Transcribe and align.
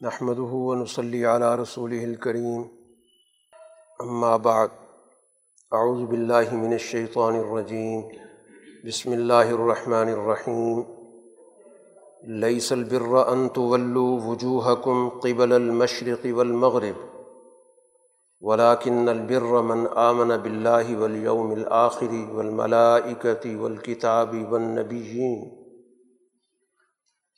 نحمد 0.00 0.38
ونصلی 0.38 1.24
علی 1.24 1.44
رسول 1.60 1.92
الکریم 1.92 2.62
اما 4.00 4.36
بعد 4.36 4.68
اعوذ 5.72 6.02
باللہ 6.08 6.52
من 6.52 6.72
الشیطان 6.72 7.36
الرجیم 7.36 8.00
بسم 8.84 9.12
اللہ 9.12 9.52
الرحمن 9.52 10.08
الرحیم 10.08 10.82
لیس 12.40 12.70
البر 12.72 13.16
ان 13.26 13.48
تولوا 13.48 14.20
وجوہکم 14.24 15.08
قبل 15.08 15.52
المشرق 15.52 16.26
والمغرب، 16.34 17.02
ولكن 18.42 19.08
البر 19.08 19.62
من 19.62 19.86
آمن 19.94 20.38
باللہ 20.40 20.96
والیوم 20.98 21.50
الآخر 21.50 22.12
والملائکة 22.32 23.56
والکتاب 23.56 24.34
والنبیین 24.48 25.65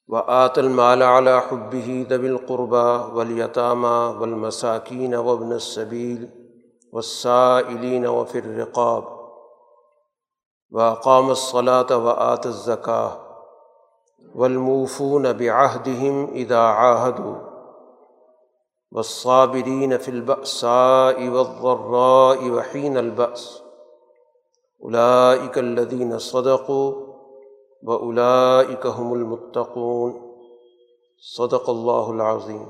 و 0.08 0.16
آت 0.16 0.58
المال 0.58 1.02
على 1.02 1.40
حبه 1.40 2.06
ذوي 2.10 2.26
القربى 2.26 3.14
واليتامى 3.14 4.16
والمساكين 4.20 5.14
وابن 5.14 5.52
السبيل 5.52 6.30
والسائلين 6.92 8.06
وفي 8.06 8.38
الرقاب 8.38 9.04
وأقام 10.70 11.30
الصلاة 11.30 11.96
وآت 11.96 12.46
الزكاة 12.46 13.20
والموفون 14.34 15.32
بعهدهم 15.32 16.24
إذا 16.32 16.58
عاهدوا 16.58 17.36
والصابرين 18.92 19.98
في 19.98 20.10
البأساء 20.10 21.28
والضراء 21.28 22.50
وحين 22.50 22.98
البأس 22.98 23.62
أولئك 24.84 25.58
الذين 25.58 26.18
صدقوا 26.18 27.07
و 27.82 27.92
الاکم 27.92 29.12
المطقون 29.12 30.12
صدق 31.18 31.68
اللہ 31.68 32.22
العظیم۔ 32.22 32.68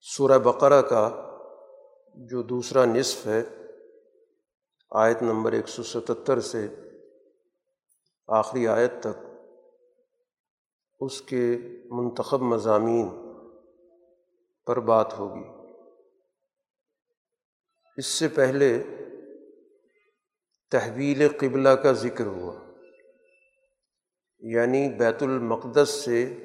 سورہ 0.00 0.38
بقرہ 0.38 0.82
کا 0.82 1.30
جو 2.14 2.42
دوسرا 2.42 2.84
نصف 2.84 3.26
ہے، 3.26 3.42
آیت 4.90 5.22
نمبر 5.22 5.52
ایک 5.52 5.68
سو 5.68 5.82
ستتر 5.82 6.40
سے 6.40 6.68
آخری 8.28 8.68
آیت 8.68 8.92
تک، 9.00 9.26
اس 11.00 11.22
کے 11.22 11.56
منتخب 11.90 12.40
مضامین 12.40 13.08
پر 14.66 14.80
بات 14.80 15.18
ہوگی۔ 15.18 15.44
اس 17.96 18.06
سے 18.06 18.28
پہلے 18.28 18.84
تحویل 20.70 21.28
قبلہ 21.28 21.68
کا 21.68 21.92
ذکر 21.92 22.26
ہوا۔ 22.26 22.54
یعنی 24.38 24.88
بیت 24.88 25.22
المقدس 25.22 25.90
سے 26.04 26.36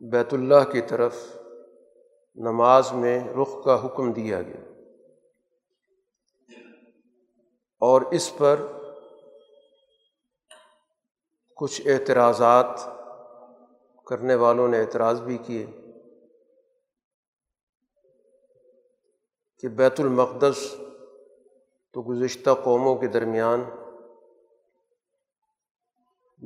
بیت 0.00 0.34
اللہ 0.34 0.72
کی 0.72 0.80
طرف 0.80 1.36
نماز 2.34 2.92
میں 2.92 3.28
رخ 3.28 3.64
کا 3.64 3.86
حکم 3.86 4.12
دیا 4.12 4.42
گیا۔ 4.42 4.72
اور 7.80 8.02
اس 8.02 8.36
پر 8.36 8.60
کچھ 11.56 11.82
اعتراضات 11.86 12.80
کرنے 14.06 14.34
والوں 14.34 14.68
نے 14.68 14.80
اعتراض 14.80 15.20
بھی 15.20 15.38
کیے 15.38 15.66
کہ 19.58 19.68
بیت 19.68 20.00
المقدس 20.00 20.74
تو 21.92 22.02
گزشتہ 22.02 22.50
قوموں 22.64 22.96
کے 22.96 23.06
درمیان 23.06 23.64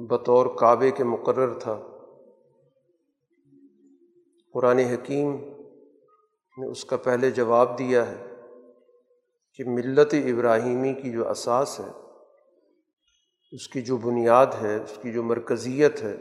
بطور 0.06 0.46
کعبے 0.58 0.90
کے 0.90 1.04
مقرر 1.04 1.58
تھا۔ 1.58 1.80
قرآن 4.52 4.78
حکیم 4.78 5.36
نے 6.58 6.70
اس 6.70 6.84
کا 6.84 6.96
پہلے 6.96 7.30
جواب 7.30 7.78
دیا 7.78 8.06
ہے 8.10 8.26
کہ 9.54 9.64
ملت 9.66 10.14
ابراہیمی 10.14 10.94
کی 10.94 11.12
جو 11.12 11.28
اساس 11.30 11.80
ہے، 11.80 11.90
اس 13.52 13.68
کی 13.68 13.82
جو 13.82 13.96
بنیاد 13.96 14.46
ہے، 14.62 14.76
اس 14.76 14.98
کی 15.02 15.12
جو 15.12 15.22
مرکزیت 15.22 16.02
ہے، 16.02 16.16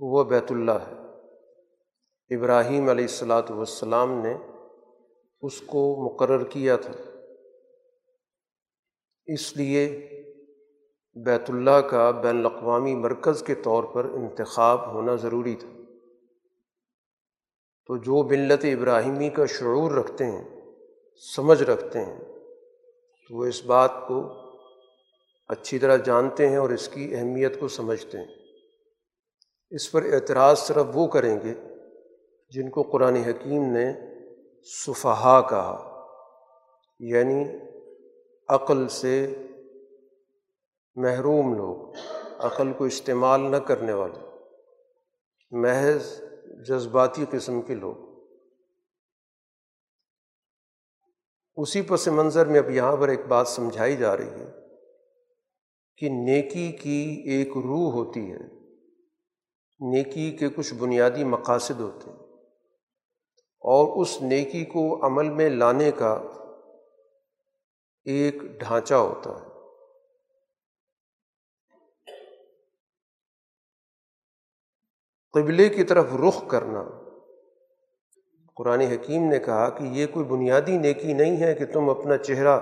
وہ 0.00 0.24
بیت 0.24 0.52
اللہ 0.52 0.72
ہے۔ 0.72 0.94
ابراہیم 2.36 2.88
علیہ 2.88 3.04
السلاۃ 3.04 3.50
والسلام 3.50 4.12
نے 4.12 4.36
اس 5.42 5.60
کو 5.60 6.14
مقرر 6.14 6.44
کیا 6.44 6.76
تھا۔ 6.76 7.11
اس 9.26 9.56
لیے 9.56 10.08
بیت 11.24 11.50
اللہ 11.50 11.80
کا 11.80 12.10
بین 12.10 12.38
الاقوامی 12.38 12.94
مرکز 12.94 13.42
کے 13.42 13.54
طور 13.54 13.84
پر 13.84 14.04
انتخاب 14.04 14.92
ہونا 14.92 15.14
ضروری 15.14 15.54
تھا۔ 15.54 15.68
تو 17.86 17.96
جو 17.96 18.28
ملت 18.28 18.64
ابراہیمی 18.64 19.30
کا 19.30 19.46
شعور 19.46 19.90
رکھتے 19.90 20.24
ہیں، 20.26 20.60
سمجھ 21.36 21.62
رکھتے 21.62 21.98
ہیں، 21.98 22.20
تو 23.28 23.38
وہ 23.38 23.44
اس 23.44 23.64
بات 23.64 23.90
کو 24.08 24.32
اچھی 25.48 25.78
طرح 25.78 25.96
جانتے 25.96 26.48
ہیں 26.48 26.56
اور 26.56 26.70
اس 26.70 26.88
کی 26.88 27.16
اہمیت 27.16 27.60
کو 27.60 27.68
سمجھتے 27.68 28.18
ہیں۔ 28.18 28.34
اس 29.70 29.92
پر 29.92 30.02
اعتراض 30.12 30.58
صرف 30.58 30.86
وہ 30.94 31.06
کریں 31.06 31.40
گے 31.44 31.54
جن 32.50 32.70
کو 32.70 32.82
قرآن 32.82 33.16
حکیم 33.16 33.62
نے 33.62 33.92
صفحا 34.64 35.40
کہا 35.40 36.04
یعنی 37.00 37.44
عقل 38.52 38.88
سے 38.88 39.14
محروم 40.94 41.54
لوگ، 41.54 41.94
عقل 42.38 42.72
کو 42.72 42.84
استعمال 42.84 43.40
نہ 43.50 43.56
کرنے 43.56 43.92
والے، 43.92 44.20
محض 45.50 46.20
جذباتی 46.68 47.24
قسم 47.30 47.62
کے 47.62 47.74
لوگ۔ 47.74 47.94
اسی 51.56 51.82
پس 51.82 52.08
منظر 52.08 52.46
میں 52.46 52.60
اب 52.60 52.70
یہاں 52.70 52.96
پر 52.96 53.08
ایک 53.08 53.26
بات 53.28 53.48
سمجھائی 53.48 53.96
جا 53.96 54.16
رہی 54.16 54.30
ہے 54.30 54.50
کہ 55.96 56.08
نیکی 56.08 56.72
کی 56.72 57.22
ایک 57.26 57.48
روح 57.48 57.92
ہوتی 57.92 58.32
ہے، 58.32 58.44
نیکی 59.80 60.30
کے 60.36 60.48
کچھ 60.48 60.74
بنیادی 60.74 61.24
مقاصد 61.24 61.80
ہوتے 61.80 62.10
ہیں 62.10 62.16
اور 63.64 64.02
اس 64.02 64.22
نیکی 64.22 64.64
کو 64.64 65.06
عمل 65.06 65.28
میں 65.30 65.48
لانے 65.50 65.90
کا 65.90 66.12
ایک 68.04 68.42
ڈھانچہ 68.42 68.94
ہوتا 68.94 69.30
ہے۔ 69.30 69.52
قبلے 75.32 75.68
کی 75.68 75.84
طرف 75.84 76.06
رخ 76.28 76.48
کرنا۔ 76.48 76.84
قرآن 78.56 78.80
حکیم 78.80 79.28
نے 79.28 79.38
کہا 79.38 79.68
کہ 79.68 79.82
یہ 79.82 80.06
کوئی 80.06 80.26
بنیادی 80.26 80.78
نیکی 80.78 81.12
نہیں 81.12 81.36
ہے 81.36 81.54
کہ 81.54 81.66
تم 81.66 81.90
اپنا 81.90 82.16
چہرہ، 82.16 82.60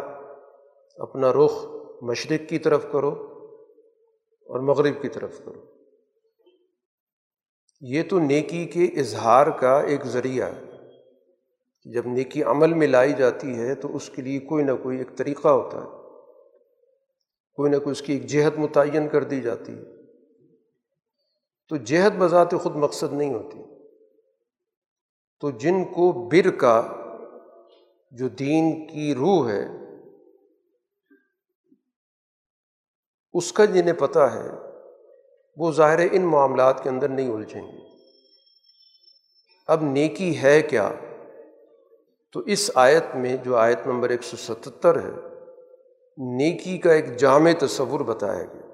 اپنا 0.96 1.32
رخ 1.32 1.64
مشرق 2.02 2.48
کی 2.48 2.58
طرف 2.58 2.86
کرو 2.92 3.08
اور 4.40 4.60
مغرب 4.60 5.02
کی 5.02 5.08
طرف 5.08 5.38
کرو۔ 5.38 5.64
یہ 7.80 8.02
تو 8.10 8.18
نیکی 8.18 8.64
کے 8.64 8.84
اظہار 8.84 9.46
کا 9.46 9.80
ایک 9.80 10.04
ذریعہ 10.04 10.46
ہے۔ 10.46 10.69
جب 11.84 12.06
نیکی 12.06 12.42
عمل 12.42 12.74
میں 12.74 12.86
لائی 12.86 13.12
جاتی 13.12 13.58
ہے 13.58 13.74
تو 13.74 13.96
اس 13.96 14.10
کے 14.10 14.22
لیے 14.22 14.38
کوئی 14.38 14.64
نہ 14.64 14.72
کوئی 14.82 14.98
ایک 14.98 15.16
طریقہ 15.16 15.48
ہوتا 15.48 15.78
ہے۔ 15.78 16.00
کوئی 17.54 17.70
نہ 17.70 17.76
کوئی 17.76 17.92
اس 17.92 18.02
کی 18.02 18.12
ایک 18.12 18.26
جہت 18.26 18.58
متعین 18.58 19.08
کر 19.08 19.24
دی 19.24 19.40
جاتی 19.40 19.72
ہے۔ 19.72 19.82
تو 21.68 21.76
جہت 21.76 22.12
بذات 22.18 22.50
خود 22.62 22.76
مقصد 22.76 23.12
نہیں 23.12 23.34
ہوتی۔ 23.34 23.58
تو 25.40 25.50
جن 25.50 25.84
کو 25.84 26.28
بر 26.28 26.50
کا 26.50 26.88
جو 28.10 28.28
دین 28.28 28.86
کی 28.86 29.14
روح 29.14 29.50
ہے، 29.50 29.68
اس 33.32 33.52
کا 33.52 33.64
جنہیں 33.64 33.92
پتہ 33.92 34.18
ہے، 34.18 34.48
وہ 35.56 35.72
ظاہر 35.72 36.00
ان 36.12 36.22
معاملات 36.22 36.82
کے 36.82 36.88
اندر 36.88 37.08
نہیں 37.08 37.32
الجھیں 37.32 37.62
گے۔ 37.62 37.78
اب 39.66 39.82
نیکی 39.82 40.42
ہے 40.42 40.62
کیا؟ 40.62 40.90
تو 42.32 42.40
اس 42.40 42.70
آیت 42.74 43.04
میں 43.14 43.36
جو 43.36 43.56
آیت 43.56 43.86
نمبر 43.86 44.08
ایک 44.08 44.22
سو 44.22 44.36
ستتر 44.36 44.96
ہے، 44.96 45.12
نیکی 46.18 46.78
کا 46.78 46.92
ایک 46.92 47.16
جامع 47.16 47.50
تصور 47.58 48.00
بتایا 48.00 48.44
گیا 48.44 48.66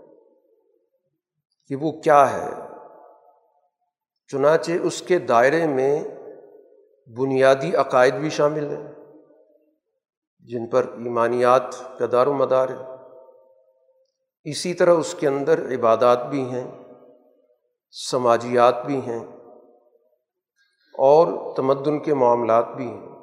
کہ 1.69 1.77
وہ 1.77 1.93
کیا 1.93 2.33
ہے۔ 2.33 2.51
چنانچہ 4.29 4.73
اس 4.83 5.03
کے 5.03 5.19
دائرے 5.19 5.67
میں 5.67 6.05
بنیادی 7.19 7.77
عقائد 7.77 8.15
بھی 8.15 8.31
شامل 8.31 8.77
ہیں، 8.77 8.93
جن 10.41 10.67
پر 10.67 10.85
ایمانیات 10.85 11.99
کا 11.99 12.07
دار 12.13 12.27
و 12.27 12.33
مدار 12.33 12.69
ہے۔ 12.69 12.97
اسی 14.45 14.75
طرح 14.75 14.95
اس 14.95 15.15
کے 15.15 15.29
اندر 15.29 15.75
عبادات 15.75 16.27
بھی 16.27 16.41
ہیں، 16.41 16.71
سماجیات 18.11 18.87
بھی 18.87 19.01
ہیں 19.01 19.27
اور 20.99 21.55
تمدن 21.57 21.99
کے 21.99 22.15
معاملات 22.15 22.69
بھی 22.77 22.87
ہیں۔ 22.87 23.16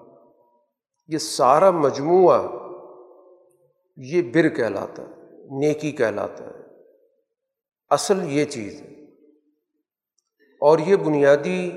یہ 1.07 1.17
سارا 1.17 1.71
مجموعہ 1.71 2.47
یہ 3.97 4.21
بر 4.21 4.49
کہلاتا 4.49 5.03
ہے، 5.03 5.15
نیکی 5.59 5.91
کہلاتا 5.91 6.45
ہے۔ 6.45 6.63
اصل 7.89 8.31
یہ 8.31 8.45
چیز 8.45 8.81
ہے۔ 8.81 9.03
اور 10.61 10.79
یہ 10.79 10.95
بنیادی 10.95 11.71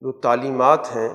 جو 0.00 0.12
تعلیمات 0.12 0.96
ہیں، 0.96 1.08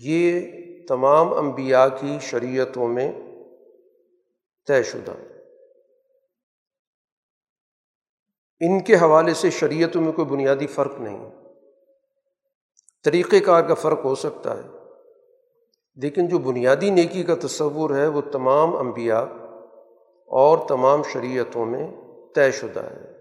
یہ 0.00 0.40
تمام 0.88 1.32
انبیاء 1.32 1.86
کی 2.00 2.18
شریعتوں 2.20 2.88
میں 2.88 3.12
طے 4.66 4.82
شدہ۔ 4.82 5.12
ان 8.60 8.84
کے 8.84 8.94
حوالے 8.94 9.34
سے 9.34 9.50
شریعتوں 9.50 10.02
میں 10.02 10.12
کوئی 10.12 10.28
بنیادی 10.28 10.66
فرق 10.66 11.00
نہیں۔ 11.00 11.45
طریقۂ 13.06 13.36
کار 13.44 13.62
کا 13.62 13.74
فرق 13.74 14.04
ہو 14.04 14.14
سکتا 14.14 14.56
ہے۔ 14.56 14.62
لیکن 15.94 16.28
جو 16.28 16.38
بنیادی 16.38 16.90
نیکی 16.90 17.22
کا 17.22 17.34
تصور 17.34 17.90
ہے، 17.90 18.06
وہ 18.06 18.20
تمام 18.20 18.76
انبیاء 18.76 19.24
اور 20.26 20.58
تمام 20.68 21.02
شریعتوں 21.02 21.66
میں 21.66 21.86
طے 22.34 22.50
شدہ 22.50 22.80
ہے۔ 22.80 23.12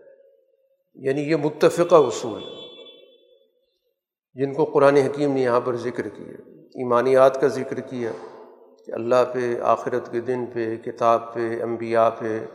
یعنی 0.96 1.22
یہ 1.22 1.36
متفقہ 1.36 1.96
اصول 1.96 2.44
جن 4.34 4.54
کو 4.54 4.66
قرآن 4.66 4.98
حکیم 4.98 5.34
نے 5.34 5.42
یہاں 5.42 5.60
پر 5.66 5.76
ذکر 5.76 6.08
کیا 6.10 6.50
ایمانیات 6.58 7.42
کا 7.42 7.48
ذکر 7.48 7.80
کیا 7.80 8.12
کہ 8.86 8.92
اللہ 8.92 9.26
پہ، 9.34 9.60
آخرت 9.62 10.12
کے 10.12 10.20
دن 10.20 10.46
پہ، 10.46 10.76
کتاب 10.76 11.34
پہ، 11.34 11.64
انبیاء 11.64 12.10
پہ، 12.20 12.46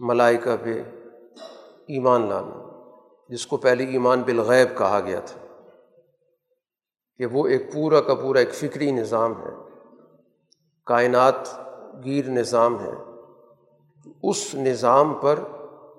ملائکہ 0.00 0.56
پہ 0.62 0.82
ایمان 1.88 2.28
لانا، 2.28 2.80
جس 3.28 3.46
کو 3.46 3.56
پہلے 3.56 3.84
ایمان 3.84 4.22
بالغیب 4.22 4.78
کہا 4.78 5.00
گیا 5.06 5.20
تھا۔ 5.20 5.47
کہ 7.18 7.26
وہ 7.26 7.46
ایک 7.46 7.72
پورا 7.72 8.00
کا 8.00 8.14
پورا 8.14 8.38
ایک 8.38 8.54
فکری 8.54 8.90
نظام 8.90 9.42
ہے، 9.42 9.50
کائنات 10.86 11.48
گیر 12.04 12.24
نظام 12.24 12.80
ہے۔ 12.80 12.92
اس 14.22 14.54
نظام 14.54 15.14
پر 15.14 15.38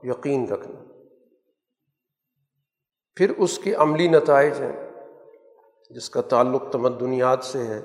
یقین 0.03 0.47
رکھنا۔ 0.47 0.79
پھر 3.15 3.33
اس 3.37 3.59
کے 3.59 3.73
عملی 3.73 4.07
نتائج 4.07 4.61
ہیں، 4.61 4.89
جس 5.89 6.09
کا 6.09 6.21
تعلق 6.21 6.63
تمدنیات 6.71 7.43
سے 7.43 7.63
ہے۔ 7.63 7.81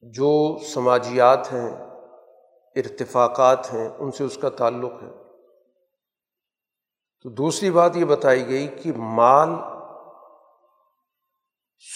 جو 0.00 0.58
سماجیات 0.74 1.52
ہیں، 1.52 1.86
ارتفاقات 2.76 3.74
ہیں، 3.74 3.88
ان 3.98 4.10
سے 4.10 4.24
اس 4.24 4.36
کا 4.36 4.48
تعلق 4.48 4.92
ہے۔ 5.02 5.10
تو 7.22 7.30
دوسری 7.30 7.70
بات 7.70 7.96
یہ 7.96 8.04
بتائی 8.04 8.48
گئی 8.48 8.66
کہ 8.66 8.92
مال 8.96 9.48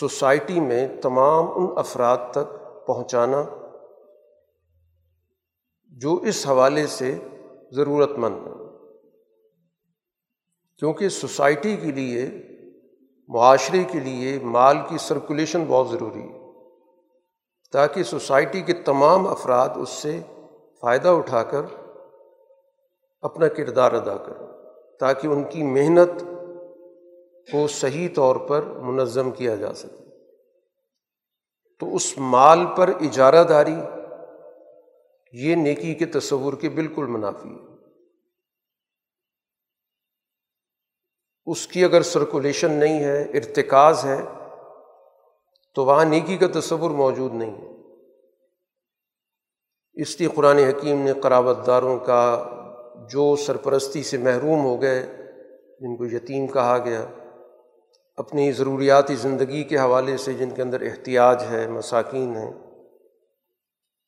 سوسائٹی 0.00 0.60
میں 0.60 1.00
تمام 1.02 1.44
ان 1.56 1.66
افراد 1.76 2.16
تک 2.30 2.52
پہنچانا 2.86 3.44
جو 5.86 6.14
اس 6.14 6.46
حوالے 6.46 6.86
سے 6.86 7.18
ضرورت 7.72 8.10
مند 8.10 8.46
ہیں۔ 8.46 8.54
کیونکہ 10.78 11.08
سوسائٹی 11.08 11.76
کے 11.76 11.92
لیے، 11.92 12.30
معاشرے 13.28 13.84
کے 13.84 14.00
لیے 14.00 14.38
مال 14.42 14.76
کی 14.88 14.98
سرکولیشن 14.98 15.64
بہت 15.68 15.88
ضروری 15.88 16.22
ہے۔ 16.22 16.52
تاکہ 17.72 18.02
سوسائٹی 18.02 18.60
کے 18.60 18.72
تمام 18.72 19.28
افراد 19.28 19.68
اس 19.76 19.88
سے 19.88 20.20
فائدہ 20.80 21.08
اٹھا 21.08 21.42
کر 21.42 21.62
اپنا 23.20 23.48
کردار 23.48 23.92
ادا 23.92 24.16
کریں، 24.16 24.46
تاکہ 25.00 25.26
ان 25.26 25.44
کی 25.44 25.62
محنت 25.62 26.24
کو 27.52 27.69
صحیح 27.69 28.08
طور 28.14 28.37
پر 28.37 28.62
منظم 28.62 29.31
کیا 29.31 29.56
جا 29.56 29.75
سکے۔ 29.75 30.06
تو 31.78 31.94
اس 31.94 32.19
مال 32.19 32.58
پر 32.76 32.88
اجارہ 32.88 33.44
داری، 33.44 33.75
یہ 35.32 35.54
نیکی 35.54 35.94
کے 35.94 36.06
تصور 36.06 36.52
کے 36.52 36.69
بالکل 36.69 37.06
منافی 37.06 37.48
ہے۔ 37.48 37.76
اس 41.46 41.66
کی 41.66 41.84
اگر 41.84 42.02
سرکولیشن 42.02 42.72
نہیں 42.72 43.04
ہے، 43.04 43.22
ارتکاز 43.22 44.04
ہے، 44.04 44.22
تو 45.75 45.84
وہاں 45.84 46.04
نیکی 46.04 46.37
کا 46.37 46.60
تصور 46.60 46.90
موجود 46.90 47.34
نہیں 47.34 47.56
ہے۔ 47.56 47.76
اس 50.02 50.20
لیے 50.20 50.28
قرآن 50.34 50.58
حکیم 50.58 51.00
نے 51.00 51.12
قرابت 51.12 51.66
داروں 51.66 51.98
کا 51.98 52.50
جو 53.10 53.37
سرپرستی 53.37 54.02
سے 54.02 54.19
محروم 54.19 54.64
ہو 54.64 54.82
گئے، 54.82 55.02
جن 55.81 55.96
کو 55.96 56.04
یتیم 56.04 56.46
کہا 56.46 56.78
گیا 56.78 57.06
اپنی 58.16 58.52
ضروریاتی 58.52 59.14
زندگی 59.14 59.64
کے 59.64 59.78
حوالے 59.78 60.16
سے 60.16 60.32
جن 60.32 60.50
کے 60.50 60.62
اندر 60.62 60.80
احتیاج 60.80 61.42
ہے، 61.50 61.66
مساکین 61.66 62.36
ہیں، 62.36 62.52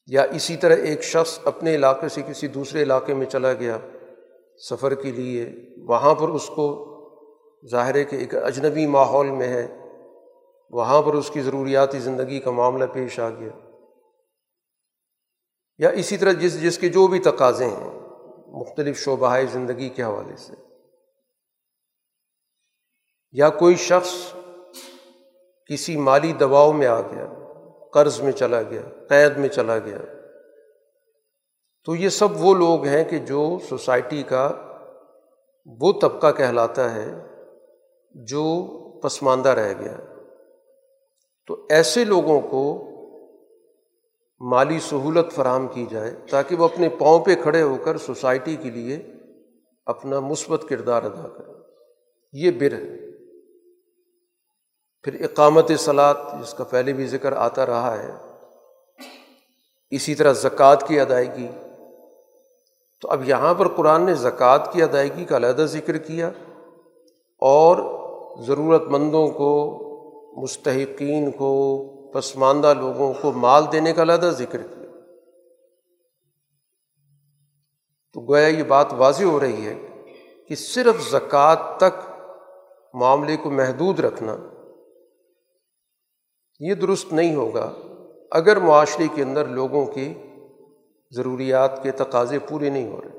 یا 0.06 0.22
اسی 0.22 0.56
طرح 0.56 0.76
ایک 0.76 1.02
شخص 1.02 1.38
اپنے 1.44 1.74
علاقے 1.74 2.08
سے 2.08 2.22
کسی 2.28 2.46
دوسرے 2.46 2.82
علاقے 2.82 3.14
میں 3.14 3.26
چلا 3.26 3.52
گیا 3.52 3.78
سفر 4.70 4.94
کے 4.94 5.12
لیے، 5.12 5.52
وہاں 5.88 6.14
پر 6.14 6.28
اس 6.28 6.46
کو 6.46 6.84
ظاہر 7.70 7.94
ہے 7.94 8.04
کہ 8.04 8.16
ایک 8.16 8.34
اجنبی 8.34 8.86
ماحول 8.86 9.30
میں 9.30 9.48
ہے، 9.48 9.78
وہاں 10.70 11.02
پر 11.02 11.14
اس 11.14 11.30
کی 11.30 11.40
ضروریاتی 11.40 11.98
زندگی 11.98 12.40
کا 12.40 12.50
معاملہ 12.50 12.84
پیش 12.92 13.20
آ 13.20 13.30
گیا۔ 13.30 13.50
یا 15.78 15.88
اسی 15.88 16.16
طرح 16.16 16.32
جس 16.32 16.62
جس 16.62 16.78
کے 16.78 16.88
جو 16.88 17.06
بھی 17.06 17.18
تقاضے 17.18 17.66
ہیں، 17.66 18.00
مختلف 18.46 18.98
شعبہ 18.98 19.36
زندگی 19.52 19.88
کے 19.88 20.02
حوالے 20.02 20.36
سے۔ 20.36 20.67
یا 23.32 23.48
کوئی 23.48 23.76
شخص 23.76 24.34
کسی 25.66 25.96
مالی 25.96 26.32
دباؤ 26.32 26.72
میں 26.72 26.86
آ 26.86 27.00
گیا، 27.00 27.26
قرض 27.92 28.20
میں 28.20 28.32
چلا 28.32 28.62
گیا، 28.62 28.82
قید 29.08 29.36
میں 29.36 29.48
چلا 29.48 29.78
گیا، 29.78 29.98
تو 31.84 31.96
یہ 31.96 32.08
سب 32.08 32.28
وہ 32.36 32.54
لوگ 32.54 32.84
ہیں 32.84 33.04
کہ 33.04 33.18
جو 33.18 33.58
سوسائٹی 33.68 34.22
کا 34.22 34.52
وہ 35.66 35.92
طبقہ 36.00 36.32
کہلاتا 36.32 36.94
ہے 36.94 37.12
جو 38.14 38.66
پسماندہ 39.00 39.48
رہ 39.48 39.72
گیا۔ 39.80 39.96
تو 41.46 41.66
ایسے 41.70 42.04
لوگوں 42.04 42.40
کو 42.40 42.84
مالی 44.40 44.78
سہولت 44.80 45.32
فراہم 45.32 45.68
کی 45.68 45.86
جائے 45.90 46.10
تاکہ 46.30 46.56
وہ 46.56 46.64
اپنے 46.64 46.88
پاؤں 46.88 47.24
پہ 47.24 47.34
کھڑے 47.34 47.62
ہو 47.62 47.76
کر 47.84 47.96
سوسائٹی 47.96 48.56
کے 48.56 48.70
لیے 48.70 49.06
اپنا 49.86 50.20
مثبت 50.20 50.64
کردار 50.68 51.02
ادا 51.02 51.28
کرے 51.28 51.52
یہ 52.32 52.50
بر 52.50 52.72
ہے۔ 52.72 53.07
پھر 55.04 55.24
اقامت 55.24 55.70
صلاحت 55.78 56.16
جس 56.42 56.54
کا 56.54 56.64
پہلے 56.64 56.92
بھی 56.92 57.06
ذکر 57.06 57.32
آتا 57.32 57.66
رہا 57.66 58.02
ہے، 58.02 58.12
اسی 59.90 60.14
طرح 60.14 60.32
زکوٰۃ 60.32 60.76
کی 60.86 61.00
ادائیگی۔ 61.00 61.48
تو 63.00 63.10
اب 63.10 63.28
یہاں 63.28 63.54
پر 63.54 63.68
قرآن 63.68 64.02
نے 64.02 64.14
زکوٰۃ 64.14 64.72
کی 64.72 64.82
ادائیگی 64.82 65.24
کا 65.24 65.36
علیحدہ 65.36 65.62
ذکر 65.62 65.98
کیا 65.98 66.30
اور 67.42 67.76
ضرورت 68.46 68.82
مندوں 68.82 69.28
کو، 69.28 69.52
مستحقین 70.42 71.30
کو، 71.30 71.52
پسماندہ 72.12 72.74
لوگوں 72.78 73.12
کو 73.12 73.32
مال 73.32 73.64
دینے 73.72 73.92
کا 73.92 74.02
علیحدہ 74.02 74.26
ذکر 74.26 74.58
کیا۔ 74.58 74.86
تو 78.12 78.20
گویا 78.20 78.46
یہ 78.46 78.62
بات 78.62 78.92
واضح 78.92 79.24
ہو 79.24 79.40
رہی 79.40 79.66
ہے 79.66 79.74
کہ 80.48 80.54
صرف 80.54 81.10
زکوٰۃ 81.10 81.76
تک 81.76 82.06
معاملے 82.94 83.36
کو 83.36 83.50
محدود 83.50 84.00
رکھنا 84.00 84.36
یہ 86.58 86.74
درست 86.74 87.12
نہیں 87.12 87.34
ہوگا 87.34 87.74
اگر 88.30 88.56
معاشرے 88.56 89.06
کے 89.14 89.22
اندر 89.22 89.46
لوگوں 89.46 89.86
کی 89.86 90.14
ضروریات 91.10 91.82
کے 91.82 91.90
تقاضے 91.90 92.38
پورے 92.38 92.70
نہیں 92.70 92.90
ہو 92.90 93.02
رہے۔ 93.02 93.18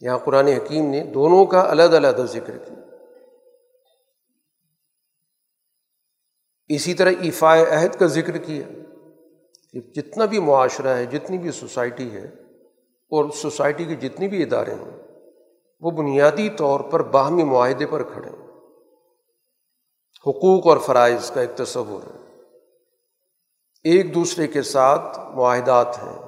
یہاں 0.00 0.18
قرآن 0.18 0.46
حکیم 0.46 0.86
نے 0.86 1.04
دونوں 1.04 1.46
کا 1.46 1.72
علیحدہ 1.72 1.96
علیحدہ 1.96 2.22
ذکر 2.22 2.58
کیا۔ 2.58 2.76
اسی 6.68 6.94
طرح 6.94 7.10
ایفائے 7.20 7.64
عہد 7.64 7.94
کا 7.94 8.06
ذکر 8.06 8.38
کیا 8.38 8.66
کہ 9.72 9.80
جتنا 9.80 10.24
بھی 10.24 10.38
معاشرہ 10.38 10.88
ہے، 10.88 11.06
جتنی 11.06 11.38
بھی 11.38 11.50
سوسائٹی 11.50 12.10
ہے 12.10 12.24
اور 13.10 13.30
سوسائٹی 13.30 13.84
کے 13.84 13.94
جتنی 13.94 14.28
بھی 14.28 14.42
ادارے 14.42 14.74
ہیں 14.74 15.02
وہ 15.80 15.90
بنیادی 15.90 16.48
طور 16.50 16.80
پر 16.80 17.02
باہمی 17.02 17.44
معاہدے 17.44 17.86
پر 17.86 18.02
کھڑے 18.02 18.28
ہیں 18.28 18.39
حقوق 20.26 20.66
اور 20.66 20.78
فرائض 20.78 21.30
کا 21.30 21.40
ایک 21.40 21.56
تصور 21.56 22.14
ہے۔ 22.14 22.20
ایک 23.84 24.14
دوسرے 24.14 24.46
کے 24.46 24.62
ساتھ 24.62 25.18
معاہدات 25.34 25.98
ہیں، 25.98 26.18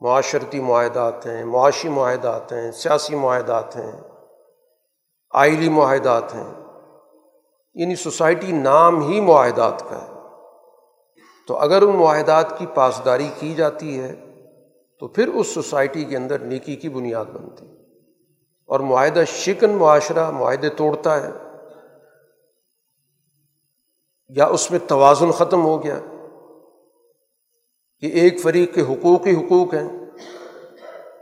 معاشرتی 0.00 0.60
معاہدات 0.60 1.26
ہیں، 1.26 1.44
معاشی 1.44 1.88
معاہدات 1.88 2.52
ہیں، 2.52 2.72
سیاسی 2.72 3.14
معاہدات 3.14 3.76
ہیں، 3.76 3.92
آئلی 5.30 5.68
معاہدات 5.68 6.34
ہیں۔ 6.34 6.54
یعنی 7.74 7.94
سوسائٹی 7.94 8.52
نام 8.52 9.08
ہی 9.08 9.20
معاہدات 9.20 9.80
کا 9.90 10.02
ہے۔ 10.02 10.12
تو 11.48 11.56
اگر 11.56 11.82
ان 11.82 11.96
معاہدات 11.96 12.58
کی 12.58 12.66
پاسداری 12.74 13.28
کی 13.38 13.54
جاتی 13.54 14.00
ہے، 14.00 14.14
تو 15.00 15.08
پھر 15.08 15.28
اس 15.28 15.46
سوسائٹی 15.46 16.04
کے 16.04 16.16
اندر 16.16 16.38
نیکی 16.38 16.76
کی 16.76 16.88
بنیاد 16.88 17.24
بنتی۔ 17.24 17.66
اور 18.66 18.80
معاہدہ 18.80 19.22
شکن 19.26 19.70
معاشرہ، 19.70 20.30
معاہدے 20.30 20.68
توڑتا 20.68 21.22
ہے۔ 21.22 21.30
یا 24.28 24.46
اس 24.46 24.70
میں 24.70 24.78
توازن 24.88 25.30
ختم 25.30 25.64
ہو 25.64 25.82
گیا 25.82 26.00
کہ 28.00 28.06
ایک 28.06 28.40
فریق 28.40 28.74
کے 28.74 28.80
حقوق 28.80 29.26
ہی 29.26 29.46
حقوق 29.46 29.74
ہیں 29.74 29.98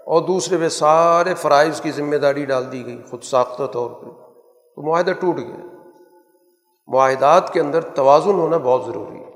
اور 0.06 0.22
دوسرے 0.22 0.58
پہ 0.58 0.68
سارے 0.68 1.34
فرائض 1.34 1.80
کی 1.80 1.90
ذمہ 1.90 2.16
داری 2.16 2.44
ڈال 2.44 2.72
دی 2.72 2.86
گئی 2.86 3.02
خود 3.10 3.22
ساختہ 3.22 3.66
طور 3.66 3.90
پہ۔ 3.90 4.06
تو 4.74 4.82
معاہدہ 4.82 5.10
ٹوٹ 5.10 5.36
گیا۔ 5.36 5.66
معاہدات 6.86 7.52
کے 7.52 7.60
اندر 7.60 7.80
توازن 7.80 8.30
ہونا 8.30 8.56
بہت 8.56 8.86
ضروری 8.86 9.18
ہے۔ 9.18 9.30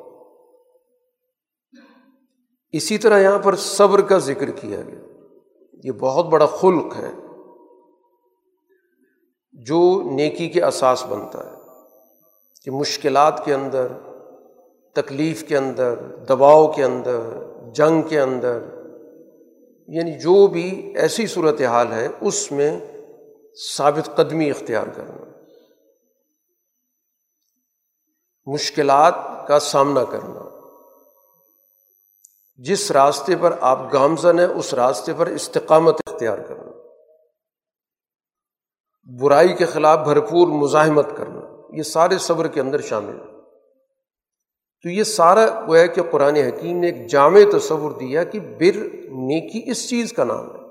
اسی 2.72 2.98
طرح 2.98 3.18
یہاں 3.18 3.38
پر 3.38 3.56
صبر 3.56 4.00
کا 4.00 4.18
ذکر 4.18 4.50
کیا 4.50 4.80
گیا۔ 4.80 5.24
یہ 5.84 5.92
بہت 5.92 6.26
بڑا 6.26 6.46
خلق 6.46 6.96
ہے 6.96 7.10
جو 9.52 10.02
نیکی 10.02 10.48
کے 10.48 10.64
اساس 10.64 11.06
بنتا 11.06 11.50
ہے۔ 11.50 11.57
کہ 12.68 12.72
مشکلات 12.72 13.44
کے 13.44 13.54
اندر، 13.54 13.86
تکلیف 14.94 15.48
کے 15.48 15.56
اندر، 15.56 15.94
دباؤ 16.28 16.72
کے 16.72 16.84
اندر، 16.84 17.20
جنگ 17.74 18.02
کے 18.02 18.20
اندر 18.20 18.58
یعنی 19.88 20.12
جو 20.18 20.46
بھی 20.46 20.94
ایسی 20.96 21.26
صورت 21.26 21.60
حال 21.60 21.92
ہے، 21.92 22.08
اس 22.20 22.52
میں 22.52 22.80
ثابت 23.76 24.16
قدمی 24.16 24.50
اختیار 24.50 24.86
کرنا۔ 24.96 25.24
مشکلات 28.46 29.14
کا 29.48 29.58
سامنا 29.58 30.04
کرنا۔ 30.04 30.40
جس 32.56 32.90
راستے 32.90 33.36
پر 33.40 33.56
آپ 33.60 33.92
گامزن 33.92 34.38
ہیں، 34.38 34.46
اس 34.46 34.74
راستے 34.74 35.12
پر 35.16 35.26
استقامت 35.26 35.94
اختیار 36.06 36.38
کرنا۔ 36.38 36.72
برائی 39.22 39.56
کے 39.56 39.66
خلاف 39.66 39.98
بھرپور 39.98 40.48
مزاحمت 40.48 41.06
کرنا۔ 41.16 41.57
یہ 41.72 41.82
سارے 41.82 42.18
صبر 42.18 42.48
کے 42.48 42.60
اندر 42.60 42.80
شامل 42.80 43.14
ہیں۔ 43.20 43.38
تو 44.82 44.88
یہ 44.88 45.02
سارا 45.02 45.64
وہ 45.68 45.76
ہے 45.76 45.88
کہ 45.88 46.02
قرآن 46.10 46.36
حکیم 46.36 46.78
نے 46.78 46.90
ایک 46.90 47.10
جامع 47.10 47.40
تصور 47.52 47.90
دیا 47.90 48.24
کہ 48.24 48.40
بر 48.40 48.76
نیکی 49.10 49.70
اس 49.70 49.88
چیز 49.88 50.12
کا 50.12 50.24
نام 50.24 50.54
ہے۔ 50.54 50.68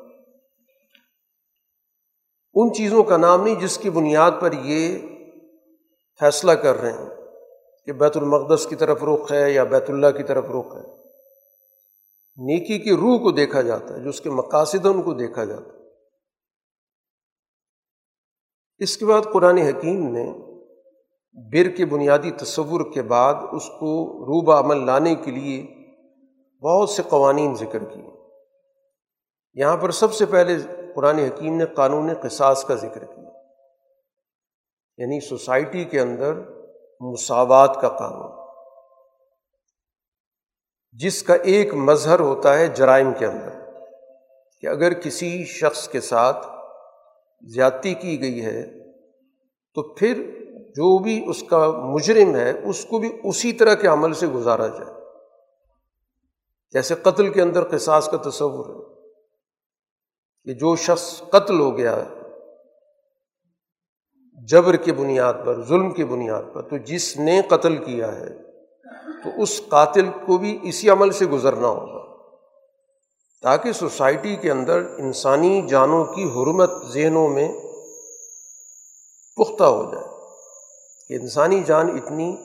ان 2.54 2.74
چیزوں 2.74 3.04
کا 3.04 3.18
نام 3.18 3.44
نہیں 3.44 3.56
جس 3.56 3.77
کی 3.77 3.89
بنیاد 3.89 4.32
پر 4.42 4.51
یہ 4.51 5.00
فیصلہ 6.20 6.51
کر 6.51 6.75
رہے 6.75 6.92
ہیں 6.92 7.10
کہ 7.86 7.94
بیت 7.94 8.18
المقدس 8.18 8.68
کی 8.68 8.75
طرف 8.75 9.04
رخ 9.04 9.32
ہے 9.32 9.51
یا 9.51 9.63
بیت 9.63 9.89
اللہ 9.89 10.08
کی 10.18 10.24
طرف 10.24 10.46
رخ 10.46 10.75
ہے۔ 10.75 10.98
نیکی 12.38 12.80
کی 12.80 12.92
روح 12.92 13.20
کو 13.20 13.32
دیکھا 13.32 13.62
جاتا 13.62 13.94
ہے، 13.94 14.04
جو 14.04 14.10
اس 14.10 14.22
کے 14.22 14.30
مقاصد 14.30 14.86
ہیں، 14.86 14.94
ان 14.94 15.01
کو 15.01 15.13
دیکھا 15.13 15.46
جاتا 15.46 15.74
ہے۔ 15.74 15.77
اس 18.77 18.98
کے 18.98 19.06
بعد 19.06 19.22
قرآن 19.34 19.58
حکیم 19.58 20.08
نے 20.08 20.47
بر 21.38 21.70
کے 21.70 21.86
بنیادی 21.86 22.32
تصور 22.32 22.94
کے 22.94 23.01
بعد 23.01 23.34
اس 23.51 23.67
کو 23.67 24.06
روبہ 24.25 24.60
عمل 24.60 24.86
لانے 24.86 25.15
کے 25.15 25.32
لیے 25.32 25.65
بہت 26.62 26.89
سے 26.89 27.03
قوانین 27.10 27.56
ذکر 27.56 27.84
کیے۔ 27.84 28.10
یہاں 29.53 29.77
پر 29.77 29.91
سب 29.91 30.13
سے 30.13 30.25
پہلے 30.25 30.53
قرآن 30.96 31.20
حکیم 31.20 31.58
نے 31.58 31.65
قانون 31.65 32.10
قصاص 32.22 32.63
کا 32.63 32.75
ذکر 32.75 33.06
کیا۔ 33.06 33.29
یعنی 34.98 35.20
سوسائٹی 35.20 35.84
کے 35.84 36.00
اندر 36.00 36.34
مساوات 37.00 37.77
کا 37.82 37.89
قانون۔ 37.89 38.48
جس 40.91 41.24
کا 41.24 41.36
ایک 41.36 41.74
مظہر 41.74 42.20
ہوتا 42.20 42.58
ہے 42.58 42.67
جرائم 42.67 43.13
کے 43.20 43.25
اندر۔ 43.25 43.67
کہ 44.62 44.67
اگر 44.67 44.94
کسی 44.94 45.46
شخص 45.46 45.89
کے 45.89 46.01
ساتھ 46.01 46.48
زیادتی 47.53 47.94
کی 47.94 48.22
گئی 48.22 48.46
ہے 48.46 48.91
تو 49.74 49.94
پھر 49.94 50.37
جو 50.77 50.98
بھی 50.98 51.29
اس 51.29 51.43
کا 51.50 51.72
مجرم 51.72 52.36
ہے، 52.36 52.69
اس 52.69 52.86
کو 52.86 53.00
بھی 53.00 53.19
اسی 53.24 53.53
طرح 53.53 53.74
کے 53.74 53.88
عمل 53.88 54.13
سے 54.13 54.27
گزارا 54.27 54.67
جائے۔ 54.67 54.93
جیسے 56.72 56.96
قتل 56.96 57.34
کے 57.34 57.41
اندر 57.41 57.63
قصاص 57.63 58.10
کا 58.10 58.29
تصور 58.29 58.65
ہے 58.65 59.10
کہ 60.43 60.53
جو 60.53 60.75
شخص 60.75 61.22
قتل 61.29 61.60
ہو 61.60 61.77
گیا 61.77 61.96
ہے 61.96 62.22
جبر 64.48 64.75
کی 64.75 64.91
بنیاد 64.91 65.34
پر، 65.46 65.63
ظلم 65.63 65.91
کی 65.91 66.05
بنیاد 66.05 66.43
پر، 66.53 66.62
تو 66.62 66.77
جس 66.77 67.17
نے 67.17 67.41
قتل 67.50 67.84
کیا 67.84 68.15
ہے، 68.15 68.29
تو 69.24 69.41
اس 69.41 69.62
قاتل 69.69 70.10
کو 70.25 70.38
بھی 70.38 70.60
اسی 70.62 70.89
عمل 70.89 71.12
سے 71.12 71.25
گزرنا 71.25 71.67
ہوگا۔ 71.67 72.27
تاکہ 73.41 73.72
سوسائٹی 73.72 74.36
کے 74.36 74.51
اندر 74.51 74.81
انسانی 74.98 75.67
جانوں 75.69 76.05
کی 76.05 76.24
حرمت 76.24 76.69
ذہنوں 76.86 77.27
میں 77.27 77.51
پختہ 79.38 79.63
ہو 79.63 79.91
جائے۔ 79.93 80.16
کہ 81.08 81.14
انسانی 81.14 81.64
جان 81.64 81.90
اتنی 81.90 82.38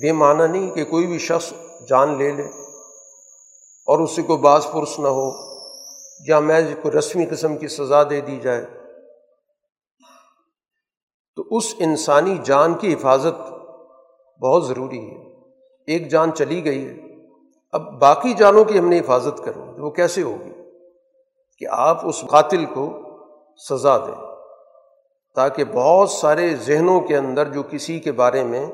بے 0.00 0.12
معنی 0.12 0.58
نہیں 0.58 0.70
کہ 0.70 0.84
کوئی 0.84 1.06
بھی 1.06 1.18
شخص 1.18 1.52
جان 1.88 2.18
لے 2.18 2.32
لے 2.32 2.46
اور 3.86 3.98
اسے 3.98 4.22
کو 4.22 4.36
باز 4.36 4.66
پرس 4.72 4.98
نہ 4.98 5.08
ہو 5.08 5.30
یا 6.28 6.38
میں 6.40 6.74
کو 6.82 6.90
رسمی 6.98 7.26
قسم 7.26 7.56
کی 7.56 7.68
سزا 7.68 8.02
دے 8.02 8.20
دی 8.20 8.40
جائے۔ 8.40 8.66
تو 11.36 11.56
اس 11.56 11.74
انسانی 11.78 12.38
جان 12.44 12.74
کی 12.74 12.94
حفاظت 12.94 13.52
بہت 14.42 14.66
ضروری 14.66 15.10
ہے۔ 15.10 15.40
ایک 15.86 16.10
جان 16.10 16.32
چلی 16.32 16.64
گئی 16.64 16.86
ہے۔ 16.86 17.26
اب 17.72 18.00
باقی 18.00 18.34
جانوں 18.34 18.64
کی 18.64 18.78
ہم 18.78 18.88
نے 18.88 19.00
حفاظت 19.00 19.44
کرنی 19.44 19.80
وہ 19.80 19.90
کیسے 19.90 20.22
ہوگی؟ 20.22 20.52
کہ 21.58 21.66
آپ 21.70 22.06
اس 22.06 22.24
قاتل 22.30 22.64
کو 22.64 23.00
سزا 23.68 23.98
دیں۔ 23.98 24.23
تاکہ 25.34 25.64
بہت 25.64 26.10
سارے 26.10 26.56
ذہنوں 26.56 27.00
کے 27.00 27.16
اندر 27.16 27.52
جو 27.52 27.62
کسی 27.62 28.00
کے 28.00 28.12
بارے 28.12 28.44
میں 28.44 28.66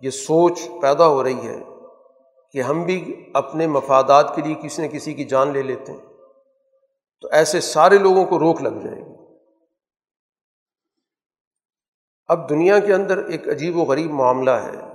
یہ 0.00 0.10
سوچ 0.10 0.60
پیدا 0.82 1.06
ہو 1.06 1.24
رہی 1.24 1.48
ہے 1.48 1.62
کہ 2.52 2.62
ہم 2.62 2.82
بھی 2.82 3.30
اپنے 3.34 3.66
مفادات 3.66 4.36
کے 4.36 4.42
لیے 4.42 4.54
کسی 4.54 4.82
نہ 4.82 4.86
کسی 4.86 5.14
کی 5.14 5.24
جان 5.24 5.52
لے 5.52 5.62
لیتے 5.62 5.92
ہیں، 5.92 6.00
تو 7.20 7.28
ایسے 7.30 7.60
سارے 7.60 7.98
لوگوں 7.98 8.24
کو 8.24 8.38
روک 8.38 8.62
لگ 8.62 8.78
جائے 8.84 8.96
گی۔ 8.96 9.36
اب 12.28 12.50
دنیا 12.50 12.78
کے 12.78 12.94
اندر 12.94 13.18
ایک 13.18 13.48
عجیب 13.48 13.76
و 13.76 13.80
غریب 13.80 14.10
معاملہ 14.10 14.50
ہے 14.50 14.92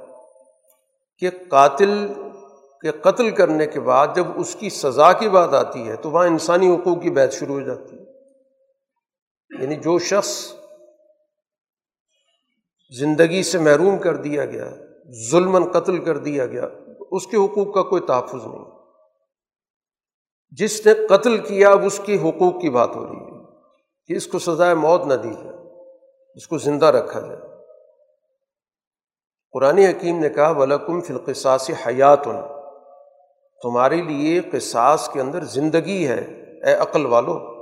کہ 1.17 1.29
قاتل 1.49 2.13
کے 2.81 2.91
قتل 2.91 3.31
کرنے 3.31 3.67
کے 3.67 3.79
بعد 3.79 4.07
جب 4.15 4.25
اس 4.35 4.55
کی 4.59 4.69
سزا 4.69 5.13
کی 5.13 5.29
بات 5.29 5.53
آتی 5.53 5.87
ہے 5.87 5.95
تو 5.95 6.11
وہاں 6.11 6.27
انسانی 6.27 6.75
حقوق 6.75 7.01
کی 7.01 7.09
بحث 7.09 7.39
شروع 7.39 7.55
ہو 7.55 7.61
جاتی 7.61 7.99
ہے۔ 7.99 8.03
یعنی 9.61 9.75
جو 9.75 9.99
شخص 9.99 10.55
زندگی 12.89 13.43
سے 13.43 13.57
محروم 13.57 13.97
کر 13.97 14.15
دیا 14.15 14.45
گیا 14.45 14.71
ظلم 15.31 15.71
قتل 15.71 16.03
کر 16.03 16.17
دیا 16.17 16.45
گیا، 16.45 16.67
اس 17.11 17.27
کے 17.27 17.37
حقوق 17.37 17.73
کا 17.75 17.83
کوئی 17.83 18.01
تحفظ 18.01 18.45
نہیں۔ 18.45 18.65
جس 20.51 20.85
نے 20.85 20.93
قتل 21.09 21.37
کیا 21.37 21.69
اب 21.69 21.85
اس 21.85 22.01
کے 22.05 22.15
حقوق 22.15 22.61
کی 22.61 22.69
بات 22.69 22.95
ہو 22.95 23.07
رہی 23.07 23.15
ہے 23.15 23.43
کہ 24.05 24.13
اس 24.13 24.27
کو 24.27 24.39
سزائے 24.39 24.73
موت 24.73 25.05
نہ 25.05 25.13
دی 25.13 25.33
جائے، 25.33 25.83
اس 26.35 26.47
کو 26.47 26.57
زندہ 26.57 26.85
رکھا 26.85 27.19
جائے۔ 27.19 27.41
قرآن 29.51 29.77
حکیم 29.77 30.19
نے 30.19 30.29
کہا، 30.29 30.49
ولکم 30.49 31.01
فلقصاص 31.01 31.69
حیات۔ 31.87 32.23
تمہارے 33.61 34.01
لیے 34.01 34.41
قصاص 34.51 35.09
کے 35.09 35.21
اندر 35.21 35.43
زندگی 35.43 36.07
ہے، 36.07 36.21
اے 36.65 36.73
عقل 36.73 37.05
والو۔ 37.05 37.55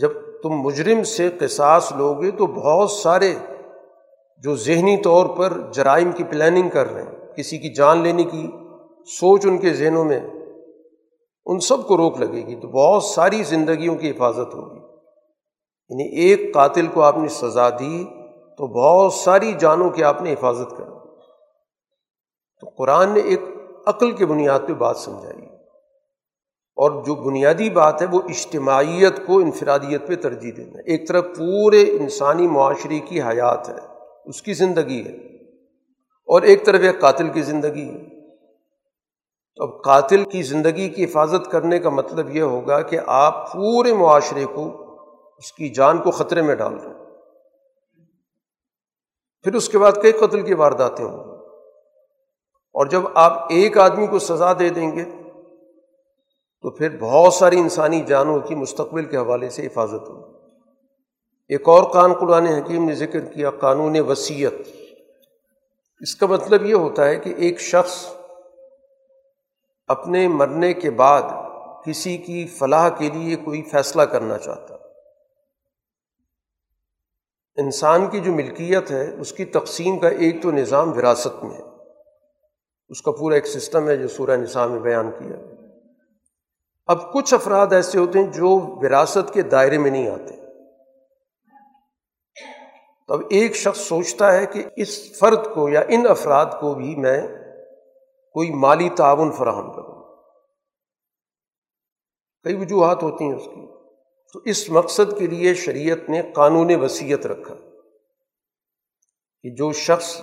جب 0.00 0.10
تم 0.42 0.50
مجرم 0.50 1.02
سے 1.02 1.30
قصاص 1.40 1.92
لوگے 1.92 2.30
تو 2.30 2.46
بہت 2.46 2.90
سارے 2.90 3.34
جو 4.38 4.56
ذہنی 4.56 4.96
طور 4.96 5.26
پر 5.26 5.52
جرائم 5.72 6.12
کی 6.12 6.24
پلاننگ 6.24 6.68
کر 6.68 6.92
رہے 6.92 7.02
ہیں، 7.02 7.36
کسی 7.36 7.58
کی 7.58 7.74
جان 7.74 7.98
لینے 7.98 8.24
کی 8.24 8.50
سوچ 9.06 9.46
ان 9.46 9.58
کے 9.58 9.72
ذہنوں 9.72 10.04
میں 10.04 10.20
ان 11.46 11.60
سب 11.60 11.86
کو 11.86 11.96
روک 11.96 12.20
لگے 12.20 12.46
گی، 12.46 12.54
تو 12.54 12.68
بہت 12.68 13.02
ساری 13.02 13.42
زندگیوں 13.42 13.96
کی 13.96 14.10
حفاظت 14.10 14.54
ہوگی۔ 14.54 14.80
یعنی 15.88 16.20
ایک 16.20 16.54
قاتل 16.54 16.86
کو 16.86 17.02
آپ 17.02 17.18
نے 17.18 17.28
سزا 17.28 17.70
دی 17.70 18.04
تو 18.58 18.66
بہت 18.66 19.12
ساری 19.12 19.52
جانوں 19.58 19.90
کی 19.90 20.04
آپ 20.04 20.22
نے 20.22 20.32
حفاظت 20.32 20.70
کر 20.70 20.84
تو 22.60 22.68
قرآن 22.68 23.08
نے 23.08 23.20
ایک 23.20 23.40
عقل 23.86 24.12
کے 24.12 24.26
بنیاد 24.26 24.60
پہ 24.68 24.72
بات 24.72 24.96
سمجھائی۔ 24.96 25.49
اور 26.76 27.04
جو 27.04 27.14
بنیادی 27.14 27.70
بات 27.70 28.02
ہے 28.02 28.06
وہ 28.10 28.20
اجتماعیت 28.28 29.26
کو 29.26 29.38
انفرادیت 29.38 30.06
پہ 30.06 30.16
ترجیح 30.16 30.52
دینا 30.56 30.78
ایک 30.86 31.08
طرف 31.08 31.24
پورے 31.24 31.82
انسانی 31.82 32.48
معاشرے 32.48 32.98
کی 32.98 33.22
حیات 33.22 33.68
ہے، 33.68 33.78
اس 34.24 34.42
کی 34.42 34.54
زندگی 34.54 35.04
ہے، 35.06 35.16
اور 36.28 36.42
ایک 36.42 36.66
طرف 36.66 36.80
ایک 36.80 37.00
قاتل 37.00 37.28
کی 37.28 37.42
زندگی 37.42 37.88
ہے۔ 37.88 38.20
تو 39.56 39.64
اب 39.64 39.82
قاتل 39.84 40.24
کی 40.24 40.42
زندگی 40.42 40.88
کی 40.88 41.04
حفاظت 41.04 41.50
کرنے 41.50 41.78
کا 41.78 41.90
مطلب 41.90 42.36
یہ 42.36 42.42
ہوگا 42.42 42.80
کہ 42.80 42.98
آپ 43.06 43.52
پورے 43.52 43.92
معاشرے 43.92 44.44
کو 44.44 44.86
اس 45.36 45.52
کی 45.52 45.68
جان 45.68 45.98
کو 45.98 46.10
خطرے 46.10 46.42
میں 46.42 46.54
ڈال 46.54 46.80
دیں 46.82 46.92
پھر 49.42 49.54
اس 49.54 49.68
کے 49.68 49.78
بعد 49.78 49.92
کئی 50.02 50.12
قتل 50.12 50.42
کی 50.42 50.54
وارداتیں 50.54 51.04
ہوں۔ 51.04 51.24
گی 51.24 51.30
اور 52.74 52.86
جب 52.86 53.02
آپ 53.14 53.46
ایک 53.50 53.78
آدمی 53.78 54.06
کو 54.06 54.18
سزا 54.18 54.52
دے 54.52 54.68
دیں 54.68 54.96
گے 54.96 55.04
تو 56.62 56.70
پھر 56.70 56.96
بہت 57.00 57.34
ساری 57.34 57.58
انسانی 57.60 58.00
جانوں 58.00 58.40
کی 58.40 58.54
مستقبل 58.54 59.04
کے 59.04 59.16
حوالے 59.16 59.48
سے 59.48 59.66
حفاظت 59.66 60.08
ہوگی 60.08 60.32
ایک 61.48 61.68
اور 61.68 61.82
قان 61.82 62.12
قرآن 62.12 62.46
حکیم 62.46 62.84
نے 62.84 62.94
ذکر 62.94 63.20
کیا، 63.20 63.50
قانون 63.50 64.00
وصیت 64.00 64.54
اس 66.00 66.16
کا 66.16 66.26
مطلب 66.26 66.66
یہ 66.66 66.74
ہوتا 66.74 67.06
ہے 67.06 67.16
کہ 67.16 67.34
ایک 67.36 67.60
شخص 67.60 68.06
اپنے 69.86 70.28
مرنے 70.28 70.74
کے 70.74 70.90
بعد 70.90 71.22
کسی 71.84 72.18
کی 72.18 72.46
فلاح 72.46 72.88
کے 72.88 73.10
لیے 73.10 73.36
کوئی 73.36 73.62
فیصلہ 73.62 74.02
کرنا 74.02 74.38
چاہتا۔ 74.38 74.74
انسان 77.56 78.06
کی 78.06 78.20
جو 78.20 78.32
ملکیت 78.32 78.90
ہے، 78.90 79.20
اس 79.20 79.32
کی 79.32 79.44
تقسیم 79.44 79.98
کا 79.98 80.08
ایک 80.08 80.42
تو 80.42 80.50
نظام 80.50 80.92
وراثت 80.92 81.44
میں 81.44 81.54
ہے۔ 81.54 81.62
اس 82.88 83.02
کا 83.02 83.10
پورا 83.10 83.34
ایک 83.34 83.46
سسٹم 83.46 83.88
ہے 83.88 83.96
جو 83.96 84.08
سورہ 84.08 84.36
نظام 84.36 84.72
میں 84.72 84.80
بیان 84.80 85.10
کیا۔ 85.10 85.59
اب 86.86 87.12
کچھ 87.12 87.34
افراد 87.34 87.66
ایسے 87.72 87.98
ہوتے 87.98 88.18
ہیں 88.18 88.26
جو 88.26 88.58
وراثت 88.60 89.34
کے 89.34 89.42
دائرے 89.42 89.78
میں 89.78 89.90
نہیں 89.90 90.10
آتے۔ 90.10 90.36
تو 93.06 93.14
اب 93.14 93.20
ایک 93.30 93.56
شخص 93.56 93.80
سوچتا 93.80 94.32
ہے 94.32 94.46
کہ 94.46 94.64
اس 94.76 95.18
فرد 95.18 95.54
کو 95.54 95.68
یا 95.68 95.80
ان 95.88 96.06
افراد 96.08 96.46
کو 96.60 96.74
بھی 96.74 96.96
میں 96.96 97.22
کوئی 98.32 98.50
مالی 98.50 98.88
تعاون 98.88 99.32
فراہم 99.32 99.72
کروں۔ 99.72 100.16
کئی 102.42 102.54
وجوہات 102.54 103.02
ہوتی 103.02 103.24
ہیں 103.24 103.34
اس 103.34 103.44
کی۔ 103.44 103.80
تو 104.32 104.40
اس 104.44 104.70
مقصد 104.70 105.18
کے 105.18 105.26
لیے 105.26 105.54
شریعت 105.54 106.10
نے 106.10 106.22
قانون 106.34 106.74
وصیت 106.74 107.26
رکھا 107.26 107.54
کہ 109.42 109.50
جو 109.50 109.72
شخص 109.72 110.20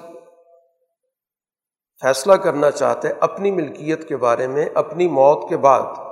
فیصلہ 2.02 2.34
کرنا 2.34 2.72
چاہتا 2.72 3.08
ہے 3.08 3.14
اپنی 3.20 3.52
ملکیت 3.52 4.08
کے 4.08 4.18
بارے 4.18 4.48
میں، 4.48 4.66
اپنی 4.76 5.08
موت 5.08 5.50
کے 5.50 5.58
بعد 5.58 6.07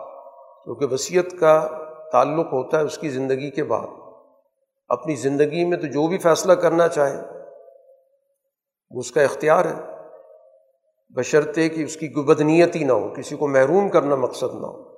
کیونکہ 0.66 0.86
وصیت 0.86 1.40
کا 1.40 1.84
تعلق 2.12 2.46
ہوتا 2.46 2.80
ہے 2.80 2.84
اس 2.84 2.98
کی 2.98 3.10
زندگی 3.10 3.52
کے 3.52 3.64
بعد۔ 3.64 3.88
اپنی 4.88 5.16
زندگی 5.16 5.66
میں 5.66 5.78
تو 5.78 5.88
جو 5.88 6.08
بھی 6.08 6.18
فیصلہ 6.18 6.54
کرنا 6.54 6.88
چاہے، 6.88 7.22
وہ 8.92 9.00
اس 9.00 9.12
کا 9.12 9.22
اختیار 9.22 9.66
ہے۔ 9.66 9.96
بشرطے 11.10 11.70
کہ 11.70 11.84
اس 11.84 11.98
کی 11.98 12.12
گبدنیت 12.12 12.76
ہی 12.76 12.84
نہ 12.84 12.92
ہو، 12.92 13.14
کسی 13.18 13.36
کو 13.36 13.48
محروم 13.48 13.90
کرنا 13.90 14.16
مقصد 14.16 14.54
نہ 14.54 14.66
ہو۔ 14.66 14.96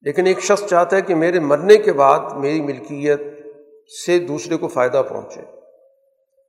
لیکن 0.00 0.26
ایک 0.26 0.40
شخص 0.40 0.66
چاہتا 0.66 0.96
ہے 0.96 1.02
کہ 1.02 1.14
میرے 1.14 1.40
مرنے 1.40 1.76
کے 1.76 1.92
بعد 1.92 2.18
میری 2.32 2.60
ملکیت 2.60 3.20
سے 4.06 4.18
دوسرے 4.18 4.56
کو 4.56 4.68
فائدہ 4.68 5.02
پہنچے۔ 5.08 5.40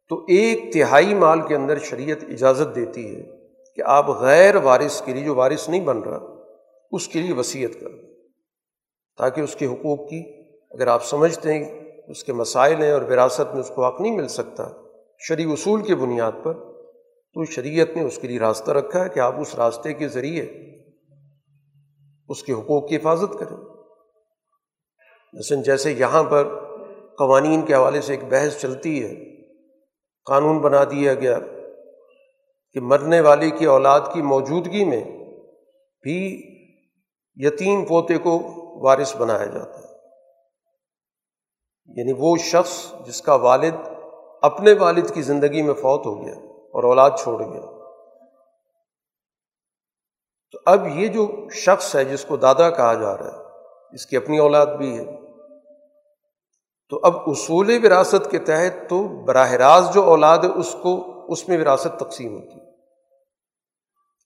تو 0.10 0.24
ایک 0.24 0.74
تہائی 0.74 1.14
مال 1.14 1.48
کے 1.48 1.56
اندر 1.56 1.80
شریعت 1.80 2.18
اجازت 2.24 2.76
دیتی 2.76 3.16
ہے۔ 3.16 3.37
کہ 3.78 3.84
آپ 3.86 4.10
غیر 4.10 4.56
وارث 4.56 5.02
کے 5.02 5.14
لیے 5.14 5.24
جو 5.24 5.36
وارث 5.36 5.70
نہیں 5.70 5.82
بن 5.82 6.00
رہا، 6.00 6.20
اس 6.92 7.08
کے 7.08 7.22
لیے 7.22 7.34
وصیت 7.34 7.80
کر 7.80 7.90
دیں۔ 7.90 8.14
تاکہ 9.18 9.42
اس 9.42 9.56
کے 9.56 9.66
حقوق 9.66 10.10
کی، 10.10 10.44
اگر 10.72 10.88
آپ 10.88 11.06
سمجھتے 11.06 11.54
ہیں، 11.54 11.92
اس 12.08 12.24
کے 12.24 12.34
مسائل 12.34 12.84
ہیں 12.84 12.92
اور 12.92 13.02
وراثت 13.02 13.54
میں 13.54 13.60
اس 13.60 13.72
کو 13.76 13.86
حق 13.86 14.02
نہیں 14.02 14.18
مل 14.18 14.28
سکتا 14.28 14.70
شرعی 15.20 15.52
اصول 15.52 15.84
کے 15.84 15.96
بنیاد 15.96 16.32
پر، 16.44 16.54
تو 17.34 17.46
شریعت 17.46 17.88
نے 17.96 18.04
اس 18.04 18.20
کے 18.20 18.28
لیے 18.28 18.40
راستہ 18.40 18.72
رکھا 18.72 19.04
ہے 19.04 19.10
کہ 19.10 19.20
آپ 19.20 19.40
اس 19.40 19.56
راستے 19.56 19.94
کے 19.94 20.08
ذریعے 20.08 20.44
اس 22.30 22.44
کے 22.44 22.54
حقوق 22.54 22.90
کی 22.90 22.96
حفاظت 22.96 23.40
کریں۔ 23.40 23.58
مثلاً 25.34 25.64
جیسے 25.64 25.92
یہاں 25.92 26.24
پر 26.24 26.48
قوانین 27.18 27.62
کے 27.62 27.74
حوالے 27.74 28.02
سے 28.02 28.14
ایک 28.14 28.24
بحث 28.30 28.62
چلتی 28.62 29.04
ہے، 29.04 29.16
قانون 30.26 30.60
بنا 30.60 30.84
دیا 30.84 31.14
گیا۔ 31.14 31.40
کہ 32.74 32.80
مرنے 32.80 33.22
والے 33.22 33.52
کی 33.52 33.66
اولاد 33.66 34.02
کی 34.14 34.22
موجودگی 34.22 34.86
میں 34.86 35.04
بھی 36.02 36.44
یتیم 37.36 37.86
پوتے 37.86 38.18
کو 38.18 38.40
وارث 38.86 39.16
بنایا 39.16 39.46
جاتا 39.46 39.80
ہے۔ 39.80 39.88
یعنی 41.86 42.14
وہ 42.18 42.38
شخص 42.38 42.94
جس 43.06 43.22
کا 43.22 43.36
والد 43.36 43.76
اپنے 44.42 44.74
والد 44.74 45.14
کی 45.14 45.22
زندگی 45.22 45.62
میں 45.62 45.74
فوت 45.74 46.06
ہو 46.06 46.26
گیا 46.26 46.34
اور 46.50 46.84
اولاد 46.84 47.12
چھوڑ 47.20 47.44
گیا۔ 47.44 47.62
تو 50.52 50.60
اب 50.66 50.88
یہ 50.88 51.08
جو 51.08 51.50
شخص 51.52 51.96
ہے 51.96 52.04
جس 52.04 52.26
کو 52.26 52.38
دادا 52.38 52.70
کہا 52.70 52.94
جا 52.94 53.18
رہا 53.18 53.28
ہے، 53.28 53.44
اس 53.96 54.06
کی 54.06 54.18
اپنی 54.18 54.38
اولاد 54.38 54.68
بھی 54.68 55.00
ہے۔ 55.00 55.06
تو 56.90 57.00
اب 57.04 57.14
اصول 57.28 57.80
وراثت 57.84 58.32
کے 58.32 58.40
تحت 58.40 58.90
تو 58.90 59.24
براہ 59.26 59.52
راست 59.52 59.94
جو 59.94 60.04
اولاد 60.04 60.38
ہے، 60.38 60.60
اس 60.60 60.76
کو 60.84 61.17
اس 61.28 61.50
میں 61.50 61.58
وراثت 61.58 62.00
تقسیم 62.00 62.36
ہوتی 62.36 62.60
ہے۔ 62.60 62.68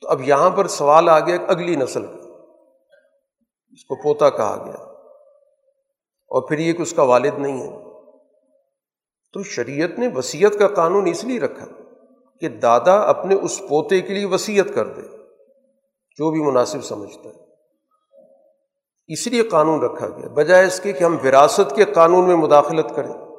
تو 0.01 0.07
اب 0.07 0.21
یہاں 0.21 0.49
پر 0.49 0.67
سوال 0.67 1.09
آ 1.09 1.19
گیا 1.19 1.37
اگلی 1.47 1.75
نسل 1.75 2.05
کا۔ 2.05 2.21
اس 3.69 3.85
کو 3.85 3.95
پوتا 3.95 4.29
کہا 4.29 4.63
گیا۔ 4.65 4.83
اور 6.27 6.47
پھر 6.47 6.59
یہ 6.59 6.73
کہ 6.73 6.81
اس 6.81 6.93
کا 6.93 7.03
والد 7.03 7.37
نہیں 7.37 7.61
ہے۔ 7.61 7.91
تو 9.33 9.43
شریعت 9.43 9.99
نے 9.99 10.07
وسیعت 10.15 10.53
کا 10.59 10.67
قانون 10.67 11.07
اس 11.07 11.23
لیے 11.23 11.39
رکھا 11.39 11.65
کہ 12.39 12.49
دادا 12.49 12.99
اپنے 12.99 13.35
اس 13.35 13.61
پوتے 13.69 14.01
کے 14.01 14.13
لیے 14.13 14.25
وسیعت 14.25 14.65
کر 14.75 14.87
دے، 14.87 15.01
جو 16.17 16.31
بھی 16.31 16.41
مناسب 16.41 16.83
سمجھتا 16.83 17.29
ہے۔ 17.29 17.51
اس 19.07 19.27
لیے 19.27 19.43
قانون 19.43 19.81
رکھا 19.81 20.07
گیا۔ 20.09 20.27
بجائے 20.27 20.67
اس 20.67 20.79
کے 20.79 20.93
کہ 20.93 21.03
ہم 21.03 21.17
وراثت 21.23 21.75
کے 21.75 21.85
قانون 21.85 22.27
میں 22.27 22.35
مداخلت 22.35 22.95
کریں۔ 22.95 23.30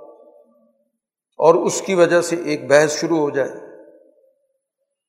اور 1.42 1.54
اس 1.54 1.82
کی 1.82 1.94
وجہ 1.94 2.20
سے 2.20 2.36
ایک 2.44 2.66
بحث 2.66 3.00
شروع 3.00 3.18
ہو 3.18 3.30
جائے۔ 3.30 3.50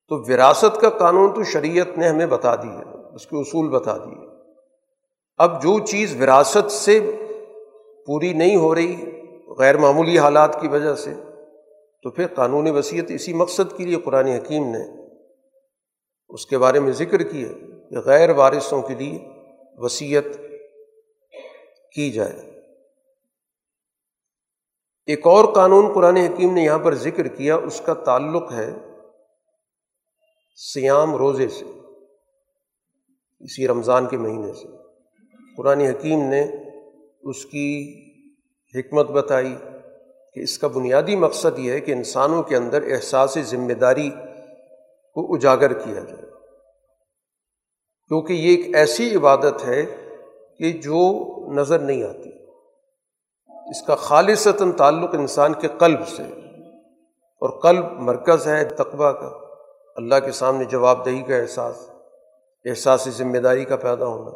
تو 0.10 0.34
وراثت 0.34 0.82
کا 0.82 0.90
قانون 0.90 1.34
تو 1.34 1.44
شریعت 1.44 1.98
نے 1.98 2.08
ہمیں 2.08 2.26
بتا 2.26 2.56
دی 2.56 2.70
ہے، 2.70 3.16
اس 3.16 3.28
کے 3.28 3.36
اصول 3.40 3.70
بتا 3.70 3.98
دیے 3.98 4.26
اب 5.38 5.62
جو 5.64 5.80
چیز 5.80 6.22
وراثت 6.22 6.72
سے 6.72 7.00
پوری 8.06 8.34
نہیں 8.34 8.56
ہو 8.56 8.76
رہی 8.76 8.96
غیر 9.58 9.78
معمولی 9.78 10.20
حالات 10.20 10.62
کی 10.62 10.68
وجہ 10.68 10.96
سے، 10.96 11.14
تو 12.04 12.10
پھر 12.10 12.28
قانون 12.28 12.68
وصیت 12.68 13.12
اسی 13.12 13.34
مقصد 13.34 13.78
کے 13.78 13.84
لیے 13.84 13.96
قرآن 13.96 14.28
حکیم 14.28 14.64
نے 14.64 14.84
اس 16.30 16.46
کے 16.46 16.58
بارے 16.58 16.80
میں 16.80 16.92
ذکر 16.92 17.24
کیا 17.24 17.48
کہ 17.90 18.00
غیر 18.06 18.30
وارثوں 18.30 18.82
کے 18.82 18.96
لیے 18.96 19.20
وصیت 19.78 20.26
کی 21.96 22.12
جائے۔ 22.12 22.53
ایک 25.06 25.28
اور 25.28 25.54
قانون 25.54 25.94
قرآن 25.94 26.18
حکیم 26.18 26.54
نے 26.54 26.62
یہاں 26.62 26.80
پر 26.80 26.96
ذکر 26.96 27.28
کیا، 27.28 27.56
اس 27.56 27.82
کا 27.86 27.94
تعلق 27.94 28.52
ہے 28.52 28.74
سیام 30.56 31.16
روزے 31.16 31.48
سے، 31.48 31.66
اسی 33.40 33.68
رمضان 33.68 34.08
کے 34.08 34.18
مہینے 34.18 34.54
سے۔ 34.54 34.68
قرآن 35.58 35.82
حکیم 35.82 36.22
نے 36.24 36.48
اس 37.24 37.46
کی 37.46 38.00
حکمت 38.76 39.10
بتائی 39.10 39.56
کہ 40.34 40.40
اس 40.40 40.60
کا 40.60 40.68
بنیادی 40.68 41.16
مقصد 41.16 41.60
یہ 41.60 41.72
ہے 41.72 41.80
کہ 41.80 41.92
انسانوں 41.92 42.44
کے 42.44 42.56
اندر 42.56 42.84
احساس 42.92 43.38
ذمہ 43.44 43.74
داری 43.74 44.10
کو 45.14 45.36
اجاگر 45.36 45.74
کیا 45.74 45.94
جائے۔ 45.94 46.32
کیونکہ 48.08 48.34
یہ 48.34 48.58
ایک 48.58 48.76
ایسی 48.76 49.16
عبادت 49.16 49.66
ہے 49.66 49.86
کہ 50.58 50.72
جو 50.72 51.26
نظر 51.54 51.80
نہیں 51.80 52.04
آتی۔ 52.04 52.33
اس 53.74 53.82
کا 53.82 53.96
خالصتاً 53.96 54.72
تعلق 54.72 55.10
انسان 55.14 55.54
کے 55.54 55.68
قلب 55.80 56.08
سے 56.08 56.24
اور 57.18 57.62
قلب 57.62 57.86
مرکز 57.92 58.48
ہے 58.48 58.64
تقبہ 58.64 59.12
کا۔ 59.12 59.32
اللہ 59.96 60.16
کے 60.26 60.32
سامنے 60.32 60.66
جواب 60.66 61.06
دہی 61.06 61.22
کا 61.22 61.36
احساس 61.36 61.90
احساس 62.66 63.10
ذمہ 63.10 63.38
داری 63.38 63.66
کا 63.66 63.76
پیدا 63.76 64.06
ہونا۔ 64.06 64.30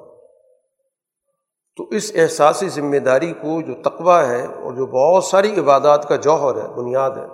تو 1.75 1.83
اس 1.83 2.11
احساسی 2.15 2.69
ذمہ 2.69 2.97
داری 2.97 3.33
کو 3.33 3.61
جو 3.61 3.73
تقوا 3.83 4.27
ہے 4.27 4.45
اور 4.45 4.73
جو 4.73 4.85
بہت 4.85 5.23
ساری 5.23 5.59
عبادات 5.59 6.09
کا 6.09 6.15
جوہر 6.15 6.63
ہے، 6.63 6.67
بنیاد 6.67 7.11
ہے، 7.11 7.27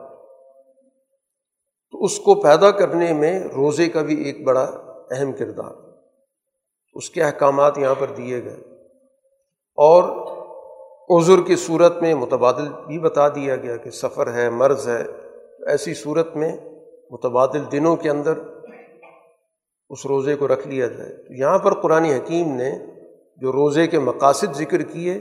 تو 1.92 2.04
اس 2.04 2.20
کو 2.20 2.42
پیدا 2.42 2.72
کرنے 2.72 3.14
میں 3.14 3.40
روزے 3.40 3.88
کا 3.88 4.02
بھی 4.02 4.24
ایک 4.24 4.44
بڑا 4.44 4.72
اہم 5.12 5.32
کردار۔ 5.32 5.74
اس 6.94 7.10
کے 7.10 7.24
احکامات 7.24 7.78
یہاں 7.78 7.96
پر 8.00 8.08
دیے 8.08 8.44
گئے۔ 8.44 8.58
اور 9.76 10.33
عذر 11.18 11.42
کی 11.48 11.56
صورت 11.56 12.02
میں 12.02 12.16
متبادل 12.16 12.68
بھی 12.88 13.00
بتا 13.00 13.28
دیا 13.30 13.56
گیا 13.56 13.78
کہ 13.78 13.90
سفر 13.90 14.34
ہے، 14.34 14.50
مرض 14.50 14.88
ہے، 14.88 15.04
ایسی 15.68 15.94
صورت 15.94 16.36
میں 16.36 16.58
متبادل 17.12 17.72
دنوں 17.72 17.96
کے 17.96 18.10
اندر 18.10 18.34
اس 19.90 20.06
روزے 20.06 20.36
کو 20.36 20.48
رکھ 20.48 20.68
لیا 20.68 20.88
جائے۔ 20.88 21.40
یہاں 21.40 21.60
پر 21.60 21.74
قرآن 21.74 22.04
حکیم 22.04 22.56
نے 22.56 22.72
جو 23.38 23.52
روزے 23.52 23.88
کے 23.88 24.00
مقاصد 24.00 24.54
ذکر 24.54 24.82
کیے، 24.82 25.20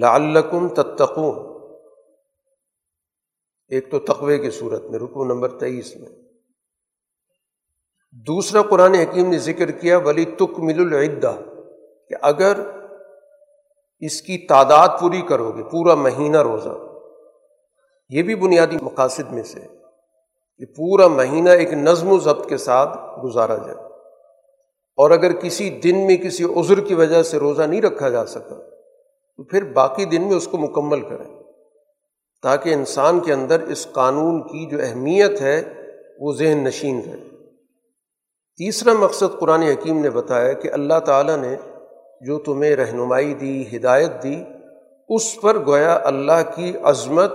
لعلکم 0.00 0.68
تتقون۔ 0.68 1.56
ایک 3.68 3.90
تو 3.90 3.98
تقوے 3.98 4.38
کی 4.38 4.50
صورت 4.50 4.84
میں، 4.84 4.98
رکو 4.98 5.24
نمبر 5.24 5.48
تیئیس 5.48 5.96
میں۔ 5.96 6.08
دوسرا 8.12 8.62
قرآن 8.62 8.94
حکیم 8.94 9.30
نے 9.30 9.38
ذکر 9.38 9.70
کیا، 9.70 9.98
ولی 9.98 10.24
تک 10.24 10.58
مل 10.58 10.80
العدہ، 10.80 11.34
کہ 12.08 12.14
اگر 12.22 12.60
اس 14.00 14.22
کی 14.22 14.38
تعداد 14.38 14.88
پوری 15.00 15.22
کرو 15.22 15.52
گے، 15.52 15.62
پورا 15.62 15.94
مہینہ 15.94 16.42
روزہ۔ 16.42 16.68
یہ 18.08 18.22
بھی 18.22 18.34
بنیادی 18.34 18.76
مقاصد 18.82 19.32
میں 19.32 19.42
سے 19.42 19.60
کہ 20.58 20.64
پورا 20.76 21.08
مہینہ 21.08 21.48
ایک 21.48 21.72
نظم 21.72 22.08
و 22.08 22.18
ضبط 22.18 22.48
کے 22.48 22.56
ساتھ 22.56 22.98
گزارا 23.24 23.56
جائے۔ 23.56 23.86
اور 24.96 25.10
اگر 25.10 25.32
کسی 25.32 25.70
دن 25.70 26.06
میں 26.06 26.16
کسی 26.16 26.44
عذر 26.44 26.80
کی 26.80 26.94
وجہ 26.94 27.22
سے 27.22 27.38
روزہ 27.38 27.62
نہیں 27.62 27.82
رکھا 27.82 28.08
جا 28.08 28.26
سکا، 28.26 28.54
تو 29.36 29.44
پھر 29.44 29.64
باقی 29.64 30.04
دن 30.04 30.22
میں 30.22 30.36
اس 30.36 30.48
کو 30.48 30.58
مکمل 30.58 31.00
کریں۔ 31.00 31.42
تاکہ 32.42 32.74
انسان 32.74 33.20
کے 33.20 33.32
اندر 33.32 33.60
اس 33.60 33.86
قانون 33.92 34.42
کی 34.42 34.66
جو 34.66 34.78
اہمیت 34.80 35.40
ہے، 35.40 35.62
وہ 36.20 36.32
ذہن 36.32 36.64
نشین 36.64 37.00
رہے۔ 37.06 37.24
تیسرا 38.56 38.92
مقصد 38.92 39.38
قرآن 39.40 39.62
حکیم 39.62 39.98
نے 39.98 40.10
بتایا 40.10 40.52
کہ 40.52 40.72
اللہ 40.72 41.00
تعالیٰ 41.04 41.36
نے 41.36 41.56
جو 42.20 42.38
تمہیں 42.38 42.76
رہنمائی 42.76 43.34
دی، 43.34 43.76
ہدایت 43.76 44.22
دی، 44.22 44.44
اس 45.08 45.40
پر 45.40 45.66
گویا 45.66 45.98
اللہ 46.04 46.42
کی 46.54 46.76
عظمت 46.82 47.32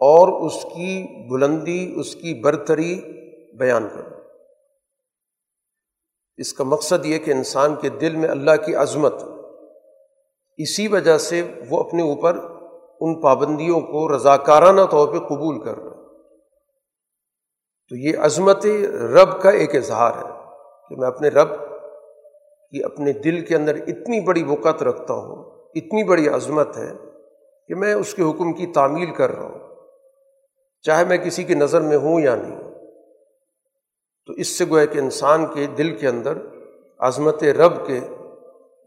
اور 0.00 0.46
اس 0.46 0.62
کی 0.62 1.06
بلندی، 1.30 1.94
اس 1.96 2.14
کی 2.14 2.40
برتری 2.40 3.00
بیان 3.58 3.88
کرو۔ 3.88 4.14
اس 6.36 6.52
کا 6.52 6.64
مقصد 6.64 7.06
یہ 7.06 7.18
کہ 7.18 7.30
انسان 7.30 7.74
کے 7.74 7.88
دل 7.88 8.16
میں 8.16 8.28
اللہ 8.28 8.56
کی 8.66 8.74
عظمت، 8.74 9.14
اسی 10.56 10.88
وجہ 10.88 11.18
سے 11.18 11.42
وہ 11.70 11.80
اپنے 11.80 12.02
اوپر 12.02 12.38
ان 13.00 13.20
پابندیوں 13.20 13.80
کو 13.80 14.16
رضاکارانہ 14.16 14.80
طور 14.90 15.08
پہ 15.08 15.18
قبول 15.18 15.64
کر 15.64 15.76
رہا 15.78 15.90
تو 17.88 17.96
یہ 17.96 18.18
عظمت 18.18 18.66
رب 18.92 19.40
کا 19.42 19.50
ایک 19.50 19.76
اظہار 19.76 20.14
ہے 20.14 20.32
کہ 20.88 20.96
میں 20.96 21.08
اپنے 21.08 21.28
رب 21.28 21.48
کی 22.70 22.84
اپنے 22.84 23.12
دل 23.12 23.44
کے 23.44 23.56
اندر 23.56 23.74
اتنی 23.74 24.20
بڑی 24.20 24.42
وقت 24.42 24.82
رکھتا 24.82 25.14
ہوں، 25.14 25.36
اتنی 25.74 26.04
بڑی 26.04 26.28
عظمت 26.28 26.76
ہے 26.76 26.92
کہ 27.68 27.74
میں 27.74 27.94
اس 27.94 28.14
کے 28.14 28.22
حکم 28.22 28.52
کی 28.52 28.66
تعمیل 28.66 29.10
کر 29.10 29.30
رہا 29.30 29.44
ہوں، 29.44 29.58
چاہے 30.82 31.04
میں 31.04 31.16
کسی 31.16 31.44
کی 31.44 31.54
نظر 31.54 31.80
میں 31.80 31.96
ہوں 31.96 32.20
یا 32.20 32.34
نہیں۔ 32.34 32.60
تو 34.26 34.32
اس 34.32 34.58
سے 34.58 34.64
گویا 34.70 34.84
کہ 34.84 34.98
انسان 34.98 35.46
کے 35.46 35.66
دل 35.66 35.96
کے 35.96 36.08
اندر 36.08 36.38
عظمت 36.98 37.44
رب 37.44 37.86
کے 37.86 38.00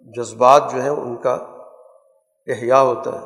جذبات 0.01 0.71
جو 0.71 0.81
ہیں، 0.81 0.89
ان 0.89 1.15
کا 1.15 1.33
احیاء 2.47 2.81
ہوتا 2.81 3.21
ہے۔ 3.21 3.25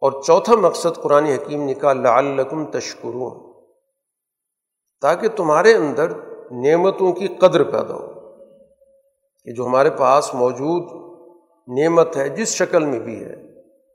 اور 0.00 0.22
چوتھا 0.22 0.54
مقصد 0.54 0.96
قرآن 0.96 1.24
حکیم 1.24 1.62
نے 1.62 1.74
کہا، 1.74 1.92
لعلکم 1.92 2.70
تشکرون، 2.70 3.52
تاکہ 5.00 5.28
تمہارے 5.28 5.74
اندر 5.74 6.10
نعمتوں 6.50 7.12
کی 7.12 7.28
قدر 7.28 7.64
پیدا 7.64 7.94
ہو۔ 7.94 8.11
کہ 9.44 9.52
جو 9.52 9.66
ہمارے 9.66 9.90
پاس 9.90 10.34
موجود 10.34 11.02
نعمت 11.78 12.16
ہے، 12.16 12.28
جس 12.28 12.48
شکل 12.48 12.84
میں 12.84 13.00
بھی 13.00 13.24
ہے، 13.24 13.36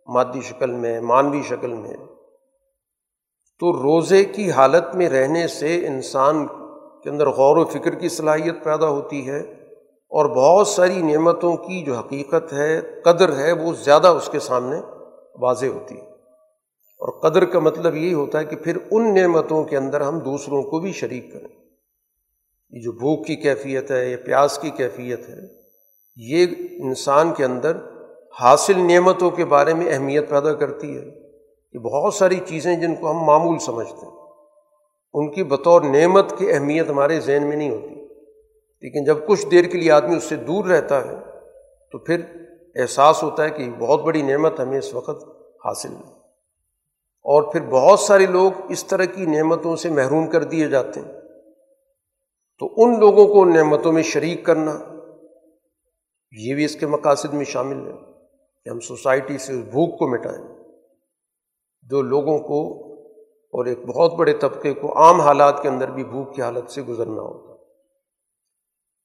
مادی 0.08 0.42
شکل 0.42 0.72
میں 0.72 1.02
مانوی 1.02 1.42
شکل 1.42 1.74
میں، 1.74 1.94
تو 3.60 3.74
روزے 3.74 4.26
کی 4.26 4.52
حالت 4.52 4.96
میں 4.96 5.10
رہنے 5.10 5.48
سے 5.48 5.88
انسان 5.88 6.48
کے 7.04 7.10
اندر 7.10 7.28
غور 7.28 7.58
و 7.58 7.66
فکر 7.66 7.96
کی 7.96 8.10
صلاحیت 8.10 8.64
پیدا 8.64 8.88
ہوتی 8.88 9.30
ہے 9.30 9.40
اور 10.10 10.26
بہت 10.26 10.68
ساری 10.68 11.02
نعمتوں 11.02 11.56
کی 11.56 11.84
جو 11.84 11.94
حقیقت 11.94 12.54
ہے، 12.54 12.82
قدر 13.04 13.36
ہے، 13.38 13.52
وہ 13.52 13.74
زیادہ 13.74 14.08
اس 14.08 14.30
کے 14.32 14.40
سامنے 14.40 14.82
واضح 15.36 15.66
ہوتی 15.66 15.96
ہے۔ 15.96 16.08
اور 17.00 17.22
قدر 17.22 17.46
کا 17.46 17.60
مطلب 17.60 17.96
یہی 17.96 18.14
ہوتا 18.14 18.40
ہے 18.40 18.46
کہ 18.46 18.56
پھر 18.56 18.78
ان 18.92 19.16
نعمتوں 19.16 19.64
کے 19.64 19.78
اندر 19.78 20.02
ہم 20.02 20.20
دوسروں 20.20 20.62
کو 20.62 20.80
بھی 20.80 20.92
شریک 20.92 21.34
کریں۔ 21.34 21.66
یہ 22.69 22.82
جو 22.82 22.91
بھوک 22.91 23.27
کی 23.27 23.36
کیفیت 23.36 23.91
ہے 23.91 24.12
یا 24.12 24.17
پیاس 24.25 24.60
کی 24.60 24.69
کیفیت 24.69 25.30
ہے، 25.30 25.36
یہ 26.15 26.45
انسان 26.69 27.34
کے 27.34 27.45
اندر 27.45 27.77
حاصل 28.41 28.80
نعمتوں 28.80 29.30
کے 29.30 29.45
بارے 29.45 29.73
میں 29.73 29.93
اہمیت 29.93 30.30
پیدا 30.30 30.53
کرتی 30.53 30.97
ہے۔ 30.97 31.27
کہ 31.71 31.80
بہت 31.80 32.13
ساری 32.13 32.39
چیزیں 32.45 32.75
جن 32.75 32.95
کو 32.95 33.12
ہم 33.12 33.17
معمول 33.17 33.60
سمجھتے 33.60 34.06
ہیں۔ 34.06 34.17
ان 35.13 35.32
کی 35.32 35.43
بطور 35.43 35.82
نعمت 35.82 36.34
کی 36.38 36.51
اہمیت 36.51 36.89
ہمارے 36.89 37.19
ذہن 37.19 37.43
میں 37.43 37.58
نہیں 37.58 37.69
ہوتی۔ 37.69 37.95
لیکن 38.82 39.03
جب 39.03 39.17
کچھ 39.27 39.47
دیر 39.47 39.65
کے 39.65 39.77
لیے 39.77 39.91
آدمی 39.91 40.17
اس 40.17 40.23
سے 40.23 40.36
دور 40.36 40.65
رہتا 40.65 41.06
ہے، 41.06 41.15
تو 41.91 41.97
پھر 41.97 42.21
احساس 42.75 43.23
ہوتا 43.23 43.43
ہے 43.43 43.49
کہ 43.49 43.71
بہت 43.80 44.01
بڑی 44.01 44.21
نعمت 44.21 44.60
ہمیں 44.60 44.77
اس 44.77 44.93
وقت 44.93 45.23
حاصل 45.65 45.91
ہے 45.91 46.12
اور 47.23 47.51
پھر 47.51 47.62
بہت 47.62 47.99
سارے 47.99 48.25
لوگ 48.25 48.51
اس 48.69 48.84
طرح 48.86 49.06
کی 49.06 49.25
نعمتوں 49.25 49.75
سے 49.75 49.89
محروم 49.89 50.27
کر 50.27 50.43
دیے 50.43 50.67
جاتے 50.67 50.99
ہیں۔ 50.99 51.16
تو 52.60 52.74
ان 52.78 53.00
لوگوں 53.00 53.28
کو 53.28 53.46
نعمتوں 53.46 53.91
میں 53.91 54.04
شریک 54.04 54.46
کرنا، 54.46 54.80
یہ 56.32 56.56
بھی 56.56 56.65
اس 56.65 56.76
کے 56.76 56.88
مقاصد 56.88 57.34
میں 57.34 57.46
شامل 57.46 57.88
ہے 57.88 57.93
کہ 58.63 58.70
ہم 58.70 58.80
سوسائٹی 58.80 59.38
سے 59.38 59.54
اس 59.54 59.60
بھوک 59.60 60.00
کو 60.00 60.08
مٹائیں۔ 60.08 60.58
جو 61.82 62.02
لوگوں 62.02 62.39
کو 62.39 62.88
اور 63.54 63.65
ایک 63.65 63.86
بہت 63.86 64.13
بڑے 64.13 64.34
طبقے 64.34 64.74
کو 64.74 64.98
عام 64.98 65.22
حالات 65.22 65.62
کے 65.62 65.67
اندر 65.67 65.91
بھی 65.91 66.04
بھوک 66.04 66.36
کی 66.36 66.41
حالت 66.41 66.72
سے 66.72 66.82
گزرنا 66.82 67.22
ہوگا 67.22 67.56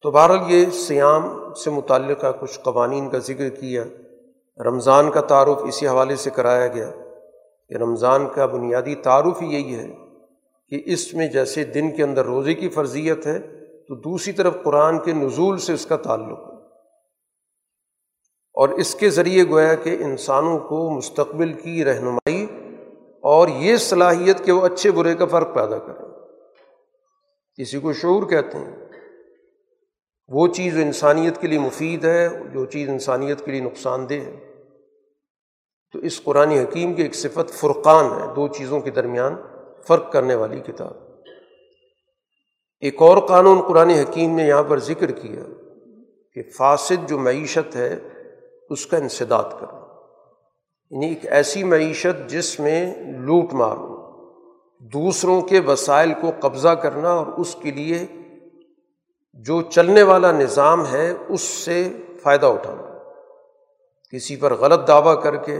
تو 0.01 0.11
بہرحال 0.11 0.51
یہ 0.53 0.67
سیام 0.71 1.55
سے 1.55 1.71
متعلقہ 1.71 2.33
کچھ 2.41 2.61
قوانین 2.61 3.11
کا 3.11 3.19
ذکر 3.19 3.49
کیا، 3.49 3.85
رمضان 4.59 5.11
کا 5.11 5.21
تعارف 5.21 5.59
اسی 5.69 5.89
حوالے 5.89 6.17
سے 6.17 6.31
کرایا 6.31 6.67
گیا 6.67 6.91
کہ 7.69 7.75
رمضان 7.75 8.29
کا 8.29 8.47
بنیادی 8.47 8.95
تعارف 8.95 9.43
ہی 9.43 9.47
یہی 9.47 9.75
ہے 9.75 10.02
کہ 10.73 10.83
اس 10.85 11.15
میں 11.15 11.29
جیسے 11.29 11.65
دن 11.65 11.97
کے 11.97 12.03
اندر 12.03 12.25
روزے 12.25 12.55
کی 12.55 12.69
فرضیت 12.69 13.27
ہے، 13.27 13.39
تو 13.89 13.95
دوسری 13.95 14.33
طرف 14.33 14.57
قرآن 14.63 14.99
کے 14.99 15.13
نزول 15.13 15.59
سے 15.59 15.73
اس 15.73 15.87
کا 15.87 15.97
تعلق 15.97 16.39
ہے 16.39 16.53
اور 18.55 18.69
اس 18.69 18.95
کے 18.95 19.11
ذریعے 19.11 19.45
گویا 19.49 19.75
کہ 19.75 19.97
انسانوں 20.01 20.59
کو 20.59 20.91
مستقبل 20.91 21.53
کی 21.53 21.85
رہنمائی 21.85 22.47
اور 23.23 23.49
یہ 23.49 23.77
صلاحیت 23.77 24.45
کہ 24.45 24.53
وہ 24.53 24.67
اچھے 24.67 24.91
برے 24.91 25.15
کا 25.15 25.27
فرق 25.27 25.55
پیدا 25.55 25.79
کریں۔ 25.79 26.09
کسی 27.59 27.81
کو 27.81 27.93
شعور 27.93 28.23
کہتے 28.23 28.59
ہیں۔ 28.59 28.77
وہ 30.29 30.47
چیز 30.47 30.77
انسانیت 30.77 31.41
کے 31.41 31.49
لیے 31.49 31.59
مفید 31.59 32.05
ہے، 32.05 32.29
جو 32.53 32.65
چیز 32.65 32.89
انسانیت 32.89 33.45
کے 33.45 33.51
لیے 33.51 33.61
نقصان 33.61 34.09
دہ 34.09 34.15
ہے۔ 34.15 34.63
تو 35.93 35.99
اس 35.99 36.23
قرآن 36.23 36.51
حکیم 36.51 36.95
کی 36.95 37.03
ایک 37.03 37.15
صفت 37.15 37.51
فرقان 37.51 38.05
ہے، 38.05 38.35
دو 38.37 38.49
چیزوں 38.49 38.81
کے 38.81 38.91
درمیان۔ 38.91 39.37
فرق 39.89 40.13
کرنے 40.13 40.35
والی 40.35 40.61
کتاب۔ 40.61 40.93
ایک 42.81 43.03
اور 43.03 43.19
قانون 43.19 43.61
قرآن 43.61 43.91
حکیم 43.91 44.37
نے 44.37 44.43
یہاں 44.43 44.63
پر 44.63 44.79
ذکر 44.79 45.11
کیا 45.11 45.43
کہ 46.35 46.43
فاسد 46.57 47.09
جو 47.09 47.19
معیشت 47.19 47.77
ہے، 47.77 47.99
اس 48.71 48.87
کا 48.87 48.97
انسداد 48.97 49.45
کرنا 49.61 49.83
یعنی 50.91 51.09
ایک 51.09 51.33
ایسی 51.33 51.65
معیشت 51.65 52.31
جس 52.31 52.61
میں 52.61 52.95
لوٹ 53.19 53.53
مار 53.53 53.77
ہو 53.77 54.03
دوسروں 54.79 55.41
کے 55.41 55.61
وسائل 55.61 56.13
کو 56.21 56.31
قبضہ 56.41 56.69
کرنا 56.69 57.13
اور 57.13 57.27
اس 57.27 57.57
کے 57.63 57.71
لیے 57.71 58.07
جو 59.33 59.63
چلنے 59.63 60.03
والا 60.03 60.33
نظام 60.33 60.87
ہے، 60.87 61.15
اس 61.29 61.41
سے 61.41 61.93
فائدہ 62.23 62.47
اٹھانا۔ 62.47 62.99
کسی 64.11 64.37
پر 64.37 64.55
غلط 64.55 64.89
دعویٰ 64.89 65.23
کر 65.23 65.37
کے 65.37 65.57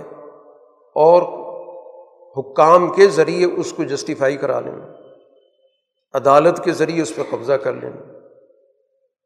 اور 0.95 1.42
حکام 2.37 2.93
کے 2.93 3.07
ذریعے 3.07 3.47
اس 3.47 3.73
کو 3.73 3.85
جسٹیفائی 3.85 4.37
کرا 4.37 4.61
لینا 4.61 4.95
عدالت 6.15 6.65
کے 6.65 6.73
ذریعے 6.73 7.03
اس 7.03 7.17
پہ 7.17 7.23
قبضہ 7.31 7.53
کر 7.53 7.73
لینا 7.73 8.19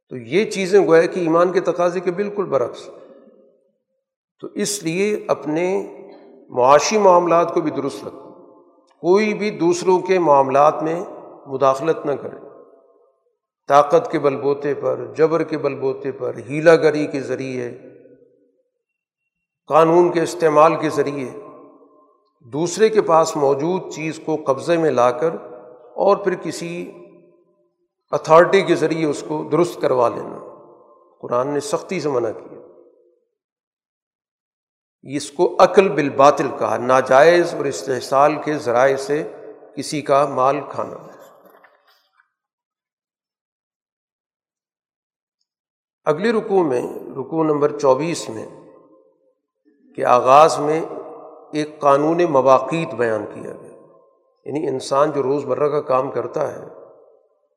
تو 0.09 0.16
یہ 0.16 0.45
چیزیں 0.45 0.87
گویا 0.87 1.07
کہ 1.07 1.21
ایمان 1.21 1.53
کے 1.53 1.61
تقاضے 1.61 2.01
کے 2.01 2.11
بالکل 2.11 2.45
برعکس۔ 2.45 2.90
تو 4.40 4.49
اس 4.55 4.83
لیے 4.83 5.25
اپنے 5.29 5.97
معاشی 6.49 6.99
معاملات 6.99 7.55
کو 7.55 7.61
بھی 7.61 7.71
درست 7.71 8.05
رکھو۔ 8.07 8.31
کوئی 9.01 9.35
بھی 9.35 9.51
دوسروں 9.51 10.01
کے 10.01 10.19
معاملات 10.19 10.83
میں 10.83 11.05
مداخلت 11.47 12.07
نہ 12.07 12.12
کرے۔ 12.12 12.37
طاقت 13.69 14.11
کے 14.11 14.19
بل 14.19 14.37
بوتے 14.37 14.75
پر، 14.75 15.05
جبر 15.16 15.42
کے 15.42 15.59
بل 15.59 15.75
بوتے 15.75 16.12
پر، 16.12 16.33
ہیلا 16.49 16.77
گری 16.77 17.07
کے 17.07 17.21
ذریعے، 17.21 17.79
قانون 19.66 20.12
کے 20.12 20.23
استعمال 20.23 20.75
کے 20.81 20.88
ذریعے۔ 20.88 21.45
دوسرے 22.52 22.88
کے 22.88 23.02
پاس 23.02 23.37
موجود 23.37 23.92
چیز 23.92 24.20
کو 24.24 24.37
قبضے 24.46 24.76
میں 24.76 24.90
لا 24.90 25.11
کر 25.11 25.30
اور 25.94 26.16
پھر 26.16 26.35
کسی 26.35 26.92
اتھارٹی 28.11 28.62
کے 28.62 28.74
ذریعے 28.74 29.06
اس 29.06 29.24
کو 29.28 29.48
درست 29.52 29.80
کروا 29.80 30.09
لینا۔ 30.09 30.38
قرآن 31.20 31.48
نے 31.48 31.61
سختی 31.61 32.00
سے 32.00 32.09
منع 32.09 32.30
کیا۔ 32.30 32.59
اس 35.02 35.30
کو 35.30 35.56
عقل 35.59 35.88
بالباطل 35.88 36.48
کہا، 36.59 36.76
ناجائز 36.76 37.54
اور 37.54 37.64
استحصال 37.64 38.42
کے 38.44 38.59
ذرائع 38.59 38.96
سے 38.96 39.32
کسی 39.76 40.02
کا 40.02 40.26
مال 40.26 40.61
کھانا۔ 40.68 40.96
اگلی 46.04 46.32
رکوع 46.32 46.64
میں، 46.64 46.82
رکوع 47.16 47.44
نمبر 47.44 47.78
چوبیس 47.78 48.28
میں 48.28 48.48
کہ 49.96 50.04
آغاز 50.04 50.59
میں 50.59 50.80
ایک 51.57 51.81
قانون 51.81 52.21
مواقع 52.31 52.97
بیان 52.97 53.25
کیا 53.35 53.53
گیا۔ 53.53 53.77
یعنی 54.45 54.69
انسان 54.69 55.11
جو 55.11 55.23
روز 55.23 55.45
مرہ 55.45 55.69
کا 55.69 55.81
کام 55.81 56.11
کرتا 56.11 56.55
ہے، 56.55 56.64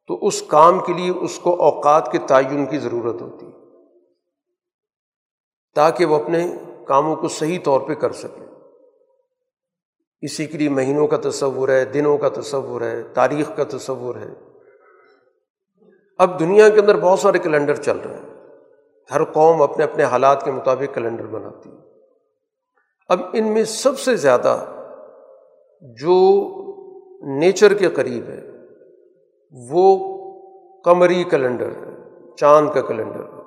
تو 0.08 0.28
اس 0.28 0.42
کام 0.42 0.80
کے 0.80 0.94
لیے 0.94 1.12
اس 1.12 1.40
کو 1.40 1.62
اوقات 1.62 2.12
کے 2.12 2.18
تعین 2.18 2.66
کی 2.66 2.78
ضرورت 2.78 3.22
ہوتی۔ 3.22 3.46
ہے 3.46 3.52
تاکہ 5.76 6.06
وہ 6.06 6.24
اپنے 6.24 6.52
کاموں 6.88 7.16
کو 7.16 7.28
صحیح 7.28 7.60
طور 7.64 7.82
پہ 7.82 7.94
کر 7.94 8.12
سکے۔ 8.12 8.46
اسی 10.22 10.46
کے 10.46 10.58
لیے 10.58 10.70
مہینوں 10.70 11.08
کا 11.08 11.18
تصور 11.30 11.70
ہے، 11.70 11.86
دنوں 11.86 12.18
کا 12.18 12.30
تصور 12.30 12.82
ہے، 12.82 13.04
تاریخ 13.04 13.52
کا 13.56 13.64
تصور 13.64 14.16
ہے۔ 14.16 14.34
اب 16.18 16.40
دنیا 16.40 16.70
کے 16.70 16.80
اندر 16.80 17.00
بہت 17.00 17.20
سارے 17.20 17.40
کیلنڈر 17.40 17.76
چل 17.76 17.98
رہے 17.98 18.18
ہیں۔ 18.18 18.48
ہر 19.12 19.24
قوم 19.24 19.62
اپنے 19.62 19.84
اپنے 19.84 20.04
حالات 20.04 20.46
کے 20.46 20.52
مطابق 20.52 20.94
کیلنڈر 20.94 21.26
بناتی۔ 21.26 21.70
ہے 21.70 21.89
اب 23.10 23.20
ان 23.34 23.48
میں 23.48 23.64
سب 23.64 24.00
سے 24.00 24.16
زیادہ 24.16 24.66
جو 25.82 26.44
نیچر 27.22 27.74
کے 27.74 27.88
قریب 27.88 28.30
ہے، 28.30 28.50
وہ 29.70 29.98
قمری 30.86 31.24
کیلنڈر 31.24 31.68
ہے، 31.68 31.94
چاند 32.36 32.70
کا 32.74 32.82
کیلنڈر 32.82 33.20
ہے۔ 33.20 33.42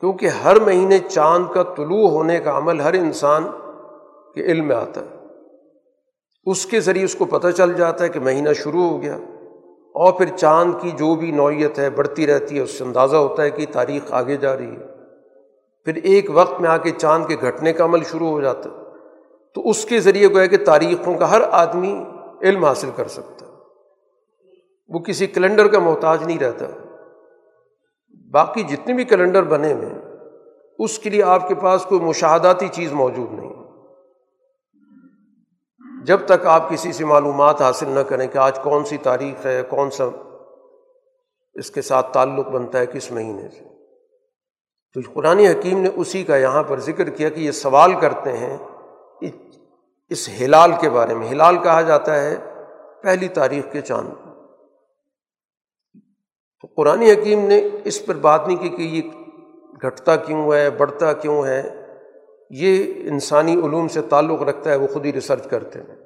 کیونکہ 0.00 0.26
ہر 0.26 0.60
مہینے 0.60 0.98
چاند 0.98 1.44
کا 1.52 1.62
طلوع 1.62 2.08
ہونے 2.08 2.38
کا 2.38 2.58
عمل 2.58 2.80
ہر 2.80 2.94
انسان 2.94 3.44
کے 4.34 4.40
علم 4.40 4.68
میں 4.68 4.76
آتا 4.76 5.00
ہے۔ 5.00 5.16
اس 6.46 6.66
کے 6.66 6.80
ذریعے 6.80 7.04
اس 7.04 7.14
کو 7.14 7.24
پتہ 7.24 7.48
چل 7.48 7.72
جاتا 7.72 8.04
ہے 8.04 8.08
کہ 8.08 8.20
مہینہ 8.20 8.52
شروع 8.52 8.82
ہو 8.82 9.02
گیا 9.02 9.16
اور 9.94 10.12
پھر 10.12 10.36
چاند 10.36 10.72
کی 10.80 10.90
جو 10.90 11.14
بھی 11.14 11.30
نوعیت 11.30 11.78
ہے، 11.78 11.90
بڑھتی 11.90 12.26
رہتی 12.26 12.56
ہے، 12.56 12.60
اس 12.60 12.70
سے 12.70 12.84
اندازہ 12.84 13.16
ہوتا 13.16 13.42
ہے 13.42 13.50
کہ 13.50 13.66
تاریخ 13.72 14.12
آگے 14.12 14.36
جا 14.36 14.56
رہی 14.56 14.76
ہے۔ 14.76 14.89
پھر 15.84 15.94
ایک 15.94 16.26
وقت 16.32 16.60
میں 16.60 16.70
آ 16.70 16.76
کے 16.76 16.90
چاند 16.90 17.26
کے 17.26 17.36
گھٹنے 17.40 17.72
کا 17.72 17.84
عمل 17.84 18.02
شروع 18.04 18.28
ہو 18.28 18.40
جاتا 18.40 18.70
ہے۔ 18.70 18.74
تو 19.54 19.68
اس 19.68 19.84
کے 19.84 20.00
ذریعے 20.00 20.28
گویا 20.28 20.46
کہ 20.46 20.64
تاریخوں 20.64 21.14
کا 21.14 21.30
ہر 21.30 21.40
آدمی 21.50 22.04
علم 22.42 22.64
حاصل 22.64 22.90
کر 22.96 23.08
سکتا 23.08 23.46
ہے۔ 23.46 23.52
وہ 24.88 24.98
کسی 24.98 25.26
کیلنڈر 25.26 25.68
کا 25.68 25.78
محتاج 25.78 26.26
نہیں 26.26 26.38
رہتا۔ 26.38 26.66
باقی 28.30 28.62
جتنے 28.62 28.94
بھی 28.94 29.04
کیلنڈر 29.04 29.42
بنے 29.42 29.72
ہوئے 29.72 29.88
اس 30.78 30.98
کے 30.98 31.10
لیے 31.10 31.22
آپ 31.22 31.48
کے 31.48 31.54
پاس 31.54 31.84
کوئی 31.84 32.00
مشاہداتی 32.00 32.68
چیز 32.68 32.92
موجود 32.92 33.32
نہیں۔ 33.32 33.52
جب 36.04 36.18
تک 36.26 36.46
آپ 36.46 36.70
کسی 36.70 36.92
سے 36.92 37.04
معلومات 37.04 37.62
حاصل 37.62 37.88
نہ 37.88 38.00
کریں 38.00 38.28
کہ 38.28 38.38
آج 38.38 38.58
کون 38.58 38.84
سی 38.84 38.96
تاریخ 38.96 39.46
ہے، 39.46 39.62
کون 39.68 39.90
سا 39.90 40.04
اس 41.54 41.70
کے 41.70 41.82
ساتھ 41.82 42.12
تعلق 42.12 42.48
بنتا 42.48 42.78
ہے 42.78 42.86
کس 42.86 43.12
مہینے 43.12 43.48
سے۔ 43.48 43.69
تو 44.94 45.00
قرآن 45.14 45.38
حکیم 45.38 45.80
نے 45.80 45.88
اسی 45.96 46.24
کا 46.24 46.36
یہاں 46.36 46.62
پر 46.62 46.80
ذکر 46.80 47.10
کیا 47.10 47.28
کہ 47.28 47.40
یہ 47.40 47.50
سوال 47.50 47.94
کرتے 48.00 48.36
ہیں 48.36 48.56
اس 50.10 50.28
ہلال 50.40 50.72
کے 50.80 50.90
بارے 50.90 51.14
میں۔ 51.14 51.28
ہلال 51.28 51.58
کہا 51.62 51.82
جاتا 51.82 52.20
ہے 52.20 52.36
پہلی 53.02 53.28
تاریخ 53.28 53.72
کے 53.72 53.80
چاند 53.80 54.08
تو 56.60 56.68
قرآن 56.76 57.02
حکیم 57.02 57.46
نے 57.46 57.68
اس 57.84 58.06
پر 58.06 58.14
بات 58.14 58.48
نہیں 58.48 58.56
کی 58.56 58.68
کہ 58.68 58.82
یہ 58.82 59.02
گھٹتا 59.82 60.16
کیوں 60.16 60.52
ہے، 60.52 60.70
بڑھتا 60.70 61.12
کیوں 61.12 61.44
ہے۔ 61.44 61.86
یہ 62.50 62.84
انسانی 63.10 63.52
علوم 63.52 63.88
سے 63.88 64.02
تعلق 64.02 64.42
رکھتا 64.42 64.70
ہے، 64.70 64.76
وہ 64.76 64.86
خود 64.86 65.06
ہی 65.06 65.12
ریسرچ 65.12 65.46
کرتے 65.46 65.78
ہیں۔ 65.78 65.96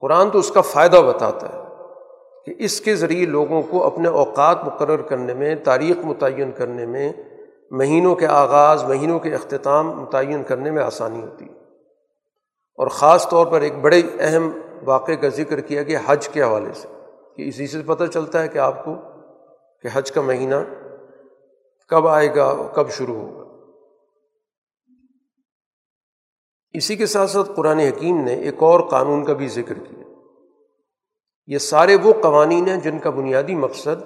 قرآن 0.00 0.30
تو 0.30 0.38
اس 0.38 0.50
کا 0.50 0.60
فائدہ 0.60 0.96
بتاتا 0.96 1.48
ہے 1.48 1.58
کہ 2.44 2.64
اس 2.64 2.80
کے 2.80 2.94
ذریعے 2.94 3.26
لوگوں 3.26 3.62
کو 3.62 3.84
اپنے 3.84 4.08
اوقات 4.08 4.64
مقرر 4.64 5.02
کرنے 5.02 5.34
میں، 5.34 5.54
تاریخ 5.54 5.96
متعین 6.04 6.52
کرنے 6.52 6.86
میں 6.86 7.12
مہینوں 7.70 8.14
کے 8.16 8.26
آغاز، 8.26 8.84
مہینوں 8.84 9.18
کے 9.18 9.34
اختتام 9.34 9.86
متعین 9.86 10.44
کرنے 10.44 10.70
میں 10.70 10.82
آسانی 10.82 11.22
ہوتی۔ 11.22 11.44
ہے 11.44 11.50
اور 12.74 12.86
خاص 12.86 13.28
طور 13.28 13.46
پر 13.46 13.60
ایک 13.60 13.74
بڑے 13.74 14.02
اہم 14.20 14.50
واقعے 14.84 15.16
کا 15.16 15.28
ذکر 15.28 15.60
کیا 15.60 15.82
کہ 15.82 15.96
حج 16.06 16.28
کے 16.28 16.42
حوالے 16.42 16.72
سے، 16.72 16.88
کہ 17.36 17.48
اسی 17.48 17.66
سے 17.66 17.82
پتہ 17.86 18.04
چلتا 18.04 18.42
ہے 18.42 18.48
کہ 18.48 18.58
آپ 18.58 18.84
کو 18.84 18.94
کہ 19.82 19.88
حج 19.92 20.12
کا 20.12 20.20
مہینہ 20.20 20.54
کب 21.88 22.08
آئے 22.08 22.34
گا 22.34 22.66
کب 22.74 22.90
شروع 22.90 23.14
ہوگا۔ 23.14 23.40
اسی 26.72 26.96
کے 26.96 27.06
ساتھ 27.06 27.30
ساتھ 27.30 27.50
قرآن 27.56 27.78
حکیم 27.78 28.24
نے 28.24 28.34
ایک 28.34 28.54
اور 28.58 28.80
قانون 28.80 29.24
کا 29.24 29.32
بھی 29.32 29.48
ذکر 29.48 29.78
کیا۔ 29.78 30.04
یہ 31.46 31.58
سارے 31.58 31.96
وہ 31.96 32.12
قوانین 32.22 32.68
ہیں 32.68 32.80
جن 32.80 32.98
کا 32.98 33.10
بنیادی 33.10 33.54
مقصد 33.54 34.02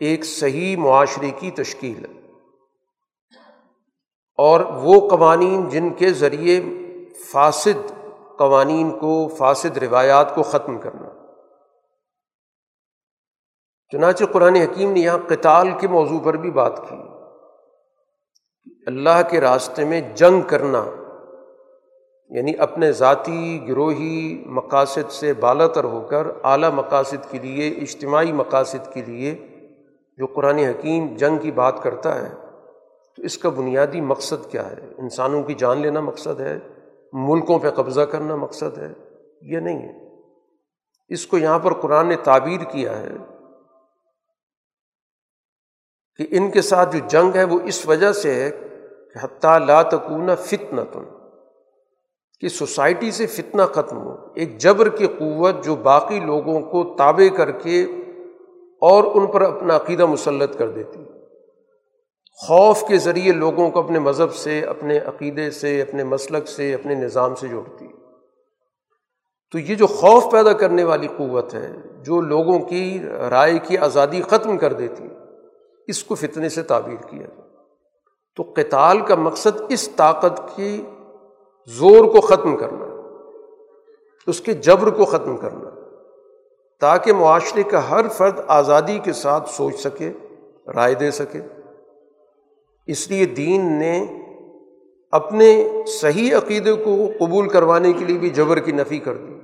ایک 0.00 0.24
صحیح 0.24 0.76
معاشرے 0.76 1.30
کی 1.30 1.50
تشکیل 1.50 2.04
ہے۔ 2.04 2.17
اور 4.38 4.60
وہ 4.60 5.08
قوانین 5.08 5.68
جن 5.68 5.90
کے 5.90 6.10
ذریعے 6.10 6.60
فاسد 7.32 7.92
قوانین 8.38 8.98
کو، 8.98 9.28
فاسد 9.28 9.78
روایات 9.78 10.34
کو 10.34 10.42
ختم 10.42 10.78
کرنا۔ 10.78 11.08
چنانچہ 13.92 14.24
قرآن 14.24 14.56
حکیم 14.56 14.92
نے 14.92 15.00
یہاں 15.00 15.18
قتال 15.26 15.68
کے 15.80 15.88
موضوع 15.88 16.18
پر 16.24 16.34
بھی 16.34 16.50
بات 16.50 16.88
کی۔ 16.88 16.96
اللہ 18.86 19.20
کے 19.30 19.40
راستے 19.40 19.84
میں 19.84 20.00
جنگ 20.14 20.40
کرنا 20.40 20.84
یعنی 22.30 22.52
اپنے 22.58 22.92
ذاتی، 22.92 23.68
گروہی 23.68 24.44
مقاصد 24.46 25.10
سے 25.10 25.34
بالا 25.34 25.66
تر 25.66 25.84
ہو 25.84 26.00
کر 26.00 26.26
اعلیٰ 26.44 26.70
مقاصد 26.70 27.30
کے 27.30 27.38
لیے، 27.38 27.68
اجتماعی 27.68 28.32
مقاصد 28.32 28.92
کے 28.94 29.02
لیے 29.02 29.34
جو 30.18 30.26
قرآن 30.26 30.58
حکیم 30.58 31.16
جنگ 31.16 31.38
کی 31.38 31.50
بات 31.50 31.82
کرتا 31.82 32.28
ہے 32.28 32.47
تو 33.18 33.24
اس 33.24 33.38
کا 33.38 33.48
بنیادی 33.48 34.00
مقصد 34.00 34.50
کیا 34.50 34.70
ہے؟ 34.70 34.94
انسانوں 34.98 35.42
کی 35.42 35.54
جان 35.54 35.78
لینا 35.78 36.00
مقصد 36.00 36.40
ہے، 36.40 36.58
ملکوں 37.12 37.58
پہ 37.58 37.70
قبضہ 37.70 38.00
کرنا 38.00 38.36
مقصد 38.36 38.78
ہے، 38.78 38.92
یہ 39.42 39.58
نہیں 39.58 39.88
ہے۔ 39.88 40.08
اس 41.08 41.26
کو 41.26 41.38
یہاں 41.38 41.58
پر 41.58 41.74
قرآن 41.74 42.06
نے 42.06 42.16
تعبیر 42.16 42.60
کیا 42.60 42.98
ہے 42.98 43.10
کہ 46.16 46.26
ان 46.30 46.50
کے 46.50 46.62
ساتھ 46.62 46.96
جو 46.96 47.04
جنگ 47.08 47.34
ہے 47.34 47.44
وہ 47.44 47.58
اس 47.64 47.88
وجہ 47.88 48.12
سے 48.12 48.34
ہے 48.34 48.50
کہ 49.14 49.24
حتیٰ 49.24 49.58
لا 49.58 49.82
تکون 49.82 50.36
فتن 50.36 50.76
تم 50.92 51.04
کہ 52.40 52.48
سوسائٹی 52.48 53.10
سے 53.10 53.26
فتنہ 53.26 53.62
ختم 53.62 54.02
ہو۔ 54.02 54.16
ایک 54.34 54.58
جبر 54.58 54.88
کی 54.88 55.06
قوت 55.06 55.64
جو 55.64 55.76
باقی 55.76 56.20
لوگوں 56.20 56.60
کو 56.60 56.94
تابع 56.98 57.36
کر 57.36 57.50
کے 57.50 57.82
اور 58.80 59.04
ان 59.04 59.26
پر 59.26 59.40
اپنا 59.40 59.76
عقیدہ 59.76 60.06
مسلط 60.06 60.58
کر 60.58 60.70
دیتی۔ 60.70 61.04
خوف 62.46 62.82
کے 62.88 62.98
ذریعے 62.98 63.32
لوگوں 63.32 63.70
کو 63.70 63.80
اپنے 63.80 63.98
مذہب 63.98 64.34
سے، 64.34 64.60
اپنے 64.60 64.98
عقیدے 64.98 65.50
سے، 65.50 65.82
اپنے 65.82 66.04
مسلک 66.04 66.48
سے، 66.48 66.74
اپنے 66.74 66.94
نظام 66.94 67.34
سے 67.34 67.48
جوڑتی 67.48 67.88
تو 69.50 69.58
یہ 69.58 69.74
جو 69.74 69.86
خوف 69.86 70.32
پیدا 70.32 70.52
کرنے 70.52 70.84
والی 70.84 71.08
قوت 71.16 71.54
ہے، 71.54 71.72
جو 72.04 72.20
لوگوں 72.20 72.58
کی 72.58 73.02
رائے 73.30 73.58
کی 73.58 73.78
آزادی 73.78 74.22
ختم 74.22 74.58
کر 74.58 74.72
دیتی 74.72 75.08
اس 75.86 76.04
کو 76.04 76.14
فتنے 76.14 76.48
سے 76.48 76.62
تعبیر 76.62 77.06
کیا 77.06 77.26
تو 78.36 78.42
قتال 78.56 79.00
کا 79.00 79.14
مقصد 79.14 79.60
اس 79.68 79.88
طاقت 79.88 80.56
کی 80.56 80.82
زور 81.66 82.04
کو 82.04 82.20
ختم 82.20 82.56
کرنا 82.56 82.86
اس 84.26 84.40
کے 84.40 84.52
جبر 84.52 84.90
کو 84.90 85.04
ختم 85.04 85.36
کرنا 85.36 85.70
تاکہ 86.80 87.12
معاشرے 87.12 87.62
کا 87.62 87.90
ہر 87.90 88.08
فرد 88.08 88.40
آزادی 88.48 88.98
کے 88.98 89.12
ساتھ 89.12 89.50
سوچ 89.50 89.76
سکے، 89.76 90.12
رائے 90.74 90.94
دے 90.94 91.10
سکے۔ 91.10 91.40
اس 92.88 93.10
لیے 93.10 93.26
دین 93.26 93.72
نے 93.72 94.06
اپنے 95.10 95.68
صحیح 95.86 96.36
عقیدے 96.36 96.72
کو 96.72 97.08
قبول 97.18 97.48
کروانے 97.48 97.92
کے 97.92 98.04
لیے 98.04 98.18
بھی 98.18 98.30
جبر 98.30 98.58
کی 98.58 98.72
نفی 98.72 98.98
کر 98.98 99.16
دی۔ 99.16 99.34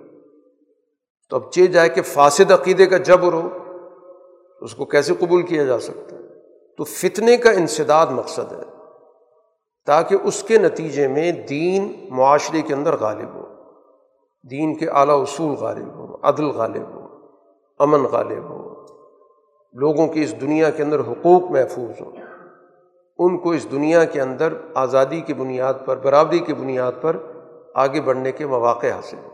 تو 1.30 1.36
اب 1.36 1.52
چے 1.52 1.66
جائے 1.66 1.88
کہ 1.88 2.02
فاسد 2.02 2.50
عقیدے 2.50 2.86
کا 2.86 2.96
جبر 2.96 3.32
ہو 3.32 3.48
اس 4.60 4.74
کو 4.74 4.84
کیسے 4.84 5.14
قبول 5.18 5.42
کیا 5.42 5.64
جا 5.64 5.78
سکتا؟ 5.78 6.16
ہے 6.16 6.22
تو 6.76 6.84
فتنے 6.84 7.36
کا 7.36 7.50
انسداد 7.50 8.06
مقصد 8.06 8.52
ہے 8.52 8.64
تاکہ 9.86 10.16
اس 10.24 10.42
کے 10.42 10.58
نتیجے 10.58 11.08
میں 11.08 11.32
دین 11.32 12.06
معاشرے 12.10 12.62
کے 12.62 12.74
اندر 12.74 12.96
غالب 12.96 13.34
ہو، 13.34 13.46
دین 14.50 14.78
کے 14.78 14.88
اعلیٰ 14.88 15.22
اصول 15.22 15.54
غالب 15.54 15.94
ہو، 15.94 16.16
عدل 16.22 16.44
غالب 16.44 16.94
ہو، 16.94 17.06
امن 17.78 18.02
غالب 18.02 18.50
ہو، 18.50 18.86
لوگوں 19.72 20.06
کی 20.08 20.22
اس 20.22 20.40
دنیا 20.40 20.70
کے 20.70 20.82
اندر 20.82 21.00
حقوق 21.00 21.50
محفوظ 21.50 22.00
ہوں 22.00 22.23
ان 23.18 23.38
کو 23.38 23.50
اس 23.50 23.70
دنیا 23.70 24.04
کے 24.04 24.20
اندر 24.20 24.52
آزادی 24.74 25.20
کی 25.20 25.34
بنیاد 25.34 25.74
پر، 25.84 25.96
برابری 25.96 26.38
کی 26.38 26.54
بنیاد 26.54 26.92
پر 27.00 27.16
آگے 27.74 28.00
بڑھنے 28.00 28.32
کے 28.32 28.46
مواقع 28.46 28.86
حاصل 28.86 29.16
ہوں 29.16 29.30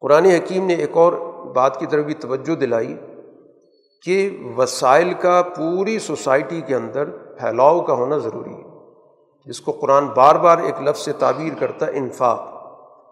قرآن 0.00 0.24
حکیم 0.24 0.66
نے 0.66 0.74
ایک 0.74 0.96
اور 0.96 1.12
بات 1.54 1.78
کی 1.80 1.86
طرف 1.86 2.04
بھی 2.04 2.14
توجہ 2.14 2.54
دلائی 2.54 2.96
کہ 4.04 4.16
وسائل 4.56 5.14
کا 5.14 5.42
پوری 5.56 5.98
سوسائٹی 5.98 6.60
کے 6.60 6.74
اندر 6.74 7.10
پھیلاؤ 7.38 7.80
کا 7.80 7.92
ہونا 7.92 8.18
ضروری 8.18 8.54
ہے، 8.54 8.68
جس 9.46 9.60
کو 9.60 9.72
قرآن 9.72 10.06
بار 10.06 10.34
بار 10.34 10.58
ایک 10.58 10.82
لفظ 10.82 11.00
سے 11.00 11.12
تعبیر 11.12 11.52
کرتا 11.58 11.86
ہے، 11.86 11.96
انفاق۔ 11.96 12.40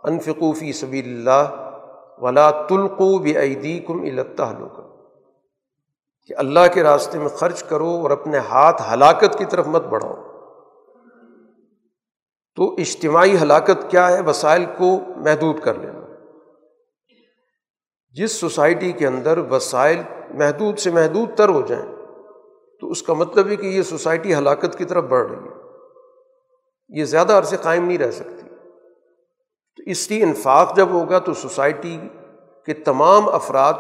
انفقوفی 0.04 0.72
صبی 0.72 1.00
اللہ 1.00 1.44
ولا 2.20 2.50
تلقو 2.50 3.18
بعیدی 3.18 3.78
کم 3.78 4.02
الطح 4.02 4.52
کہ 6.26 6.34
اللہ 6.36 6.60
کے 6.74 6.82
راستے 6.82 7.18
میں 7.18 7.28
خرچ 7.28 7.62
کرو 7.62 7.88
اور 7.88 8.10
اپنے 8.10 8.38
ہاتھ 8.38 8.82
ہلاکت 8.92 9.38
کی 9.38 9.44
طرف 9.44 9.66
مت 9.66 9.82
بڑھاؤ۔ 9.82 10.14
تو 12.56 12.74
اجتماعی 12.74 13.36
ہلاکت 13.36 13.90
کیا 13.90 14.12
ہے؟ 14.12 14.20
وسائل 14.20 14.64
کو 14.78 15.00
محدود 15.16 15.60
کر 15.60 15.74
لینا۔ 15.74 16.00
جس 18.10 18.32
سوسائٹی 18.32 18.92
کے 18.92 19.06
اندر 19.06 19.38
وسائل 19.38 20.02
محدود 20.30 20.78
سے 20.78 20.90
محدود 20.90 21.28
تر 21.36 21.48
ہو 21.48 21.60
جائیں، 21.60 21.96
تو 22.80 22.90
اس 22.90 23.02
کا 23.02 23.12
مطلب 23.12 23.48
ہے 23.48 23.56
کہ 23.56 23.66
یہ 23.66 23.82
سوسائٹی 23.82 24.34
ہلاکت 24.34 24.78
کی 24.78 24.84
طرف 24.84 25.04
بڑھ 25.04 25.30
رہی 25.30 25.48
ہے۔ 25.48 25.54
یہ 26.88 27.04
زیادہ 27.04 27.32
عرصے 27.32 27.56
قائم 27.56 27.84
نہیں 27.84 27.98
رہ 27.98 28.10
سکتی۔ 28.10 28.48
تو 29.76 29.82
اس 29.86 30.10
لیے 30.10 30.22
انفاق 30.22 30.76
جب 30.76 30.88
ہوگا 30.90 31.18
تو 31.18 31.34
سوسائٹی 31.34 32.00
کے 32.66 32.74
تمام 32.74 33.28
افراد 33.28 33.72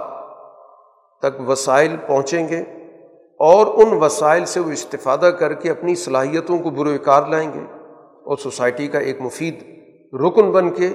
تک 1.18 1.50
وسائل 1.50 1.96
پہنچیں 2.06 2.48
گے 2.48 2.60
اور 3.38 3.66
ان 3.66 4.02
وسائل 4.02 4.44
سے 4.44 4.60
وہ 4.60 4.70
استفادہ 4.70 5.26
کر 5.26 5.54
کے 5.54 5.70
اپنی 5.70 5.94
صلاحیتوں 5.94 6.58
کو 6.58 6.70
بروکار 6.70 7.26
لائیں 7.26 7.52
گے 7.52 7.60
اور 8.24 8.36
سوسائٹی 8.36 8.88
کا 8.88 8.98
ایک 8.98 9.20
مفید 9.20 9.62
رکن 10.14 10.52
بن 10.52 10.70
کے 10.70 10.88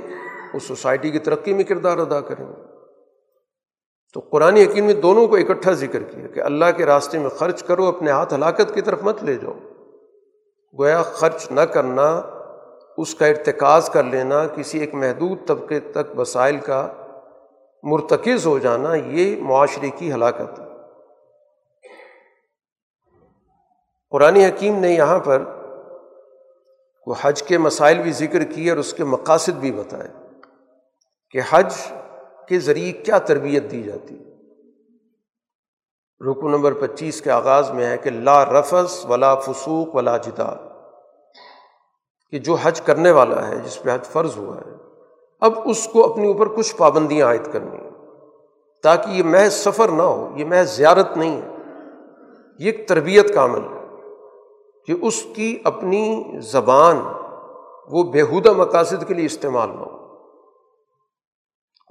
اس 0.54 0.64
سوسائٹی 0.64 1.10
کی 1.10 1.20
ترقی 1.20 1.54
میں 1.54 1.64
کردار 1.64 1.98
ادا 1.98 2.22
کریں 2.22 2.46
گے۔ 2.46 2.70
تو 4.14 4.20
قرآن 4.20 4.58
یقین 4.58 4.86
میں 4.86 4.94
دونوں 4.94 5.28
کو 5.28 5.36
اکٹھا 5.36 5.72
ذکر 5.72 6.04
کیا 6.04 6.28
کہ 6.28 6.40
اللہ 6.40 6.66
کے 6.78 6.86
راستے 6.86 7.20
میں 7.20 7.30
خرچ 7.30 7.64
کرو، 7.64 7.86
اپنے 7.86 8.12
ہاتھ 8.12 8.34
ہلاکت 8.34 8.74
کی 8.74 8.82
طرف 8.82 9.04
مت 9.04 9.24
لے 9.24 9.36
جاؤ۔ 9.36 9.54
گویا 10.80 11.02
خرچ 11.02 11.52
نہ 11.52 11.62
کرنا، 11.62 12.22
اس 12.98 13.16
کا 13.16 13.26
ارتکاز 13.26 13.90
کر 13.90 14.04
لینا، 14.04 14.48
کسی 14.48 14.80
ایک 14.80 14.94
محدود 14.94 15.38
طبقے 15.48 15.80
تک 15.80 16.20
وسائل 16.20 16.58
کا 16.58 16.88
مرتکز 17.84 18.46
ہو 18.46 18.60
جانا 18.60 18.96
یہ 18.96 19.42
معاشرے 19.42 19.90
کی 19.90 20.14
ہلاکت 20.14 20.60
ہے۔ 20.60 20.66
قرآن 24.10 24.36
حکیم 24.36 24.80
نے 24.80 24.90
یہاں 24.90 25.20
پر 25.20 25.44
وہ 27.08 27.16
حج 27.22 27.44
کے 27.44 27.58
مسائل 27.58 28.02
بھی 28.02 28.12
ذکر 28.12 28.44
کیے 28.44 28.70
اور 28.70 28.78
اس 28.78 28.94
کے 28.94 29.04
مقاصد 29.04 29.50
بھی 29.50 29.72
بتائے 29.72 30.10
کہ 31.32 31.42
حج 31.50 31.74
کے 32.48 32.60
ذریعے 32.60 32.92
کیا 32.92 33.18
تربیت 33.18 33.72
دی 33.72 33.84
جاتی۔ 33.84 34.24
رکو 36.22 36.50
نمبر 36.50 36.74
پچیس 36.74 37.22
کے 37.22 37.32
آغاز 37.32 37.72
میں 37.72 37.86
ہے 37.86 37.98
کہ 37.98 38.10
لا 38.10 38.46
رفس 38.46 39.06
ولا 39.06 39.36
فسوق 39.36 39.96
ولا 39.96 40.18
جدا 40.18 40.56
کہ 42.32 42.40
جو 42.40 42.56
حج 42.56 42.82
کرنے 42.82 43.12
والا 43.12 43.48
ہے، 43.48 43.58
جس 43.58 43.84
پہ 43.84 43.94
حج 43.94 44.06
فرض 44.06 44.38
ہوا 44.38 44.58
ہے 44.58 44.79
اب 45.40 45.54
اس 45.66 45.88
کو 45.94 46.12
اپنے 46.12 46.28
اوپر 46.28 46.48
کچھ 46.48 46.76
پابندیاں 46.76 47.28
عائد 47.28 47.54
کرنی 47.54 47.78
ہیں 47.78 47.90
تاکہ 48.84 49.10
یہ 49.10 49.24
محض 49.24 49.54
سفر 49.54 49.90
نہ 49.90 50.02
ہو، 50.02 50.30
یہ 50.36 50.46
محض 50.46 50.78
زیارت 50.78 51.18
نہیں 51.18 51.42
ہے۔ 51.42 51.48
یہ 52.60 52.72
ایک 52.72 52.88
تربیت 52.88 53.34
کا 53.34 53.46
عمل 53.46 53.60
ہے 53.60 53.96
کہ 54.86 55.06
اس 55.06 55.26
کی 55.36 55.60
اپنی 55.64 56.24
زبان 56.40 57.02
وہ 57.90 58.04
بےحودہ 58.04 58.54
مقاصد 58.54 59.08
کے 59.08 59.14
لیے 59.14 59.26
استعمال 59.26 59.70
نہ 59.70 59.80
ہو۔ 59.80 60.00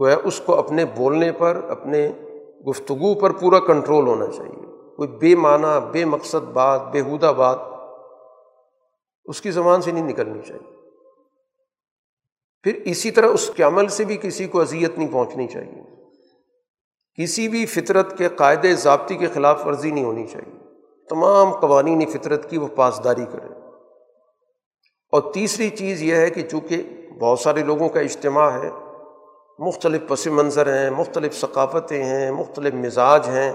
گویا 0.00 0.16
اس 0.24 0.40
کو 0.40 0.54
اپنے 0.54 0.84
بولنے 0.84 1.32
پر، 1.32 1.60
اپنے 1.68 2.12
گفتگو 2.68 3.14
پر 3.14 3.30
پورا 3.30 3.58
کنٹرول 3.58 4.06
ہونا 4.06 4.26
چاہیے۔ 4.26 4.94
کوئی 4.96 5.08
بے 5.08 5.34
معنی، 5.34 5.86
بے 5.92 6.04
مقصد 6.04 6.50
بات، 6.52 6.82
بےحودہ 6.92 7.32
بات 7.36 7.58
اس 9.24 9.40
کی 9.40 9.50
زبان 9.50 9.82
سے 9.82 9.90
نہیں 9.90 10.08
نکلنی 10.08 10.42
چاہیے۔ 10.42 10.77
پھر 12.62 12.74
اسی 12.84 13.10
طرح 13.10 13.26
اس 13.26 13.50
کے 13.56 13.62
عمل 13.62 13.88
سے 13.88 14.04
بھی 14.04 14.16
کسی 14.16 14.46
کو 14.46 14.60
اذیت 14.60 14.98
نہیں 14.98 15.12
پہنچنی 15.12 15.48
چاہیے۔ 15.48 15.82
کسی 17.22 17.48
بھی 17.48 17.66
فطرت 17.66 18.18
کے 18.18 18.28
قاعدے 18.28 18.74
ضابطی 18.74 19.16
کے 19.16 19.26
خلاف 19.26 19.66
ورزی 19.66 19.90
نہیں 19.90 20.04
ہونی 20.04 20.26
چاہیے۔ 20.26 20.58
تمام 21.08 21.52
قوانین 21.52 22.06
فطرت 22.06 22.50
کی 22.50 22.58
وہ 22.58 22.68
پاسداری 22.74 23.24
کرے 23.32 23.46
اور 25.12 25.32
تیسری 25.32 25.70
چیز 25.70 26.02
یہ 26.02 26.14
ہے 26.14 26.30
کہ 26.30 26.42
چونکہ 26.42 26.82
بہت 27.20 27.40
سارے 27.40 27.62
لوگوں 27.62 27.88
کا 27.88 28.00
اجتماع 28.00 28.50
ہے، 28.50 28.70
مختلف 29.58 30.00
پس 30.08 30.26
منظر 30.26 30.82
ہیں، 30.82 30.90
مختلف 30.90 31.40
ثقافتیں 31.40 32.04
ہیں، 32.04 32.30
مختلف 32.30 32.74
مزاج 32.74 33.28
ہیں، 33.28 33.52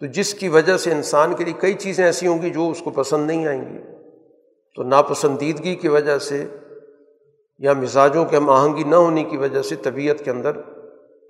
تو 0.00 0.06
جس 0.06 0.34
کی 0.34 0.48
وجہ 0.48 0.76
سے 0.76 0.92
انسان 0.92 1.34
کے 1.34 1.44
لیے 1.44 1.54
کئی 1.58 1.74
چیزیں 1.74 2.04
ایسی 2.04 2.26
ہوں 2.26 2.42
گی 2.42 2.50
جو 2.50 2.70
اس 2.70 2.80
کو 2.84 2.90
پسند 2.90 3.26
نہیں 3.26 3.46
آئیں 3.46 3.62
گی۔ 3.62 3.78
تو 4.76 4.82
ناپسندیدگی 4.82 5.74
کی 5.74 5.88
وجہ 5.88 6.18
سے 6.18 6.46
یا 7.58 7.72
مزاجوں 7.72 8.24
کے 8.24 8.36
ہم 8.36 8.50
آہنگی 8.50 8.84
نہ 8.84 8.96
ہونے 8.96 9.24
کی 9.24 9.36
وجہ 9.36 9.62
سے 9.62 9.76
طبیعت 9.76 10.18
کے 10.18 10.30
اندر 10.30 10.56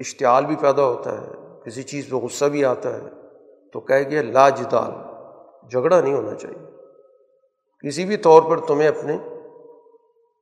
اشتعال 0.00 0.46
بھی 0.46 0.56
پیدا 0.56 0.84
ہوتا 0.84 1.20
ہے، 1.20 1.28
کسی 1.64 1.82
چیز 1.82 2.08
پہ 2.10 2.16
غصہ 2.16 2.44
بھی 2.44 2.64
آتا 2.64 2.94
ہے۔ 2.94 3.00
تو 3.72 3.80
کہہ 3.80 4.10
گیا 4.10 4.22
لا 4.22 4.48
جدال 4.48 4.90
جھگڑا 5.70 6.00
نہیں 6.00 6.14
ہونا 6.14 6.34
چاہیے۔ 6.34 6.66
کسی 7.88 8.04
بھی 8.04 8.16
طور 8.16 8.42
پر 8.42 8.60
تمہیں 8.60 8.88
اپنے 8.88 9.18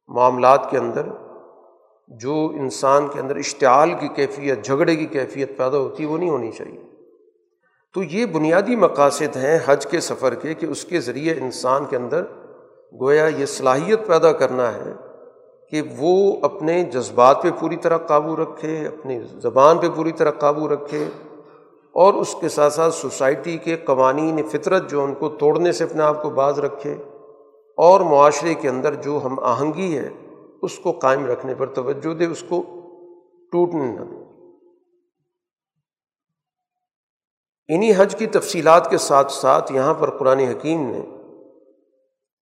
معاملات 0.08 0.70
کے 0.70 0.78
اندر 0.78 1.06
جو 2.08 2.52
انسان 2.54 3.08
کے 3.08 3.20
اندر 3.20 3.36
اشتعال 3.36 3.90
کی 4.00 4.08
کیفیت، 4.08 4.64
جھگڑے 4.64 4.96
کی 4.96 5.06
کیفیت 5.06 5.48
پیدا 5.48 5.78
ہوتی 5.78 6.02
ہے، 6.02 6.08
وہ 6.08 6.18
نہیں 6.18 6.30
ہونی 6.30 6.52
چاہیے۔ 6.52 6.80
تو 7.94 8.02
یہ 8.02 8.26
بنیادی 8.26 8.76
مقاصد 8.76 9.36
ہیں 9.36 9.58
حج 9.66 9.86
کے 9.86 10.00
سفر 10.00 10.34
کے 10.34 10.54
کہ 10.54 10.66
اس 10.66 10.84
کے 10.84 11.00
ذریعے 11.00 11.34
انسان 11.34 11.84
کے 11.84 11.96
اندر 11.96 12.24
گویا 13.00 13.26
یہ 13.26 13.46
صلاحیت 13.46 14.06
پیدا 14.06 14.32
کرنا 14.32 14.74
ہے 14.74 14.92
کہ 15.74 15.82
وہ 15.98 16.36
اپنے 16.42 16.84
جذبات 16.84 17.42
پہ 17.42 17.50
پوری 17.60 17.76
طرح 17.76 17.98
قابو 17.98 18.36
رکھے، 18.36 18.86
اپنی 18.86 19.20
زبان 19.20 19.78
پہ 19.78 19.88
پوری 19.88 20.12
طرح 20.12 20.30
قابو 20.30 20.68
رکھے 20.68 21.04
اور 21.92 22.14
اس 22.14 22.34
کے 22.40 22.48
ساتھ 22.48 22.72
ساتھ 22.72 22.94
سوسائٹی 22.94 23.58
کے 23.58 23.76
قوانین، 23.76 24.42
فطرت 24.42 24.90
جو 24.90 25.04
ان 25.04 25.14
کو 25.14 25.28
توڑنے 25.28 25.72
سے 25.72 25.84
اپنے 25.84 26.02
آپ 26.02 26.22
کو 26.22 26.30
باز 26.30 26.58
رکھے 26.58 26.94
اور 27.76 28.00
معاشرے 28.00 28.54
کے 28.54 28.68
اندر 28.68 28.94
جو 28.94 29.20
ہم 29.24 29.38
آہنگی 29.38 29.98
ہے، 29.98 30.10
اس 30.62 30.78
کو 30.78 30.92
قائم 30.92 31.26
رکھنے 31.26 31.54
پر 31.54 31.66
توجہ 31.66 32.14
دے، 32.14 32.24
اس 32.24 32.44
کو 32.48 32.62
ٹوٹنے 33.52 33.86
نہ 33.86 34.00
دے۔ 34.00 34.16
انہیں 37.68 37.92
حج 37.96 38.16
کی 38.16 38.26
تفصیلات 38.26 38.90
کے 38.90 38.98
ساتھ 38.98 39.32
ساتھ 39.32 39.72
یہاں 39.72 39.94
پر 39.94 40.10
قرآن 40.10 40.38
حکیم 40.38 40.90
نے 40.90 41.02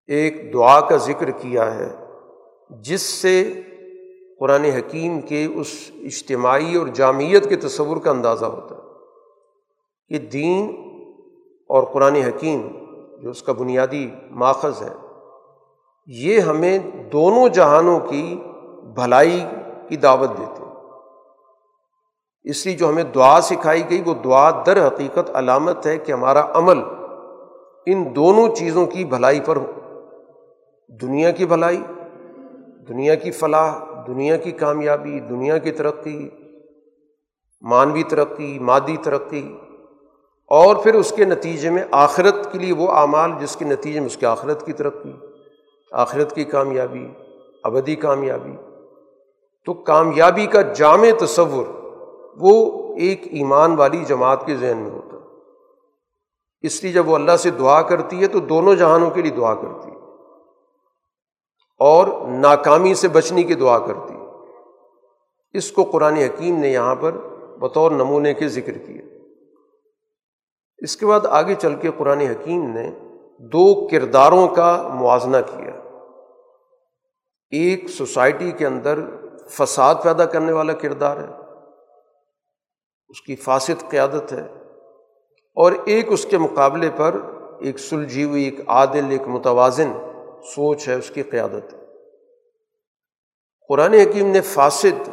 ایک 0.06 0.52
دعا 0.52 0.80
کا 0.80 0.96
ذکر 0.96 1.30
کیا 1.30 1.74
ہے۔ 1.74 2.01
جس 2.80 3.02
سے 3.02 3.60
قرآن 4.38 4.64
حکیم 4.64 5.20
کے 5.20 5.44
اس 5.44 5.90
اجتماعی 5.94 6.76
اور 6.76 6.86
جامعت 6.86 7.48
کے 7.48 7.56
تصور 7.56 7.96
کا 7.96 8.10
اندازہ 8.10 8.44
ہوتا 8.44 8.74
ہے 8.74 8.80
کہ 10.08 10.18
دین 10.18 10.70
اور 11.68 11.82
قرآن 11.82 12.14
حکیم 12.14 12.68
جو 13.22 13.30
اس 13.30 13.42
کا 13.42 13.52
بنیادی 13.52 14.10
ماخذ 14.30 14.82
ہے، 14.82 14.94
یہ 16.06 16.40
ہمیں 16.40 16.78
دونوں 17.12 17.48
جہانوں 17.48 18.00
کی 18.00 18.38
بھلائی 18.94 19.44
کی 19.88 19.96
دعوت 19.96 20.30
دیتے 20.38 20.64
ہیں۔ 20.64 20.72
اس 22.44 22.66
لیے 22.66 22.76
جو 22.76 22.88
ہمیں 22.88 23.04
دعا 23.04 23.40
سکھائی 23.40 23.82
گئی، 23.90 24.02
وہ 24.06 24.14
دعا 24.14 24.50
در 24.66 24.86
حقیقت 24.86 25.30
علامت 25.34 25.86
ہے 25.86 25.98
کہ 25.98 26.12
ہمارا 26.12 26.58
عمل 26.58 26.78
ان 27.86 28.16
دونوں 28.16 28.54
چیزوں 28.54 28.86
کی 28.86 29.04
بھلائی 29.04 29.40
پر 29.40 29.56
ہو۔ 29.56 29.66
دنیا 30.88 31.30
کی 31.30 31.46
بھلائی 31.46 31.82
دنیا 32.88 33.14
کی 33.14 33.30
فلاح، 33.30 33.78
دنیا 34.06 34.36
کی 34.36 34.52
کامیابی، 34.52 35.20
دنیا 35.20 35.58
کی 35.58 35.70
ترقی 35.70 36.28
مانوی 37.62 38.02
ترقی، 38.02 38.58
مادی 38.58 38.96
ترقی، 38.96 39.58
اور 40.48 40.76
پھر 40.76 40.94
اس 40.94 41.12
کے 41.16 41.24
نتیجے 41.24 41.70
میں 41.70 41.84
آخرت 41.90 42.52
کے 42.52 42.58
لیے 42.58 42.74
وہ 42.74 42.88
اعمال 42.88 43.30
جس 43.40 43.56
کے 43.56 43.64
نتیجے 43.64 44.00
میں 44.00 44.06
اس 44.06 44.16
کے 44.16 44.26
آخرت 44.26 44.66
کی 44.66 44.72
ترقی، 44.72 45.12
آخرت 45.92 46.34
کی 46.34 46.44
کامیابی، 46.44 47.08
ابدی 47.64 47.96
کامیابی۔ 47.96 48.56
تو 49.66 49.74
کامیابی 49.74 50.46
کا 50.46 50.62
جامع 50.62 51.24
تصور 51.24 51.66
وہ 52.40 52.78
ایک 52.96 53.22
ایمان 53.30 53.74
والی 53.74 54.04
جماعت 54.04 54.46
کے 54.46 54.56
ذہن 54.56 54.76
میں 54.76 54.90
ہوتا۔ 54.90 55.16
ہے 55.16 55.22
اس 56.60 56.84
لیے 56.84 56.92
جب 56.92 57.08
وہ 57.08 57.14
اللہ 57.14 57.36
سے 57.36 57.50
دعا 57.50 57.82
کرتی 57.82 58.22
ہے 58.22 58.26
تو 58.26 58.38
دونوں 58.38 58.74
جہانوں 58.74 59.10
کے 59.10 59.22
لیے 59.22 59.30
دعا 59.30 59.54
کرتی 59.54 59.90
ہے۔ 59.90 59.91
اور 61.82 62.06
ناکامی 62.28 62.94
سے 62.94 63.08
بچنے 63.08 63.42
کی 63.42 63.54
دعا 63.54 63.78
کرتی۔ 63.78 64.14
ہے 64.14 64.20
اس 65.52 65.72
کو 65.72 65.84
قرآن 65.84 66.14
حکیم 66.14 66.58
نے 66.58 66.68
یہاں 66.68 66.94
پر 66.94 67.12
بطور 67.58 67.90
نمونے 67.90 68.34
کے 68.34 68.48
ذکر 68.48 68.78
کیا۔ 68.78 69.02
اس 70.78 70.96
کے 70.96 71.06
بعد 71.06 71.26
آگے 71.26 71.54
چل 71.54 71.74
کے 71.74 71.90
قرآن 71.96 72.20
حکیم 72.20 72.62
نے 72.70 72.90
دو 73.38 73.88
کرداروں 73.88 74.48
کا 74.48 74.88
موازنہ 74.94 75.36
کیا۔ 75.46 75.72
ایک 77.50 77.90
سوسائٹی 77.90 78.50
کے 78.50 78.66
اندر 78.66 78.98
فساد 79.48 79.94
پیدا 80.02 80.24
کرنے 80.24 80.52
والا 80.52 80.72
کردار 80.72 81.16
ہے، 81.16 81.32
اس 83.08 83.20
کی 83.22 83.36
فاسد 83.36 83.90
قیادت 83.90 84.32
ہے، 84.32 84.46
اور 85.56 85.72
ایک 85.84 86.12
اس 86.12 86.24
کے 86.24 86.38
مقابلے 86.38 86.90
پر 86.96 87.20
ایک 87.60 87.78
سلجھی 87.78 88.24
ہوئی، 88.24 88.44
ایک 88.44 88.60
عادل، 88.68 89.10
ایک 89.10 89.28
متوازن 89.28 89.92
سوچ 90.54 90.88
ہے، 90.88 90.94
اس 90.94 91.10
کی 91.10 91.22
قیادت۔ 91.22 91.74
ہے 91.74 91.81
قرآن 93.72 93.94
حکیم 93.94 94.26
نے 94.26 94.40
فاسد 94.40 95.08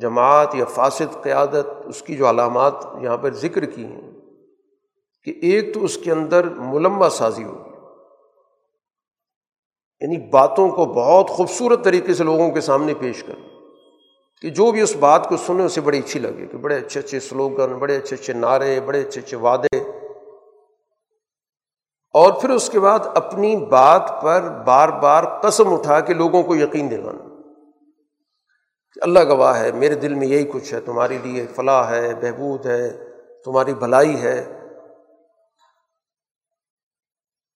جماعت 0.00 0.54
یا 0.54 0.64
فاسد 0.64 1.22
قیادت، 1.22 1.66
اس 1.84 2.02
کی 2.02 2.16
جو 2.16 2.30
علامات 2.30 2.72
یہاں 3.00 3.16
پر 3.16 3.34
ذکر 3.34 3.64
کی 3.64 3.84
ہیں 3.84 4.10
کہ 5.24 5.38
ایک 5.42 5.74
تو 5.74 5.84
اس 5.84 5.96
کے 5.96 6.12
اندر 6.12 6.48
ملمہ 6.48 7.08
سازی 7.08 7.44
ہوگی۔ 7.44 7.70
یعنی 10.00 10.30
باتوں 10.30 10.68
کو 10.68 10.84
بہت 10.84 11.30
خوبصورت 11.30 11.84
طریقے 11.84 12.14
سے 12.14 12.24
لوگوں 12.24 12.50
کے 12.50 12.60
سامنے 12.60 12.94
پیش 12.94 13.22
کر 13.22 13.34
کہ 14.42 14.50
جو 14.50 14.70
بھی 14.70 14.80
اس 14.80 14.96
بات 14.96 15.28
کو 15.28 15.36
سنے 15.36 15.64
اسے 15.64 15.80
بڑی 15.80 15.98
اچھی 15.98 16.20
لگے 16.20 16.46
کہ 16.46 16.58
بڑے 16.58 16.76
اچھے 16.76 17.00
اچھے 17.00 17.20
سلوگن، 17.20 17.74
بڑے 17.78 17.96
اچھے 17.96 18.16
اچھے 18.16 18.32
نعرے، 18.32 18.80
بڑے 18.80 19.00
اچھے 19.00 19.20
اچھے 19.20 19.36
وعدے۔ 19.36 19.76
اور 22.14 22.32
پھر 22.40 22.50
اس 22.50 22.70
کے 22.70 22.80
بعد 22.80 22.98
اپنی 23.14 23.56
بات 23.56 24.22
پر 24.22 24.62
بار 24.66 24.88
بار 24.88 25.24
قسم 25.24 25.74
اٹھا 25.74 26.00
کے 26.00 26.14
لوگوں 26.14 26.42
کو 26.42 26.56
یقین 26.56 26.90
دلانا۔ 26.90 27.29
اللہ 29.02 29.18
گواہ 29.28 29.60
ہے، 29.60 29.72
میرے 29.72 29.94
دل 29.94 30.14
میں 30.14 30.26
یہی 30.26 30.44
کچھ 30.44 30.74
ہے، 30.74 30.80
تمہارے 30.80 31.18
لیے 31.22 31.46
فلاح 31.56 31.90
ہے، 31.90 32.14
بہبود 32.14 32.66
ہے، 32.66 33.08
تمہاری 33.44 33.74
بھلائی 33.74 34.22
ہے۔ 34.22 34.56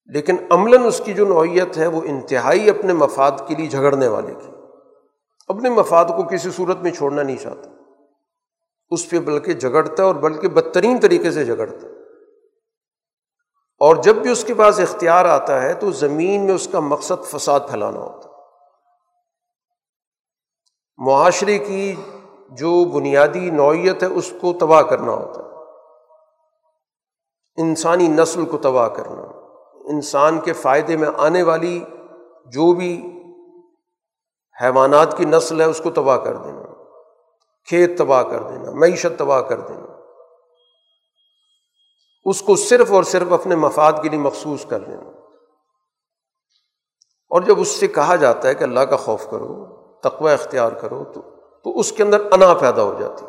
لیکن 0.05 0.35
عملاً 0.49 0.85
اس 0.85 1.01
کی 1.05 1.13
جو 1.13 1.25
نوعیت 1.25 1.77
ہے، 1.77 1.87
وہ 1.87 2.01
انتہائی 2.05 2.69
اپنے 2.69 2.93
مفاد 2.93 3.31
کے 3.47 3.55
لیے 3.55 3.67
جھگڑنے 3.67 4.07
والے 4.07 4.33
کی۔ 4.33 4.51
اپنے 5.47 5.69
مفاد 5.69 6.05
کو 6.05 6.23
کسی 6.23 6.49
صورت 6.51 6.77
میں 6.77 6.91
چھوڑنا 6.91 7.23
نہیں 7.23 7.37
چاہتا۔ 7.37 7.69
اس 8.89 9.09
پہ 9.09 9.19
بلکہ 9.19 9.53
جگڑتا 9.53 10.03
ہے 10.03 10.07
اور 10.07 10.15
بلکہ 10.15 10.47
بدترین 10.47 10.99
طریقے 10.99 11.31
سے 11.31 11.45
جگڑتا 11.45 11.87
ہے 11.87 11.93
اور 13.79 13.95
جب 13.95 14.15
بھی 14.15 14.29
اس 14.29 14.43
کے 14.43 14.53
پاس 14.53 14.79
اختیار 14.79 15.25
آتا 15.25 15.61
ہے، 15.61 15.73
تو 15.73 15.91
زمین 15.91 16.45
میں 16.45 16.53
اس 16.53 16.67
کا 16.71 16.79
مقصد 16.79 17.25
فساد 17.25 17.59
پھیلانا 17.69 17.99
ہوتا 17.99 18.24
ہے۔ 18.24 18.24
معاشرے 20.97 21.59
کی 21.59 21.95
جو 22.49 22.85
بنیادی 22.85 23.49
نوعیت 23.49 24.03
ہے، 24.03 24.07
اس 24.07 24.33
کو 24.41 24.53
تباہ 24.53 24.81
کرنا 24.81 25.11
ہوتا 25.11 25.41
ہے۔ 25.41 25.45
انسانی 27.61 28.07
نسل 28.07 28.45
کو 28.45 28.57
تباہ 28.57 28.87
کرنا۔ 28.87 29.21
انسان 29.93 30.39
کے 30.39 30.53
فائدے 30.53 30.97
میں 30.97 31.09
آنے 31.17 31.43
والی 31.43 31.83
جو 32.45 32.73
بھی 32.73 33.19
حیوانات 34.61 35.17
کی 35.17 35.25
نسل 35.25 35.61
ہے، 35.61 35.65
اس 35.65 35.81
کو 35.83 35.89
تباہ 35.89 36.17
کر 36.17 36.35
دینا۔ 36.35 36.61
کھیت 37.65 37.97
تباہ 37.97 38.23
کر 38.23 38.43
دینا، 38.43 38.71
معیشت 38.71 39.19
تباہ 39.19 39.41
کر 39.41 39.59
دینا۔ 39.59 39.85
اس 42.25 42.41
کو 42.41 42.55
صرف 42.55 42.91
اور 42.91 43.03
صرف 43.03 43.33
اپنے 43.33 43.55
مفاد 43.55 43.93
کے 44.03 44.09
لیے 44.09 44.19
مخصوص 44.19 44.65
کر 44.65 44.79
دینا۔ 44.79 45.09
اور 47.29 47.41
جب 47.41 47.59
اس 47.59 47.67
سے 47.67 47.87
کہا 47.87 48.15
جاتا 48.15 48.47
ہے 48.47 48.55
کہ 48.55 48.63
اللہ 48.63 48.79
کا 48.79 48.95
خوف 48.95 49.27
کرو 49.29 49.74
تقوی 50.09 50.33
اختیار 50.33 50.71
کرو 50.71 51.03
تو 51.03 51.21
تو 51.63 51.79
اس 51.79 51.91
کے 51.91 52.03
اندر 52.03 52.21
انا 52.31 52.53
پیدا 52.53 52.83
ہو 52.83 52.97
جاتی 52.99 53.25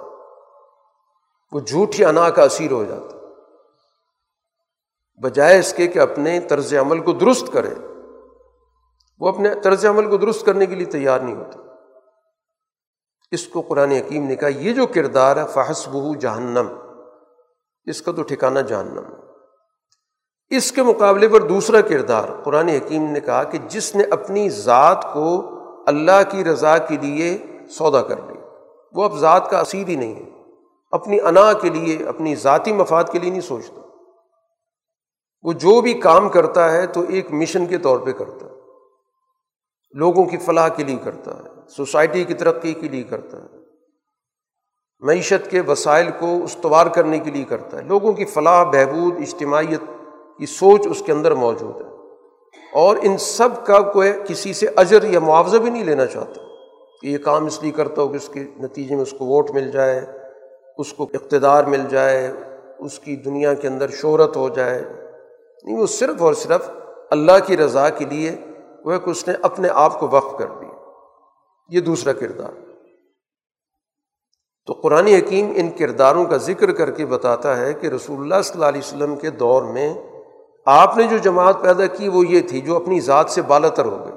وہ 1.53 1.61
جھوٹی 1.61 2.05
انا 2.05 2.31
کا 2.31 2.43
اثیر 2.43 2.71
ہو 2.71 2.85
جاتا 2.85 3.17
بجائے 5.23 5.59
اس 5.59 5.73
کے 5.73 5.87
کہ 5.87 5.99
اپنے 5.99 6.41
طرز 6.41 6.75
عمل 6.75 7.01
کو 7.01 7.13
درست 7.13 7.53
کرے۔ 7.53 7.75
وہ 9.19 9.29
اپنے 9.29 9.55
طرز 9.55 9.87
عمل 9.87 10.11
کو 10.11 10.17
درست 10.17 10.47
کرنے 10.47 10.67
کے 10.67 10.75
لیے 10.75 10.87
تیار 10.87 11.21
نہیں 11.21 11.37
ہوتا۔ 11.37 11.59
اس 13.31 13.49
کو 13.49 13.61
قرآن 13.61 13.91
حکیم 13.91 14.27
نے 14.27 14.37
کہا، 14.37 14.49
یہ 14.49 14.73
جو 14.73 14.87
کردار 14.87 15.37
ہے 15.37 15.43
فحس 15.55 15.89
بہو 15.89 16.15
جہنم۔ 16.15 16.67
اس 17.85 18.03
کا 18.03 18.13
تو 18.13 18.23
ٹھکانا 18.23 18.61
جہنم 18.61 19.03
اس 20.49 20.73
کے 20.73 20.83
مقابلے 20.83 21.29
پر 21.29 21.41
دوسرا 21.41 21.81
کردار، 21.81 22.25
قرآن 22.45 22.69
حکیم 22.69 23.11
نے 23.11 23.21
کہا 23.21 23.45
کہ 23.45 23.59
جس 23.59 23.95
نے 23.95 24.05
اپنی 24.11 24.51
ذات 24.51 25.07
کو 25.13 25.56
اللہ 25.87 26.31
کی 26.31 26.45
رضا 26.45 26.79
کے 26.79 26.97
لیے 26.97 27.39
سودا 27.69 28.03
کر 28.03 28.17
لی 28.17 28.35
وہ 28.93 29.05
اب 29.05 29.19
ذات 29.19 29.51
کا 29.51 29.59
اثیر 29.59 29.89
ہی 29.89 29.95
نہیں 29.95 30.15
ہے۔ 30.15 30.31
اپنی 30.91 31.21
انا 31.21 31.53
کے 31.53 31.69
لیے، 31.71 32.07
اپنی 32.07 32.35
ذاتی 32.35 32.73
مفاد 32.73 33.05
کے 33.13 33.19
لیے 33.19 33.31
نہیں 33.31 33.41
سوچتا۔ 33.41 33.81
وہ 35.43 35.53
جو 35.53 35.81
بھی 35.81 35.95
کام 35.95 36.29
کرتا 36.29 36.73
ہے 36.73 36.87
تو 36.87 37.05
ایک 37.09 37.33
مشن 37.33 37.67
کے 37.67 37.79
طور 37.79 37.99
پہ 37.99 38.13
کرتا 38.13 38.47
ہے۔ 38.47 38.53
لوگوں 39.93 40.25
کی 40.25 40.37
فلاح 40.37 40.69
کے 40.69 40.85
لیے 40.85 40.97
کرتا 41.05 41.37
ہے۔ 41.37 41.69
سوسائٹی 41.69 42.25
کی 42.25 42.35
ترقی 42.35 42.73
کے 42.73 42.89
لیے 42.89 43.03
کرتا 43.03 43.43
ہے۔ 43.43 43.49
معیشت 45.01 45.51
کے 45.51 45.61
وسائل 45.61 46.11
کو 46.19 46.45
استوار 46.45 46.87
کرنے 46.87 47.19
کے 47.19 47.31
لیے 47.31 47.45
کرتا 47.45 47.77
ہے۔ 47.77 47.83
لوگوں 47.83 48.13
کی 48.13 48.25
فلاح، 48.25 48.65
بہبود، 48.65 49.17
اجتماعیت 49.17 49.81
کی 50.39 50.47
سوچ 50.47 50.87
اس 50.91 51.03
کے 51.07 51.13
اندر 51.13 51.35
موجود 51.35 51.81
ہے۔ 51.81 51.96
اور 52.73 52.97
ان 53.03 53.19
سب 53.19 53.67
کا 53.67 53.81
کوئی 53.81 54.13
کسی 54.29 54.53
سے 54.53 54.67
اجر 54.77 55.03
یا 55.03 55.21
معاوضہ 55.21 55.57
بھی 55.57 55.71
نہیں 55.71 55.85
لینا 55.85 56.07
چاہتا 56.07 56.41
کہ 57.01 57.07
یہ 57.07 57.19
کام 57.19 57.47
اس 57.47 57.63
لیے 57.63 57.73
کرتا 57.73 58.03
ہو 58.03 58.09
کہ 58.09 58.17
اس 58.17 58.29
کے 58.29 58.41
نتیجے 58.59 58.95
میں 58.95 59.03
اس 59.03 59.11
کو 59.11 59.25
ووٹ 59.25 59.51
مل 59.51 59.71
جائے، 59.71 60.07
اس 60.79 60.93
کو 60.93 61.07
اقتدار 61.15 61.65
مل 61.65 61.83
جائے، 61.89 62.33
اس 62.79 62.99
کی 62.99 63.17
دنیا 63.17 63.55
کے 63.55 63.69
اندر 63.69 63.89
شہرت 63.89 64.37
ہو 64.37 64.49
جائے۔ 64.49 64.83
نہیں، 65.65 65.79
وہ 65.79 65.87
صرف 65.87 66.23
اور 66.23 66.35
صرف 66.35 66.71
اللہ 67.11 67.33
کی 67.47 67.57
رضا 67.57 67.89
کے 67.89 68.05
لیے 68.05 68.37
وہ 68.85 68.99
کہ 68.99 69.11
اس 69.11 69.29
نے 69.29 69.35
اپنے 69.43 69.69
آپ 69.73 70.01
کو 70.01 70.09
وقف 70.09 70.39
کر 70.39 70.47
دیا۔ 70.47 70.91
یہ 71.69 71.81
دوسرا 71.81 72.13
کردار۔ 72.13 72.67
تو 74.67 74.73
قرآن 74.73 75.07
حکیم 75.07 75.53
ان 75.57 75.71
کرداروں 75.71 76.25
کا 76.25 76.37
ذکر 76.37 76.73
کر 76.73 76.91
کے 76.91 77.07
بتاتا 77.07 77.57
ہے 77.57 77.75
کہ 77.75 77.87
رسول 77.87 78.21
اللہ 78.21 78.43
صلی 78.43 78.55
اللہ 78.55 78.67
علیہ 78.67 78.81
وسلم 78.81 79.17
کے 79.17 79.31
دور 79.31 79.63
میں 79.63 79.95
آپ 80.67 80.97
نے 80.97 81.05
جو 81.05 81.19
جماعت 81.19 81.63
پیدا 81.63 81.87
کی 81.87 82.09
وہ 82.09 82.27
یہ 82.27 82.41
تھی 82.41 82.61
جو 82.61 82.77
اپنی 82.77 83.01
ذات 83.01 83.31
سے 83.31 83.43
بالا 83.43 83.69
تر 83.69 83.85
ہو 83.85 84.05
گئی 84.05 84.13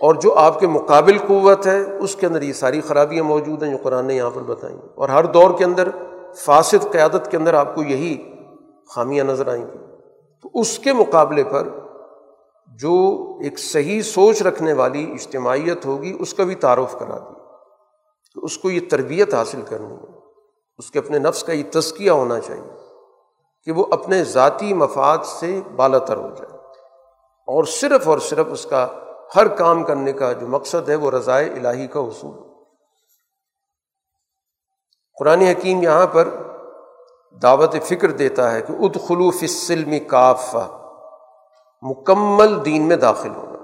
اور 0.00 0.14
جو 0.14 0.34
آپ 0.34 0.60
کے 0.60 0.66
مقابل 0.66 1.18
قوت 1.18 1.66
ہے، 1.66 1.80
اس 1.80 2.16
کے 2.16 2.26
اندر 2.26 2.42
یہ 2.42 2.52
ساری 2.52 2.80
خرابیاں 2.80 3.24
موجود 3.24 3.62
ہیں 3.62 3.70
جو 3.70 3.76
قرآن 3.82 4.06
نے 4.06 4.14
یہاں 4.14 4.30
پر 4.34 4.42
بتائیں 4.42 4.78
اور 4.94 5.08
ہر 5.08 5.24
دور 5.24 5.58
کے 5.58 5.64
اندر 5.64 5.88
فاسد 6.36 6.92
قیادت 6.92 7.30
کے 7.30 7.36
اندر 7.36 7.54
آپ 7.54 7.74
کو 7.74 7.82
یہی 7.82 8.32
خامیاں 8.88 9.24
نظر 9.24 9.48
آئیں 9.48 9.66
گی۔ 9.66 9.78
تو 10.42 10.48
اس 10.54 10.78
کے 10.78 10.92
مقابلے 10.92 11.44
پر 11.44 11.68
جو 12.78 13.26
ایک 13.42 13.58
صحیح 13.58 14.02
سوچ 14.02 14.42
رکھنے 14.42 14.72
والی 14.72 15.12
اجتماعیت 15.12 15.86
ہوگی، 15.86 16.16
اس 16.20 16.34
کا 16.34 16.44
بھی 16.44 16.54
تعارف 16.54 16.98
کرا 16.98 17.18
دی۔ 17.18 17.34
کہ 18.34 18.44
اس 18.44 18.58
کو 18.58 18.70
یہ 18.70 18.80
تربیت 18.90 19.34
حاصل 19.34 19.62
کرنی 19.62 19.94
ہے۔ 19.94 20.18
اس 20.78 20.90
کے 20.90 20.98
اپنے 20.98 21.18
نفس 21.18 21.44
کا 21.44 21.52
یہ 21.52 21.62
تزکیہ 21.72 22.10
ہونا 22.10 22.40
چاہیے۔ 22.40 22.81
کہ 23.64 23.72
وہ 23.72 23.86
اپنے 23.90 24.24
ذاتی 24.24 24.74
مفاد 24.74 25.18
سے 25.24 25.60
بالا 25.76 25.98
تر 25.98 26.16
ہو 26.16 26.28
جائے۔ 26.28 26.56
اور 27.46 27.64
صرف 27.64 28.08
اور 28.08 28.18
صرف 28.18 28.46
اس 28.50 28.64
کا 28.64 28.86
ہر 29.36 29.48
کام 29.48 29.84
کرنے 29.84 30.12
کا 30.12 30.32
جو 30.32 30.48
مقصد 30.48 30.88
ہے 30.88 30.94
وہ 30.94 31.10
رضائے 31.10 31.46
الہی 31.46 31.86
کا 31.86 32.00
حصول۔ 32.00 32.52
قرآن 35.18 35.40
حکیم 35.40 35.82
یہاں 35.82 36.06
پر 36.06 36.28
دعوت 37.42 37.74
فکر 37.82 38.10
دیتا 38.10 38.52
ہے 38.52 38.62
کہ 38.62 38.72
اد 38.72 39.08
خلوف 39.08 39.44
سلم 39.48 40.08
کافہ، 40.08 40.88
مکمل 41.82 42.64
دین 42.64 42.88
میں 42.88 42.96
داخل 42.96 43.34
ہونا۔ 43.34 43.58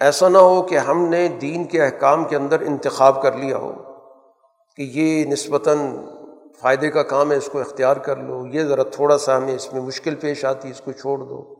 ایسا 0.00 0.28
نہ 0.28 0.38
ہو 0.38 0.62
کہ 0.62 0.78
ہم 0.78 1.04
نے 1.04 1.28
دین 1.28 1.64
کے 1.64 1.82
احکام 1.82 2.24
کے 2.24 2.36
اندر 2.36 2.60
انتخاب 2.60 3.22
کر 3.22 3.32
لیا 3.32 3.56
ہو 3.56 3.72
کہ 4.76 4.82
یہ 4.82 5.24
نسبتاً 5.24 6.06
فائدے 6.58 6.90
کا 6.90 7.02
کام 7.02 7.32
ہے 7.32 7.36
اس 7.36 7.48
کو 7.52 7.60
اختیار 7.60 7.96
کر 7.96 8.16
لو، 8.16 8.46
یہ 8.46 8.62
ذرا 8.62 8.82
تھوڑا 8.82 9.18
سا 9.18 9.36
ہمیں 9.36 9.54
اس 9.54 9.72
میں 9.72 9.82
مشکل 9.82 10.14
پیش 10.14 10.44
آتی، 10.44 10.70
اس 10.70 10.80
کو 10.80 10.92
چھوڑ 10.92 11.18
دو۔ 11.18 11.54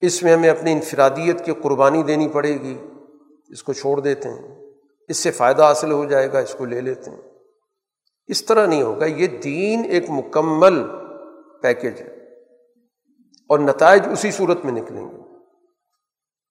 اس 0.00 0.22
میں 0.22 0.32
ہمیں 0.32 0.50
اپنی 0.50 0.72
انفرادیت 0.72 1.44
کی 1.44 1.52
قربانی 1.52 2.02
دینی 2.02 2.28
پڑے 2.28 2.52
گی، 2.52 2.78
اس 3.48 3.62
کو 3.62 3.72
چھوڑ 3.72 4.00
دیتے 4.00 4.28
ہیں۔ 4.28 4.60
اس 5.08 5.16
سے 5.16 5.30
فائدہ 5.30 5.62
حاصل 5.62 5.92
ہو 5.92 6.04
جائے 6.04 6.32
گا، 6.32 6.38
اس 6.38 6.54
کو 6.58 6.64
لے 6.64 6.80
لیتے 6.80 7.10
ہیں۔ 7.10 7.20
اس 8.26 8.44
طرح 8.44 8.66
نہیں 8.66 8.82
ہوگا، 8.82 9.06
یہ 9.06 9.26
دین 9.26 9.82
ایک 9.90 10.10
مکمل 10.10 10.82
پیکیج 11.62 12.00
ہے۔ 12.00 12.14
اور 13.48 13.58
نتائج 13.58 14.02
اسی 14.12 14.30
صورت 14.30 14.64
میں 14.64 14.72
نکلیں 14.72 15.08
گے۔ 15.10 15.16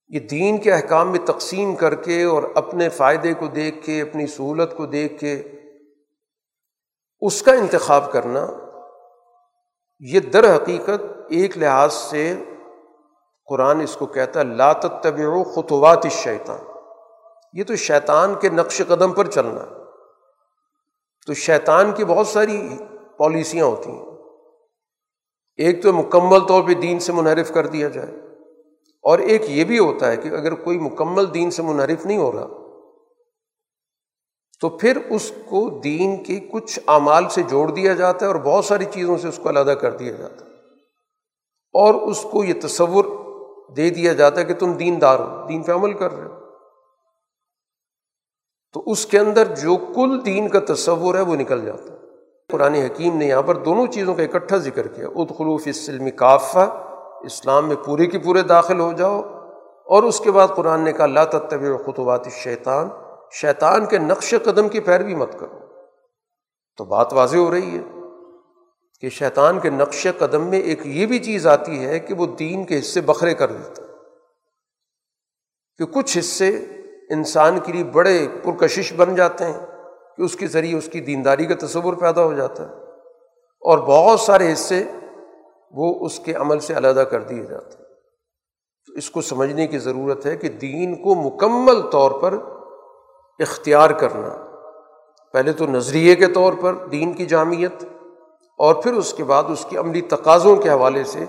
یہ 0.07 0.19
دین 0.19 0.57
کے 0.57 0.71
احکام 0.71 1.11
میں 1.11 1.19
تقسیم 1.25 1.75
کر 1.75 1.95
کے 1.95 2.23
اور 2.23 2.43
اپنے 2.55 2.89
فائدے 2.89 3.33
کو 3.33 3.47
دیکھ 3.47 3.85
کے، 3.85 4.01
اپنی 4.01 4.27
سہولت 4.27 4.77
کو 4.77 4.85
دیکھ 4.85 5.19
کے 5.19 5.43
اس 7.25 7.41
کا 7.41 7.53
انتخاب 7.53 8.11
کرنا 8.11 8.47
یہ 9.99 10.19
در 10.19 10.55
حقیقت 10.55 11.03
ایک 11.29 11.57
لحاظ 11.57 11.93
سے 11.93 12.43
قرآن 13.45 13.81
اس 13.81 13.95
کو 13.95 14.05
کہتا 14.05 14.39
ہے 14.39 14.45
لات 14.45 14.81
طبع 14.81 15.43
خطوات 15.55 16.07
شیطان 16.11 16.57
یہ 17.53 17.63
تو 17.63 17.75
شیطان 17.75 18.35
کے 18.35 18.49
نقش 18.49 18.81
قدم 18.87 19.13
پر 19.13 19.27
چلنا 19.27 19.65
تو 21.27 21.33
شیطان 21.33 21.91
کی 21.91 22.05
بہت 22.05 22.27
ساری 22.27 22.77
پالیسیاں 23.17 23.65
ہوتی 23.65 23.91
ہیں۔ 23.91 24.05
ایک 25.55 25.83
تو 25.83 25.93
مکمل 25.93 26.39
طور 26.39 26.63
پہ 26.63 26.73
دین 26.73 26.99
سے 26.99 27.13
منحرف 27.13 27.53
کر 27.53 27.67
دیا 27.67 27.87
جائے۔ 27.87 28.11
اور 29.01 29.19
ایک 29.19 29.41
یہ 29.47 29.63
بھی 29.63 29.79
ہوتا 29.79 30.11
ہے 30.11 30.17
کہ 30.17 30.27
اگر 30.27 30.55
کوئی 30.55 30.79
مکمل 30.79 31.33
دین 31.33 31.51
سے 31.51 31.63
منحرف 31.63 32.05
نہیں 32.05 32.17
ہو 32.17 32.31
رہا 32.31 32.62
تو 34.59 34.69
پھر 34.69 34.97
اس 35.09 35.31
کو 35.49 35.79
دین 35.83 36.23
کے 36.23 36.39
کچھ 36.39 36.79
اعمال 36.87 37.29
سے 37.29 37.43
جوڑ 37.43 37.71
دیا 37.71 37.93
جاتا 37.93 38.25
ہے 38.25 38.31
اور 38.31 38.39
بہت 38.39 38.65
ساری 38.65 38.85
چیزوں 38.85 39.17
سے 39.17 39.27
اس 39.27 39.39
کو 39.43 39.49
علیحدہ 39.49 39.71
کر 39.71 39.91
دیا 39.91 40.11
جاتا 40.11 40.45
ہے۔ 40.45 40.51
اور 41.73 41.93
اس 41.93 42.25
کو 42.31 42.43
یہ 42.43 42.53
تصور 42.61 43.05
دے 43.77 43.89
دیا 43.89 44.13
جاتا 44.13 44.41
ہے 44.41 44.45
کہ 44.45 44.53
تم 44.53 44.71
دین 44.71 45.01
دار 45.01 45.19
ہو، 45.19 45.47
دین 45.47 45.63
پہ 45.63 45.71
عمل 45.71 45.93
کر 45.93 46.13
رہے 46.13 46.23
ہو۔ 46.23 46.33
تو 48.73 48.83
اس 48.85 49.05
کے 49.05 49.19
اندر 49.19 49.55
جو 49.55 49.77
کل 49.95 50.25
دین 50.25 50.49
کا 50.49 50.59
تصور 50.73 51.15
ہے 51.15 51.21
وہ 51.21 51.35
نکل 51.35 51.65
جاتا 51.65 51.93
ہے۔ 51.93 51.97
قرآن 52.51 52.73
حکیم 52.73 53.17
نے 53.17 53.25
یہاں 53.25 53.41
پر 53.41 53.55
دونوں 53.55 53.87
چیزوں 53.87 54.15
کا 54.15 54.23
اکٹھا 54.23 54.57
ذکر 54.57 54.87
کیا۔ 54.87 55.07
ادخلوف 55.07 55.61
اسلم 55.65 56.09
کافہ، 56.09 56.87
اسلام 57.21 57.67
میں 57.67 57.75
پورے 57.85 58.05
کی 58.05 58.17
پورے 58.17 58.41
داخل 58.41 58.79
ہو 58.79 58.93
جاؤ۔ 58.93 59.21
اور 59.85 60.03
اس 60.03 60.19
کے 60.19 60.31
بعد 60.31 60.47
قرآن 60.47 60.81
نے 60.81 60.93
کہا 60.93 61.03
اللہ 61.03 61.19
تب 61.31 61.59
خطوات 61.85 62.27
شیطان 62.31 62.89
شیطان 63.41 63.85
کے 63.85 63.97
نقش 63.97 64.35
قدم 64.43 64.69
کی 64.69 64.79
پیروی 64.79 65.15
مت 65.15 65.39
کرو۔ 65.39 65.59
تو 66.77 66.85
بات 66.85 67.13
واضح 67.13 67.37
ہو 67.37 67.51
رہی 67.51 67.77
ہے 67.77 67.83
کہ 69.01 69.09
شیطان 69.09 69.59
کے 69.59 69.69
نقش 69.69 70.07
قدم 70.17 70.41
میں 70.41 70.59
ایک 70.59 70.79
یہ 70.85 71.05
بھی 71.05 71.19
چیز 71.19 71.47
آتی 71.47 71.85
ہے 71.85 71.99
کہ 71.99 72.13
وہ 72.13 72.25
دین 72.25 72.63
کے 72.63 72.79
حصے 72.79 73.01
بکھرے 73.01 73.33
کر 73.33 73.51
دیتا 73.51 73.81
کہ 75.77 75.85
کچھ 75.85 76.17
حصے 76.17 76.49
انسان 77.09 77.59
کے 77.59 77.71
لیے 77.73 77.83
بڑے 77.83 78.27
پرکشش 78.43 78.93
بن 78.93 79.15
جاتے 79.15 79.45
ہیں 79.45 79.65
کہ 80.17 80.21
اس 80.21 80.35
کے 80.35 80.47
ذریعے 80.47 80.77
اس 80.77 80.89
کی 80.91 80.99
دینداری 80.99 81.45
کا 81.45 81.65
تصور 81.65 81.93
پیدا 81.93 82.23
ہو 82.23 82.33
جاتا 82.33 82.69
ہے۔ 82.69 82.73
اور 83.61 83.77
بہت 83.77 84.19
سارے 84.19 84.53
حصے 84.53 84.83
وہ 85.71 86.05
اس 86.05 86.19
کے 86.19 86.33
عمل 86.33 86.59
سے 86.59 86.77
علیحدہ 86.77 86.99
کر 86.99 87.21
دیے 87.21 87.43
جاتے 87.45 87.77
ہیں۔ 87.77 87.83
تو 88.87 88.93
اس 88.93 89.09
کو 89.09 89.21
سمجھنے 89.21 89.67
کی 89.67 89.79
ضرورت 89.79 90.25
ہے 90.25 90.37
کہ 90.37 90.49
دین 90.49 91.03
کو 91.03 91.15
مکمل 91.15 91.81
طور 91.81 92.21
پر 92.21 92.52
اختیار 93.39 93.89
کرنا۔ 93.89 94.45
پہلے 95.33 95.53
تو 95.53 95.67
نظریے 95.67 96.15
کے 96.15 96.27
طور 96.27 96.53
پر 96.61 96.73
دین 96.73 97.13
کی 97.13 97.25
جامعت 97.25 97.83
اور 98.57 98.75
پھر 98.75 98.93
اس 98.93 99.13
کے 99.13 99.23
بعد 99.23 99.43
اس 99.47 99.65
کی 99.69 99.77
عملی 99.77 100.01
تقاضوں 100.01 100.55
کے 100.55 100.69
حوالے 100.69 101.03
سے 101.03 101.25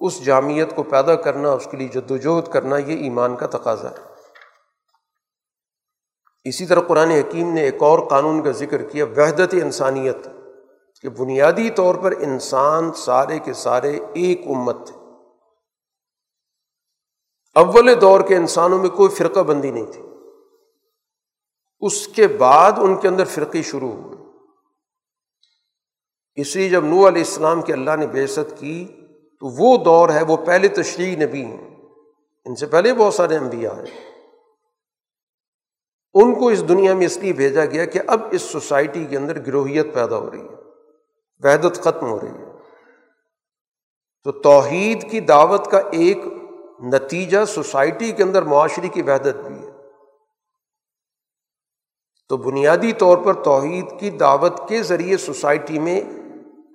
اس 0.00 0.24
جامعت 0.24 0.76
کو 0.76 0.82
پیدا 0.82 1.14
کرنا، 1.14 1.52
اس 1.52 1.68
کے 1.70 1.76
لیے 1.76 1.88
جد 1.88 2.10
وجہد 2.10 2.52
کرنا، 2.52 2.76
یہ 2.76 3.02
ایمان 3.02 3.36
کا 3.36 3.46
تقاضا 3.46 3.90
ہے۔ 3.90 4.10
اسی 6.44 6.66
طرح 6.66 6.80
قرآن 6.80 7.10
حکیم 7.10 7.54
نے 7.54 7.62
ایک 7.62 7.82
اور 7.82 7.98
قانون 7.98 8.42
کا 8.42 8.50
ذکر 8.50 8.82
کیا، 8.82 9.04
وحدت 9.04 9.54
انسانیت، 9.62 10.28
کہ 11.02 11.08
بنیادی 11.08 11.70
طور 11.70 11.94
پر 11.94 12.10
انسان 12.10 12.92
سارے 12.92 13.38
کے 13.38 13.52
سارے 13.52 13.98
ایک 14.12 14.42
امت 14.46 14.86
تھے 14.86 14.96
اول 17.54 18.00
دور 18.00 18.20
کے 18.20 18.36
انسانوں 18.36 18.78
میں 18.78 18.88
کوئی 18.88 19.08
فرقہ 19.08 19.40
بندی 19.40 19.70
نہیں 19.70 19.92
تھی۔ 19.92 20.02
اس 21.80 22.08
کے 22.08 22.28
بعد 22.28 22.72
ان 22.76 22.96
کے 22.96 23.08
اندر 23.08 23.24
فرقی 23.24 23.62
شروع 23.62 23.92
ہوئے۔ 23.92 24.20
اس 26.34 26.56
لیے 26.56 26.68
جب 26.68 26.84
نو 26.84 27.08
علیہ 27.08 27.22
السلام 27.22 27.62
کے 27.62 27.72
اللہ 27.72 27.96
نے 27.96 28.06
بےست 28.06 28.58
کی، 28.58 28.86
تو 29.40 29.46
وہ 29.46 29.84
دور 29.84 30.08
ہے، 30.08 30.24
وہ 30.24 30.36
پہلے 30.36 30.68
تشریح 30.68 31.16
نبی 31.16 31.44
ہیں۔ 31.44 31.76
ان 32.44 32.54
سے 32.54 32.66
پہلے 32.66 32.94
بہت 32.94 33.14
سارے 33.14 33.36
انبیاء 33.36 33.72
ہیں۔ 33.72 34.10
ان 36.14 36.34
کو 36.34 36.48
اس 36.48 36.68
دنیا 36.68 36.94
میں 36.94 37.06
اس 37.06 37.16
لیے 37.16 37.32
بھیجا 37.32 37.64
گیا 37.64 37.84
کہ 37.84 38.00
اب 38.06 38.20
اس 38.30 38.42
سوسائٹی 38.42 39.04
کے 39.04 39.16
اندر 39.16 39.46
گروہیت 39.46 39.94
پیدا 39.94 40.16
ہو 40.16 40.30
رہی 40.30 40.40
ہے، 40.40 40.54
وحدت 41.42 41.80
ختم 41.80 42.06
ہو 42.06 42.20
رہی 42.20 42.38
ہے۔ 42.38 42.50
تو 44.24 44.32
توحید 44.32 45.10
کی 45.10 45.20
دعوت 45.20 45.70
کا 45.70 45.78
ایک 45.78 46.18
نتیجہ 46.82 47.44
سوسائٹی 47.44 48.12
کے 48.12 48.22
اندر 48.22 48.42
معاشرے 48.42 48.88
کی 48.88 49.02
وحدت 49.02 49.36
بھی 49.46 49.58
ہے۔ 49.58 49.59
تو 52.30 52.36
بنیادی 52.36 52.92
طور 52.92 53.18
پر 53.18 53.32
توحید 53.32 53.84
کی 53.98 54.10
دعوت 54.10 54.68
کے 54.68 54.82
ذریعے 54.82 55.16
سوسائٹی 55.16 55.78
میں 55.78 56.00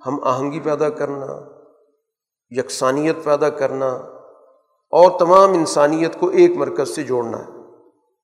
ہم 0.06 0.24
آہنگی 0.24 0.60
پیدا 0.60 0.90
کرنا، 0.90 1.26
یکسانیت 2.50 3.16
پیدا 3.24 3.50
کرنا 3.50 3.88
اور 4.92 5.20
تمام 5.20 5.54
انسانیت 5.54 6.20
کو 6.20 6.28
ایک 6.28 6.52
مرکز 6.58 6.96
سے 6.96 7.04
جوڑنا 7.04 7.40
ہے۔ 7.40 7.52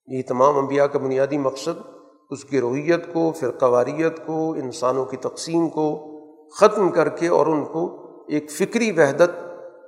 یہ 0.07 0.21
تمام 0.27 0.57
انبیاء 0.57 0.85
کا 0.85 0.99
بنیادی 0.99 1.37
مقصد 1.37 1.81
اس 2.29 2.45
کی 2.45 2.61
روحیت 2.61 3.13
کو، 3.13 3.31
فرقواریت 3.31 4.25
کو، 4.25 4.51
انسانوں 4.51 5.05
کی 5.05 5.17
تقسیم 5.17 5.69
کو 5.69 5.87
ختم 6.49 6.89
کر 6.89 7.09
کے 7.09 7.27
اور 7.27 7.45
ان 7.45 7.65
کو 7.65 7.97
ایک 8.27 8.51
فکری 8.51 8.91
وحدت 8.91 9.31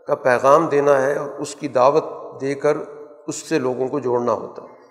کا 0.08 0.16
پیغام 0.16 0.66
دینا 0.66 1.02
ہے 1.02 1.16
اور 1.16 1.30
اس 1.30 1.56
کی 1.56 1.68
دعوت 1.68 2.06
دے 2.42 2.56
کر 2.56 2.78
اس 3.28 3.36
سے 3.36 3.60
لوگوں 3.60 3.88
کو 3.88 4.00
جوڑنا 4.00 4.32
ہوتا 4.32 4.64
ہے۔ 4.64 4.83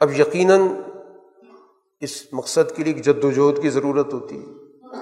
اب 0.00 0.12
یقیناً 0.12 0.60
اس 2.00 2.32
مقصد 2.32 2.76
کے 2.76 2.84
لیے 2.84 2.92
ایک 2.94 3.04
جد 3.04 3.24
وجہد 3.24 3.62
کی 3.62 3.70
ضرورت 3.70 4.14
ہوتی 4.14 4.42
ہے۔ 4.42 4.52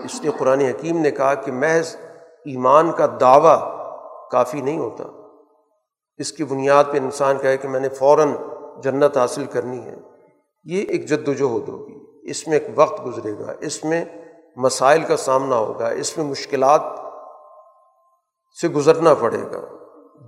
اس 0.04 0.22
لیے 0.22 0.30
قرآن 0.38 0.60
حکیم 0.60 0.98
نے 0.98 1.10
کہا 1.10 1.34
کہ 1.34 1.52
محض 1.52 1.96
ایمان 2.44 2.92
کا 2.92 3.06
دعویٰ 3.20 3.86
کافی 4.30 4.60
نہیں 4.60 4.78
ہوتا۔ 4.78 5.04
اس 6.16 6.32
کی 6.32 6.44
بنیاد 6.44 6.84
پہ 6.92 6.98
انسان 6.98 7.38
کہے 7.38 7.56
کہ 7.56 7.68
میں 7.68 7.80
نے 7.80 7.88
فوراً 7.88 8.28
جنت 8.82 9.16
حاصل 9.16 9.44
کرنی 9.44 9.78
ہے۔ 9.78 9.94
یہ 10.64 10.82
ایک 10.82 11.08
جد 11.08 11.28
وجہد 11.28 11.68
ہوگی۔ 11.68 12.30
اس 12.30 12.48
میں 12.48 12.58
ایک 12.58 12.78
وقت 12.78 13.06
گزرے 13.06 13.32
گا۔ 13.32 13.52
اس 13.60 13.84
میں 13.84 14.04
مسائل 14.56 15.02
کا 15.02 15.16
سامنا 15.16 15.56
ہوگا۔ 15.56 15.88
اس 15.88 16.18
میں 16.18 16.26
مشکلات 16.26 16.80
سے 18.60 18.68
گزرنا 18.68 19.14
پڑے 19.14 19.42
گا۔ 19.42 19.60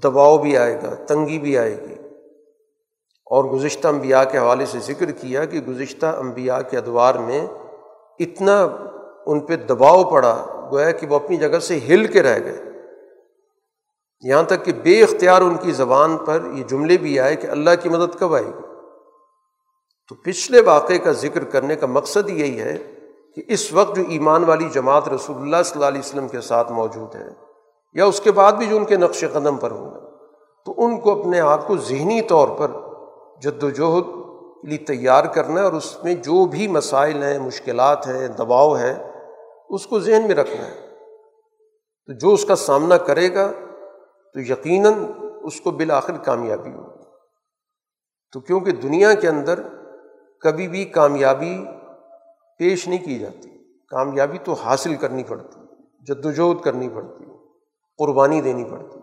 دباؤ 0.02 0.38
بھی 0.38 0.56
آئے 0.56 0.82
گا۔ 0.82 0.94
تنگی 0.94 1.38
بھی 1.38 1.58
آئے 1.58 1.80
گی۔ 1.82 2.07
اور 3.30 3.44
گزشتہ 3.44 3.88
امبیا 3.88 4.22
کے 4.24 4.38
حوالے 4.38 4.66
سے 4.66 4.78
ذکر 4.78 5.10
کیا 5.10 5.44
کہ 5.44 5.60
گزشتہ 5.60 6.06
امبیا 6.06 6.60
کے 6.62 6.76
ادوار 6.78 7.14
میں 7.14 7.46
اتنا 8.18 8.68
ان 9.26 9.40
پہ 9.40 9.56
دباؤ 9.56 10.02
پڑا، 10.04 10.36
گویا 10.72 10.90
کہ 10.90 11.06
وہ 11.06 11.16
اپنی 11.16 11.36
جگہ 11.36 11.58
سے 11.58 11.78
ہل 11.88 12.06
کے 12.06 12.22
رہ 12.22 12.38
گئے۔ 12.44 12.62
یہاں 14.24 14.42
تک 14.42 14.64
کہ 14.64 14.72
بے 14.72 15.02
اختیار 15.02 15.42
ان 15.42 15.56
کی 15.56 15.72
زبان 15.72 16.16
پر 16.16 16.42
یہ 16.54 16.64
جملے 16.64 16.96
بھی 16.96 17.18
آئے 17.20 17.36
کہ 17.36 17.46
اللہ 17.46 17.70
کی 17.82 17.88
مدد 17.88 18.18
کب 18.18 18.34
آئے 18.34 18.44
گی۔ 18.44 18.66
تو 20.08 20.14
پچھلے 20.14 20.60
واقعے 20.60 20.98
کا 20.98 21.12
ذکر 21.12 21.44
کرنے 21.44 21.76
کا 21.76 21.86
مقصد 21.86 22.28
یہی 22.28 22.60
ہے 22.60 22.76
کہ 23.36 23.42
اس 23.48 23.72
وقت 23.72 23.96
جو 23.96 24.02
ایمان 24.08 24.44
والی 24.44 24.68
جماعت 24.72 25.08
رسول 25.08 25.36
اللہ 25.36 25.62
صلی 25.64 25.72
اللہ 25.74 25.86
علیہ 25.86 26.00
وسلم 26.00 26.28
کے 26.28 26.40
ساتھ 26.40 26.72
موجود 26.72 27.14
ہے، 27.14 27.28
یا 27.94 28.04
اس 28.04 28.20
کے 28.20 28.32
بعد 28.32 28.52
بھی 28.52 28.66
جو 28.66 28.76
ان 28.76 28.84
کے 28.84 28.96
نقش 28.96 29.24
قدم 29.32 29.56
پر 29.56 29.70
ہوں 29.70 29.90
گے، 29.90 30.00
تو 30.66 30.74
ان 30.76 31.00
کو 31.00 31.20
اپنے 31.20 31.40
آپ 31.40 31.66
کو 31.66 31.76
ذہنی 31.76 32.20
طور 32.22 32.48
پر 32.48 32.70
جد 33.43 33.62
وجہد 33.62 34.05
کے 34.05 34.68
لیے 34.68 34.78
تیار 34.78 35.24
کرنا 35.24 35.61
ہے 35.61 35.64
اور 35.64 35.72
اس 35.72 36.05
میں 36.05 36.14
جو 36.14 36.47
بھی 36.47 36.68
مسائل 36.68 37.22
ہیں، 37.22 37.39
مشکلات 37.39 38.07
ہیں، 38.07 38.28
دباؤ 38.28 38.76
ہے 38.76 39.11
اس 39.70 39.86
کو 39.86 40.01
ذہن 40.01 40.26
میں 40.26 40.34
رکھنا 40.34 40.66
ہے۔ 40.66 40.89
تو 42.07 42.12
جو 42.12 42.32
اس 42.32 42.45
کا 42.45 42.57
سامنا 42.57 42.97
کرے 42.97 43.34
گا، 43.34 43.53
تو 44.34 44.41
یقیناً 44.41 44.93
اس 45.43 45.61
کو 45.61 45.70
بالآخر 45.70 46.16
کامیابی 46.16 46.70
ہوگی۔ 46.70 47.05
تو 48.32 48.41
کیونکہ 48.41 48.72
دنیا 48.72 49.14
کے 49.14 49.28
اندر 49.28 49.61
کبھی 50.41 50.68
بھی 50.68 50.84
کامیابی 50.84 51.64
پیش 52.59 52.89
نہیں 52.89 53.05
کی 53.05 53.18
جاتی، 53.18 53.49
کامیابی 53.89 54.39
تو 54.39 54.53
حاصل 54.53 54.95
کرنی 54.95 55.22
پڑتی 55.22 55.61
جد 56.09 56.26
وجہد 56.26 56.64
کرنی 56.64 56.89
پڑتی، 56.89 57.24
قربانی 57.99 58.41
دینی 58.41 58.64
پڑتی۔ 58.64 58.97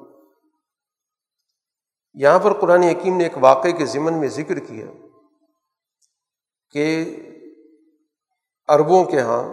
یہاں 2.16 2.40
پر 2.40 2.54
قرآن 2.54 2.84
حکیم 2.84 3.18
نے 3.18 3.24
ایک 3.24 3.34
واقعے 3.42 3.72
کے 3.72 3.86
ضمن 3.86 4.14
میں 4.14 4.28
ذکر 4.28 4.60
کیا 4.60 4.86
کہ 6.70 7.16
عربوں 8.68 9.04
کے 9.04 9.18
یہاں 9.18 9.44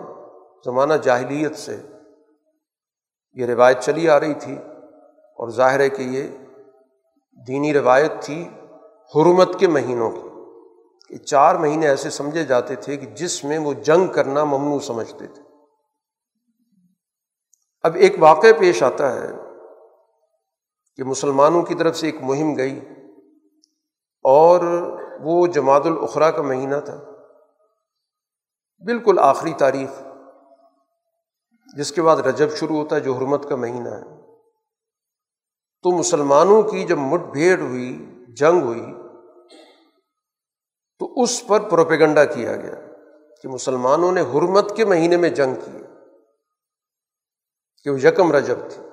زمانہ 0.65 0.95
جاہلیت 0.95 1.57
سے 1.57 1.83
یہ 3.33 3.47
روایت 3.47 3.79
چلی 3.81 4.09
آ 4.09 4.21
رہی 4.21 4.35
تھی 4.35 4.57
اور 5.39 5.49
ظاہر 5.49 5.81
ہے 5.81 5.89
کہ 5.89 6.03
یہ 6.03 6.29
دینی 7.49 7.75
روایت 7.75 8.13
تھی 8.21 8.49
حرمت 9.15 9.59
کے 9.61 9.67
مہینوں 9.69 10.11
کی، 10.11 10.29
کہ 11.09 11.17
چار 11.17 11.55
مہینے 11.55 11.89
ایسے 11.89 12.11
سمجھے 12.11 12.45
جاتے 12.45 12.75
تھے 12.75 12.97
کہ 12.97 13.07
جس 13.07 13.45
میں 13.45 13.59
وہ 13.59 13.73
جنگ 13.73 14.07
کرنا 14.07 14.45
ممنوع 14.45 14.79
سمجھتے 14.79 15.27
تھے۔ 15.27 15.43
اب 17.83 17.95
ایک 17.95 18.15
واقعہ 18.19 18.53
پیش 18.59 18.83
آتا 18.83 19.13
ہے 19.15 19.52
کہ 20.97 21.05
مسلمانوں 21.05 21.63
کی 21.63 21.75
طرف 21.75 21.97
سے 21.97 22.07
ایک 22.07 22.23
مہم 22.23 22.57
گئی 22.57 22.81
اور 24.25 24.61
وہ 25.21 25.47
جماعت 25.47 25.87
الاخرا 25.87 26.31
کا 26.31 26.43
مہینہ 26.43 26.77
تھا۔ 26.85 27.01
بالکل 28.83 29.19
آخری 29.19 29.53
تاریخ، 29.53 30.03
جس 31.77 31.93
کے 31.93 32.03
بعد 32.03 32.17
رجب 32.17 32.51
شروع 32.57 32.77
ہوتا 32.77 32.97
ہے، 32.97 33.01
جو 33.01 33.15
حرمت 33.15 33.49
کا 33.49 33.57
مہینہ 33.57 33.89
ہے۔ 33.89 34.23
تو 35.83 35.91
مسلمانوں 35.91 36.63
کی 36.63 36.85
جب 36.85 36.99
مٹ 36.99 37.21
بھیڑ 37.21 37.61
ہوئی، 37.61 38.07
جنگ 38.29 38.63
ہوئی، 38.63 38.85
تو 40.99 41.23
اس 41.23 41.47
پر 41.47 41.61
پروپیگنڈا 41.61 42.25
کیا 42.25 42.57
گیا 42.57 42.75
کہ 43.43 43.49
مسلمانوں 43.49 44.13
نے 44.13 44.21
حرمت 44.21 44.77
کے 44.77 44.85
مہینے 44.85 45.17
میں 45.17 45.31
جنگ 45.31 45.55
کی، 45.55 45.79
کہ 47.85 47.91
وہ 47.91 48.01
یکم 48.01 48.33
رجب 48.33 48.57
تھی۔ 48.71 48.92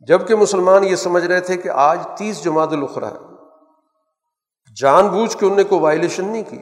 جبکہ 0.00 0.34
مسلمان 0.34 0.84
یہ 0.84 0.96
سمجھ 0.96 1.24
رہے 1.24 1.40
تھے 1.40 1.56
کہ 1.56 1.68
آج 1.68 2.06
تیس 2.18 2.44
جماعت 2.44 2.68
الخرا 2.72 3.08
ہے 3.08 3.30
جان 4.80 5.08
بوجھ 5.08 5.36
کے 5.36 5.46
ان 5.46 5.56
نے 5.56 5.64
کوئی 5.64 5.80
وائلیشن 5.80 6.24
نہیں 6.24 6.42
کی۔ 6.48 6.58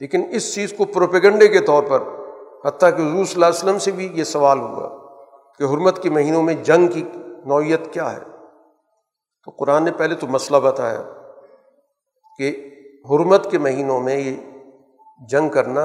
لیکن 0.00 0.26
اس 0.30 0.54
چیز 0.54 0.74
کو 0.78 0.84
پروپیگنڈے 0.84 1.48
کے 1.48 1.60
طور 1.60 1.82
پر، 1.82 2.02
حتیٰ 2.64 2.90
کہ 2.90 3.02
حضور 3.02 3.24
صلی 3.24 3.34
اللہ 3.34 3.46
علیہ 3.46 3.58
وسلم 3.58 3.78
سے 3.78 3.90
بھی 3.90 4.10
یہ 4.14 4.24
سوال 4.24 4.58
ہوا 4.58 4.88
کہ 5.58 5.64
حرمت 5.64 6.02
کے 6.02 6.10
مہینوں 6.10 6.42
میں 6.42 6.54
جنگ 6.54 6.88
کی 6.88 7.02
نوعیت 7.46 7.92
کیا 7.92 8.12
ہے۔ 8.12 8.20
تو 9.44 9.50
قرآن 9.50 9.84
نے 9.84 9.92
پہلے 9.92 10.14
تو 10.14 10.26
مسئلہ 10.26 10.58
بتایا 10.58 11.02
کہ 12.38 12.70
حرمت 13.10 13.50
کے 13.50 13.58
مہینوں 13.58 14.00
میں 14.00 14.16
یہ 14.16 14.36
جنگ 15.28 15.48
کرنا 15.48 15.84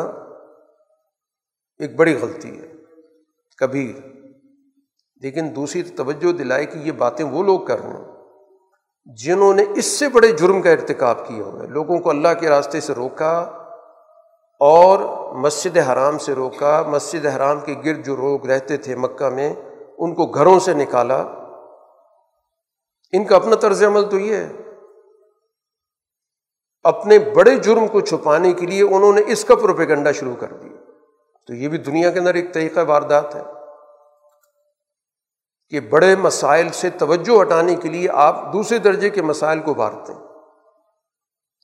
ایک 1.79 1.95
بڑی 1.95 2.19
غلطی 2.21 2.61
ہے 2.61 2.67
کبھی 3.57 3.99
لیکن 5.21 5.55
دوسری 5.55 5.81
توجہ 5.81 6.31
دلائی 6.31 6.65
کہ 6.65 6.77
یہ 6.77 6.91
باتیں 6.91 7.25
وہ 7.25 7.43
لوگ 7.43 7.59
کر 7.59 7.79
رہے 7.79 7.89
ہیں 7.89 8.05
جنہوں 9.05 9.53
نے 9.53 9.63
اس 9.75 9.85
سے 9.85 10.09
بڑے 10.09 10.27
جرم 10.27 10.61
کا 10.61 10.71
ارتکاب 10.71 11.27
کیا 11.27 11.43
ہوا 11.43 11.61
ہے۔ 11.61 11.67
لوگوں 11.67 11.97
کو 11.97 12.09
اللہ 12.09 12.27
کے 12.39 12.49
راستے 12.49 12.81
سے 12.81 12.93
روکا 12.93 13.39
اور 14.59 14.99
مسجد 15.35 15.77
حرام 15.77 16.17
سے 16.17 16.33
روکا۔ 16.33 16.83
مسجد 16.87 17.25
حرام 17.25 17.59
کے 17.59 17.75
گرد 17.85 18.05
جو 18.05 18.15
لوگ 18.15 18.45
رہتے 18.45 18.77
تھے 18.77 18.95
مکہ 18.95 19.29
میں، 19.29 19.53
ان 19.97 20.13
کو 20.15 20.25
گھروں 20.25 20.59
سے 20.59 20.73
نکالا۔ 20.73 21.21
ان 23.11 23.23
کا 23.23 23.35
اپنا 23.35 23.55
طرز 23.55 23.83
عمل 23.83 24.09
تو 24.09 24.19
یہ 24.19 24.35
ہے۔ 24.35 24.49
اپنے 26.83 27.19
بڑے 27.19 27.55
جرم 27.55 27.87
کو 27.87 28.01
چھپانے 28.01 28.53
کے 28.53 28.65
لیے 28.65 28.83
انہوں 28.83 29.13
نے 29.13 29.21
اس 29.27 29.45
کا 29.45 29.55
پروپیگنڈا 29.55 30.11
شروع 30.11 30.35
کر 30.35 30.53
دیا۔ 30.53 30.91
تو 31.47 31.53
یہ 31.53 31.67
بھی 31.67 31.77
دنیا 31.77 32.11
کے 32.11 32.19
اندر 32.19 32.33
ایک 32.33 32.53
طریقہ 32.53 32.79
واردات 32.87 33.35
ہے۔ 33.35 33.41
کہ 35.69 35.79
بڑے 35.79 36.15
مسائل 36.15 36.69
سے 36.69 36.89
توجہ 36.89 37.41
ہٹانے 37.41 37.75
کے 37.75 37.89
لیے 37.89 38.07
آپ 38.11 38.53
دوسرے 38.53 38.77
درجے 38.77 39.09
کے 39.09 39.21
مسائل 39.21 39.59
کو 39.59 39.71
ابھارتے 39.71 40.13
ہیں۔ 40.13 40.21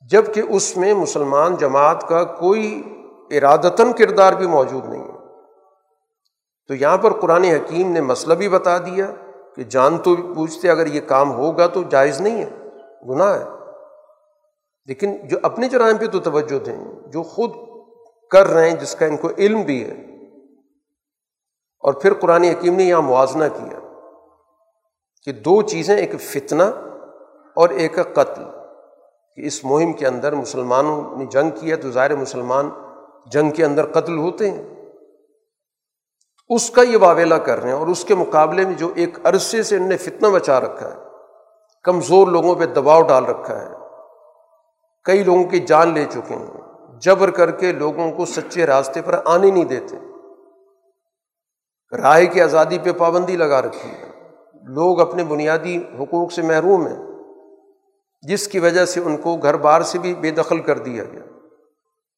جبکہ 0.10 0.42
اس 0.50 0.78
میں 0.78 0.94
مسلمان 0.94 1.56
جماعت 1.56 2.08
کا 2.08 2.24
کوئی 2.24 2.84
ارادتاً 3.32 3.92
کردار 3.92 4.34
بھی 4.34 4.48
موجود 4.48 4.86
نہیں 4.86 5.04
ہے۔ 5.04 5.18
تو 6.68 6.76
یہاں 6.76 6.98
پر 6.98 7.20
قرآن 7.20 7.44
حکیم 7.44 7.92
نے 7.92 8.02
مسئلہ 8.02 8.34
بھی 8.34 8.50
بتا 8.50 8.78
دیا 8.78 9.06
کہ 9.56 9.64
جان 9.64 9.98
تو 9.98 10.16
پوچھتے 10.16 10.70
اگر 10.70 10.86
یہ 10.86 11.02
کام 11.02 11.32
ہوگا 11.32 11.68
تو 11.68 11.84
جائز 11.84 12.22
نہیں 12.22 12.46
ہے، 12.46 12.50
گناہ 13.10 13.40
ہے۔ 13.40 13.46
لیکن 14.86 15.28
جو 15.28 15.38
اپنے 15.44 15.70
جرائم 15.70 15.98
پہ 15.98 16.08
تو 16.08 16.20
توجہ 16.20 16.60
دیں، 16.60 16.84
جو 17.08 17.24
خود 17.24 17.52
کر 18.32 18.48
رہے 18.48 18.70
ہیں، 18.70 18.78
جس 18.78 18.96
کا 18.96 19.06
ان 19.06 19.18
کو 19.18 19.30
علم 19.38 19.62
بھی 19.62 19.84
ہے۔ 19.84 19.94
اور 21.80 21.94
پھر 21.94 22.14
قرآن 22.14 22.44
حکیم 22.44 22.76
نے 22.76 22.84
یہاں 22.84 23.02
موازنہ 23.02 23.44
کیا۔ 23.56 23.81
کہ 25.24 25.32
دو 25.32 25.62
چیزیں، 25.62 25.98
ایک 25.98 26.12
فتنہ 26.20 26.64
اور 27.56 27.70
ایک 27.70 27.96
قتل، 27.96 28.44
کہ 29.36 29.46
اس 29.46 29.66
مہم 29.66 29.94
کے 29.94 30.08
اندر 30.08 30.36
مسلمانوں 30.36 31.18
نے 31.18 31.26
جنگ 31.26 31.50
کیا 31.50 31.76
تو 31.76 31.92
ظاہر 31.92 32.16
مسلمان 32.16 32.70
جنگ 33.26 33.52
کے 33.52 33.66
اندر 33.66 33.86
قتل 33.86 34.18
ہوتے 34.18 34.52
ہیں۔ 34.52 34.76
اس 36.50 36.70
کا 36.70 36.82
یہ 36.82 36.98
واویلا 37.02 37.38
کر 37.38 37.62
رہے 37.62 37.72
ہیں 37.72 37.78
اور 37.78 37.88
اس 37.88 38.06
کے 38.06 38.16
مقابلے 38.16 38.66
میں 38.66 38.74
جو 38.74 38.92
ایک 38.96 39.18
عرصے 39.24 39.64
سے 39.64 39.78
ان 39.78 39.90
نے 39.90 39.98
فتنہ 39.98 40.28
بچا 40.28 40.60
رکھا 40.60 40.92
ہے، 40.92 40.96
کمزور 41.84 42.28
لوگوں 42.28 42.56
پہ 42.56 42.66
دباؤ 42.66 43.02
ڈال 43.02 43.26
رکھا 43.26 43.62
ہے۔ 43.62 43.68
کئی 45.04 45.24
لوگوں 45.24 45.44
کی 45.44 45.60
جان 45.60 45.94
لے 45.94 46.06
چکے 46.10 46.36
ہیں۔ 46.36 46.48
جبر 47.00 47.32
کر 47.32 47.52
کے 47.52 47.72
لوگوں 47.72 48.12
کو 48.12 48.26
سچے 48.26 48.66
راستے 48.66 49.02
پر 49.02 49.20
آنے 49.26 49.52
نہیں 49.52 49.66
دیتے۔ 49.66 49.96
رائے 51.98 52.26
کی 52.26 52.42
آزادی 52.42 52.80
پہ 52.80 52.92
پابندی 52.92 53.38
لگا 53.38 53.62
رکھی 53.62 53.90
ہے۔ 53.90 54.11
لوگ 54.68 55.02
اپنے 55.02 55.24
بنیادی 55.24 55.78
حقوق 55.78 56.32
سے 56.32 56.42
محروم 56.42 56.88
ہیں، 56.88 57.00
جس 58.22 58.48
کی 58.48 58.60
وجہ 58.60 58.86
سے 58.86 59.00
ان 59.00 59.18
کو 59.18 59.38
گھر 59.38 59.58
بار 59.58 59.82
سے 59.82 60.00
بھی 60.00 60.16
بے 60.16 60.32
دخل 60.32 60.60
کر 60.60 60.78
دیا 60.78 61.04
گیا۔ 61.04 61.22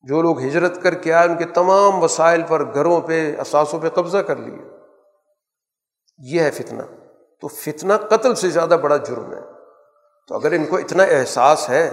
جو 0.01 0.21
لوگ 0.21 0.41
ہجرت 0.41 0.81
کر 0.81 0.93
کے 0.93 1.13
آئے، 1.13 1.27
ان 1.27 1.37
کے 1.37 1.45
تمام 1.45 2.03
وسائل 2.03 2.41
پر 2.47 2.73
گھروں 2.73 3.01
پہ 3.01 3.35
اثاثوں 3.37 3.79
پہ 3.79 3.89
قبضہ 3.89 4.17
کر 4.17 4.35
لیا۔ 4.35 4.77
یہ 6.17 6.41
ہے 6.41 6.51
فتنہ۔ 6.51 6.81
تو 7.41 7.47
فتنہ 7.47 7.93
قتل 7.93 8.35
سے 8.35 8.49
زیادہ 8.49 8.77
بڑا 8.81 8.97
جرم 8.97 9.33
ہے۔ 9.33 9.41
تو 10.27 10.35
اگر 10.35 10.51
ان 10.51 10.65
کو 10.65 10.77
اتنا 10.77 11.03
احساس 11.03 11.69
ہے 11.69 11.87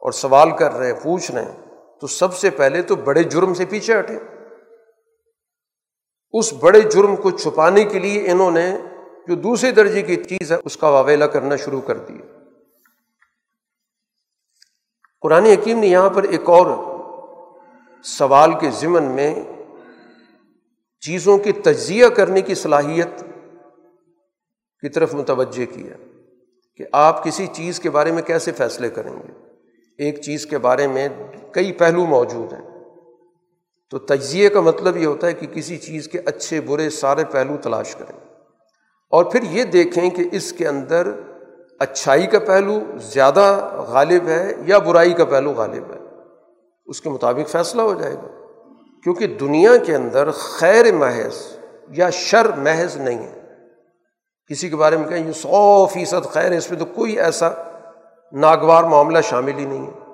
اور 0.00 0.12
سوال 0.12 0.50
کر 0.50 0.72
رہے 0.72 0.92
ہیں، 0.92 1.00
پوچھ 1.02 1.32
رہے 1.32 1.42
ہیں، 1.42 1.58
تو 2.00 2.06
سب 2.06 2.34
سے 2.34 2.50
پہلے 2.50 2.82
تو 2.82 2.96
بڑے 2.96 3.22
جرم 3.22 3.54
سے 3.54 3.64
پیچھے 3.64 3.98
ہٹے 3.98 4.14
اس 6.32 6.52
بڑے 6.52 6.80
جرم 6.80 7.16
کو 7.16 7.30
چھپانے 7.30 7.84
کے 7.84 7.98
لیے 7.98 8.30
انہوں 8.30 8.50
نے 8.50 8.78
جو 9.28 9.34
دوسرے 9.34 9.70
درجے 9.70 10.02
کی 10.02 10.16
چیز 10.16 10.52
ہے، 10.52 10.56
اس 10.64 10.76
کا 10.76 10.88
واویلا 10.88 11.26
کرنا 11.26 11.56
شروع 11.56 11.80
کر 11.80 11.98
دیا۔ 11.98 12.38
قرآن 15.20 15.44
حکیم 15.44 15.78
نے 15.78 15.86
یہاں 15.86 16.10
پر 16.10 16.22
ایک 16.22 16.50
اور 16.50 16.66
سوال 18.04 18.50
کے 18.60 18.70
ضمن 18.70 19.02
میں 19.02 19.34
چیزوں 21.00 21.38
کی 21.38 21.52
تجزیہ 21.52 22.06
کرنے 22.06 22.40
کی 22.40 22.54
صلاحیت 22.54 23.20
کی 24.80 24.88
طرف 24.88 25.14
متوجہ 25.14 25.74
کیا 25.74 25.96
کہ 26.76 26.84
آپ 26.92 27.24
کسی 27.24 27.46
چیز 27.46 27.80
کے 27.80 27.90
بارے 27.90 28.12
میں 28.12 28.22
کیسے 28.22 28.52
فیصلے 28.52 28.90
کریں 28.90 29.12
گے۔ 29.12 29.32
ایک 29.98 30.20
چیز 30.20 30.46
کے 30.46 30.58
بارے 30.58 30.86
میں 30.86 31.08
کئی 31.52 31.72
پہلو 31.72 32.06
موجود 32.06 32.52
ہیں۔ 32.52 32.68
تو 33.90 33.98
تجزیے 33.98 34.48
کا 34.48 34.60
مطلب 34.60 34.96
یہ 34.96 35.06
ہوتا 35.06 35.26
ہے 35.26 35.32
کہ 35.32 35.46
کسی 35.46 35.76
چیز 35.76 36.08
کے 36.08 36.18
اچھے، 36.18 36.60
برے، 36.60 36.90
سارے 36.90 37.24
پہلو 37.24 37.56
تلاش 37.56 37.94
کریں۔ 37.94 38.31
اور 39.12 39.24
پھر 39.24 39.42
یہ 39.42 39.64
دیکھیں 39.64 40.10
کہ 40.10 40.28
اس 40.32 40.52
کے 40.52 40.68
اندر 40.68 41.08
اچھائی 41.78 42.26
کا 42.26 42.38
پہلو 42.38 42.80
زیادہ 42.96 43.70
غالب 43.88 44.28
ہے 44.28 44.52
یا 44.66 44.78
برائی 44.78 45.12
کا 45.12 45.24
پہلو 45.24 45.52
غالب 45.52 45.92
ہے؟ 45.94 45.98
اس 46.86 47.00
کے 47.00 47.10
مطابق 47.10 47.48
فیصلہ 47.48 47.82
ہو 47.82 47.94
جائے 47.94 48.14
گا۔ 48.14 48.28
کیونکہ 49.02 49.26
دنیا 49.26 49.76
کے 49.76 49.94
اندر 49.94 50.30
خیر 50.30 50.92
محض 50.92 51.34
یا 51.88 52.10
شر 52.10 52.56
محض 52.56 52.96
نہیں 52.96 53.18
ہے۔ 53.18 53.40
کسی 54.48 54.68
کے 54.68 54.76
بارے 54.76 54.96
میں 54.96 55.08
کہیں 55.08 55.26
یہ 55.26 55.32
سو 55.32 55.86
فیصد 55.86 56.24
خیر 56.24 56.52
ہے، 56.52 56.56
اس 56.56 56.70
میں 56.70 56.78
تو 56.78 56.84
کوئی 56.84 57.20
ایسا 57.20 57.48
ناگوار 58.32 58.84
معاملہ 58.84 59.20
شامل 59.20 59.58
ہی 59.58 59.64
نہیں 59.64 59.86
ہے۔ 59.86 60.12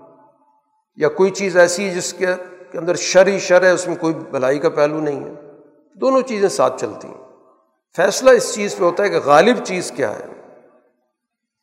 یا 0.96 1.08
کوئی 1.08 1.30
چیز 1.30 1.56
ایسی 1.56 1.88
ہے 1.88 1.94
جس 1.94 2.12
کے 2.12 2.26
اندر 2.74 2.94
شر 2.94 3.26
ہی 3.26 3.38
شر 3.38 3.62
ہے، 3.62 3.70
اس 3.70 3.88
میں 3.88 3.96
کوئی 3.96 4.14
بھلائی 4.14 4.58
کا 4.58 4.68
پہلو 4.68 5.00
نہیں 5.00 5.24
ہے۔ 5.24 5.32
دونوں 5.94 6.20
چیزیں 6.20 6.48
ساتھ 6.48 6.80
چلتی 6.80 7.08
ہیں۔ 7.08 7.27
فیصلہ 7.96 8.30
اس 8.30 8.54
چیز 8.54 8.76
پہ 8.76 8.84
ہوتا 8.84 9.02
ہے 9.02 9.08
کہ 9.08 9.18
غالب 9.24 9.64
چیز 9.64 9.92
کیا 9.96 10.18
ہے؟ 10.18 10.26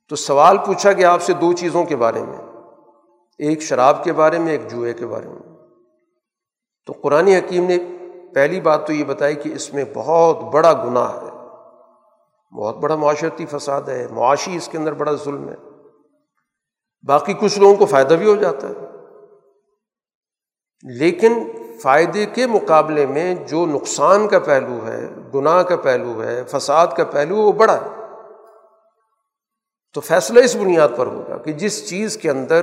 تو 0.10 0.16
سوال 0.16 0.58
پوچھا 0.58 0.94
کہ 0.94 1.06
آپ 1.06 1.22
سے 1.22 1.34
دو 1.34 1.54
چیزوں 1.54 1.86
کے 1.86 1.96
بارے 1.96 2.24
میں۔ 2.24 2.38
ایک 3.38 3.62
شراب 3.62 4.04
کے 4.04 4.14
بارے 4.14 4.40
میں، 4.40 4.52
ایک 4.52 4.72
جوئے 4.72 4.94
کے 4.94 5.08
بارے 5.08 5.28
میں۔ 5.28 5.58
تو 6.86 6.94
قرآن 7.02 7.28
حکیم 7.28 7.68
نے 7.68 7.78
پہلی 8.36 8.62
بات 8.62 8.88
تو 8.88 8.94
یہ 8.94 9.04
بتائی 9.04 9.36
کہ 9.36 9.50
اس 9.54 9.74
میں 9.74 9.86
بہت 9.94 10.40
بڑا 10.40 10.74
گناہ 10.74 11.16
ہے۔ 11.16 11.36
بہت 12.56 12.78
بڑا 12.78 12.96
معاشرتی 12.96 13.46
فساد 13.46 13.82
ہے۔ 13.82 14.08
معاشی 14.12 14.56
اس 14.56 14.68
کے 14.68 14.78
اندر 14.78 14.94
بڑا 14.94 15.12
ظلم 15.14 15.50
ہے۔ 15.50 15.56
باقی 17.08 17.34
کچھ 17.34 17.60
لوگوں 17.60 17.76
کو 17.76 17.86
فائدہ 17.86 18.14
بھی 18.14 18.30
ہو 18.30 18.36
جاتا 18.36 18.70
ہے۔ 18.70 18.74
لیکن 20.84 21.52
فائدے 21.82 22.26
کے 22.26 22.48
مقابلے 22.48 23.06
میں 23.06 23.36
جو 23.36 23.66
نقصان 23.66 24.28
کا 24.28 24.40
پہلو 24.40 24.88
ہے، 24.88 25.10
گناہ 25.36 25.64
کا 25.64 25.76
پہلو 25.76 26.24
ہے، 26.24 26.44
فساد 26.48 26.88
کا 26.98 27.04
پہلو 27.04 27.36
وہ 27.36 27.52
بڑا 27.52 27.74
ہے۔ 27.74 28.02
تو 29.94 30.02
فیصلہ 30.02 30.40
اس 30.40 30.56
بنیاد 30.56 30.90
پر 30.96 31.06
ہوگا 31.06 31.38
کہ 31.38 31.52
جس 31.52 31.90
چیز 31.90 32.18
کے 32.18 32.30
اندر 32.30 32.62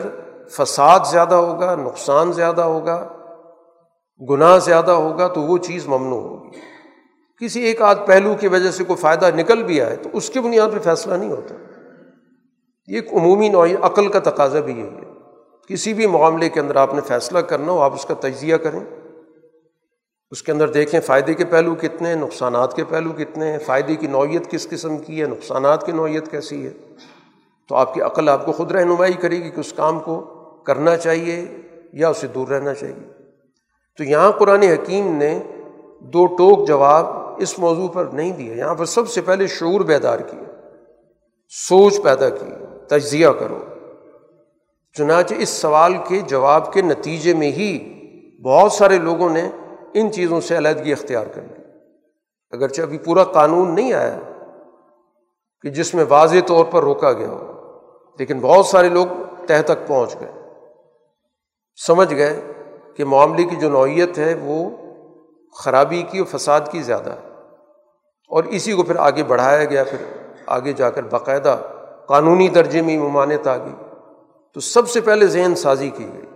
فساد 0.51 1.01
زیادہ 1.11 1.35
ہوگا، 1.35 1.75
نقصان 1.75 2.33
زیادہ 2.33 2.61
ہوگا، 2.61 3.09
گناہ 4.31 4.59
زیادہ 4.59 4.91
ہوگا، 4.91 5.29
تو 5.29 5.41
وہ 5.41 5.59
چیز 5.59 5.87
ممنوع 5.87 6.21
ہوگی۔ 6.21 6.51
کسی 7.41 7.61
ایک 7.61 7.83
آدھ 7.83 7.99
پہلو 8.07 8.35
کی 8.41 8.49
وجہ 8.49 8.71
سے 8.71 8.85
کوئی 8.85 8.97
فائدہ 8.97 9.31
نکل 9.37 9.63
بھی 9.63 9.81
آئے 9.81 9.97
تو 9.97 10.09
اس 10.13 10.31
کی 10.31 10.41
بنیاد 10.41 10.69
پہ 10.73 10.79
فیصلہ 10.79 11.15
نہیں 11.15 11.31
ہوتا۔ 11.31 11.55
یہ 12.87 12.95
ایک 12.95 13.13
عمومی 13.13 13.49
نوعی 13.49 13.75
عقل 13.83 14.09
کا 14.09 14.19
تقاضا 14.19 14.61
بھی 14.61 14.73
یہی 14.73 14.89
ہے۔ 14.89 15.13
کسی 15.69 15.95
بھی 15.95 16.07
معاملے 16.07 16.49
کے 16.49 16.61
اندر 16.61 16.77
آپ 16.77 16.95
نے 16.95 17.01
فیصلہ 17.01 17.39
کرنا 17.39 17.73
ہو، 17.73 17.79
آپ 17.79 17.95
اس 17.95 18.05
کا 18.05 18.15
تجزیہ 18.21 18.57
کریں۔ 18.57 19.02
اس 20.33 20.43
کے 20.43 20.53
اندر 20.53 20.69
دیکھیں 20.69 21.01
فائدے 21.01 21.35
کے 21.35 21.45
پہلو 21.45 21.75
کتنے 21.75 22.09
ہیں، 22.09 22.17
نقصانات 22.17 22.77
کے 22.77 22.85
پہلو 22.85 23.13
کتنے 23.13 23.53
ہیں۔ 23.53 23.59
فائدے 23.59 23.97
کی 23.97 24.07
نوعیت 24.07 24.51
کس 24.51 24.69
قسم 24.69 24.99
کی 24.99 25.23
ہے، 25.23 25.27
نقصانات 25.27 25.87
کی 25.87 25.93
نوعیت 25.93 26.31
کیسی 26.31 26.67
ہے۔ 26.67 26.71
تو 27.69 27.75
آپ 27.75 27.95
کی 27.95 28.01
عقل 28.01 28.29
آپ 28.29 28.47
کو 28.47 28.53
خود 28.53 28.73
رہنمائی 28.73 29.13
کرے 29.13 29.37
گی 29.37 29.51
کہ 29.51 29.61
اس 29.61 29.73
کام 29.73 30.01
کو 30.01 30.21
کرنا 30.67 30.97
چاہیے 30.97 31.45
یا 31.93 32.09
اسے 32.09 32.27
دور 32.27 32.49
رہنا 32.49 32.75
چاہیے۔ 32.75 33.13
تو 33.99 34.05
یہاں 34.05 34.33
قرآن 34.33 34.63
حکیم 34.63 35.17
نے 35.17 35.43
دو 36.01 36.27
ٹوک 36.27 36.69
جواب 36.69 37.07
اس 37.39 37.59
موضوع 37.59 37.89
پر 37.89 38.05
نہیں 38.13 38.33
دیا 38.33 38.55
یہاں 38.55 38.75
پر 38.75 38.85
سب 38.85 39.09
سے 39.09 39.21
پہلے 39.21 39.47
شعور 39.47 39.81
بیدار 39.81 40.19
کیا 40.19 40.43
سوچ 41.49 42.03
پیدا 42.03 42.29
کی، 42.29 42.51
تجزیہ 42.89 43.29
کرو۔ 43.29 43.59
چنانچہ 44.99 45.35
اس 45.39 45.49
سوال 45.49 45.95
کے 46.09 46.21
جواب 46.21 46.73
کے 46.73 46.83
نتیجے 46.83 47.35
میں 47.35 47.53
ہی 47.53 47.99
بہت 48.43 48.73
سارے 48.73 48.99
لوگوں 48.99 49.31
نے 49.31 49.51
ان 49.95 50.13
چیزوں 50.13 50.41
سے 50.41 50.59
علیحدگی 50.59 50.93
اختیار 50.93 51.27
کر 51.27 51.43
لی 51.43 51.63
اگرچہ 52.51 52.83
ابھی 52.83 52.99
پورا 52.99 53.25
قانون 53.25 53.75
نہیں 53.75 53.93
آیا 53.93 54.19
کہ 55.63 55.71
جس 55.71 55.95
میں 55.95 56.05
واضح 56.09 56.37
طور 56.47 56.65
پر 56.65 56.83
روکا 56.83 57.13
گیا 57.13 57.29
ہو، 57.29 57.53
لیکن 58.19 58.41
بہت 58.41 58.67
سارے 58.67 58.89
لوگ 58.89 59.07
تہ 59.47 59.63
تک 59.67 59.87
پہنچ 59.87 60.17
گئے۔ 60.21 60.33
سمجھ 61.87 62.15
گئے 62.15 62.41
کہ 62.97 63.05
معاملے 63.05 63.45
کی 63.45 63.57
جو 63.57 63.71
نوعیت 63.71 64.19
ہے 64.19 64.35
وہ 64.43 64.71
خرابی 65.59 66.03
کی 66.03 66.19
اور 66.19 66.39
فساد 66.39 66.61
کی 66.71 66.83
زیادہ 66.83 67.11
ہے۔ 67.11 67.29
اور 68.29 68.45
اسی 68.45 68.73
کو 68.73 68.83
پھر 68.83 68.97
آگے 68.97 69.25
بڑھایا 69.25 69.65
گیا، 69.65 69.85
پھر 69.85 69.99
آگے 70.47 70.73
جا 70.73 70.91
کر 70.91 71.03
باقاعدہ 71.03 71.59
قانونی 72.09 72.49
درجے 72.49 72.83
میں 72.83 72.99
ممانت 72.99 73.47
آ 73.47 73.57
گئی 73.57 73.75
تو 74.55 74.61
سب 74.61 74.89
سے 74.89 75.01
پہلے 75.01 75.27
ذہن 75.27 75.55
سازی 75.55 75.91
کی 75.91 76.09
گئی۔ 76.13 76.32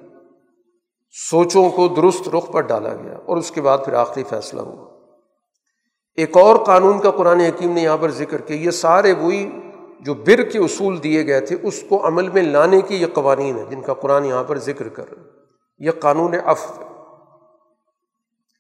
سوچوں 1.31 1.71
کو 1.71 1.89
درست 1.89 2.29
رخ 2.29 2.51
پر 2.53 2.61
ڈالا 2.61 2.95
گیا 2.95 3.19
اور 3.27 3.37
اس 3.37 3.51
کے 3.51 3.61
بعد 3.61 3.79
پھر 3.85 3.93
آخری 3.93 4.25
فیصلہ 4.29 4.61
ہوا۔ 4.61 4.85
ایک 6.17 6.37
اور 6.37 6.57
قانون 6.57 7.01
کا 7.01 7.11
قرآن 7.11 7.41
حکیم 7.41 7.73
نے 7.73 7.83
یہاں 7.83 7.97
پر 7.97 8.11
ذکر 8.11 8.41
کیا، 8.41 8.57
یہ 8.57 8.71
سارے 8.71 9.13
وہی 9.13 9.51
جو 10.01 10.15
بر 10.15 10.43
کے 10.43 10.59
اصول 10.59 11.03
دیے 11.03 11.27
گئے 11.27 11.41
تھے، 11.41 11.57
اس 11.63 11.83
کو 11.89 12.07
عمل 12.07 12.29
میں 12.29 12.43
لانے 12.43 12.81
کی 12.81 12.97
یہ 12.97 13.07
قوانین 13.15 13.59
ہے 13.59 13.65
جن 13.71 13.81
کا 13.83 13.95
قرآن 13.95 14.25
یہاں 14.25 14.45
پر 14.45 14.59
ذکر 14.59 14.89
کر 14.89 15.11
رہے 15.11 15.23
یہ 15.79 15.91
قانون 15.91 16.35
اف 16.45 16.79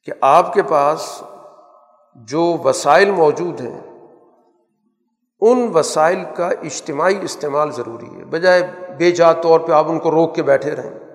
کہ 0.04 0.12
آپ 0.20 0.52
کے 0.54 0.62
پاس 0.62 1.22
جو 2.14 2.56
وسائل 2.64 3.10
موجود 3.10 3.60
ہیں، 3.60 3.80
ان 5.40 5.70
وسائل 5.74 6.24
کا 6.36 6.48
اجتماعی 6.48 7.18
استعمال 7.22 7.70
ضروری 7.70 8.14
ہے۔ 8.16 8.24
بجائے 8.24 8.62
بے 8.98 9.10
جا 9.10 9.32
طور 9.32 9.60
پہ 9.60 9.72
آپ 9.72 9.88
ان 9.88 9.98
کو 9.98 10.10
روک 10.10 10.34
کے 10.34 10.42
بیٹھے 10.42 10.70
رہیں۔ 10.70 11.05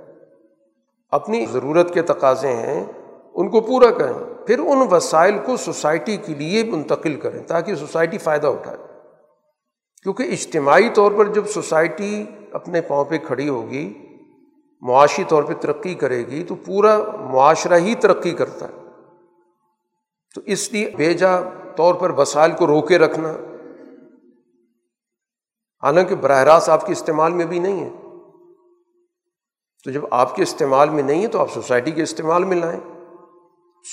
اپنی 1.11 1.45
ضرورت 1.45 1.93
کے 1.93 2.01
تقاضے 2.01 2.47
ہیں، 2.47 2.85
ان 3.33 3.49
کو 3.49 3.61
پورا 3.61 3.91
کریں۔ 3.91 4.47
پھر 4.47 4.59
ان 4.59 4.87
وسائل 4.91 5.37
کو 5.45 5.57
سوسائٹی 5.57 6.17
کے 6.17 6.33
لیے 6.33 6.63
منتقل 6.63 7.15
کریں 7.15 7.43
تاکہ 7.43 7.75
سوسائٹی 7.75 8.17
فائدہ 8.17 8.47
اٹھائے۔ 8.47 8.77
کیونکہ 10.03 10.23
اجتماعی 10.23 10.89
طور 10.89 11.11
پر 11.11 11.25
جب 11.25 11.47
سوسائٹی 11.47 12.25
اپنے 12.51 12.81
پاؤں 12.81 13.05
پہ 13.05 13.17
کھڑی 13.17 13.49
ہوگی، 13.49 13.93
معاشی 14.81 15.23
طور 15.23 15.43
پہ 15.43 15.53
ترقی 15.53 15.93
کرے 15.93 16.17
گی، 16.17 16.43
تو 16.43 16.55
پورا 16.55 16.99
معاشرہ 17.19 17.77
ہی 17.77 17.95
ترقی 17.95 18.31
کرتا 18.31 18.67
ہے۔ 18.67 18.73
تو 20.35 20.41
اس 20.45 20.73
لیے 20.73 20.91
بیجا 20.97 21.39
طور 21.75 21.95
پر 21.95 22.09
وسائل 22.09 22.51
کو 22.51 22.67
روکے 22.67 22.97
رکھنا۔ 22.97 23.29
حالانکہ 25.83 26.15
براہ 26.15 26.43
راست 26.43 26.69
آپ 26.69 26.85
کے 26.85 26.91
استعمال 26.91 27.33
میں 27.33 27.45
بھی 27.45 27.59
نہیں 27.59 27.83
ہے۔ 27.83 28.00
تو 29.83 29.91
جب 29.91 30.01
آپ 30.11 30.35
کے 30.35 30.43
استعمال 30.43 30.89
میں 30.89 31.03
نہیں 31.03 31.21
ہے 31.21 31.27
تو 31.27 31.39
آپ 31.39 31.51
سوسائٹی 31.53 31.91
کے 31.91 32.03
استعمال 32.03 32.43
میں 32.43 32.57
لائیں۔ 32.57 32.79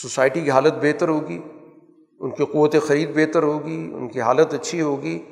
سوسائٹی 0.02 0.40
کی 0.40 0.50
حالت 0.50 0.74
بہتر 0.82 1.08
ہوگی، 1.08 1.42
ان 2.20 2.30
کی 2.30 2.44
قوت 2.44 2.76
خرید 2.86 3.14
بہتر 3.14 3.42
ہوگی، 3.42 3.92
ان 3.94 4.08
کی 4.08 4.20
حالت 4.20 4.54
اچھی 4.54 4.80
ہوگی۔ 4.80 5.22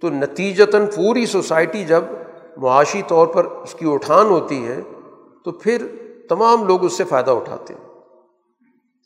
تو 0.00 0.10
نتیجتاً 0.10 0.86
پوری 0.86 1.26
سوسائٹی 1.26 1.84
جب 1.84 2.04
معاشی 2.56 3.02
طور 3.06 3.26
پر 3.26 3.44
اس 3.44 3.74
کی 3.74 3.92
اٹھان 3.92 4.26
ہوتی 4.26 4.66
ہے، 4.66 4.80
تو 5.44 5.52
پھر 5.52 5.86
تمام 6.28 6.66
لوگ 6.66 6.84
اس 6.84 6.92
سے 6.92 7.04
فائدہ 7.04 7.30
اٹھاتے 7.30 7.74
ہیں۔ 7.74 8.00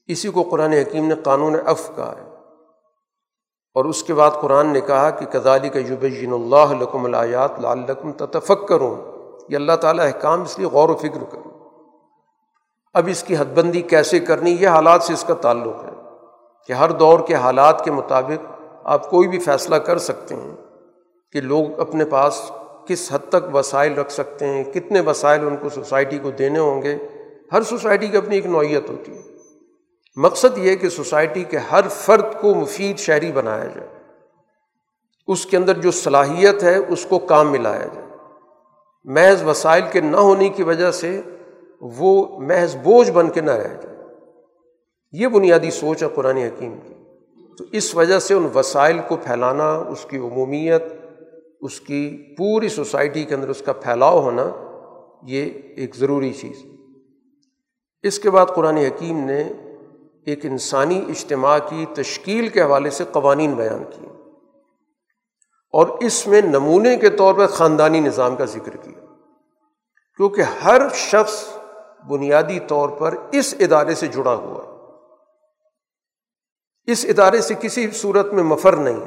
اسی 0.07 0.29
کو 0.29 0.43
قرآن 0.43 0.73
حکیم 0.73 1.07
نے 1.07 1.15
قانون 1.15 1.57
اف 1.67 1.97
کہا 1.97 2.15
ہے۔ 2.17 2.31
اور 3.75 3.85
اس 3.85 4.03
کے 4.03 4.15
بعد 4.15 4.31
قرآن 4.31 4.67
نے 4.67 4.81
کہا 4.81 5.11
کہ 5.11 5.27
کزالی 5.27 5.69
کا 5.69 5.79
یوبین 5.79 6.33
اللہ 6.33 6.83
لکم 6.83 7.15
الیات 7.15 7.61
لعلکم 7.61 8.13
تتفق 8.13 8.69
کروں 8.69 9.14
یہ 9.49 9.57
اللہ 9.57 9.73
تعالیٰ 9.73 10.07
احکام 10.07 10.43
اس 10.43 10.59
لیے 10.59 10.67
غور 10.67 10.89
و 10.89 10.97
فکر 10.97 11.25
کروں 11.31 11.55
اب 12.95 13.09
اس 13.11 13.23
کی 13.23 13.37
حد 13.37 13.45
بندی 13.55 13.83
کیسے 13.83 14.21
کرنی، 14.21 14.57
یہ 14.61 14.69
حالات 14.69 15.03
سے 15.03 15.13
اس 15.13 15.25
کا 15.25 15.35
تعلق 15.35 15.85
ہے 15.85 15.91
کہ 16.67 16.73
ہر 16.73 16.91
دور 16.91 17.21
کے 17.27 17.35
حالات 17.35 17.85
کے 17.85 17.91
مطابق 17.91 18.63
آپ 18.85 19.11
کوئی 19.11 19.29
بھی 19.29 19.39
فیصلہ 19.39 19.77
کر 19.77 19.99
سکتے 19.99 20.35
ہیں 20.35 20.57
کہ 21.33 21.41
لوگ 21.41 21.81
اپنے 21.81 22.05
پاس 22.05 22.51
کس 22.87 23.13
حد 23.13 23.29
تک 23.29 23.57
وسائل 23.57 23.95
رکھ 23.95 24.13
سکتے 24.13 24.47
ہیں، 24.47 24.65
کتنے 24.65 25.01
وسائل 25.01 25.47
ان 25.47 25.57
کو 25.57 25.69
سوسائٹی 25.69 26.19
کو 26.19 26.31
دینے 26.31 26.59
ہوں 26.59 26.83
گے۔ 26.83 26.99
ہر 27.53 27.63
سوسائٹی 27.63 28.07
کی 28.07 28.17
اپنی 28.17 28.35
ایک 28.35 28.47
نوعیت 28.47 28.91
ہوتی 28.91 29.17
ہے۔ 29.17 29.23
مقصد 30.17 30.59
یہ 30.59 30.77
کہ 30.77 30.89
سوسائٹی 30.89 31.45
کے 31.45 31.59
ہر 31.59 31.89
فرد 31.89 32.41
کو 32.41 32.55
مفید 32.55 32.99
شہری 32.99 33.33
بنایا 33.33 33.65
جائے۔ 33.65 33.89
اس 35.27 35.47
کے 35.47 35.57
اندر 35.57 35.79
جو 35.79 35.91
صلاحیت 35.91 36.63
ہے، 36.63 36.77
اس 36.77 37.07
کو 37.09 37.19
کام 37.19 37.53
ملایا 37.53 37.87
جائے۔ 37.95 38.04
محض 39.05 39.43
وسائل 39.43 39.83
کے 39.93 40.01
نہ 40.01 40.17
ہونے 40.17 40.49
کی 40.49 40.63
وجہ 40.63 40.91
سے 40.91 41.21
وہ 41.81 42.39
محض 42.39 42.77
بوجھ 42.77 43.11
بن 43.11 43.31
کے 43.31 43.41
نہ 43.41 43.51
رہ 43.51 43.81
جائے۔ 43.83 43.97
یہ 45.13 45.27
بنیادی 45.27 45.71
سوچ 45.71 46.03
ہے 46.03 46.09
قرآن 46.15 46.37
حکیم 46.37 46.79
کی۔ 46.87 46.95
تو 47.59 47.65
اس 47.73 47.95
وجہ 47.95 48.19
سے 48.19 48.35
ان 48.35 48.49
وسائل 48.55 48.99
کو 49.09 49.17
پھیلانا، 49.17 49.77
اس 49.77 50.05
کی 50.05 50.17
عمومیت، 50.17 50.83
اس 51.61 51.81
کی 51.81 52.35
پوری 52.39 52.69
سوسائٹی 52.69 53.25
کے 53.25 53.35
اندر 53.35 53.49
اس 53.49 53.63
کا 53.63 53.73
پھیلاؤ 53.73 54.21
ہونا، 54.21 54.51
یہ 55.23 55.51
ایک 55.77 55.97
ضروری 55.97 56.33
چیز 56.33 56.67
اس 58.03 58.19
کے 58.19 58.31
بعد 58.31 58.47
قرآن 58.47 58.77
حکیم 58.77 59.19
نے 59.19 59.43
ایک 60.27 60.47
انسانی 60.47 61.05
اجتماع 61.09 61.59
کی 61.59 61.87
تشکیل 61.95 62.49
کے 62.49 62.63
حوالے 62.63 62.91
سے 62.91 63.05
قوانین 63.13 63.53
بیان 63.53 63.85
کیے۔ 63.91 64.14
اور 65.75 65.87
اس 65.87 66.27
میں 66.27 66.41
نمونے 66.41 66.97
کے 66.97 67.11
طور 67.11 67.35
پر 67.35 67.47
خاندانی 67.47 68.01
نظام 68.01 68.37
کا 68.37 68.45
ذکر 68.45 68.77
کیا۔ 68.77 69.05
کیونکہ 70.17 70.43
ہر 70.43 70.83
شخص 70.95 71.45
بنیادی 72.11 72.61
طور 72.61 72.89
پر 72.89 73.15
اس 73.33 73.55
ادارے 73.61 73.95
سے 73.95 74.07
جڑا 74.07 74.35
ہوا 74.35 74.75
اس 76.87 77.07
ادارے 77.09 77.41
سے 77.41 77.55
کسی 77.61 77.91
صورت 77.91 78.33
میں 78.33 78.43
مفر 78.43 78.77
نہیں 78.77 79.01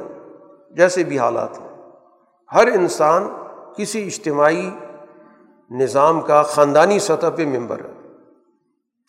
جیسے 0.76 1.04
بھی 1.04 1.18
حالات 1.18 1.58
ہیں۔ 1.58 1.68
ہر 2.54 2.66
انسان 2.66 3.28
کسی 3.76 4.06
اجتماعی 4.06 4.70
نظام 5.70 6.20
کا 6.20 6.42
خاندانی 6.42 6.98
سطح 6.98 7.26
پہ 7.36 7.46
ممبر 7.46 7.78
ہے۔ 7.78 8.08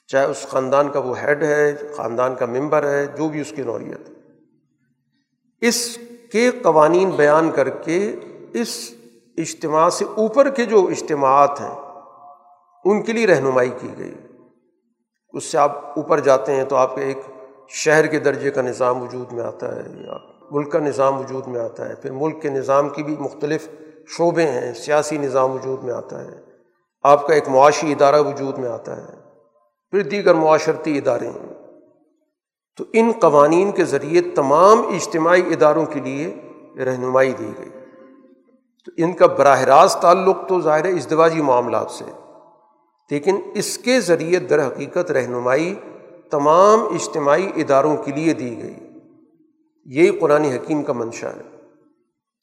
چاہے 0.07 0.25
اس 0.25 0.45
خاندان 0.49 0.89
کا 0.89 0.99
وہ 0.99 1.19
ہیڈ 1.19 1.43
ہے، 1.43 1.75
خاندان 1.97 2.35
کا 2.35 2.45
ممبر 2.45 2.83
ہے، 2.83 3.05
جو 3.05 3.29
بھی 3.29 3.41
اس 3.41 3.53
کی 3.55 3.61
نوعیت۔ 3.61 4.09
ہے 4.09 4.13
اس 5.61 5.97
کے 6.31 6.51
قوانین 6.51 7.09
بیان 7.09 7.51
کر 7.51 7.69
کے 7.69 8.15
اس 8.53 8.91
اجتماع 9.37 9.89
سے 9.89 10.05
اوپر 10.05 10.49
کے 10.49 10.65
جو 10.65 10.87
اجتماعات 10.87 11.61
ہیں، 11.61 11.75
ان 12.85 13.01
کے 13.01 13.13
لیے 13.13 13.27
رہنمائی 13.27 13.71
کی 13.79 13.87
گئی۔ 13.97 14.15
اس 15.33 15.43
سے 15.43 15.57
آپ 15.57 15.99
اوپر 15.99 16.19
جاتے 16.19 16.55
ہیں 16.55 16.63
تو 16.63 16.75
آپ 16.75 16.95
کے 16.95 17.01
ایک 17.01 17.17
شہر 17.67 18.05
کے 18.05 18.19
درجے 18.19 18.51
کا 18.51 18.61
نظام 18.61 19.01
وجود 19.01 19.33
میں 19.33 19.43
آتا 19.43 19.75
ہے، 19.75 19.81
یا 19.95 20.13
ملک 20.51 20.71
کا 20.71 20.79
نظام 20.79 21.19
وجود 21.19 21.47
میں 21.47 21.59
آتا 21.59 21.89
ہے۔ 21.89 21.95
پھر 21.95 22.11
ملک 22.11 22.41
کے 22.41 22.49
نظام 22.49 22.89
کی 22.89 23.03
بھی 23.03 23.15
مختلف 23.19 23.69
شعبے 24.07 24.43
ہیں، 24.43 24.73
سیاسی 24.73 25.17
نظام 25.17 25.51
وجود 25.51 25.83
میں 25.83 25.93
آتا 25.93 26.21
ہے۔ 26.21 26.41
آپ 27.03 27.27
کا 27.27 27.33
ایک 27.33 27.49
معاشی 27.49 27.91
ادارہ 27.91 28.21
وجود 28.21 28.57
میں 28.57 28.69
آتا 28.69 28.97
ہے۔ 28.97 29.15
پھر 29.91 30.01
دیگر 30.01 30.33
معاشرتی 30.33 30.97
ادارے 30.97 31.27
ہیں۔ 31.27 31.58
تو 32.79 32.85
ان 32.93 33.11
قوانین 33.19 33.71
کے 33.71 33.85
ذریعے 33.85 34.21
تمام 34.21 34.81
اجتماعی 34.87 35.41
اداروں 35.41 35.85
کے 35.85 35.99
لیے 35.99 36.35
رہنمائی 36.85 37.33
دی 37.39 37.51
گئی۔ 37.57 37.69
تو 38.85 38.91
ان 38.97 39.13
کا 39.13 39.25
براہ 39.25 39.61
راست 39.61 39.99
تعلق 39.99 40.47
تو 40.47 40.61
ظاہر 40.61 40.85
ہے 40.85 40.89
ازدواجی 40.89 41.41
معاملات 41.41 41.91
سے، 41.91 42.05
لیکن 43.11 43.37
اس 43.53 43.77
کے 43.77 43.99
ذریعے 44.01 44.39
در 44.39 44.67
حقیقت 44.67 45.11
رہنمائی 45.11 45.75
تمام 46.29 46.79
اجتماعی 46.81 47.47
اداروں 47.55 47.97
کے 47.97 48.11
لیے 48.11 48.33
دی 48.33 48.63
گئی۔ 48.63 48.75
یہی 49.85 50.09
قرآن 50.09 50.43
حکیم 50.43 50.83
کا 50.83 50.93
منشا 50.93 51.29
ہے 51.29 51.41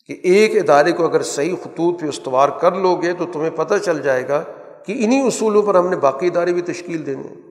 کہ 0.07 0.17
ایک 0.23 0.57
ادارے 0.57 0.93
کو 0.93 1.05
اگر 1.05 1.23
صحیح 1.23 1.55
خطوط 1.63 2.01
پہ 2.01 2.07
استوار 2.07 2.49
کر 2.49 2.75
لو 2.75 2.97
گے 2.97 3.13
تو 3.13 3.25
تمہیں 3.33 3.51
پتہ 3.51 3.75
چل 3.85 4.03
جائے 4.03 4.29
گا 4.29 4.43
کہ 4.87 5.05
انہیں 5.05 5.27
اصولوں 5.27 5.63
پر 5.63 5.75
ہم 5.75 5.89
نے 5.89 5.97
باقی 5.97 6.27
ادارے 6.27 6.53
بھی 6.53 6.63
تشکیل 6.63 7.07
دینے۔ 7.07 7.46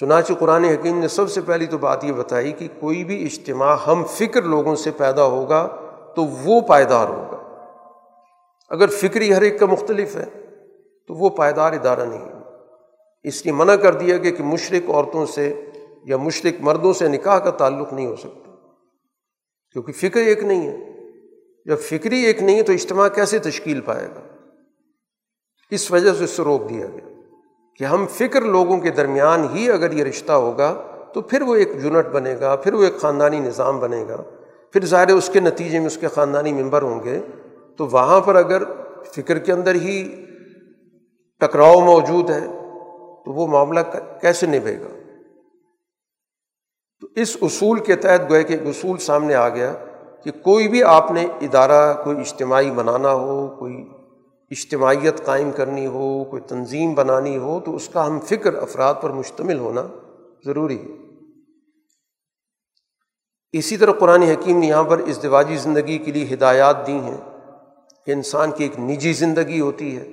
چنانچہ 0.00 0.32
قرآن 0.32 0.64
حکیم 0.64 0.98
نے 0.98 1.08
سب 1.08 1.30
سے 1.30 1.40
پہلی 1.40 1.66
تو 1.66 1.78
بات 1.78 2.04
یہ 2.04 2.12
بتائی 2.12 2.52
کہ 2.52 2.68
کوئی 2.80 3.04
بھی 3.04 3.24
اجتماع 3.24 3.76
ہم 3.76 4.04
فکر 4.04 4.42
لوگوں 4.42 4.74
سے 4.74 4.90
پیدا 4.90 5.24
ہوگا 5.24 5.68
تو 6.16 6.24
وہ 6.24 6.60
پائیدار 6.60 7.08
ہوگا۔ 7.08 7.36
اگر 8.68 8.86
فکری 8.88 9.34
ہر 9.34 9.42
ایک 9.42 9.60
کا 9.60 9.66
مختلف 9.66 10.16
ہے 10.16 10.24
تو 11.08 11.14
وہ 11.14 11.28
پائیدار 11.28 11.72
ادارہ 11.72 12.04
نہیں 12.04 12.24
ہے۔ 12.24 12.32
اس 13.22 13.44
لیے 13.44 13.54
منع 13.54 13.74
کر 13.74 13.94
دیا 13.94 14.16
گیا 14.16 14.30
کہ 14.30 14.42
مشرق 14.42 14.90
عورتوں 14.90 15.26
سے 15.26 15.66
یا 16.04 16.16
مشرق 16.16 16.60
مردوں 16.60 16.92
سے 16.92 17.08
نکاح 17.08 17.38
کا 17.38 17.50
تعلق 17.50 17.92
نہیں 17.92 18.06
ہو 18.06 18.16
سکتا۔ 18.16 18.50
کیونکہ 19.72 19.92
فکر 19.92 20.20
ایک 20.20 20.44
نہیں 20.44 20.70
ہے۔ 20.70 20.76
جب 21.66 21.78
فکری 21.78 22.20
ایک 22.20 22.42
نہیں 22.42 22.56
ہے 22.56 22.62
تو 22.62 22.72
اجتماع 22.72 23.08
کیسے 23.08 23.38
تشکیل 23.38 23.80
پائے 23.80 24.06
گا؟ 24.06 24.20
اس 25.70 25.90
وجہ 25.90 26.12
سے 26.14 26.24
اس 26.24 26.30
سے 26.30 26.42
روک 26.42 26.70
دیا 26.70 26.86
گیا؟ 26.86 27.09
کہ 27.80 27.84
ہم 27.84 28.06
فکر 28.10 28.42
لوگوں 28.42 28.78
کے 28.78 28.90
درمیان 28.90 29.46
ہی 29.54 29.70
اگر 29.70 29.92
یہ 29.92 30.04
رشتہ 30.04 30.32
ہوگا 30.32 30.82
تو 31.14 31.20
پھر 31.20 31.42
وہ 31.42 31.54
ایک 31.54 31.68
یونٹ 31.74 32.06
بنے 32.06 32.34
گا، 32.40 32.56
پھر 32.56 32.74
وہ 32.74 32.84
ایک 32.84 33.00
خاندانی 33.00 33.38
نظام 33.38 33.80
بنے 33.80 34.04
گا۔ 34.08 34.16
پھر 34.72 34.84
ظاہر 34.84 35.08
اس 35.08 35.30
کے 35.32 35.40
نتیجے 35.40 35.78
میں 35.78 35.86
اس 35.86 35.96
کے 35.96 36.08
خاندانی 36.08 36.52
ممبر 36.52 36.82
ہوں 36.82 37.04
گے۔ 37.04 37.20
تو 37.76 37.86
وہاں 37.86 38.20
پر 38.20 38.34
اگر 38.34 38.62
فکر 39.16 39.38
کے 39.38 39.52
اندر 39.52 39.74
ہی 39.74 40.24
ٹکراؤ 41.40 41.80
موجود 41.80 42.30
ہے، 42.30 42.46
تو 43.24 43.32
وہ 43.32 43.46
معاملہ 43.46 43.80
کیسے 44.20 44.46
نبھے 44.46 44.80
گا؟ 44.80 45.12
تو 47.00 47.06
اس 47.16 47.36
اصول 47.42 47.78
کے 47.78 47.96
تحت 47.96 48.30
گوئے 48.30 48.42
کہ 48.42 48.52
ایک 48.52 48.66
اصول 48.66 48.98
سامنے 48.98 49.34
آ 49.34 49.48
گیا 49.48 49.72
کہ 50.24 50.30
کوئی 50.30 50.68
بھی 50.68 50.82
آپ 50.82 51.10
نے 51.10 51.26
ادارہ، 51.40 52.02
کوئی 52.04 52.18
اجتماعی 52.18 52.70
بنانا 52.70 53.12
ہو، 53.12 53.56
کوئی 53.58 53.88
اجتماعیت 54.50 55.24
قائم 55.24 55.50
کرنی 55.50 55.86
ہو، 55.86 56.24
کوئی 56.24 56.42
تنظیم 56.42 56.94
بنانی 56.94 57.36
ہو، 57.38 57.60
تو 57.64 57.76
اس 57.76 57.88
کا 57.88 58.06
ہم 58.06 58.20
فکر 58.20 58.54
افراد 58.54 58.94
پر 59.00 59.10
مشتمل 59.10 59.58
ہونا 59.58 59.86
ضروری 60.44 60.78
ہے۔ 60.78 61.00
اسی 63.52 63.76
طرح 63.76 63.92
قرآن 63.92 64.22
حکیم 64.22 64.58
نے 64.58 64.66
یہاں 64.66 64.84
پر 64.84 64.98
ازدواجی 64.98 65.56
زندگی 65.56 65.98
کے 65.98 66.12
لیے 66.12 66.34
ہدایات 66.34 66.86
دی 66.86 66.92
ہیں 66.92 67.16
کہ 68.06 68.10
انسان 68.10 68.50
کی 68.50 68.64
ایک 68.64 68.80
نجی 68.80 69.12
زندگی 69.12 69.60
ہوتی 69.60 69.96
ہے، 69.96 70.10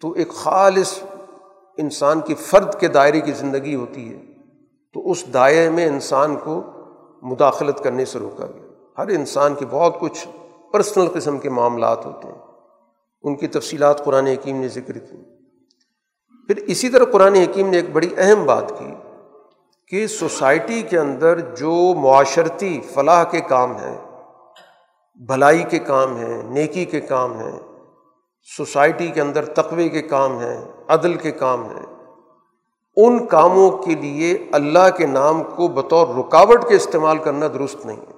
تو 0.00 0.12
ایک 0.12 0.28
خالص 0.28 0.98
انسان 1.78 2.20
کی 2.20 2.34
فرد 2.34 2.80
کے 2.80 2.88
دائرے 2.88 3.20
کی 3.20 3.32
زندگی 3.32 3.74
ہوتی 3.74 4.08
ہے، 4.08 4.20
تو 4.94 5.10
اس 5.10 5.24
دائرے 5.34 5.70
میں 5.70 5.86
انسان 5.86 6.36
کو 6.36 6.62
مداخلت 7.22 7.84
کرنے 7.84 8.04
سے 8.04 8.18
روکا 8.18 8.46
گیا۔ 8.46 8.68
ہر 8.98 9.08
انسان 9.08 9.54
کے 9.54 9.66
بہت 9.70 10.00
کچھ 10.00 10.28
پرسنل 10.72 11.08
قسم 11.14 11.38
کے 11.38 11.50
معاملات 11.50 12.06
ہوتے 12.06 12.28
ہیں۔ 12.28 12.51
ان 13.24 13.36
کی 13.36 13.46
تفصیلات 13.46 14.04
قرآن 14.04 14.26
حکیم 14.26 14.60
نے 14.60 14.68
ذکر 14.68 14.98
کی۔ 14.98 15.16
پھر 16.46 16.56
اسی 16.56 16.88
طرح 16.88 17.04
قرآن 17.04 17.34
حکیم 17.34 17.68
نے 17.68 17.76
ایک 17.76 17.90
بڑی 17.90 18.08
اہم 18.16 18.44
بات 18.46 18.78
کی 18.78 18.94
کہ 19.88 20.06
سوسائٹی 20.06 20.82
کے 20.82 20.98
اندر 20.98 21.40
جو 21.40 21.94
معاشرتی 21.94 22.80
فلاح 22.94 23.24
کے 23.24 23.40
کام 23.40 23.76
ہیں، 23.76 23.98
بھلائی 25.26 25.62
کے 25.70 25.78
کام 25.78 26.16
ہیں، 26.16 26.42
نیکی 26.42 26.84
کے 26.84 27.00
کام 27.00 27.38
ہیں، 27.38 27.58
سوسائٹی 28.56 29.08
کے 29.08 29.20
اندر 29.20 29.44
تقوی 29.44 29.88
کے 29.88 30.02
کام 30.02 30.38
ہیں، 30.38 30.64
عدل 30.88 31.14
کے 31.14 31.30
کام 31.30 31.64
ہیں، 31.64 31.86
ان 32.96 33.26
کاموں 33.26 33.70
کے 33.70 33.94
لیے 33.94 34.48
اللہ 34.52 34.90
کے 34.96 35.06
نام 35.06 35.42
کو 35.42 35.68
بطور 35.68 36.08
رکاوٹ 36.08 36.68
کے 36.68 36.74
استعمال 36.74 37.18
کرنا 37.18 37.46
درست 37.46 37.86
نہیں۔ 37.86 37.96
ہے 37.96 38.11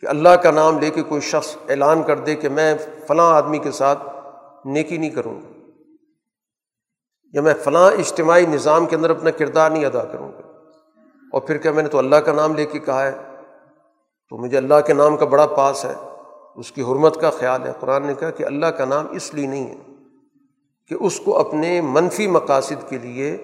کہ 0.00 0.06
اللہ 0.06 0.28
کا 0.28 0.50
نام 0.50 0.78
لے 0.78 0.90
کے 0.90 1.02
کوئی 1.02 1.20
شخص 1.20 1.56
اعلان 1.68 2.02
کر 2.02 2.18
دے 2.18 2.34
کہ 2.34 2.48
میں 2.48 2.74
فلاں 3.06 3.34
آدمی 3.34 3.58
کے 3.58 3.70
ساتھ 3.70 3.98
نیکی 4.64 4.96
نہیں 4.96 5.10
کروں 5.10 5.34
گا 5.34 5.60
یا 7.32 7.42
میں 7.42 7.54
فلاں 7.54 7.90
اجتماعی 7.90 8.46
نظام 8.46 8.86
کے 8.86 8.96
اندر 8.96 9.10
اپنا 9.10 9.30
کردار 9.30 9.70
نہیں 9.70 9.84
ادا 9.84 10.04
کروں 10.04 10.28
گا 10.28 10.48
اور 11.32 11.40
پھر 11.40 11.56
کیا 11.56 11.72
میں 11.72 11.82
نے 11.82 11.88
تو 11.88 11.98
اللہ 11.98 12.16
کا 12.16 12.32
نام 12.32 12.54
لے 12.54 12.66
کے 12.66 12.78
کہا 12.78 13.06
ہے؟ 13.06 13.12
تو 14.30 14.36
مجھے 14.36 14.56
اللہ 14.56 14.74
کے 14.86 14.92
نام 14.92 15.16
کا 15.16 15.24
بڑا 15.24 15.46
پاس 15.46 15.84
ہے، 15.84 15.94
اس 16.56 16.72
کی 16.72 16.82
حرمت 16.82 17.20
کا 17.20 17.30
خیال 17.30 17.62
ہے۔ 17.62 17.72
قرآن 17.80 18.06
نے 18.06 18.14
کہا 18.14 18.30
کہ 18.30 18.44
اللہ 18.44 18.66
کا 18.66 18.84
نام 18.84 19.06
اس 19.10 19.34
لیے 19.34 19.46
نہیں 19.46 19.66
ہے 19.66 19.76
کہ 20.88 20.96
اس 21.00 21.20
کو 21.20 21.38
اپنے 21.38 21.80
منفی 21.80 22.26
مقاصد 22.26 22.88
کے 22.88 22.98
لیے، 22.98 23.36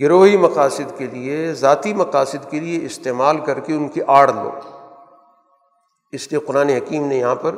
گروہی 0.00 0.36
مقاصد 0.36 0.98
کے 0.98 1.06
لیے، 1.06 1.54
ذاتی 1.54 1.94
مقاصد 1.94 2.50
کے 2.50 2.60
لیے 2.60 2.86
استعمال 2.86 3.38
کر 3.38 3.60
کے 3.60 3.72
ان 3.72 3.88
کی 3.88 4.00
آڑ 4.06 4.32
لو۔ 4.32 4.50
اس 6.14 6.32
لیے 6.32 6.40
قرآن 6.40 6.68
حکیم 6.68 7.06
نے 7.06 7.16
یہاں 7.16 7.34
پر 7.34 7.54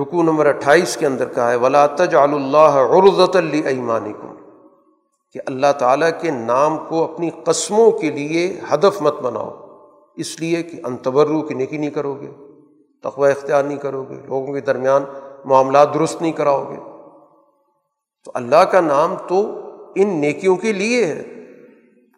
رکو 0.00 0.22
نمبر 0.22 0.46
اٹھائیس 0.46 0.96
کے 0.96 1.06
اندر 1.06 1.28
کہا 1.34 1.50
ہے، 1.50 1.56
ولا 1.56 1.86
تجعل 1.86 2.34
اللہ 2.34 2.74
عرضۃ 2.92 3.36
ایمان 3.66 4.12
کہ 5.32 5.40
اللہ 5.46 5.72
تعالیٰ 5.78 6.10
کے 6.20 6.30
نام 6.30 6.78
کو 6.88 7.04
اپنی 7.04 7.30
قسموں 7.44 7.90
کے 7.90 8.10
لیے 8.10 8.60
ہدف 8.72 9.02
مت 9.02 9.20
بناؤ۔ 9.20 9.50
اس 10.16 10.40
لیے 10.40 10.62
کہ 10.62 10.80
انتبرو 10.84 11.42
کی 11.42 11.54
نیکی 11.54 11.76
نہیں 11.76 11.90
کرو 11.90 12.14
گے 12.14 12.30
تقوی 13.02 13.30
اختیار 13.30 13.64
نہیں 13.64 13.78
کرو 13.78 14.04
گے 14.10 14.14
لوگوں 14.14 14.54
کے 14.54 14.60
درمیان 14.60 15.04
معاملات 15.44 15.94
درست 15.94 16.22
نہیں 16.22 16.32
کراؤ 16.32 16.64
گے 16.70 16.76
تو 18.24 18.30
اللہ 18.34 18.64
کا 18.64 18.80
نام 18.80 19.14
تو 19.28 19.60
ان 19.94 20.08
نیکیوں 20.08 20.56
کے 20.56 20.72
لیے 20.72 21.04
ہے۔ 21.04 21.20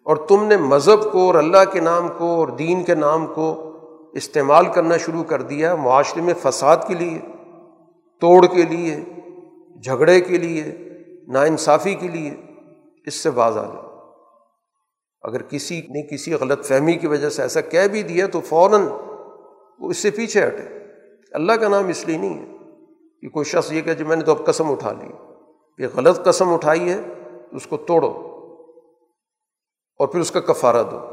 اور 0.04 0.16
تم 0.16 0.44
نے 0.44 0.56
مذہب 0.56 1.12
کو 1.12 1.26
اور 1.26 1.34
اللہ 1.34 1.64
کے 1.72 1.80
نام 1.80 2.08
کو 2.18 2.24
اور 2.24 2.48
دین 2.48 2.84
کے 2.84 2.94
نام 2.94 3.26
کو 3.26 3.71
استعمال 4.12 4.66
کرنا 4.72 4.96
شروع 4.96 5.24
کر 5.24 5.42
دیا 5.42 5.74
معاشرے 5.74 6.22
میں 6.22 6.34
فساد 6.42 6.76
کے 6.88 6.94
لیے، 6.94 7.18
توڑ 8.20 8.46
کے 8.46 8.62
لیے، 8.62 8.96
جھگڑے 9.84 10.20
کے 10.20 10.38
لیے، 10.38 10.64
ناانصافی 11.28 11.94
کے 11.94 12.08
لیے 12.08 12.34
اس 13.06 13.14
سے 13.14 13.30
باز 13.30 13.58
آ 13.58 13.62
جاؤ 13.62 13.92
اگر 15.22 15.42
کسی 15.42 15.80
نے 15.80 16.02
کسی 16.02 16.34
غلط 16.34 16.64
فہمی 16.64 16.92
کی 16.92 17.06
وجہ 17.06 17.28
سے 17.28 17.42
ایسا 17.42 17.60
کہہ 17.60 17.86
بھی 17.86 18.02
دیا 18.02 18.26
تو 18.26 18.40
فوراً 18.40 18.82
وہ 19.78 19.90
اس 19.90 19.96
سے 19.96 20.10
پیچھے 20.10 20.46
ہٹے۔ 20.46 20.62
اللہ 21.32 21.52
کا 21.52 21.68
نام 21.68 21.88
اس 21.88 22.06
لیے 22.06 22.18
نہیں 22.18 22.38
ہے 22.38 22.44
کہ 23.20 23.28
کوئی 23.28 23.44
شخص 23.44 23.72
یہ 23.72 23.80
کہ 23.80 23.94
جو 23.94 24.06
میں 24.06 24.16
نے 24.16 24.24
تو 24.24 24.32
اب 24.32 24.46
قسم 24.46 24.70
اٹھا 24.70 24.92
لی۔ 24.92 25.12
یہ 25.78 25.86
غلط 25.96 26.24
قسم 26.24 26.48
اٹھائی 26.48 26.92
ہے 26.92 27.00
تو 27.50 27.56
اس 27.56 27.66
کو 27.66 27.76
توڑو 27.76 28.10
اور 29.98 30.08
پھر 30.08 30.20
اس 30.20 30.30
کا 30.30 30.40
کفارہ 30.40 30.82
دو۔ 30.82 31.11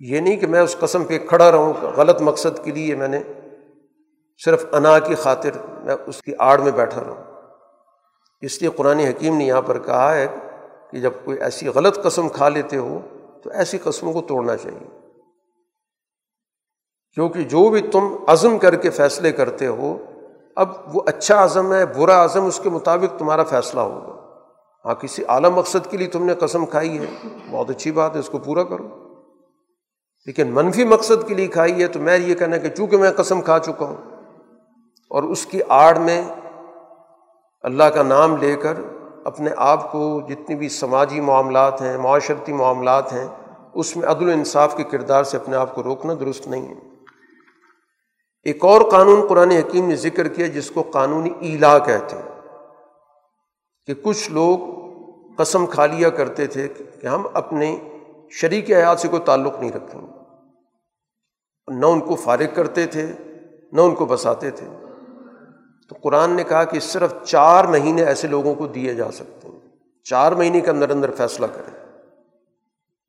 یہ 0.00 0.20
نہیں 0.20 0.36
کہ 0.36 0.46
میں 0.46 0.60
اس 0.60 0.76
قسم 0.78 1.04
پہ 1.04 1.18
کھڑا 1.18 1.50
رہوں، 1.50 1.72
غلط 1.96 2.20
مقصد 2.20 2.64
کے 2.64 2.70
لیے 2.70 2.94
میں 2.94 3.08
نے 3.08 3.22
صرف 4.44 4.64
انا 4.72 4.98
کی 4.98 5.14
خاطر 5.14 5.50
میں 5.84 5.94
اس 6.06 6.22
کی 6.22 6.32
آڑ 6.38 6.58
میں 6.58 6.72
بیٹھا 6.72 7.00
رہوں۔ 7.00 7.24
اس 8.40 8.60
لیے 8.60 8.70
قرآن 8.76 8.98
حکیم 8.98 9.36
نے 9.36 9.44
یہاں 9.44 9.62
پر 9.62 9.78
کہا 9.78 10.14
ہے 10.14 10.26
کہ 10.92 11.00
جب 11.00 11.10
کوئی 11.24 11.38
ایسی 11.38 11.68
غلط 11.68 12.02
قسم 12.02 12.28
کھا 12.28 12.48
لیتے 12.48 12.76
ہو 12.76 13.00
تو 13.44 13.50
ایسی 13.50 13.78
قسموں 13.78 14.12
کو 14.12 14.20
توڑنا 14.20 14.56
چاہیے۔ 14.56 14.98
کیونکہ 17.14 17.42
جو 17.42 17.68
بھی 17.68 17.80
تم 17.80 18.16
عزم 18.26 18.58
کر 18.58 18.74
کے 18.74 18.90
فیصلے 18.90 19.32
کرتے 19.32 19.66
ہو، 19.66 19.98
اب 20.56 20.96
وہ 20.96 21.02
اچھا 21.06 21.44
عزم 21.44 21.72
ہے، 21.72 21.86
برا 21.86 22.24
عزم 22.24 22.44
اس 22.44 22.60
کے 22.62 22.70
مطابق 22.70 23.18
تمہارا 23.18 23.44
فیصلہ 23.44 23.80
ہوگا۔ 23.80 24.42
ہاں 24.84 24.94
کسی 24.94 25.22
اعلیٰ 25.28 25.50
مقصد 25.50 25.90
کے 25.90 25.96
لیے 25.96 26.08
تم 26.08 26.26
نے 26.26 26.34
قسم 26.34 26.66
کھائی 26.66 26.98
ہے، 26.98 27.28
بہت 27.50 27.70
اچھی 27.70 27.92
بات 27.92 28.14
ہے، 28.14 28.20
اس 28.20 28.28
کو 28.28 28.38
پورا 28.38 28.62
کرو۔ 28.62 29.07
لیکن 30.26 30.48
منفی 30.50 30.84
مقصد 30.84 31.28
کے 31.28 31.34
لیے 31.34 31.46
کھائی 31.46 31.82
ہے 31.82 31.86
تو 31.86 31.98
میں 32.00 32.18
یہ 32.18 32.34
کہنا 32.34 32.56
کہ 32.56 32.68
چونکہ 32.68 32.96
میں 32.96 33.12
قسم 33.12 33.40
کھا 33.40 33.58
چکا 33.58 33.86
ہوں 33.86 33.96
اور 35.10 35.22
اس 35.22 35.46
کی 35.46 35.60
آڑ 35.68 35.98
میں 35.98 36.24
اللہ 37.60 37.84
کا 37.84 38.02
نام 38.02 38.36
لے 38.36 38.56
کر 38.56 38.74
اپنے 39.24 39.50
آپ 39.56 39.92
کو 39.92 40.20
جتنی 40.28 40.56
بھی 40.56 40.68
سماجی 40.68 41.20
معاملات 41.20 41.82
ہیں، 41.82 41.98
معاشرتی 41.98 42.52
معاملات 42.52 43.12
ہیں، 43.12 43.28
اس 43.74 43.96
میں 43.96 44.08
عدل 44.08 44.28
و 44.28 44.32
انصاف 44.32 44.76
کے 44.76 44.84
کردار 44.84 45.24
سے 45.24 45.36
اپنے 45.36 45.56
آپ 45.56 45.74
کو 45.74 45.82
روکنا 45.82 46.14
درست 46.20 46.46
نہیں 46.48 46.68
ہے۔ 46.68 46.74
ایک 48.42 48.64
اور 48.64 48.80
قانون 48.90 49.26
قرآن 49.28 49.50
حکیم 49.50 49.88
نے 49.88 49.96
ذکر 49.96 50.28
کیا 50.28 50.46
جس 50.46 50.70
کو 50.70 50.82
قانونی 50.82 51.30
ایلا 51.40 51.78
کہتے 51.78 52.16
ہیں۔ 52.16 52.40
کہ 53.86 53.94
کچھ 54.02 54.30
لوگ 54.30 54.58
قسم 55.36 55.66
کھا 55.66 55.86
لیا 55.86 56.10
کرتے 56.10 56.46
تھے 56.46 56.68
کہ 57.00 57.06
ہم 57.06 57.26
اپنے 57.34 57.78
شریک 58.30 58.70
حیات 58.70 59.00
سے 59.00 59.08
کوئی 59.08 59.22
تعلق 59.22 59.60
نہیں 59.60 59.72
رکھیں 59.72 60.00
گے 60.00 60.18
نہ 61.68 61.86
ان 61.86 62.00
کو 62.00 62.14
فارغ 62.14 62.54
کرتے 62.54 62.86
تھے، 62.86 63.12
نہ 63.72 63.80
ان 63.80 63.94
کو 63.94 64.06
بساتے 64.06 64.50
تھے۔ 64.50 64.66
تو 65.88 65.96
قرآن 66.02 66.36
نے 66.36 66.44
کہا 66.44 66.64
کہ 66.64 66.80
صرف 66.80 67.14
چار 67.24 67.64
مہینے 67.64 68.04
ایسے 68.04 68.28
لوگوں 68.28 68.54
کو 68.54 68.66
دیے 68.66 68.94
جا 68.94 69.10
سکتے 69.10 69.48
ہیں۔ 69.48 69.60
چار 70.04 70.32
مہینے 70.32 70.60
کے 70.60 70.70
اندر 70.70 70.90
اندر 70.90 71.10
فیصلہ 71.10 71.46
کریں 71.46 71.96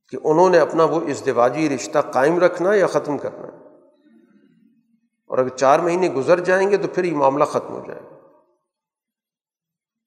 کہ 0.07 0.17
انہوں 0.23 0.49
نے 0.49 0.59
اپنا 0.59 0.83
وہ 0.83 1.01
ازدواجی 1.01 1.69
رشتہ 1.69 1.99
قائم 1.99 2.39
رکھنا 2.39 2.73
یا 2.73 2.87
ختم 2.87 3.17
کرنا۔ 3.17 3.47
اور 5.27 5.37
اگر 5.37 5.49
چار 5.49 5.79
مہینے 5.79 6.09
گزر 6.09 6.39
جائیں 6.39 6.71
گے 6.71 6.77
تو 6.77 6.87
پھر 6.87 7.03
یہ 7.03 7.15
معاملہ 7.15 7.43
ختم 7.43 7.73
ہو 7.73 7.83
جائے 7.87 8.01
گا۔ 8.01 8.15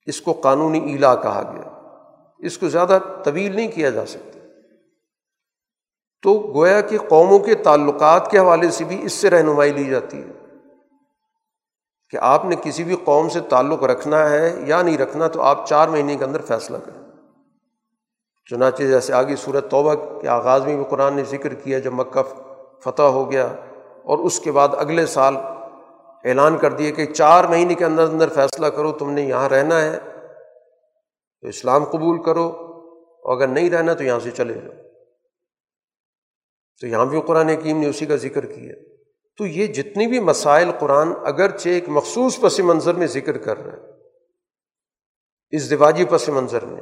اس 0.06 0.20
کو 0.20 0.32
قانونی 0.32 0.78
ایلا 0.78 1.14
کہا 1.14 1.52
گیا۔ 1.52 1.90
اس 2.38 2.58
کو 2.58 2.68
زیادہ 2.68 2.98
طویل 3.24 3.56
نہیں 3.56 3.68
کیا 3.68 3.90
جا 3.90 4.06
سکتا۔ 4.06 4.38
تو 6.22 6.52
گویا 6.54 6.80
کہ 6.80 6.98
قوموں 6.98 7.38
کے 7.38 7.54
تعلقات 7.54 8.30
کے 8.30 8.38
حوالے 8.38 8.70
سے 8.70 8.84
بھی 8.84 9.00
اس 9.02 9.12
سے 9.12 9.30
رہنمائی 9.30 9.72
لی 9.72 9.84
جاتی 9.84 10.18
ہے 10.18 10.28
کہ 12.10 12.18
آپ 12.20 12.44
نے 12.44 12.56
کسی 12.62 12.84
بھی 12.84 12.96
قوم 13.04 13.28
سے 13.28 13.40
تعلق 13.40 13.82
رکھنا 13.82 14.30
ہے 14.30 14.54
یا 14.66 14.82
نہیں 14.82 14.98
رکھنا 14.98 15.28
تو 15.28 15.42
آپ 15.42 15.66
چار 15.66 15.88
مہینے 15.88 16.16
کے 16.16 16.24
اندر 16.24 16.40
فیصلہ 16.40 16.76
کریں۔ 16.84 17.02
چنانچہ 18.50 18.82
جیسے 18.82 19.12
آگے 19.12 19.36
صورت 19.36 19.70
توبہ 19.70 19.94
کے 19.94 20.28
آغاز 20.28 20.66
میں 20.66 20.76
بھی 20.76 20.84
قرآن 20.88 21.14
نے 21.14 21.24
ذکر 21.24 21.54
کیا 21.54 21.78
جب 21.78 21.92
مکہ 21.92 22.22
فتح 22.84 23.02
ہو 23.02 23.30
گیا 23.32 23.46
اور 24.02 24.18
اس 24.18 24.40
کے 24.40 24.52
بعد 24.52 24.68
اگلے 24.72 25.06
سال 25.06 25.36
اعلان 26.24 26.58
کر 26.58 26.72
دیا 26.72 26.90
کہ 26.90 27.06
چار 27.06 27.44
مہینے 27.44 27.74
کے 27.74 27.84
اندر 27.84 28.02
اندر 28.02 28.28
فیصلہ 28.28 28.66
کرو 28.66 28.92
تم 28.92 29.10
نے 29.10 29.22
یہاں 29.22 29.48
رہنا 29.48 29.80
ہے 29.80 29.98
تو 31.40 31.48
اسلام 31.48 31.84
قبول 31.84 32.22
کرو 32.22 32.46
اور 33.22 33.36
اگر 33.36 33.48
نہیں 33.48 33.70
رہنا 33.70 33.94
تو 33.94 34.04
یہاں 34.04 34.20
سے 34.20 34.30
چلے 34.30 34.54
جاؤ۔ 34.54 34.91
تو 36.80 36.86
یہاں 36.86 37.06
بھی 37.06 37.20
قرآن 37.20 37.48
حکیم 37.48 37.80
نے 37.80 37.86
اسی 37.86 38.06
کا 38.06 38.16
ذکر 38.16 38.46
کیا۔ 38.46 38.74
تو 39.38 39.46
یہ 39.46 39.66
جتنی 39.66 40.06
بھی 40.06 40.20
مسائل 40.20 40.70
قرآن 40.78 41.12
اگرچہ 41.24 41.68
ایک 41.68 41.84
مخصوص 41.88 42.40
پس 42.40 42.60
منظر 42.60 42.94
میں 42.94 43.06
ذکر 43.06 43.38
کر 43.38 43.58
رہا 43.58 43.72
ہے، 43.72 43.82
اس 45.50 45.70
دواجی 45.70 46.04
پس 46.04 46.28
منظر 46.28 46.64
میں، 46.64 46.80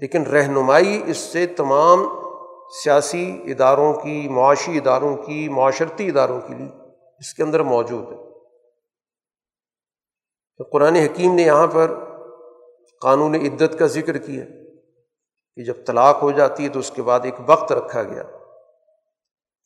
لیکن 0.00 0.22
رہنمائی 0.22 1.02
اس 1.06 1.16
سے 1.16 1.46
تمام 1.46 1.98
سیاسی 2.84 3.42
اداروں 3.44 3.92
کی، 3.94 4.28
معاشی 4.28 4.76
اداروں 4.76 5.16
کی، 5.16 5.48
معاشرتی 5.48 6.08
اداروں 6.08 6.40
کے 6.40 6.54
لیے 6.54 6.68
اس 7.18 7.34
کے 7.34 7.42
اندر 7.42 7.62
موجود 7.62 8.12
ہے۔ 8.12 8.30
تو 10.58 10.64
قرآن 10.64 10.96
حکیم 10.96 11.34
نے 11.34 11.42
یہاں 11.42 11.66
پر 11.66 11.94
قانون 13.02 13.34
عدت 13.34 13.78
کا 13.78 13.86
ذکر 13.86 14.18
کیا 14.18 14.44
کہ 15.56 15.64
جب 15.64 15.74
طلاق 15.86 16.22
ہو 16.22 16.30
جاتی 16.30 16.64
ہے 16.64 16.68
تو 16.68 16.78
اس 16.78 16.90
کے 16.90 17.02
بعد 17.02 17.20
ایک 17.22 17.34
وقت 17.46 17.72
رکھا 17.72 18.02
گیا۔ 18.02 18.22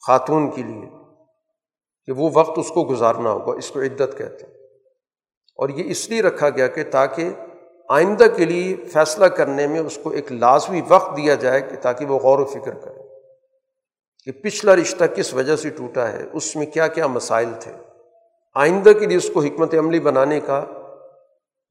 خاتون 0.07 0.51
کے 0.51 0.63
لیے 0.63 0.89
کہ 2.07 2.13
وہ 2.13 2.31
وقت 2.35 2.59
اس 2.59 2.69
کو 2.69 2.85
گزارنا 2.85 3.31
ہوگا، 3.31 3.59
اس 3.59 3.71
کو 3.71 3.81
عدت 3.81 4.19
کہتے 4.19 4.47
ہیں۔ 4.47 4.55
اور 5.57 5.69
یہ 5.69 5.91
اس 5.91 6.11
لیے 6.11 6.23
رکھا 6.23 6.51
گیا 6.51 6.67
کہ 6.67 6.85
تاکہ 6.91 7.29
آئندہ 7.89 8.25
کے 8.37 8.45
لیے 8.45 8.77
فیصلہ 8.77 9.27
کرنے 9.27 9.67
میں 9.67 9.81
اس 9.81 9.99
کو 10.03 10.11
ایک 10.11 10.33
لازمی 10.33 10.81
وقت 10.89 11.17
دیا 11.17 11.35
جائے 11.35 11.61
کہ 11.61 11.77
تاکہ 11.83 12.07
وہ 12.07 12.19
غور 12.19 12.39
و 12.39 12.45
فکر 12.45 12.75
کرے 12.75 13.03
کہ 14.25 14.33
پچھلا 14.33 14.77
رشتہ 14.77 15.05
کس 15.05 15.35
وجہ 15.35 15.57
سے 15.57 15.71
ٹوٹا 15.71 16.13
ہے، 16.13 16.27
اس 16.33 16.57
میں 16.57 16.67
کیا 16.67 16.87
کیا 16.87 17.07
مسائل 17.07 17.49
تھے۔ 17.61 17.73
آئندہ 18.55 18.91
کے 18.99 19.07
لیے 19.07 19.17
اس 19.17 19.31
کو 19.35 19.41
حکمت 19.41 19.75
عملی 19.75 20.01
بنانے 20.01 20.41
کا 20.41 20.65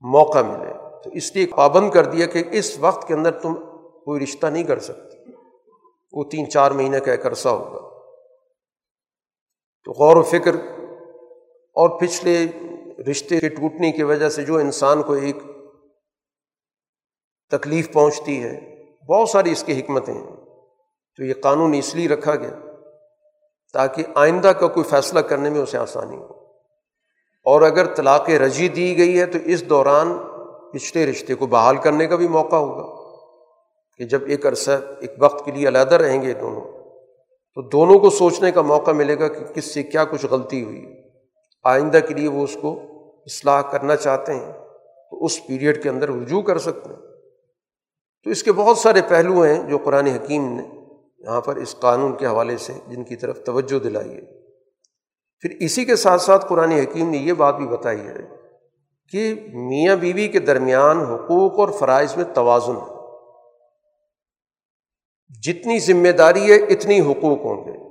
موقع 0.02 0.40
ملے۔ 0.40 0.74
تو 1.04 1.10
اس 1.10 1.36
لیے 1.36 1.46
پابند 1.46 1.92
کر 1.92 2.06
دیا 2.06 2.26
کہ 2.26 2.44
اس 2.52 2.80
وقت 2.80 3.08
کے 3.08 3.14
اندر 3.14 3.32
تم 3.32 3.54
کوئی 4.06 4.24
رشتہ 4.24 4.48
نہیں 4.48 4.64
کر 4.64 4.80
سکتی 4.80 5.18
وہ 6.14 6.24
تین 6.24 6.50
چار 6.50 6.72
مہینے 6.72 7.00
کا 7.00 7.12
ایک 7.12 7.26
عرصہ 7.26 7.50
ہوگا۔ 7.50 7.83
تو 9.84 9.92
غور 9.92 10.16
و 10.16 10.24
فکر 10.24 10.56
اور 11.76 12.00
پچھلے 12.00 12.46
رشتے 13.12 13.40
کے 13.40 13.50
ٹوٹنے 13.50 13.92
کی 13.92 14.04
وجہ 14.04 14.30
سے 14.30 14.44
جو 14.44 14.58
انسان 14.58 15.04
کو 15.04 15.14
ایک 15.14 15.38
تکلیف 17.52 17.94
پہنچتی 17.94 18.44
ہے، 18.44 18.84
بہت 19.10 19.30
ساری 19.30 19.52
اس 19.52 19.64
کی 19.64 19.80
حکمتیں 19.80 20.14
ہیں۔ 20.14 20.36
تو 21.18 21.24
یہ 21.24 21.34
قانون 21.42 21.74
اس 21.74 21.96
لیے 21.96 22.08
رکھا 22.08 22.36
گیا 22.36 22.60
تاکہ 23.74 24.04
آئندہ 24.16 24.48
کا 24.48 24.68
کوئی 24.68 24.84
فیصلہ 24.84 25.20
کرنے 25.20 25.50
میں 25.50 25.60
اسے 25.60 25.78
آسانی 25.78 26.18
ہو۔ 26.18 26.34
اور 27.46 27.62
اگر 27.62 27.94
طلاق 27.94 28.30
رجی 28.30 28.68
دی 28.68 28.98
گئی 28.98 29.20
ہے 29.20 29.26
تو 29.26 29.38
اس 29.46 29.70
دوران 29.70 30.18
پچھلے 30.74 31.12
رشتے 31.12 31.34
کو 31.34 31.46
بحال 31.46 31.78
کرنے 31.78 32.08
کا 32.08 32.16
بھی 32.16 32.28
موقع 32.28 32.56
ہوگا 32.56 33.04
کہ 33.98 34.04
جب 34.04 34.22
ایک 34.28 34.46
عرصہ، 34.46 34.72
ایک 35.00 35.12
وقت 35.20 35.46
کے 35.46 35.52
لیے 35.52 35.68
علیحدہ 35.68 35.96
رہیں 35.96 36.22
گے 36.22 36.34
دونوں۔ 36.34 36.73
تو 37.56 37.62
دونوں 37.62 37.99
کو 37.99 38.10
سوچنے 38.10 38.51
کا 38.51 38.62
موقع 38.62 38.91
ملے 38.91 39.20
گا 39.20 39.28
کہ 39.28 39.54
کس 39.54 39.74
سے 39.74 39.84
کیا 39.84 40.06
کچھ 40.06 40.26
غلطی 40.26 40.64
ہوئی۔ 40.64 40.86
آئندہ 41.64 41.99
کے 42.08 42.14
لیے 42.14 42.28
وہ 42.28 42.43
اس 42.43 42.58
کو 42.62 42.80
اصلاح 43.26 43.62
کرنا 43.62 43.95
چاہتے 43.95 44.34
ہیں 44.34 44.51
تو 45.12 45.26
اس 45.26 45.47
پیریڈ 45.47 45.84
کے 45.84 45.89
اندر 45.89 46.10
رجوع 46.10 46.41
کر 46.41 46.58
سکتے 46.58 46.89
ہیں۔ 46.89 47.01
تو 48.24 48.30
اس 48.30 48.43
کے 48.43 48.51
بہت 48.51 48.78
سارے 48.78 49.01
پہلو 49.08 49.41
ہیں 49.41 49.70
جو 49.70 49.78
قرآن 49.78 50.08
حکیم 50.08 50.56
نے 50.56 50.64
یہاں 51.18 51.41
پر 51.41 51.56
اس 51.56 51.76
قانون 51.80 52.18
کے 52.18 52.26
حوالے 52.26 52.58
سے 52.58 52.74
جن 52.88 53.04
کی 53.04 53.16
طرف 53.16 53.43
توجہ 53.43 53.80
دلائی 53.80 54.10
ہے۔ 54.10 54.41
پھر 55.39 55.49
اسی 55.60 55.86
کے 55.86 55.95
ساتھ 55.95 56.22
ساتھ 56.22 56.45
قرآن 56.49 56.72
حکیم 56.72 57.10
نے 57.10 57.18
یہ 57.18 57.34
بات 57.34 57.56
بھی 57.56 57.68
بتائی 57.68 57.99
ہے 57.99 58.36
کہ 59.12 59.36
میاں 59.54 59.95
بیوی 59.95 60.28
کے 60.28 60.39
درمیان 60.39 60.99
حقوق 60.99 61.60
اور 61.60 61.70
فرائض 61.70 62.16
میں 62.16 62.26
توازن 62.34 62.76
ہے۔ 62.76 62.93
جتنی 65.42 65.80
ذمہ 65.80 66.10
داری 66.10 66.52
ہے، 66.52 66.56
اتنی 66.56 67.02
حقوق 67.02 67.40
ہوں 67.40 67.66
گے۔ 67.66 67.84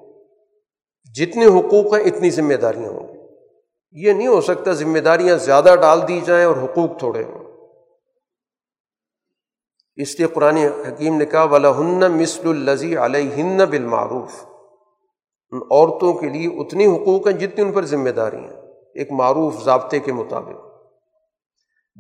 جتنے 1.15 1.47
حقوق 1.47 1.95
ہیں، 1.95 2.05
اتنی 2.05 2.31
ذمہ 2.31 2.55
داریاں 2.55 2.91
ہوں 2.91 3.09
گی۔ 3.09 3.19
یہ 3.93 4.13
نہیں 4.13 4.27
ہو 4.27 4.41
سکتا 4.41 4.73
ذمہ 4.73 4.99
داریاں 4.99 5.37
زیادہ 5.37 5.75
ڈال 5.81 6.09
دی 6.09 6.21
جائیں 6.25 6.45
اور 6.45 6.57
حقوق 6.57 6.99
تھوڑے 6.99 7.23
ہوں۔ 7.23 7.39
اس 9.97 10.19
لیے 10.19 10.29
قرآن 10.29 10.57
حکیم 10.57 11.17
نے 11.17 11.27
کہا 11.27 11.45
ولا 11.45 11.79
ہن 11.79 12.13
مثل 12.13 12.49
الزی 12.49 12.97
علیہ 12.97 13.31
ہن 13.35 13.65
بالمعروف۔ 13.71 14.45
ان 15.51 15.61
عورتوں 15.71 16.13
کے 16.13 16.29
لیے 16.29 16.47
اتنی 16.47 16.87
حقوق 16.87 17.29
ہیں 17.29 17.35
جتنی 17.35 17.65
ان 17.65 17.73
پر 17.73 17.85
ذمہ 17.85 18.11
داری 18.11 18.37
ہیں۔ 18.37 18.61
ایک 18.95 19.13
معروف 19.13 19.65
ضابطے 19.65 19.99
کے 19.99 20.13
مطابق۔ 20.13 20.67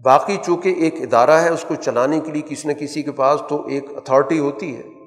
باقی 0.04 0.36
چونکہ 0.46 0.68
ایک 0.68 0.94
ادارہ 1.00 1.30
ہے، 1.30 1.48
اس 1.48 1.64
کو 1.68 1.74
چلانے 1.74 2.20
کے 2.20 2.32
لیے 2.32 2.42
کسی 2.42 2.68
نہ 2.68 2.72
کسی 2.72 3.02
کے 3.02 3.12
پاس 3.12 3.40
تو 3.48 3.66
ایک 3.66 3.84
اتھارٹی 3.96 4.38
ہوتی 4.38 4.76
ہے۔ 4.76 5.01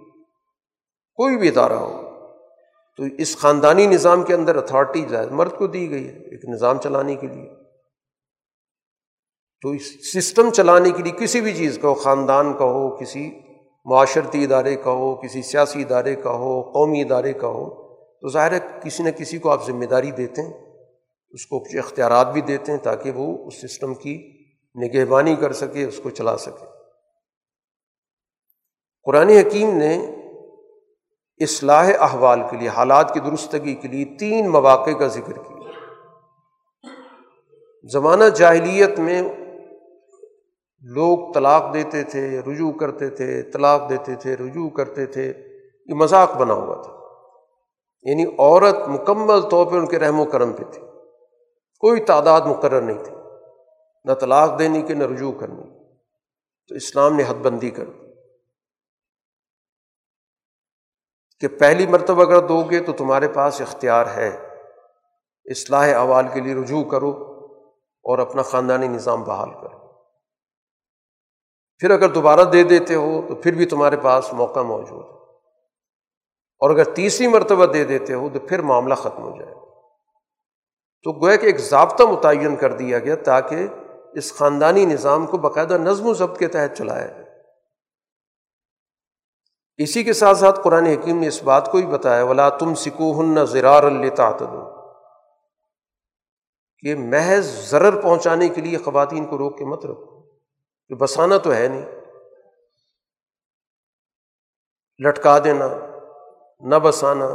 کوئی 1.16 1.38
بھی 1.38 1.48
ادارہ 1.48 1.74
ہو، 1.74 2.02
تو 2.96 3.04
اس 3.18 3.38
خاندانی 3.38 3.86
نظام 3.86 4.24
کے 4.24 4.34
اندر 4.34 4.56
اتھارٹی 4.56 5.06
جائز، 5.06 5.32
مرد 5.32 5.58
کو 5.58 5.68
دی 5.68 5.90
گئی 5.90 6.08
ہے 6.08 6.14
ایک 6.14 6.46
نظام 6.46 6.80
چلانے 6.80 7.16
کے 7.16 7.28
لیے۔ 7.28 7.50
تو 9.62 9.70
اس 9.70 10.14
سسٹم 10.14 10.50
چلانے 10.50 10.92
کے 10.92 11.04
لیے 11.04 11.12
کسی 11.12 11.42
بھی 11.42 11.54
چیز 11.54 11.80
کا 11.82 11.88
ہو، 11.88 11.94
خاندان 11.94 12.54
کا 12.54 12.66
ہو، 12.66 12.98
کسی 12.98 13.40
معاشرتی 13.86 14.44
ادارے 14.44 14.76
کا 14.76 14.92
ہو، 14.92 15.16
کسی 15.16 15.42
سیاسی 15.42 15.82
ادارے 15.82 16.16
کا 16.16 16.32
ہو، 16.32 16.62
قومی 16.62 17.02
ادارے 17.02 17.34
کا 17.34 17.48
ہو، 17.48 17.70
تو 18.22 18.30
ظاہر 18.30 18.52
ہے 18.52 18.60
کسی 18.84 19.04
نہ 19.04 19.10
کسی 19.10 19.38
کو 19.38 19.50
آپ 19.50 19.68
ذمہ 19.68 19.86
داری 19.86 20.12
دیتے 20.12 20.42
ہیں، 20.42 20.54
اس 21.32 21.46
کو 21.46 21.60
کچھ 21.60 21.76
اختیارات 21.76 22.28
بھی 22.28 22.42
دیتے 22.42 22.72
ہیں 22.72 22.80
تاکہ 22.80 23.12
وہ 23.12 23.48
اس 23.48 23.62
سسٹم 23.62 23.94
کی 23.94 24.32
نگہبانی 24.76 25.36
کر 25.36 25.54
سکے، 25.54 25.86
اس 25.86 26.00
کو 26.04 26.10
چلا 26.10 26.38
سکے۔ 26.38 26.66
قرآن 29.04 29.30
حکیم 29.30 29.78
نے 29.78 30.15
اصلاح 31.40 31.92
احوال 32.00 32.40
کے 32.52 32.58
لیے، 32.58 32.70
حالات 32.70 33.14
کی 33.14 33.20
درستگی 33.20 33.76
کے 33.76 33.88
لیے 33.88 34.06
تین 34.06 34.50
مواقع 34.50 34.92
کا 34.92 35.08
ذکر 35.08 35.34
کیا۔ 35.34 35.56
زمانہ 37.92 38.24
جاہلیت 38.24 39.00
میں 39.00 39.22
لوگ 40.82 41.34
طلاق 41.34 41.74
دیتے 41.74 42.04
تھے، 42.04 42.42
رجوع 42.48 42.72
کرتے 42.72 43.10
تھے، 43.10 43.42
طلاق 43.42 43.90
دیتے 43.90 44.16
تھے، 44.16 44.36
رجوع 44.36 44.70
کرتے 44.70 45.06
تھے، 45.06 45.34
یہ 45.86 45.94
مذاق 45.94 46.38
بنا 46.38 46.54
ہوا 46.54 46.82
تھا۔ 46.82 46.92
یعنی 48.02 48.26
عورت 48.40 48.76
مکمل 48.88 49.42
طور 49.42 49.66
پہ 49.66 49.76
ان 49.76 49.86
کے 49.86 50.00
رحم 50.00 50.20
و 50.20 50.26
کرم 50.26 50.54
پہ 50.54 50.64
تھی۔ 50.64 50.82
کوئی 51.80 52.02
تعداد 52.02 52.42
مقرر 52.42 52.82
نہیں 52.82 53.04
تھی۔ 53.04 53.16
نہ 54.06 54.14
طلاق 54.14 54.60
دینے 54.60 54.82
کی، 54.82 54.94
نہ 54.94 55.04
رجوع 55.04 55.32
کرنے 55.32 55.64
تو 56.68 56.76
اسلام 56.76 57.16
نے 57.16 57.24
حد 57.28 57.36
بندی 57.36 57.70
کر 57.70 57.86
دی۔ 57.86 58.05
کہ 61.40 61.48
پہلی 61.48 61.88
مرتبہ 61.88 62.22
اگر 62.22 62.48
دو 62.48 62.64
گے 62.64 62.80
تو 62.80 62.94
تمہارے 62.94 63.28
پاس 63.28 63.62
اختیار 63.62 64.06
ہے۔ 64.08 64.48
اصلاح 65.46 65.96
احوال 65.96 66.26
کے 66.34 66.40
لیے 66.42 66.56
رجوع 66.56 66.84
کرو 66.84 67.12
اور 68.04 68.20
اپنا 68.20 68.42
خاندانی 68.42 68.88
نظام 68.88 69.24
بحال 69.24 69.50
کرو۔ 69.52 69.86
پھر 71.80 71.92
اگر 71.92 72.10
دوبارہ 72.10 72.42
دے 72.42 72.64
دیتے 72.64 72.96
ہو 72.96 73.22
تو 73.28 73.36
پھر 73.36 73.54
بھی 73.54 73.66
تمہارے 73.66 73.98
پاس 73.98 74.34
موقع 74.34 74.60
موجود 74.60 75.06
ہے۔ 75.06 75.16
اور 76.60 76.70
اگر 76.70 76.84
تیسری 76.84 77.28
مرتبہ 77.28 77.66
دے 77.66 77.84
دیتے 77.84 78.14
ہو 78.14 78.30
تو 78.34 78.40
پھر 78.40 78.62
معاملہ 78.62 78.94
ختم 78.94 79.24
ہو 79.24 79.40
جائے۔ 79.40 79.56
تو 81.04 81.12
گویا 81.22 81.36
کہ 81.36 81.46
ایک 81.46 81.58
ضابطہ 81.58 82.04
متعین 82.04 82.56
کر 82.56 82.74
دیا 82.74 83.00
گیا 83.00 83.16
تاکہ 83.16 83.68
اس 84.14 84.34
خاندانی 84.34 84.86
نظام 84.86 85.26
کو 85.26 85.38
باقاعدہ 85.38 85.74
نظم 85.74 86.08
و 86.08 86.14
ضبط 86.14 86.40
کے 86.40 86.48
تحت 86.48 86.78
چلایا 86.78 87.06
جائے۔ 87.06 87.25
اسی 89.78 90.04
کے 90.04 90.14
ساتھ 90.14 90.38
ساتھ 90.38 90.60
قرآن 90.64 90.86
حکیم 90.86 91.20
نے 91.20 91.28
اس 91.28 91.44
بات 91.44 91.72
کو 91.72 91.78
بھی 91.78 91.88
بتایا، 91.88 92.24
ولا 92.24 92.50
تم 92.50 92.76
سکو 92.76 93.22
ہن 93.22 93.46
زرار 93.46 93.84
التا 93.84 94.32
کہ 96.80 96.96
محض 96.96 97.70
ضرر 97.70 98.02
پہنچانے 98.02 98.50
کے 98.50 98.62
لیے 98.62 98.78
خواتین 98.78 99.26
کو 99.26 99.38
روک 99.38 99.58
کے 99.58 99.66
مت 99.66 99.86
رکھو، 99.86 100.22
کہ 100.88 100.96
بسانا 100.96 101.38
تو 101.38 101.54
ہے 101.54 101.68
نہیں۔ 101.68 101.86
لٹکا 105.00 105.40
دینا، 105.40 105.68
نہ 106.60 106.76
بسانا۔ 106.76 107.30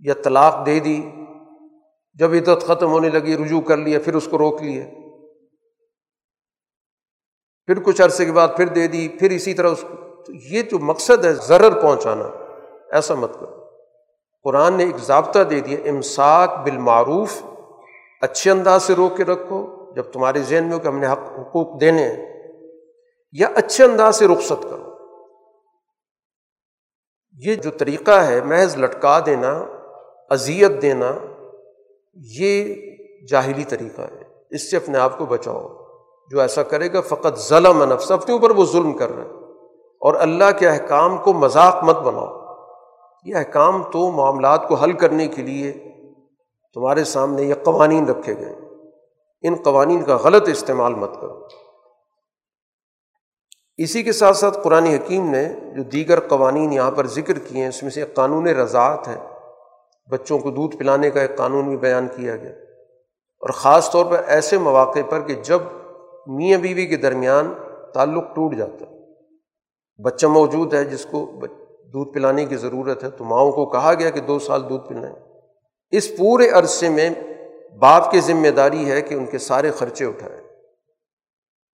یا 0.00 0.14
طلاق 0.24 0.66
دے 0.66 0.80
دی، 0.80 1.10
جب 2.14 2.30
عدت 2.32 2.66
ختم 2.66 2.86
ہونے 2.86 3.08
لگی، 3.08 3.44
رجوع 3.44 3.60
کر 3.60 3.76
لیا، 3.76 3.98
پھر 4.04 4.14
اس 4.14 4.28
کو 4.30 4.38
روک 4.38 4.62
لیے۔ 4.62 5.05
پھر 7.66 7.80
کچھ 7.80 8.02
عرصے 8.02 8.24
کے 8.24 8.32
بعد 8.32 8.48
پھر 8.56 8.66
دے 8.66 8.86
دی، 8.86 9.08
پھر 9.08 9.30
اسی 9.30 9.54
طرح 9.54 9.68
اس 9.68 9.82
کو۔ 9.82 10.06
یہ 10.50 10.62
جو 10.62 10.78
مقصد 10.78 11.24
ہے، 11.24 11.32
ضرر 11.32 11.82
پہنچانا، 11.82 12.24
ایسا 12.92 13.14
مت 13.14 13.40
کرو۔ 13.40 13.64
قرآن 14.42 14.74
نے 14.74 14.84
ایک 14.84 14.96
ضابطہ 14.96 15.38
دے 15.38 15.60
دیا، 15.60 15.78
امساک 15.88 16.64
بالمعروف، 16.64 17.42
اچھے 18.20 18.50
انداز 18.50 18.82
سے 18.82 18.94
روک 18.94 19.16
کے 19.16 19.24
رکھو۔ 19.24 19.76
جب 19.94 20.02
تمہارے 20.02 20.42
ذہن 20.42 20.64
میں 20.64 20.72
ہو 20.72 20.78
کہ 20.78 20.88
ہم 20.88 20.98
نے 20.98 21.06
حق، 21.06 21.18
حقوق 21.18 21.80
دینے 21.80 22.02
ہیں، 22.02 22.42
یا 23.32 23.48
اچھے 23.54 23.84
انداز 23.84 24.16
سے 24.16 24.28
رخصت 24.28 24.62
کرو۔ 24.62 24.90
یہ 27.32 27.54
جو 27.54 27.70
طریقہ 27.70 28.10
ہے، 28.10 28.40
محض 28.40 28.76
لٹکا 28.78 29.20
دینا، 29.26 29.64
اذیت 30.30 30.82
دینا، 30.82 31.12
یہ 32.14 32.74
جاہلی 33.30 33.64
طریقہ 33.64 34.00
ہے۔ 34.00 34.22
اس 34.50 34.70
سے 34.70 34.76
اپنے 34.76 34.98
آپ 34.98 35.18
کو 35.18 35.26
بچاؤ۔ 35.26 35.85
جو 36.30 36.40
ایسا 36.40 36.62
کرے 36.62 36.92
گا، 36.92 37.00
فقط 37.00 37.38
ظلم 37.38 37.92
نفس، 37.92 38.10
اپنے 38.10 38.32
اوپر 38.32 38.50
وہ 38.50 38.64
ظلم 38.64 38.92
کر 38.92 39.16
رہے 39.16 39.24
ہیں 39.24 39.30
اور 40.00 40.14
اللہ 40.14 40.58
کے 40.58 40.68
احکام 40.68 41.18
کو 41.18 41.32
مذاق 41.32 41.84
مت 41.84 41.96
بناؤ۔ 41.96 42.46
یہ 43.24 43.36
احکام 43.36 43.82
تو 43.82 44.10
معاملات 44.10 44.68
کو 44.68 44.74
حل 44.74 44.92
کرنے 44.92 45.28
کے 45.28 45.42
لیے 45.42 45.72
تمہارے 46.74 47.04
سامنے 47.04 47.42
یہ 47.42 47.54
قوانین 47.64 48.08
رکھے 48.08 48.34
گئے 48.36 48.54
ان 49.42 49.54
قوانین 49.54 50.04
کا 50.04 50.16
غلط 50.16 50.48
استعمال 50.48 50.94
مت 50.94 51.10
کرو۔ 51.20 51.46
اسی 53.76 54.02
کے 54.02 54.12
ساتھ 54.12 54.36
ساتھ 54.36 54.58
قرآن 54.62 54.84
حکیم 54.84 55.30
نے 55.30 55.48
جو 55.76 55.82
دیگر 55.82 56.20
قوانین 56.20 56.72
یہاں 56.72 56.90
پر 56.90 57.06
ذکر 57.06 57.38
کیے 57.38 57.60
ہیں، 57.60 57.68
اس 57.68 57.82
میں 57.82 57.90
سے 57.90 58.00
ایک 58.00 58.14
قانون 58.14 58.46
رضاعت 58.46 59.08
ہے۔ 59.08 59.16
بچوں 60.10 60.38
کو 60.38 60.50
دودھ 60.50 60.76
پلانے 60.76 61.10
کا 61.10 61.20
ایک 61.20 61.36
قانون 61.36 61.68
بھی 61.68 61.76
بیان 61.76 62.08
کیا 62.16 62.36
گیا۔ 62.36 62.50
اور 63.40 63.48
خاص 63.48 63.90
طور 63.90 64.06
پر 64.06 64.22
ایسے 64.26 64.58
مواقع 64.58 64.98
پر 65.08 65.20
کہ 65.20 65.34
جب 65.34 65.58
میاں 66.26 66.58
بیوی 66.58 66.86
کے 66.86 66.96
درمیان 66.96 67.54
تعلق 67.94 68.24
ٹوٹ 68.34 68.54
جاتا 68.54 68.84
ہے۔ 68.84 68.96
بچہ 70.02 70.26
موجود 70.26 70.74
ہے 70.74 70.84
جس 70.84 71.06
کو 71.10 71.30
دودھ 71.92 72.12
پلانے 72.12 72.46
کی 72.46 72.56
ضرورت 72.56 73.04
ہے 73.04 73.10
تو 73.10 73.24
ماؤں 73.24 73.52
کو 73.52 73.66
کہا 73.66 73.94
گیا 73.94 74.10
کہ 74.10 74.20
دو 74.20 74.38
سال 74.38 74.68
دودھ 74.68 74.88
پلائیں۔ 74.88 75.16
اس 75.90 76.16
پورے 76.16 76.50
عرصے 76.50 76.88
میں 76.88 77.10
باپ 77.78 78.10
کی 78.10 78.20
ذمہ 78.20 78.48
داری 78.48 78.90
ہے 78.90 79.02
کہ 79.02 79.14
ان 79.14 79.26
کے 79.26 79.38
سارے 79.38 79.70
خرچے 79.70 80.04
اٹھائیں۔ 80.04 80.42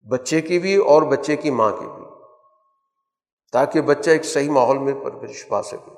بچے 0.09 0.41
کی 0.41 0.59
بھی 0.59 0.75
اور 0.75 1.01
بچے 1.01 1.35
کی 1.35 1.51
ماں 1.51 1.71
کی 1.71 1.85
بھی۔ 1.95 2.03
تاکہ 3.51 3.81
بچہ 3.81 4.09
ایک 4.09 4.25
صحیح 4.25 4.49
ماحول 4.49 4.77
میں 4.77 4.93
پرورش 4.93 5.47
پا 5.47 5.61
سکے۔ 5.61 5.93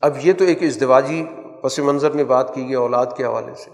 اب 0.00 0.16
یہ 0.22 0.32
تو 0.32 0.44
ایک 0.44 0.62
ازدواجی 0.62 1.26
پس 1.62 1.78
منظر 1.78 2.10
میں 2.10 2.24
بات 2.24 2.54
کی 2.54 2.64
گئی 2.64 2.74
اولاد 2.74 3.06
کے 3.16 3.24
حوالے 3.24 3.54
سے۔ 3.54 3.70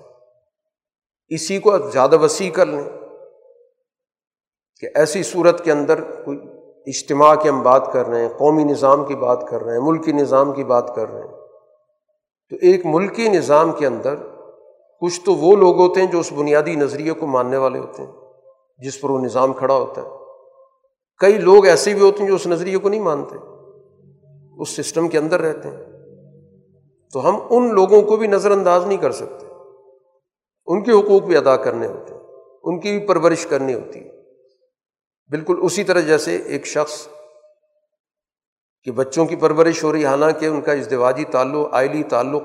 اسی 1.28 1.58
کو 1.58 1.72
اب 1.72 1.92
زیادہ 1.92 2.18
وسیع 2.18 2.50
کر 2.50 2.66
لیں۔ 2.66 3.05
کہ 4.80 4.88
ایسی 4.94 5.22
صورت 5.22 5.64
کے 5.64 5.72
اندر 5.72 6.00
کوئی 6.00 6.38
اجتماع 6.86 7.34
کی 7.34 7.48
ہم 7.48 7.62
بات 7.62 7.92
کر 7.92 8.06
رہے 8.06 8.20
ہیں، 8.20 8.28
قومی 8.28 8.64
نظام 8.64 9.04
کی 9.04 9.14
بات 9.14 9.48
کر 9.48 9.62
رہے 9.62 9.72
ہیں، 9.72 9.80
ملکی 9.80 10.12
نظام 10.12 10.52
کی 10.52 10.64
بات 10.64 10.94
کر 10.94 11.08
رہے 11.08 11.20
ہیں، 11.20 11.28
تو 12.50 12.56
ایک 12.62 12.86
ملکی 12.86 13.28
نظام 13.28 13.72
کے 13.72 13.86
اندر 13.86 14.14
کچھ 15.00 15.20
تو 15.24 15.34
وہ 15.34 15.56
لوگ 15.56 15.76
ہوتے 15.76 16.00
ہیں 16.00 16.12
جو 16.12 16.18
اس 16.18 16.32
بنیادی 16.32 16.74
نظریے 16.74 17.12
کو 17.12 17.26
ماننے 17.26 17.56
والے 17.56 17.78
ہوتے 17.78 18.02
ہیں، 18.02 18.12
جس 18.78 19.00
پر 19.00 19.10
وہ 19.10 19.18
نظام 19.18 19.52
کھڑا 19.52 19.74
ہوتا 19.74 20.02
ہے۔ 20.02 20.06
کئی 21.18 21.32
لوگ 21.32 21.66
ایسے 21.66 21.94
بھی 21.94 22.00
ہوتے 22.00 22.20
ہیں 22.20 22.28
جو 22.28 22.34
اس 22.34 22.46
نظریے 22.46 22.76
کو 22.76 22.88
نہیں 22.88 23.00
مانتے، 23.00 23.36
اس 24.58 24.68
سسٹم 24.68 25.08
کے 25.08 25.18
اندر 25.18 25.40
رہتے 25.40 25.68
ہیں۔ 25.68 25.84
تو 27.12 27.28
ہم 27.28 27.38
ان 27.50 27.74
لوگوں 27.74 28.02
کو 28.02 28.16
بھی 28.16 28.26
نظر 28.26 28.50
انداز 28.50 28.86
نہیں 28.86 28.98
کر 28.98 29.12
سکتے۔ 29.12 29.46
ان 30.66 30.82
کے 30.82 30.92
حقوق 30.92 31.22
بھی 31.22 31.36
ادا 31.36 31.56
کرنے 31.56 31.86
ہوتے 31.86 32.14
ہیں، 32.14 32.20
ان 32.64 32.80
کی 32.80 32.98
بھی 32.98 33.06
پرورش 33.06 33.46
کرنی 33.46 33.74
ہوتی 33.74 34.00
ہے۔ 34.00 34.15
بالکل 35.30 35.56
اسی 35.62 35.84
طرح 35.84 36.00
جیسے 36.00 36.36
ایک 36.36 36.66
شخص 36.66 37.06
کہ 38.86 38.90
بچوں 38.92 39.24
کی 39.26 39.36
پرورش 39.36 39.82
ہو 39.84 39.92
رہی 39.92 40.04
حالانکہ 40.04 40.46
ان 40.46 40.60
کا 40.60 40.72
ازدواجی 40.72 41.24
تعلق، 41.24 41.74
آئلی 41.74 42.02
تعلق 42.02 42.42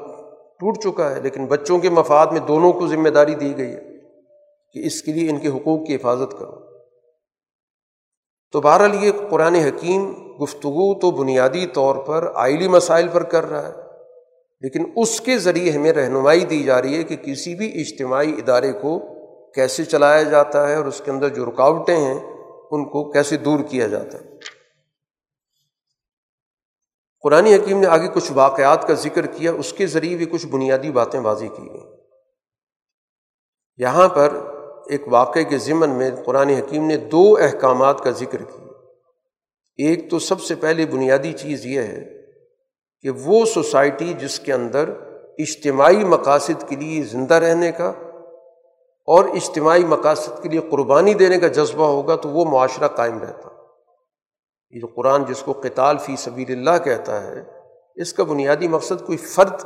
ٹوٹ 0.60 0.78
چکا 0.84 1.10
ہے، 1.12 1.20
لیکن 1.22 1.46
بچوں 1.46 1.78
کے 1.80 1.90
مفاد 1.90 2.28
میں 2.32 2.40
دونوں 2.48 2.72
کو 2.74 2.88
ذمہ 2.88 3.10
داری 3.10 3.36
دی 3.36 3.58
گئی 3.58 3.72
ہے 3.72 4.00
کہ 4.76 4.86
اس 4.86 5.02
کے 5.02 5.14
لیے 5.14 5.30
ان 5.30 5.40
کے 5.40 5.48
حقوق 5.48 5.86
کی 5.88 5.96
حفاظت 5.96 6.32
کرو۔ 6.40 6.60
تو 8.54 8.62
بہرحال 8.62 9.04
یہ 9.04 9.12
قرآن 9.30 9.56
حکیم 9.56 10.12
گفتگو 10.42 10.94
تو 11.00 11.12
بنیادی 11.12 11.66
طور 11.74 11.96
پر 12.06 12.32
آئلی 12.36 12.68
مسائل 12.68 13.08
پر 13.08 13.24
کر 13.24 13.50
رہا 13.50 13.68
ہے، 13.68 13.74
لیکن 14.64 14.86
اس 14.96 15.20
کے 15.22 15.38
ذریعے 15.38 15.72
ہمیں 15.72 15.92
رہنمائی 15.94 16.46
دی 16.46 16.64
جا 16.64 16.82
رہی 16.82 16.98
ہے 16.98 17.04
کہ 17.04 17.16
کسی 17.16 17.56
بھی 17.56 17.72
اجتماعی 17.82 18.34
ادارے 18.38 18.72
کو 18.72 19.00
کیسے 19.56 19.84
چلایا 19.86 20.24
جاتا 20.24 20.68
ہے 20.70 20.76
اور 20.76 20.86
اس 20.86 21.02
کے 21.06 21.12
اندر 21.12 21.30
جو 21.30 21.46
رکاوٹیں 21.46 21.98
ہیں 21.98 22.20
ان 22.72 22.86
کو 22.86 23.12
کیسے 23.12 23.38
دور 23.38 23.60
کیا 23.60 23.88
جاتا 23.88 24.18
ہے۔ 24.18 24.30
قرآن 27.22 27.46
حکیم 27.46 27.80
نے 27.80 27.88
آگے 27.88 28.08
کچھ 28.08 28.32
واقعات 28.32 28.88
کا 28.88 28.94
ذکر 28.94 29.26
کیا، 29.26 29.52
اس 29.52 29.74
کے 29.74 29.88
ذریعے 29.88 30.18
بھی 30.18 30.26
کچھ 30.26 30.46
بنیادی 30.46 30.92
باتیں 30.92 31.20
واضح 31.20 31.46
کی 31.46 31.70
گئیں۔ 31.70 31.98
یہاں 33.78 34.08
پر 34.08 34.34
ایک 34.90 35.02
واقعے 35.08 35.44
کے 35.44 35.58
ضمن 35.58 35.90
میں 35.90 36.12
قرآن 36.26 36.50
حکیم 36.50 36.88
نے 36.88 36.98
دو 36.98 37.38
احکامات 37.42 38.04
کا 38.04 38.12
ذکر 38.12 38.44
کیا۔ 38.44 38.62
ایک 39.78 40.10
تو 40.10 40.20
سب 40.20 40.42
سے 40.42 40.56
پہلے 40.56 40.86
بنیادی 40.86 41.34
چیز 41.34 41.66
یہ 41.66 41.82
ہے 41.82 42.06
کہ 43.02 43.10
وہ 43.10 43.46
سوسائٹی 43.46 44.14
جس 44.14 44.40
کے 44.40 44.54
اندر 44.54 44.90
اجتماعی 45.38 46.04
مقاصد 46.04 46.70
کے 46.70 46.76
لیے 46.76 47.04
زندہ 47.04 47.34
رہنے 47.34 47.72
کا 47.72 47.94
اور 49.12 49.26
اجتماعی 49.26 49.84
مقاصد 49.84 50.44
کے 50.44 50.50
لیے 50.50 50.60
قربانی 50.60 51.14
دینے 51.14 51.38
کا 51.38 51.48
جذبہ 51.48 51.86
ہوگا 51.86 52.16
تو 52.16 52.30
وہ 52.30 52.46
معاشرہ 52.46 52.88
قائم 52.88 53.20
رہتا۔ 53.20 53.50
یہ 54.70 54.80
جو 54.80 54.88
قرآن 54.88 55.26
جس 55.26 55.42
کو 55.42 55.54
قتال 55.54 55.98
فی 55.98 56.16
سبیل 56.16 56.52
اللہ 56.52 56.84
کہتا 56.84 57.24
ہے، 57.24 57.44
اس 57.96 58.14
کا 58.14 58.24
بنیادی 58.24 58.68
مقصد 58.68 59.06
کوئی 59.06 59.18
فرد 59.18 59.66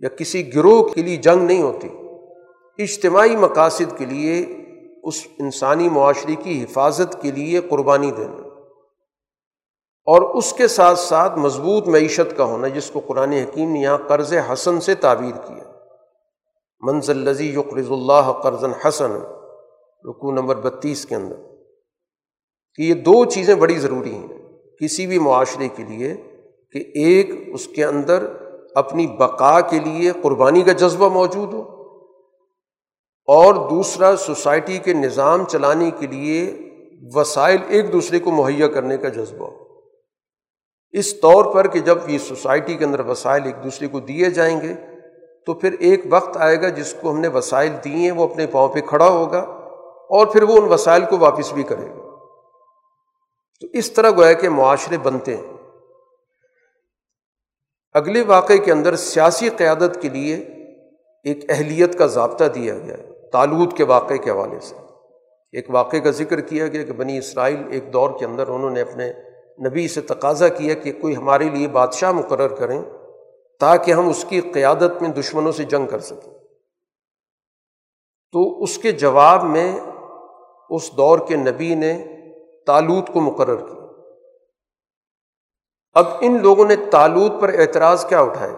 یا 0.00 0.08
کسی 0.08 0.54
گروہ 0.54 0.88
کے 0.88 1.02
لیے 1.02 1.16
جنگ 1.16 1.42
نہیں 1.42 1.62
ہوتی۔ 1.62 1.88
اجتماعی 2.82 3.36
مقاصد 3.36 3.98
کے 3.98 4.04
لیے، 4.06 4.46
اس 5.02 5.26
انسانی 5.38 5.88
معاشرے 5.88 6.34
کی 6.34 6.64
حفاظت 6.64 7.22
کے 7.22 7.30
لیے 7.30 7.60
قربانی 7.60 8.10
دینا۔ 8.10 8.48
اور 10.04 10.22
اس 10.22 10.52
کے 10.52 10.68
ساتھ 10.68 10.98
ساتھ 10.98 11.38
مضبوط 11.38 11.88
معیشت 11.88 12.36
کا 12.36 12.44
ہونا، 12.44 12.68
جس 12.68 12.90
کو 12.90 13.00
قرآن 13.00 13.32
حکیم 13.32 13.72
نے 13.72 13.80
یہاں 13.80 13.98
قرض 14.08 14.34
حسن 14.52 14.80
سے 14.80 14.94
تعبیر 14.94 15.46
کیا۔ 15.46 15.61
منزل 16.82 17.16
لذی 17.24 17.48
یقرض 17.54 17.90
اللہ 17.90 18.32
قرض 18.42 18.64
حسن 18.84 19.12
رکو 20.04 20.32
نمبر 20.32 20.56
بتیس 20.60 21.04
کے 21.06 21.14
اندر، 21.14 21.36
کہ 22.78 22.82
یہ 22.82 22.94
دو 23.04 23.24
چیزیں 23.26 23.54
بڑی 23.54 23.78
ضروری 23.78 24.14
ہیں 24.14 24.28
کسی 24.80 25.06
بھی 25.06 25.18
معاشرے 25.18 25.68
کے 25.76 25.84
لیے 25.84 26.14
کہ 26.74 26.84
ایک 26.98 27.30
اس 27.54 27.66
کے 27.68 27.84
اندر 27.84 28.26
اپنی 28.76 29.06
بقا 29.18 29.60
کے 29.60 29.78
لیے 29.80 30.12
قربانی 30.22 30.62
کا 30.62 30.72
جذبہ 30.74 31.08
موجود 31.14 31.52
ہو، 31.52 31.62
اور 33.28 33.54
دوسرا 33.70 34.14
سوسائٹی 34.16 34.78
کے 34.84 34.92
نظام 34.94 35.44
چلانے 35.44 35.90
کے 35.98 36.06
لیے 36.06 36.44
وسائل 37.14 37.58
ایک 37.68 37.92
دوسرے 37.92 38.18
کو 38.18 38.30
مہیا 38.32 38.68
کرنے 38.68 38.96
کا 38.96 39.08
جذبہ 39.10 39.46
ہو۔ 39.46 39.60
اس 40.94 41.14
طور 41.20 41.44
پر 41.54 41.66
کہ 41.66 41.80
جب 41.80 42.08
یہ 42.08 42.18
سوسائٹی 42.18 42.74
کے 42.76 42.84
اندر 42.84 43.00
وسائل 43.06 43.44
ایک 43.44 43.62
دوسرے 43.64 43.88
کو 43.88 44.00
دیے 44.02 44.30
جائیں 44.30 44.60
گے 44.60 44.74
تو 45.46 45.54
پھر 45.54 45.72
ایک 45.72 46.04
وقت 46.10 46.36
آئے 46.36 46.62
گا 46.62 46.68
جس 46.68 46.94
کو 47.00 47.10
ہم 47.10 47.20
نے 47.20 47.28
وسائل 47.28 47.72
دیے 47.84 47.96
ہیں، 47.96 48.10
وہ 48.10 48.24
اپنے 48.24 48.46
پاؤں 48.46 48.68
پہ 48.68 48.80
کھڑا 48.80 49.08
ہوگا 49.08 49.40
اور 50.08 50.26
پھر 50.26 50.42
وہ 50.42 50.56
ان 50.56 50.72
وسائل 50.72 51.04
کو 51.10 51.18
واپس 51.18 51.52
بھی 51.52 51.62
کرے 51.62 51.86
گا۔ 51.86 52.02
تو 53.60 53.66
اس 53.72 53.92
طرح 53.92 54.10
گویا 54.10 54.32
کہ 54.32 54.48
معاشرے 54.48 54.98
بنتے 54.98 55.36
ہیں۔ 55.36 55.52
اگلے 57.92 58.22
واقعے 58.22 58.58
کے 58.58 58.72
اندر 58.72 58.96
سیاسی 58.96 59.48
قیادت 59.48 60.02
کے 60.02 60.08
لیے 60.08 60.36
ایک 61.24 61.50
اہلیت 61.50 61.98
کا 61.98 62.06
ضابطہ 62.06 62.44
دیا 62.44 62.78
گیا 62.78 62.98
ہے 62.98 63.30
تالود 63.32 63.76
کے 63.76 63.84
واقعے 63.84 64.18
کے 64.18 64.30
حوالے 64.30 64.60
سے۔ 64.60 64.74
ایک 65.52 65.66
واقعے 65.68 66.00
کا 66.00 66.10
ذکر 66.10 66.40
کیا 66.40 66.68
گیا 66.68 66.82
کہ 66.82 66.92
بنی 66.92 67.18
اسرائیل 67.18 67.62
ایک 67.70 67.92
دور 67.92 68.10
کے 68.18 68.24
اندر 68.24 68.48
انہوں 68.48 68.70
نے 68.70 68.80
اپنے 68.80 69.12
نبی 69.68 69.88
سے 69.88 70.00
تقاضا 70.00 70.48
کیا 70.48 70.74
کہ 70.74 70.92
کوئی 70.92 71.16
ہمارے 71.16 71.44
لیے 71.44 71.68
بادشاہ 71.68 72.12
مقرر 72.12 72.48
کریں۔ 72.48 72.82
تاکہ 73.60 73.92
ہم 73.92 74.08
اس 74.08 74.24
کی 74.28 74.40
قیادت 74.40 75.02
میں 75.02 75.08
دشمنوں 75.08 75.52
سے 75.52 75.64
جنگ 75.64 75.86
کر 75.86 75.98
سکیں۔ 75.98 76.32
تو 78.32 78.62
اس 78.62 78.78
کے 78.78 78.92
جواب 78.92 79.44
میں 79.44 79.80
اس 80.70 80.96
دور 80.96 81.18
کے 81.28 81.36
نبی 81.36 81.74
نے 81.74 82.04
تالوت 82.66 83.08
کو 83.12 83.20
مقرر 83.20 83.56
کیا۔ 83.56 83.82
اب 85.92 86.06
ان 86.20 86.42
لوگوں 86.42 86.64
نے 86.64 86.76
تالوت 86.76 87.32
پر 87.40 87.48
اعتراض 87.48 88.06
کیا 88.06 88.20
اٹھائے۔ 88.20 88.52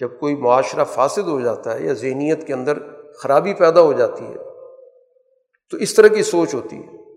جب 0.00 0.20
کوئی 0.20 0.36
معاشرہ 0.36 0.84
فاسد 0.84 1.28
ہو 1.28 1.40
جاتا 1.40 1.74
ہے 1.74 1.82
یا 1.82 1.92
ذہنیت 1.92 2.46
کے 2.46 2.52
اندر 2.52 2.78
خرابی 3.12 3.54
پیدا 3.54 3.80
ہو 3.80 3.92
جاتی 3.92 4.24
ہے، 4.24 4.34
تو 5.70 5.76
اس 5.76 5.94
طرح 5.94 6.08
کی 6.08 6.22
سوچ 6.22 6.54
ہوتی 6.54 6.76
ہے 6.76 7.14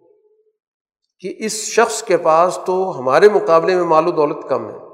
کہ 1.20 1.46
اس 1.46 1.54
شخص 1.54 2.04
کے 2.04 2.18
پاس 2.18 2.60
تو 2.66 3.00
ہمارے 3.00 3.30
مقابلے 3.30 3.76
میں 3.76 3.84
مال 3.84 4.08
و 4.08 4.12
دولت 4.12 4.50
کم 4.50 4.70
ہے۔ 4.70 4.87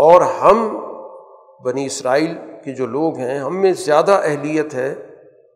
اور 0.00 0.22
ہم 0.22 0.78
بنی 1.64 1.86
اسرائیل 1.86 2.34
کے 2.64 2.74
جو 2.74 2.86
لوگ 2.86 3.16
ہیں، 3.16 3.38
ہم 3.38 3.60
میں 3.60 3.72
زیادہ 3.72 4.12
اہلیت 4.12 4.74
ہے 4.74 4.94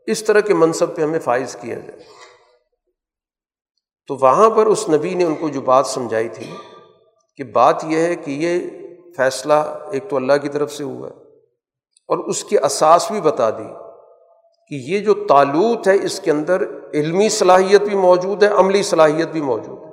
اس 0.06 0.24
طرح 0.24 0.40
کے 0.40 0.54
منصب 0.54 0.96
پہ 0.96 1.02
ہمیں 1.02 1.18
فائز 1.18 1.56
کیا 1.60 1.78
جائے 1.78 2.02
تو 4.06 4.16
وہاں 4.20 4.50
پر 4.50 4.66
اس 4.66 4.88
نبی 4.88 5.14
نے 5.14 5.24
ان 5.24 5.34
کو 5.34 5.48
جو 5.48 5.60
بات 5.60 5.86
سمجھائی 5.86 6.28
تھی 6.28 6.56
کہ 7.36 7.44
بات 7.44 7.84
یہ 7.84 7.98
ہے 7.98 8.16
کہ 8.16 8.30
یہ 8.30 8.70
فیصلہ 9.16 9.52
ایک 9.92 10.10
تو 10.10 10.16
اللہ 10.16 10.32
کی 10.42 10.48
طرف 10.48 10.72
سے 10.72 10.84
ہوا 10.84 11.08
ہے 11.08 11.14
اور 12.08 12.18
اس 12.18 12.44
کی 12.44 12.58
اساس 12.58 13.10
بھی 13.10 13.20
بتا 13.20 13.50
دی 13.50 13.74
کہ 14.68 14.74
یہ 14.90 14.98
جو 14.98 15.14
تعلق 15.28 15.88
ہے، 15.88 15.96
اس 16.02 16.20
کے 16.20 16.30
اندر 16.30 16.62
علمی 16.94 17.28
صلاحیت 17.28 17.82
بھی 17.82 17.96
موجود 17.96 18.42
ہے، 18.42 18.48
عملی 18.48 18.82
صلاحیت 18.82 19.28
بھی 19.28 19.40
موجود 19.40 19.78
ہے۔ 19.78 19.90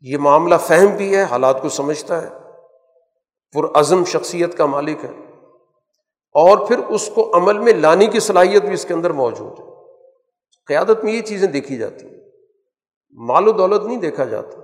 یہ 0.00 0.18
معاملہ 0.18 0.54
فہم 0.54 0.96
بھی 0.96 1.16
ہے، 1.16 1.22
حالات 1.22 1.62
کو 1.62 1.68
سمجھتا 1.68 2.22
ہے۔ 2.22 2.43
پرعزم 3.54 4.04
شخصیت 4.04 4.58
کا 4.58 4.66
مالک 4.66 5.04
ہے 5.04 5.10
اور 6.32 6.68
پھر 6.68 6.78
اس 6.78 7.10
کو 7.14 7.36
عمل 7.36 7.58
میں 7.58 7.72
لانے 7.72 8.06
کی 8.06 8.20
صلاحیت 8.20 8.62
بھی 8.62 8.74
اس 8.74 8.84
کے 8.84 8.94
اندر 8.94 9.10
موجود 9.10 9.60
ہے۔ 9.60 9.64
قیادت 10.66 11.04
میں 11.04 11.12
یہ 11.12 11.20
چیزیں 11.20 11.48
دیکھی 11.48 11.76
جاتی 11.76 12.06
ہیں۔ 12.06 12.20
مال 13.10 13.48
و 13.48 13.52
دولت 13.52 13.86
نہیں 13.86 13.96
دیکھا 13.96 14.24
جاتا۔ 14.24 14.58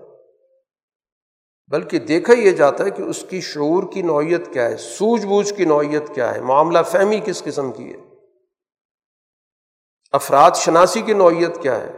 بلکہ 1.66 1.98
دیکھا 1.98 2.32
یہ 2.32 2.50
جاتا 2.50 2.84
ہے 2.84 2.90
کہ 2.90 3.02
اس 3.02 3.24
کی 3.28 3.40
شعور 3.40 3.82
کی 3.92 4.02
نوعیت 4.02 4.52
کیا 4.52 4.70
ہے، 4.70 4.76
سوجھ 4.76 5.26
بوجھ 5.26 5.54
کی 5.54 5.64
نوعیت 5.64 6.14
کیا 6.14 6.34
ہے، 6.34 6.40
معاملہ 6.40 6.78
فہمی 6.86 7.20
کس 7.24 7.42
قسم 7.42 7.72
کی 7.72 7.92
ہے۔ 7.92 7.98
افراد 10.12 10.50
شناسی 10.54 11.00
کی 11.00 11.12
نوعیت 11.12 11.62
کیا 11.62 11.80
ہے۔ 11.80 11.92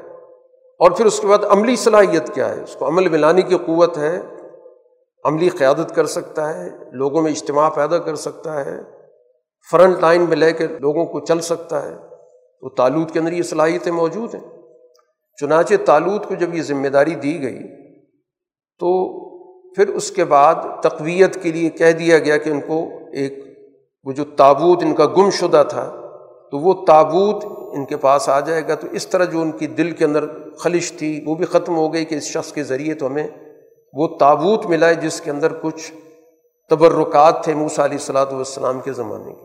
اور 0.78 0.90
پھر 0.90 1.04
اس 1.06 1.20
کے 1.20 1.26
بعد 1.26 1.44
عملی 1.44 1.76
صلاحیت 1.76 2.34
کیا 2.34 2.56
ہے۔ 2.56 2.62
اس 2.62 2.76
کو 2.78 2.88
عمل 2.88 3.08
ملانے 3.08 3.42
کی 3.42 3.56
قوت 3.56 3.98
ہے۔ 3.98 4.22
عملی 5.24 5.48
قیادت 5.48 5.94
کر 5.94 6.06
سکتا 6.06 6.54
ہے، 6.54 6.70
لوگوں 6.92 7.22
میں 7.22 7.30
اجتماع 7.30 7.68
پیدا 7.68 7.98
کر 7.98 8.14
سکتا 8.14 8.64
ہے، 8.64 8.76
فرنٹ 9.70 9.98
لائن 10.00 10.22
میں 10.28 10.36
لے 10.36 10.52
کے 10.52 10.66
لوگوں 10.66 11.04
کو 11.04 11.20
چل 11.20 11.40
سکتا 11.40 11.82
ہے۔ 11.82 11.94
تو 12.60 12.68
تالوت 12.68 13.12
کے 13.12 13.18
اندر 13.18 13.32
یہ 13.32 13.42
صلاحیتیں 13.42 13.92
موجود 13.92 14.34
ہیں۔ 14.34 14.62
چنانچہ 15.40 15.74
تالوت 15.84 16.26
کو 16.28 16.34
جب 16.34 16.54
یہ 16.54 16.62
ذمہ 16.62 16.88
داری 16.88 17.14
دی 17.14 17.42
گئی، 17.42 17.58
تو 18.78 19.20
پھر 19.74 19.88
اس 19.88 20.10
کے 20.10 20.24
بعد 20.24 20.54
تقویت 20.82 21.42
کے 21.42 21.52
لیے 21.52 21.70
کہہ 21.70 21.92
دیا 21.92 22.18
گیا 22.18 22.36
کہ 22.36 22.50
ان 22.50 22.60
کو 22.60 22.88
ایک 23.12 23.44
وہ 24.04 24.12
جو 24.12 24.24
تابوت، 24.24 24.82
ان 24.82 24.94
کا 24.94 25.06
گم 25.06 25.30
شدہ 25.30 25.62
تھا، 25.68 25.84
تو 26.50 26.58
وہ 26.58 26.84
تابوت 26.86 27.44
ان 27.72 27.84
کے 27.84 27.96
پاس 27.96 28.28
آ 28.28 28.40
جائے 28.40 28.68
گا۔ 28.68 28.74
تو 28.74 28.86
اس 28.92 29.06
طرح 29.06 29.24
جو 29.24 29.40
ان 29.40 29.52
کی 29.52 29.66
دل 29.66 29.90
کے 29.90 30.04
اندر 30.04 30.24
خلش 30.58 30.92
تھی، 30.92 31.24
وہ 31.26 31.34
بھی 31.34 31.44
ختم 31.44 31.76
ہو 31.76 31.94
گئی 31.94 32.04
کہ 32.04 32.14
اس 32.14 32.22
شخص 32.22 32.52
کے 32.52 32.62
ذریعے 32.62 32.94
تو 32.94 33.06
ہمیں 33.06 33.28
وہ 33.93 34.19
تابوت 34.19 34.66
ملا 34.66 34.89
ہے 34.89 34.94
جس 34.94 35.20
کے 35.20 35.31
اندر 35.31 35.52
کچھ 35.62 35.93
تبرکات 36.70 37.44
تھے 37.44 37.55
موسا 37.55 37.85
علیہ 37.85 37.97
السلاۃ 37.97 38.27
والسلام 38.27 38.81
کے 38.81 38.93
زمانے 38.93 39.32
کے۔ 39.32 39.44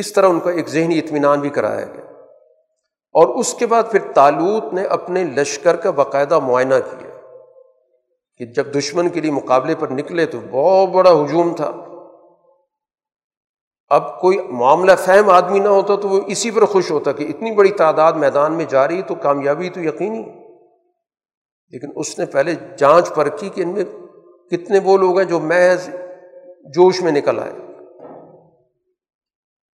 اس 0.00 0.12
طرح 0.12 0.28
ان 0.28 0.40
کا 0.40 0.50
ایک 0.50 0.68
ذہنی 0.68 0.98
اطمینان 0.98 1.40
بھی 1.40 1.48
کرایا 1.48 1.86
گیا۔ 1.86 2.04
اور 3.12 3.28
اس 3.28 3.54
کے 3.54 3.66
بعد 3.66 3.82
پھر 3.90 4.12
تالوت 4.14 4.72
نے 4.72 4.84
اپنے 4.84 5.24
لشکر 5.24 5.76
کا 5.76 5.90
باقاعدہ 5.90 6.38
معائنہ 6.38 6.74
کیا 6.74 7.08
کہ 8.36 8.44
جب 8.44 8.74
دشمن 8.74 9.08
کے 9.08 9.20
لیے 9.20 9.30
مقابلے 9.30 9.74
پر 9.74 9.88
نکلے 9.88 10.26
تو 10.26 10.38
بہت 10.50 10.88
بڑا 10.88 11.10
ہجوم 11.10 11.56
تھا۔ 11.56 11.72
اب 13.88 14.20
کوئی 14.20 14.38
معاملہ 14.38 14.92
فہم 15.04 15.30
آدمی 15.30 15.58
نہ 15.58 15.68
ہوتا 15.68 15.96
تو 15.96 16.08
وہ 16.08 16.20
اسی 16.26 16.50
پر 16.50 16.64
خوش 16.64 16.90
ہوتا 16.90 17.12
کہ 17.12 17.24
اتنی 17.28 17.50
بڑی 17.50 17.70
تعداد 17.70 18.12
میدان 18.12 18.52
میں 18.52 18.64
جا 18.64 18.88
رہی 18.88 19.02
تو 19.02 19.14
کامیابی 19.14 19.70
تو 19.70 19.80
یقینی 19.80 20.41
لیکن 21.72 21.88
اس 21.96 22.18
نے 22.18 22.26
پہلے 22.26 22.54
جانچ 22.76 23.14
پرکھی 23.14 23.48
کہ 23.48 23.60
ان 23.60 23.68
میں 23.68 23.84
کتنے 24.50 24.78
وہ 24.84 24.98
لوگ 24.98 25.18
ہیں 25.18 25.28
جو 25.28 25.40
محض 25.40 25.88
جوش 26.64 27.02
میں 27.02 27.12
نکل 27.12 27.38
آئے۔ 27.38 27.52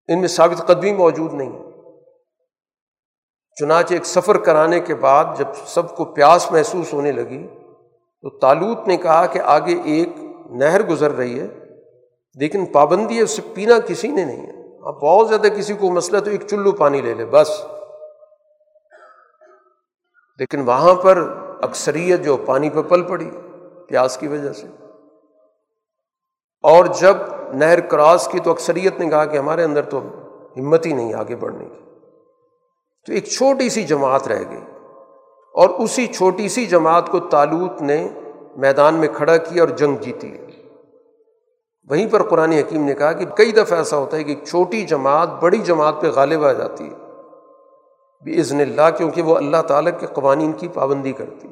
ان 0.09 0.19
میں 0.19 0.29
ثابت 0.29 0.67
قدمی 0.67 0.93
موجود 0.93 1.35
نہیں۔ 1.35 1.71
چنانچہ 3.61 3.95
ایک 3.95 4.05
سفر 4.05 4.39
کرانے 4.39 4.81
کے 4.81 4.95
بعد 4.95 5.25
جب 5.39 5.47
سب 5.67 5.97
کو 5.97 6.05
پیاس 6.05 6.53
محسوس 6.53 6.93
ہونے 6.93 7.13
لگی 7.13 7.47
تو 8.23 8.39
تالوت 8.39 8.87
نے 8.87 8.97
کہا 8.97 9.27
کہ 9.27 9.39
آگے 9.39 9.81
ایک 9.85 10.09
نہر 10.51 10.83
گزر 10.83 11.11
رہی 11.11 11.41
ہے، 11.41 11.47
لیکن 12.35 12.67
پابندی 12.67 13.17
ہے، 13.17 13.23
اس 13.23 13.31
سے 13.31 13.43
پینا 13.55 13.79
کسی 13.79 14.09
نے 14.09 14.25
نہیں 14.25 14.47
ہے۔ 14.47 14.79
اب 14.89 15.01
بہت 15.01 15.29
زیادہ 15.29 15.47
کسی 15.47 15.75
کو 15.75 15.91
مسئلہ 15.91 16.21
تو 16.21 16.31
ایک 16.31 16.47
چلو 16.47 16.73
پانی 16.73 17.01
لے 17.01 17.15
لے، 17.15 17.25
بس۔ 17.25 17.49
لیکن 20.39 20.61
وہاں 20.61 20.95
پر 20.95 21.48
اکثریت 21.63 22.25
جو 22.25 22.37
پانی 22.37 22.71
پہ 22.71 22.83
پل 22.83 23.03
پڑی 23.03 23.31
پیاس 23.89 24.17
کی 24.17 24.29
وجہ 24.29 24.53
سے۔ 24.53 24.67
اور 26.63 26.85
جب 26.85 27.17
نہر 27.55 27.81
کراس 27.81 28.29
کی 28.33 28.39
تو 28.39 28.51
اکثریت 28.51 29.01
نے 29.01 29.09
کہا 29.09 29.25
کہ 29.25 29.37
ہمارے 29.37 29.65
اندر 29.65 29.83
تو 29.83 30.01
ہمت 30.57 30.87
ہی 30.87 30.93
نہیں 30.93 31.15
آگے 31.15 31.37
بڑھنے 31.37 31.65
کی۔ 31.65 31.85
تو 33.07 33.13
ایک 33.13 33.25
چھوٹی 33.25 33.69
سی 33.69 33.83
جماعت 33.83 34.29
رہ 34.29 34.43
گئی۔ 34.51 34.61
اور 35.55 35.69
اسی 35.69 36.07
چھوٹی 36.07 36.49
سی 36.49 36.67
جماعت 36.67 37.09
کو 37.09 37.19
تالوت 37.21 37.83
نے 37.83 38.09
میدان 38.57 38.95
میں 38.95 39.09
کھڑا 39.17 39.37
کیا 39.37 39.63
اور 39.63 39.69
جنگ 39.69 39.97
جیتی۔ 39.97 40.39
وہیں 41.91 42.09
پر 42.09 42.23
قرآن 42.23 42.53
حکیم 42.53 42.85
نے 42.85 42.95
کہا 42.95 43.13
کہ 43.13 43.25
کئی 43.25 43.53
دفعہ 43.53 43.79
ایسا 43.79 43.97
ہوتا 43.97 44.17
ہے 44.17 44.25
کہ 44.25 44.29
ایک 44.29 44.45
چھوٹی 44.45 44.85
جماعت 44.85 45.29
بڑی 45.41 45.59
جماعت 45.59 45.95
پہ 46.01 46.07
غالب 46.07 46.45
آ 46.45 46.53
جاتی 46.53 46.91
ہے۔ 46.91 47.08
بزن 48.27 48.61
اللہ، 48.61 48.91
کیونکہ 48.97 49.23
وہ 49.23 49.37
اللہ 49.37 49.63
تعالیٰ 49.63 49.93
کے 50.01 50.07
قوانین 50.07 50.53
کی 50.53 50.69
پابندی 50.69 51.13
کرتی۔ 51.13 51.49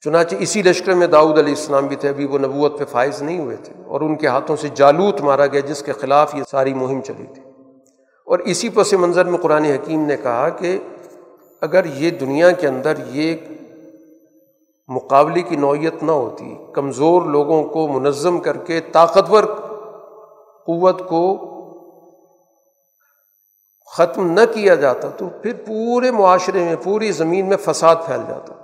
چنانچہ 0.00 0.36
اسی 0.38 0.62
لشکر 0.62 0.94
میں 0.94 1.06
داؤد 1.06 1.38
علیہ 1.38 1.54
السلام 1.54 1.86
بھی 1.86 1.96
تھے، 1.96 2.08
ابھی 2.08 2.26
وہ 2.26 2.38
نبوت 2.38 2.78
پہ 2.78 2.84
فائز 2.84 3.22
نہیں 3.22 3.38
ہوئے 3.38 3.56
تھے، 3.56 3.72
اور 3.86 4.00
ان 4.00 4.16
کے 4.16 4.26
ہاتھوں 4.26 4.56
سے 4.56 4.68
جالوت 4.74 5.20
مارا 5.20 5.46
گیا، 5.46 5.60
جس 5.60 5.82
کے 5.82 5.92
خلاف 5.92 6.34
یہ 6.34 6.42
ساری 6.50 6.74
مہم 6.74 7.00
چلی 7.00 7.26
تھی۔ 7.34 7.42
اور 8.26 8.38
اسی 8.38 8.68
پس 8.68 8.92
منظر 8.92 9.24
میں 9.24 9.38
قرآن 9.38 9.64
حکیم 9.64 10.00
نے 10.00 10.16
کہا 10.16 10.48
کہ 10.48 10.78
اگر 11.60 11.84
یہ 11.84 12.10
دنیا 12.10 12.50
کے 12.50 12.66
اندر 12.68 12.94
یہ 13.08 13.36
مقابلے 14.88 15.42
کی 15.42 15.56
نوعیت 15.56 16.02
نہ 16.02 16.10
ہوتی، 16.10 16.54
کمزور 16.74 17.22
لوگوں 17.22 17.64
کو 17.64 17.88
منظم 17.88 18.38
کر 18.38 18.56
کے 18.56 18.80
طاقتور 18.80 19.44
قوت 20.66 21.08
کو 21.08 21.47
ختم 23.92 24.30
نہ 24.30 24.40
کیا 24.54 24.74
جاتا 24.74 25.08
تو 25.08 25.28
پھر 25.42 25.52
پورے 25.66 26.10
معاشرے 26.10 26.64
میں، 26.64 26.76
پوری 26.84 27.12
زمین 27.12 27.48
میں 27.48 27.56
فساد 27.56 27.96
پھیل 28.06 28.20
جاتا۔ 28.28 28.54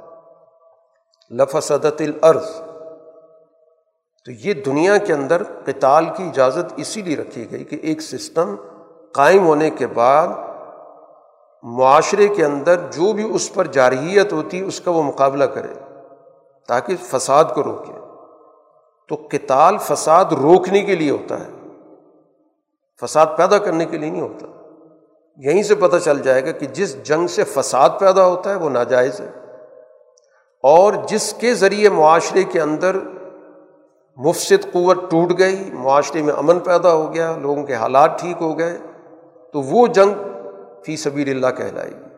لفسدت 1.31 2.01
الارض۔ 2.01 2.51
تو 4.25 4.31
یہ 4.31 4.55
دنیا 4.55 4.97
کے 4.97 5.13
اندر 5.13 5.43
قتال 5.65 6.07
کی 6.17 6.23
اجازت 6.23 6.73
اسی 6.77 7.03
لیے 7.03 7.17
رکھی 7.17 7.51
گئی 7.51 7.65
کہ 7.65 7.77
ایک 7.83 8.01
سسٹم 8.01 8.55
قائم 9.13 9.47
ہونے 9.47 9.71
کے 9.71 9.87
بعد 9.87 10.29
معاشرے 11.63 12.29
کے 12.29 12.45
اندر 12.45 12.77
جو 12.79 13.13
بھی 13.13 13.35
اس 13.35 13.55
پر 13.55 13.67
جارحیت 13.67 14.33
ہوتی 14.33 14.61
اس 14.61 14.81
کا 14.81 14.91
وہ 14.91 15.03
مقابلہ 15.03 15.45
کرے 15.45 16.01
تاکہ 16.69 16.97
فساد 17.01 17.45
کو 17.55 17.65
روکے۔ 17.65 17.93
تو 19.09 19.17
کتال 19.17 19.79
فساد 19.79 20.25
روکنے 20.25 20.83
کے 20.83 20.97
لیے 20.97 21.11
ہوتا 21.11 21.41
ہے۔ 21.41 21.51
فساد 23.03 23.27
پیدا 23.37 23.59
کرنے 23.59 23.85
کے 23.85 23.99
لیے 23.99 24.11
نہیں 24.11 24.23
ہوتا۔ 24.23 24.54
یہیں 25.36 25.62
سے 25.62 25.74
پتہ 25.74 25.97
چل 25.97 26.19
جائے 26.19 26.47
گا 26.47 26.51
کہ 26.51 26.66
جس 26.66 27.02
جنگ 27.02 27.27
سے 27.27 27.44
فساد 27.44 27.90
پیدا 28.01 28.27
ہوتا 28.27 28.51
ہے 28.51 28.55
وہ 28.55 28.70
ناجائز 28.70 29.20
ہے 29.20 29.31
اور 30.62 30.93
جس 31.09 31.32
کے 31.32 31.55
ذریعے 31.55 31.89
معاشرے 31.89 32.43
کے 32.43 32.61
اندر 32.61 32.97
مفصد 34.16 34.73
قوت 34.73 35.11
ٹوٹ 35.11 35.39
گئی، 35.39 35.70
معاشرے 35.73 36.23
میں 36.23 36.35
امن 36.35 36.59
پیدا 36.59 36.93
ہو 36.93 37.15
گیا، 37.15 37.36
لوگوں 37.36 37.62
کے 37.62 37.74
حالات 37.74 38.20
ٹھیک 38.20 38.36
ہو 38.40 38.59
گئے، 38.59 38.78
تو 39.52 39.61
وہ 39.61 39.86
جنگ 39.86 40.15
فی 40.86 40.97
سبیر 40.97 41.28
اللہ 41.28 41.47
کہلائے 41.47 41.90
گی۔ 41.90 42.09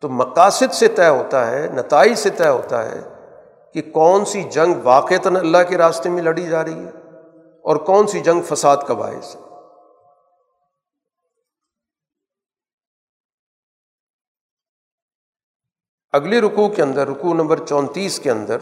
تو 0.00 0.08
مقاصد 0.08 0.72
سے 0.72 0.88
طے 0.88 1.08
ہوتا 1.08 1.50
ہے، 1.50 1.68
نتائج 1.74 2.18
سے 2.18 2.30
طے 2.30 2.48
ہوتا 2.48 2.90
ہے 2.90 3.00
کہ 3.74 3.82
کون 3.92 4.24
سی 4.24 4.42
جنگ 4.42 4.74
واقعتاً 4.82 5.36
اللہ 5.36 5.58
کے 5.68 5.78
راستے 5.78 6.08
میں 6.08 6.22
لڑی 6.22 6.46
جا 6.46 6.64
رہی 6.64 6.84
ہے 6.84 6.90
اور 7.62 7.76
کون 7.76 8.06
سی 8.06 8.20
جنگ 8.20 8.40
فساد 8.42 8.76
کا 8.86 8.94
باعث 8.94 9.36
ہے۔ 9.36 9.40
اگلے 16.14 16.40
رکوع 16.40 16.68
کے 16.68 16.82
اندر، 16.82 17.08
رکوع 17.08 17.34
نمبر 17.34 17.58
چونتیس 17.58 18.18
کے 18.18 18.30
اندر 18.30 18.56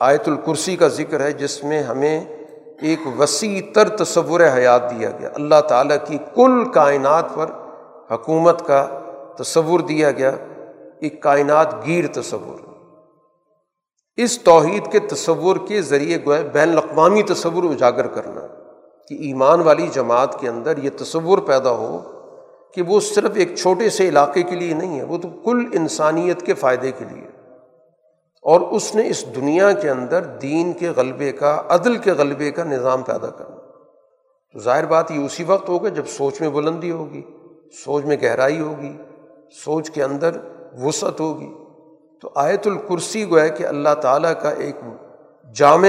آیت 0.00 0.28
الکرسی 0.28 0.76
کا 0.76 0.88
ذکر 0.88 1.20
ہے، 1.20 1.32
جس 1.32 1.64
میں 1.64 1.82
ہمیں 1.82 2.24
ایک 2.82 3.00
وسیع 3.18 3.60
تر 3.74 3.88
تصور 3.96 4.40
حیات 4.54 4.90
دیا 4.90 5.10
گیا۔ 5.10 5.28
اللہ 5.34 5.60
تعالیٰ 5.68 5.96
کی 6.06 6.18
کل 6.34 6.64
کائنات 6.72 7.34
پر 7.34 7.50
حکومت 8.10 8.66
کا 8.66 8.86
تصور 9.38 9.80
دیا 9.80 10.10
گیا، 10.10 10.30
ایک 11.00 11.22
کائنات 11.22 11.74
گیر 11.86 12.06
تصور۔ 12.12 12.58
اس 14.18 14.38
توحید 14.42 14.90
کے 14.92 14.98
تصور 14.98 15.56
کے 15.68 15.82
ذریعے 15.82 16.18
گوئے 16.26 16.42
بین 16.52 16.70
الاقوامی 16.70 17.22
تصور 17.22 17.64
اجاگر 17.64 18.06
کرنا، 18.06 18.40
کہ 19.08 19.14
ایمان 19.20 19.60
والی 19.60 19.88
جماعت 19.92 20.38
کے 20.40 20.48
اندر 20.48 20.78
یہ 20.78 20.90
تصور 20.96 21.38
پیدا 21.38 21.70
ہو 21.70 22.00
کہ 22.74 22.82
وہ 22.82 23.00
صرف 23.00 23.30
ایک 23.34 23.56
چھوٹے 23.56 23.90
سے 23.90 24.08
علاقے 24.08 24.42
کے 24.42 24.56
لیے 24.56 24.74
نہیں 24.74 24.98
ہے، 24.98 25.04
وہ 25.04 25.18
تو 25.18 25.28
کل 25.28 25.64
انسانیت 25.72 26.42
کے 26.42 26.54
فائدے 26.54 26.92
کے 26.92 27.04
لیے 27.04 27.26
اور 28.44 28.60
اس 28.60 28.94
نے 28.94 29.08
اس 29.08 29.24
دنیا 29.36 29.72
کے 29.72 29.90
اندر 29.90 30.24
دین 30.24 30.72
کے 30.72 30.90
غلبے 30.90 31.32
کا، 31.32 31.62
عدل 31.68 31.96
کے 31.96 32.12
غلبے 32.12 32.50
کا 32.50 32.64
نظام 32.64 33.02
پیدا 33.02 33.26
کرنا 33.26 33.56
تو 34.52 34.58
ظاہر 34.58 34.86
بات 34.86 35.10
یہ 35.10 35.24
اسی 35.24 35.44
وقت 35.44 35.68
ہوگا 35.68 35.88
جب 35.88 36.06
سوچ 36.06 36.40
میں 36.40 36.48
بلندی 36.48 36.90
ہوگی، 36.90 37.22
سوچ 37.84 38.04
میں 38.04 38.16
گہرائی 38.22 38.60
ہوگی، 38.60 38.92
سوچ 39.64 39.90
کے 39.90 40.02
اندر 40.02 40.30
وسعت 40.80 41.20
ہوگی۔ 41.20 41.52
تو 42.22 42.30
آیت 42.34 42.66
الکرسی 42.66 43.30
گویا 43.30 43.48
کہ 43.48 43.66
اللہ 43.66 43.94
تعالیٰ 44.02 44.32
کا 44.42 44.50
ایک 44.50 44.76
جامع 45.56 45.88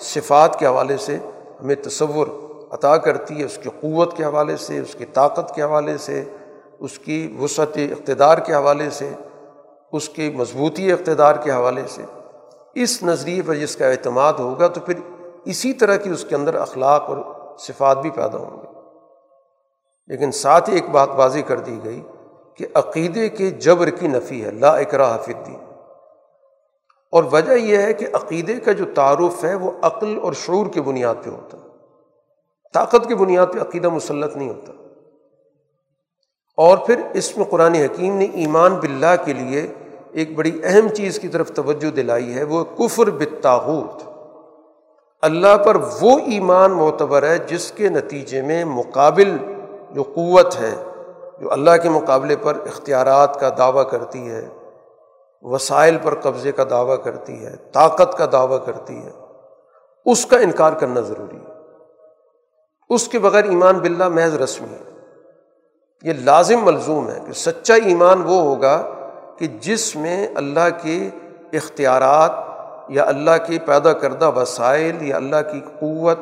صفات 0.00 0.58
کے 0.58 0.66
حوالے 0.66 0.96
سے 0.96 1.16
ہمیں 1.60 1.74
تصور 1.74 2.26
عطا 2.72 2.96
کرتی 2.96 3.38
ہے، 3.38 3.44
اس 3.44 3.58
کی 3.62 3.70
قوت 3.80 4.16
کے 4.16 4.24
حوالے 4.24 4.56
سے، 4.56 4.78
اس 4.78 4.94
کی 4.94 5.04
طاقت 5.04 5.54
کے 5.54 5.62
حوالے 5.62 5.98
سے، 5.98 6.24
اس 6.78 6.98
کی 6.98 7.36
وسعت 7.40 7.76
اقتدار 7.76 8.38
کے 8.38 8.54
حوالے 8.54 8.90
سے، 8.90 9.12
اس 9.92 10.08
کی 10.08 10.30
مضبوطی 10.30 10.92
اقتدار 10.92 11.34
کے 11.34 11.50
حوالے 11.52 11.82
سے۔ 11.88 12.02
اس 12.74 13.02
نظریے 13.02 13.42
پر 13.46 13.54
جس 13.54 13.76
کا 13.76 13.86
اعتماد 13.86 14.32
ہوگا 14.32 14.68
تو 14.68 14.80
پھر 14.80 14.94
اسی 15.44 15.72
طرح 15.72 15.96
کی 15.96 16.10
اس 16.10 16.24
کے 16.28 16.34
اندر 16.34 16.54
اخلاق 16.54 17.04
اور 17.10 17.16
صفات 17.58 17.98
بھی 17.98 18.10
پیدا 18.10 18.38
ہوں 18.38 18.62
گے۔ 18.62 18.66
لیکن 20.06 20.32
ساتھ 20.32 20.70
ہی 20.70 20.74
ایک 20.74 20.88
بات 20.88 21.08
واضح 21.16 21.38
کر 21.46 21.58
دی 21.58 21.78
گئی 21.84 22.02
کہ 22.54 22.66
عقیدے 22.74 23.28
کے 23.28 23.50
جبر 23.50 23.90
کی 23.90 24.06
نفی 24.06 24.44
ہے، 24.44 24.50
لا 24.50 24.70
اقرا 24.70 25.12
حافظ 25.12 25.46
دی 25.46 25.56
اور 27.12 27.24
وجہ 27.32 27.52
یہ 27.52 27.78
ہے 27.78 27.92
کہ 27.92 28.06
عقیدے 28.12 28.60
کا 28.60 28.72
جو 28.72 28.84
تعارف 28.94 29.44
ہے، 29.44 29.54
وہ 29.54 29.70
عقل 29.82 30.18
اور 30.22 30.32
شعور 30.32 30.66
کی 30.66 30.80
بنیاد 30.80 31.14
پہ 31.24 31.30
ہوتا 31.30 31.58
ہے۔ 31.58 31.61
طاقت 32.74 33.08
کی 33.08 33.14
بنیاد 33.14 33.46
پہ 33.52 33.58
عقیدہ 33.58 33.88
مسلط 33.88 34.36
نہیں 34.36 34.48
ہوتا۔ 34.48 34.72
اور 36.56 36.78
پھر 36.78 37.00
اس 37.14 37.36
میں 37.36 37.46
قرآن 37.50 37.74
حکیم 37.74 38.16
نے 38.16 38.24
ایمان 38.24 38.74
باللہ 38.74 39.24
کے 39.24 39.32
لیے 39.32 39.72
ایک 40.12 40.36
بڑی 40.36 40.60
اہم 40.64 40.88
چیز 40.88 41.18
کی 41.18 41.28
طرف 41.28 41.50
توجہ 41.50 41.90
دلائی 41.90 42.34
ہے، 42.34 42.44
وہ 42.44 42.64
کفر 42.64 43.10
بتاحت 43.10 44.02
اللہ 45.22 45.56
پر 45.64 45.76
وہ 46.00 46.18
ایمان 46.18 46.70
معتبر 46.70 47.22
ہے 47.22 47.38
جس 47.38 47.72
کے 47.72 47.88
نتیجے 47.88 48.42
میں 48.42 48.64
مقابل 48.64 49.36
جو 49.90 50.02
قوت 50.02 50.60
ہے، 50.60 50.74
جو 51.40 51.52
اللہ 51.52 51.70
کے 51.82 51.88
مقابلے 51.88 52.36
پر 52.36 52.54
اختیارات 52.54 53.40
کا 53.40 53.50
دعویٰ 53.58 53.90
کرتی 53.90 54.30
ہے، 54.30 54.48
وسائل 55.42 55.98
پر 56.02 56.14
قبضے 56.14 56.52
کا 56.52 56.64
دعویٰ 56.70 57.04
کرتی 57.04 57.46
ہے، 57.46 57.56
طاقت 57.72 58.18
کا 58.18 58.26
دعویٰ 58.32 58.64
کرتی 58.64 58.96
ہے، 58.96 59.10
اس 60.06 60.26
کا 60.26 60.38
انکار 60.38 60.72
کرنا 60.72 61.00
ضروری 61.00 61.36
ہے۔ 61.36 61.51
اس 62.94 63.08
کے 63.08 63.18
بغیر 63.18 63.44
ایمان 63.44 63.78
باللہ 63.78 64.08
محض 64.08 64.34
رسمی 64.34 64.68
ہے۔ 64.70 64.90
یہ 66.02 66.12
لازم 66.24 66.64
ملزوم 66.64 67.10
ہے 67.10 67.18
کہ 67.26 67.32
سچا 67.32 67.74
ایمان 67.74 68.22
وہ 68.22 68.40
ہوگا 68.40 68.76
کہ 69.38 69.46
جس 69.60 69.96
میں 69.96 70.28
اللہ 70.34 70.68
کے 70.82 71.10
اختیارات 71.52 72.30
یا 72.88 73.04
اللہ 73.04 73.30
کے 73.46 73.58
پیدا 73.64 73.92
کردہ 73.92 74.30
وسائل 74.36 75.02
یا 75.02 75.16
اللہ 75.16 75.42
کی 75.52 75.60
قوت، 75.80 76.18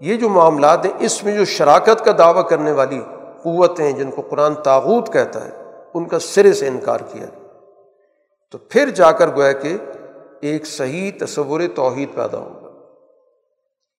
یہ 0.00 0.16
جو 0.16 0.28
معاملات 0.28 0.84
ہیں، 0.84 0.92
اس 0.98 1.24
میں 1.24 1.34
جو 1.34 1.44
شراکت 1.44 2.04
کا 2.04 2.12
دعویٰ 2.18 2.48
کرنے 2.48 2.72
والی 2.72 3.00
قوتیں 3.42 3.92
جن 3.92 4.10
کو 4.10 4.22
قرآن 4.22 4.54
تاغوت 4.54 5.12
کہتا 5.12 5.44
ہے، 5.44 5.50
ان 5.94 6.04
کا 6.04 6.18
سرے 6.18 6.52
سے 6.52 6.68
انکار 6.68 7.00
کیا۔ 7.12 7.26
تو 8.52 8.58
پھر 8.58 8.90
جا 8.90 9.12
کر 9.12 9.28
گویا 9.36 9.52
کہ 9.52 9.76
ایک 10.40 10.66
صحیح 10.66 11.10
تصور 11.20 11.60
توحید 11.74 12.08
پیدا 12.14 12.38
ہوگا 12.38 12.63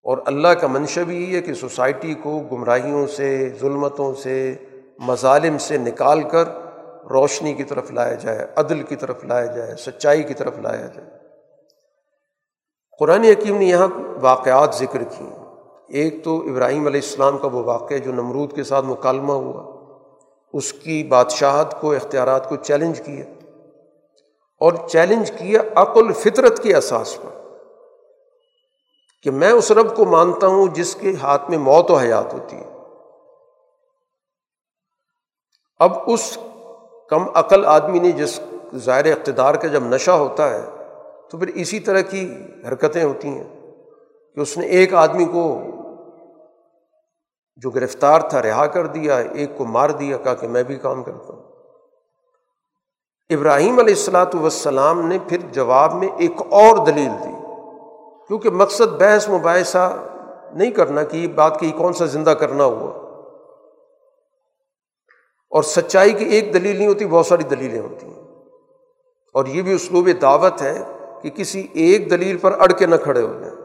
اور 0.05 0.17
اللہ 0.25 0.47
کا 0.47 0.67
منشا 0.67 1.03
بھی 1.03 1.31
یہ 1.31 1.35
ہے 1.35 1.41
کہ 1.41 1.53
سوسائٹی 1.53 2.13
کو 2.13 2.39
گمراہیوں 2.51 3.07
سے، 3.07 3.49
ظلمتوں 3.61 4.13
سے، 4.13 4.55
مظالم 4.99 5.57
سے 5.57 5.77
نکال 5.77 6.21
کر 6.21 6.43
روشنی 7.09 7.53
کی 7.53 7.63
طرف 7.63 7.91
لایا 7.91 8.13
جائے، 8.13 8.47
عدل 8.55 8.83
کی 8.83 8.95
طرف 8.95 9.25
لایا 9.25 9.45
جائے، 9.45 9.75
سچائی 9.75 10.23
کی 10.23 10.33
طرف 10.33 10.59
لایا 10.59 10.85
جائے۔ 10.95 11.09
قرآن 12.99 13.23
حکیم 13.23 13.57
نے 13.57 13.65
یہاں 13.65 13.87
واقعات 14.21 14.75
ذکر 14.75 15.03
کی 15.03 15.25
ایک 15.89 16.23
تو 16.23 16.41
ابراہیم 16.41 16.85
علیہ 16.85 17.01
السلام 17.03 17.37
کا 17.37 17.47
وہ 17.47 17.63
واقعہ 17.63 17.97
جو 17.97 18.11
نمرود 18.11 18.53
کے 18.55 18.63
ساتھ 18.63 18.85
مکالمہ 18.85 19.33
ہوا۔ 19.33 19.75
اس 20.53 20.73
کی 20.73 21.03
بادشاہت 21.03 21.81
کو، 21.81 21.91
اختیارات 21.91 22.49
کو 22.49 22.55
چیلنج 22.55 23.01
کیا۔ 23.01 23.25
اور 24.59 24.73
چیلنج 24.89 25.31
کیا 25.31 25.61
عقل 25.75 26.13
فطرت 26.13 26.63
کے 26.63 26.75
اساس 26.75 27.17
پر۔ 27.21 27.34
کہ 29.25 29.31
میں 29.31 29.51
اس 29.51 29.71
رب 29.71 29.95
کو 29.95 30.05
مانتا 30.05 30.47
ہوں 30.47 30.67
جس 30.67 30.95
کے 30.95 31.13
ہاتھ 31.21 31.49
میں 31.49 31.57
موت 31.57 31.91
و 31.91 31.95
حیات 31.95 32.33
ہوتی 32.33 32.55
ہے۔ 32.55 32.69
اب 35.79 35.91
اس 36.07 36.37
کم 37.09 37.23
عقل 37.33 37.65
آدمی 37.65 37.99
نے 37.99 38.11
جس 38.11 38.39
ظاہر 38.75 39.05
اقتدار 39.05 39.55
کا 39.55 39.67
جب 39.67 39.83
نشہ 39.83 40.11
ہوتا 40.11 40.49
ہے 40.49 40.65
تو 41.31 41.37
پھر 41.37 41.47
اسی 41.47 41.79
طرح 41.79 42.01
کی 42.01 42.33
حرکتیں 42.67 43.03
ہوتی 43.03 43.27
ہیں 43.27 43.43
کہ 44.35 44.39
اس 44.39 44.57
نے 44.57 44.65
ایک 44.65 44.93
آدمی 44.93 45.25
کو 45.25 45.61
جو 47.55 47.69
گرفتار 47.69 48.21
تھا 48.21 48.41
رہا 48.41 48.65
کر 48.65 48.87
دیا، 48.87 49.17
ایک 49.17 49.57
کو 49.57 49.65
مار 49.65 49.89
دیا، 49.89 50.17
کہا 50.17 50.33
کہ 50.33 50.47
میں 50.47 50.63
بھی 50.63 50.75
کام 50.75 51.03
کرتا 51.03 51.33
ہوں۔ 51.33 51.43
ابراہیم 53.29 53.79
علیہ 53.79 53.95
السلاۃ 53.95 54.35
والسلام 54.41 55.07
نے 55.07 55.17
پھر 55.29 55.37
جواب 55.51 55.93
میں 55.93 56.07
ایک 56.17 56.41
اور 56.49 56.85
دلیل 56.85 57.11
دی۔ 57.23 57.34
کیونکہ 58.27 58.49
مقصد 58.49 59.01
بحث 59.01 59.29
مباحثہ 59.29 60.03
نہیں 60.53 60.71
کرنا 60.71 61.03
کہ 61.03 61.17
یہ 61.17 61.27
بات 61.27 61.59
کہ 61.59 61.71
کون 61.71 61.93
سا 61.93 62.05
زندہ 62.05 62.29
کرنا 62.29 62.63
ہوا۔ 62.63 63.05
اور 65.49 65.63
سچائی 65.63 66.13
کی 66.13 66.25
ایک 66.25 66.53
دلیل 66.53 66.77
نہیں 66.77 66.87
ہوتی، 66.87 67.05
بہت 67.05 67.25
ساری 67.25 67.43
دلیلیں 67.43 67.81
ہوتی 67.81 68.07
ہیں۔ 68.07 68.23
اور 69.33 69.45
یہ 69.45 69.61
بھی 69.61 69.73
اسلوب 69.73 70.09
دعوت 70.21 70.61
ہے 70.61 70.83
کہ 71.21 71.29
کسی 71.29 71.67
ایک 71.73 72.11
دلیل 72.11 72.37
پر 72.37 72.59
اڑ 72.59 72.71
کے 72.71 72.85
نہ 72.85 72.95
کھڑے 72.95 73.21
ہو 73.21 73.33
جائیں۔ 73.39 73.55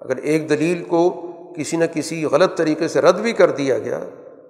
اگر 0.00 0.16
ایک 0.16 0.48
دلیل 0.48 0.84
کو 0.84 1.26
کسی 1.56 1.76
نہ 1.76 1.84
کسی 1.84 2.24
غلط 2.24 2.56
طریقے 2.56 2.88
سے 2.88 3.00
رد 3.00 3.20
بھی 3.20 3.32
کر 3.32 3.50
دیا 3.50 3.78
گیا، 3.78 4.00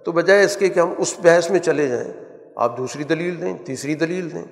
تو 0.05 0.13
بجائے 0.13 0.45
اس 0.45 0.57
کے 0.57 0.69
کہ 0.69 0.81
ہم 0.81 0.95
اس 0.99 1.15
بحث 1.23 1.51
میں 1.51 1.61
چلے 1.61 1.89
جائیں۔ 1.89 2.13
آپ 2.57 2.79
دوسری 2.79 3.05
دلیل 3.05 3.41
دیں، 3.41 3.57
تیسری 3.65 3.95
دلیل 3.95 4.33
دیں۔ 4.33 4.45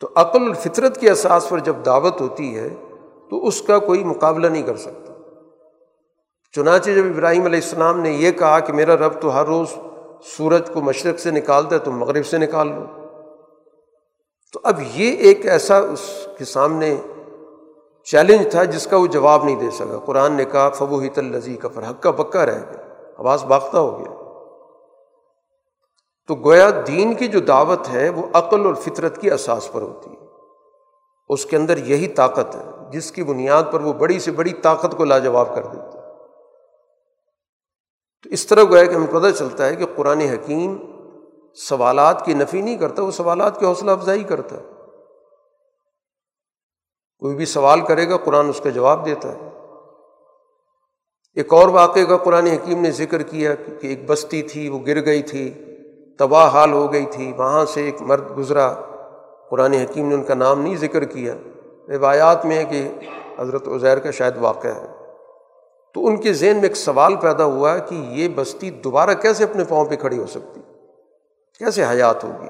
تو 0.00 0.08
عقل 0.14 0.42
الفطرت 0.42 1.00
کے 1.00 1.10
اساس 1.10 1.48
پر 1.48 1.58
جب 1.58 1.76
دعوت 1.86 2.20
ہوتی 2.20 2.58
ہے 2.58 2.68
تو 3.30 3.46
اس 3.46 3.62
کا 3.62 3.78
کوئی 3.78 4.04
مقابلہ 4.04 4.46
نہیں 4.46 4.62
کر 4.62 4.76
سکتا۔ 4.76 5.12
چنانچہ 6.52 6.90
جب 6.90 7.04
ابراہیم 7.04 7.44
علیہ 7.44 7.60
السلام 7.62 8.00
نے 8.00 8.10
یہ 8.10 8.30
کہا 8.30 8.60
کہ 8.60 8.72
میرا 8.72 8.96
رب 8.96 9.20
تو 9.20 9.34
ہر 9.34 9.46
روز 9.46 9.68
سورج 10.24 10.70
کو 10.74 10.80
مشرق 10.80 11.18
سے 11.18 11.30
نکالتا 11.30 11.74
ہے، 11.74 11.78
تو 11.78 11.92
مغرب 11.92 12.26
سے 12.26 12.38
نکال 12.38 12.68
لو۔ 12.68 12.82
تو 14.52 14.60
اب 14.62 14.80
یہ 14.94 15.16
ایک 15.16 15.46
ایسا 15.46 15.78
اس 15.78 16.28
کے 16.38 16.44
سامنے 16.44 16.96
چیلنج 18.04 18.50
تھا 18.50 18.64
جس 18.64 18.86
کا 18.86 18.96
وہ 18.96 19.06
جواب 19.06 19.44
نہیں 19.44 19.60
دے 19.60 19.70
سکا۔ 19.70 19.98
قرآن 20.04 20.32
نے 20.32 20.44
کہا 20.44 20.70
فبو 20.70 20.98
ہی 20.98 21.08
تلزی 21.08 21.56
کا 21.56 21.68
فرحق 21.68 22.02
کا 22.02 22.10
پکا 22.10 22.46
رہ 22.46 22.58
گیا۔ 22.70 22.94
آواز 23.18 23.44
باختہ 23.44 23.76
ہو 23.76 23.98
گیا۔ 23.98 24.14
تو 26.28 26.34
گویا 26.34 26.70
دین 26.86 27.14
کی 27.14 27.28
جو 27.28 27.40
دعوت 27.40 27.88
ہے، 27.88 28.08
وہ 28.08 28.22
عقل 28.32 28.66
اور 28.66 28.74
فطرت 28.74 29.20
کی 29.20 29.30
اساس 29.30 29.72
پر 29.72 29.82
ہوتی 29.82 30.10
ہے۔ 30.10 30.26
اس 31.28 31.46
کے 31.46 31.56
اندر 31.56 31.76
یہی 31.76 32.08
طاقت 32.08 32.56
ہے۔ 32.56 32.73
جس 32.94 33.12
کی 33.12 33.22
بنیاد 33.22 33.62
پر 33.72 33.80
وہ 33.80 33.92
بڑی 33.92 34.18
سے 34.18 34.30
بڑی 34.30 34.52
طاقت 34.52 34.94
کو 34.96 35.04
لاجواب 35.04 35.54
کر 35.54 35.62
دیتی 35.62 35.98
تو 38.22 38.30
اس 38.30 38.46
طرح 38.46 38.62
گویا 38.62 38.84
کہ 38.84 38.94
ہمیں 38.94 39.12
پتہ 39.12 39.30
چلتا 39.38 39.66
ہے 39.66 39.76
کہ 39.76 39.86
قرآن 39.96 40.20
حکیم 40.20 40.76
سوالات 41.54 42.24
کی 42.24 42.34
نفی 42.34 42.62
نہیں 42.62 42.78
کرتا، 42.78 43.02
وہ 43.02 43.10
سوالات 43.10 43.60
کی 43.60 43.66
حوصلہ 43.66 43.90
افزائی 43.90 44.22
کرتا 44.22 44.56
ہے۔ 44.56 44.62
کوئی 47.18 47.34
بھی 47.34 47.44
سوال 47.44 47.80
کرے 47.80 48.08
گا، 48.08 48.16
قرآن 48.16 48.48
اس 48.48 48.60
کا 48.64 48.70
جواب 48.70 49.06
دیتا 49.06 49.28
ہے۔ 49.28 49.48
ایک 51.34 51.52
اور 51.52 51.68
واقعے 51.68 52.04
کا 52.04 52.16
قرآن 52.16 52.46
حکیم 52.46 52.80
نے 52.80 52.90
ذکر 52.90 53.22
کیا 53.22 53.54
کہ 53.54 53.86
ایک 53.86 54.10
بستی 54.10 54.42
تھی، 54.42 54.68
وہ 54.68 54.78
گر 54.86 55.04
گئی 55.04 55.22
تھی، 55.22 55.54
تباہ 56.18 56.48
حال 56.48 56.72
ہو 56.72 56.92
گئی 56.92 57.06
تھی، 57.06 57.32
وہاں 57.32 57.64
سے 57.64 57.84
ایک 57.84 58.02
مرد 58.02 58.36
گزرا۔ 58.36 58.74
قرآن 59.50 59.72
حکیم 59.72 60.08
نے 60.08 60.14
ان 60.14 60.24
کا 60.24 60.34
نام 60.34 60.60
نہیں 60.60 60.76
ذکر 60.76 61.04
کیا۔ 61.04 61.34
روایات 61.88 62.46
میں 62.46 62.56
ہے 62.56 62.64
کہ 62.64 62.88
حضرت 63.38 63.68
عزیر 63.68 63.98
کا 63.98 64.10
شاید 64.10 64.36
واقعہ 64.36 64.70
ہے۔ 64.70 64.86
تو 65.94 66.06
ان 66.06 66.16
کے 66.16 66.32
ذہن 66.32 66.54
میں 66.54 66.62
ایک 66.62 66.76
سوال 66.76 67.16
پیدا 67.16 67.44
ہوا 67.44 67.78
کہ 67.78 67.94
یہ 67.94 68.28
بستی 68.28 68.70
دوبارہ 68.70 69.14
کیسے 69.14 69.44
اپنے 69.44 69.64
پاؤں 69.64 69.84
پہ 69.84 69.96
کھڑی 69.96 70.18
ہو 70.18 70.26
سکتی؟ 70.26 70.60
کیسے 71.58 71.84
حیات 71.84 72.24
ہوگی؟ 72.24 72.48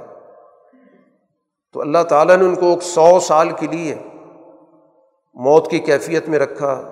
تو 1.73 1.81
اللہ 1.81 2.03
تعالیٰ 2.09 2.37
نے 2.37 2.45
ان 2.45 2.55
کو 2.55 2.67
ایک 2.67 2.83
سو 2.83 3.21
سال 3.21 3.51
کے 3.51 3.67
لیے 3.67 3.95
موت 5.35 5.71
کی 5.71 5.79
کیفیت 5.79 6.29
میں 6.29 6.39
رکھا، 6.39 6.91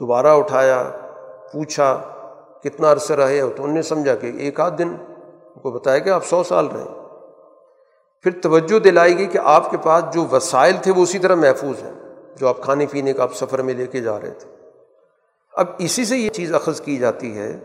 دوبارہ 0.00 0.26
اٹھایا، 0.26 0.90
پوچھا 1.52 2.00
کتنا 2.64 2.92
عرصہ 2.92 3.12
رہے 3.12 3.40
ہو 3.40 3.50
تو 3.56 3.62
انہوں 3.62 3.76
نے 3.76 3.82
سمجھا 3.82 4.14
کہ 4.14 4.32
ایک 4.38 4.60
آدھ 4.60 4.78
دن، 4.78 4.88
ان 5.54 5.60
کو 5.60 5.70
بتایا 5.70 5.98
کہ 5.98 6.10
آپ 6.10 6.24
سو 6.24 6.42
سال 6.42 6.66
رہیں۔ 6.66 7.05
پھر 8.26 8.40
توجہ 8.40 8.78
دلائی 8.78 9.18
گئی 9.18 9.26
کہ 9.26 9.38
آپ 9.38 9.70
کے 9.70 9.76
پاس 9.76 10.04
جو 10.14 10.26
وسائل 10.32 10.76
تھے 10.82 10.92
وہ 10.92 11.02
اسی 11.02 11.18
طرح 11.18 11.34
محفوظ 11.34 11.82
ہیں، 11.82 11.92
جو 12.36 12.48
آپ 12.48 12.60
کھانے 12.60 12.86
پینے 12.86 13.12
کا 13.12 13.22
آپ 13.22 13.34
سفر 13.34 13.62
میں 13.62 13.74
لے 13.74 13.86
کے 13.86 14.00
جا 14.00 14.20
رہے 14.20 14.30
تھے۔ 14.30 14.50
اب 15.52 15.66
اسی 15.78 16.04
سے 16.04 16.16
یہ 16.16 16.30
چیز 16.30 16.54
اخذ 16.54 16.80
کی 16.80 16.96
جاتی 16.96 17.38
ہے 17.38 17.58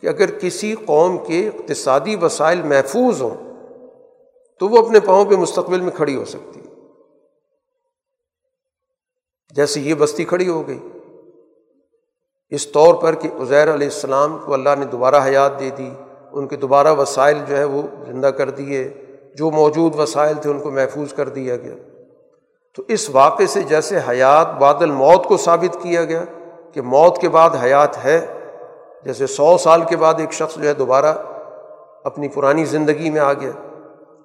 کہ 0.00 0.06
اگر 0.06 0.38
کسی 0.38 0.74
قوم 0.86 1.18
کے 1.18 1.48
اقتصادی 1.48 2.16
وسائل 2.16 2.62
محفوظ 2.62 3.22
ہوں، 3.22 3.36
تو 4.60 4.68
وہ 4.68 4.86
اپنے 4.86 5.00
پاؤں 5.00 5.24
پہ 5.24 5.34
مستقبل 5.34 5.80
میں 5.80 5.92
کھڑی 5.92 6.16
ہو 6.16 6.24
سکتی۔ 6.24 6.60
ہے 6.60 6.74
جیسے 9.54 9.80
یہ 9.80 9.94
بستی 9.94 10.24
کھڑی 10.24 10.48
ہو 10.48 10.68
گئی۔ 10.68 10.88
اس 12.50 12.66
طور 12.66 12.94
پر 12.94 13.14
کہ 13.14 13.28
عزیر 13.40 13.74
علیہ 13.74 13.88
السلام 13.88 14.38
کو 14.44 14.54
اللہ 14.54 14.70
نے 14.78 14.84
دوبارہ 14.84 15.24
حیات 15.24 15.60
دے 15.60 15.70
دی، 15.70 15.90
ان 16.32 16.48
کے 16.48 16.56
دوبارہ 16.56 16.94
وسائل 16.94 17.38
جو 17.48 17.56
ہے 17.56 17.64
وہ 17.64 17.82
زندہ 18.06 18.26
کر 18.26 18.50
دیے۔ 18.50 19.04
جو 19.38 19.50
موجود 19.50 19.98
وسائل 19.98 20.34
تھے 20.34 20.50
ان 20.50 20.60
کو 20.60 20.70
محفوظ 20.70 21.12
کر 21.12 21.28
دیا 21.28 21.56
گیا۔ 21.56 21.74
تو 22.76 22.82
اس 22.88 23.10
واقعے 23.10 23.46
سے 23.46 23.62
جیسے 23.62 23.98
حیات 24.08 24.58
بادل 24.58 24.90
موت 24.90 25.24
کو 25.24 25.36
ثابت 25.36 25.82
کیا 25.82 26.04
گیا 26.04 26.24
کہ 26.72 26.80
موت 26.80 27.18
کے 27.18 27.28
بعد 27.28 27.50
حیات 27.62 28.04
ہے، 28.04 28.26
جیسے 29.04 29.26
سو 29.26 29.58
سال 29.58 29.82
کے 29.82 29.96
بعد 29.96 30.14
ایک 30.18 30.32
شخص 30.32 30.56
جو 30.56 30.68
ہے 30.68 30.74
دوبارہ 30.74 31.14
اپنی 32.04 32.28
پرانی 32.28 32.64
زندگی 32.64 33.10
میں 33.10 33.20
آ 33.20 33.32
گیا۔ 33.32 33.50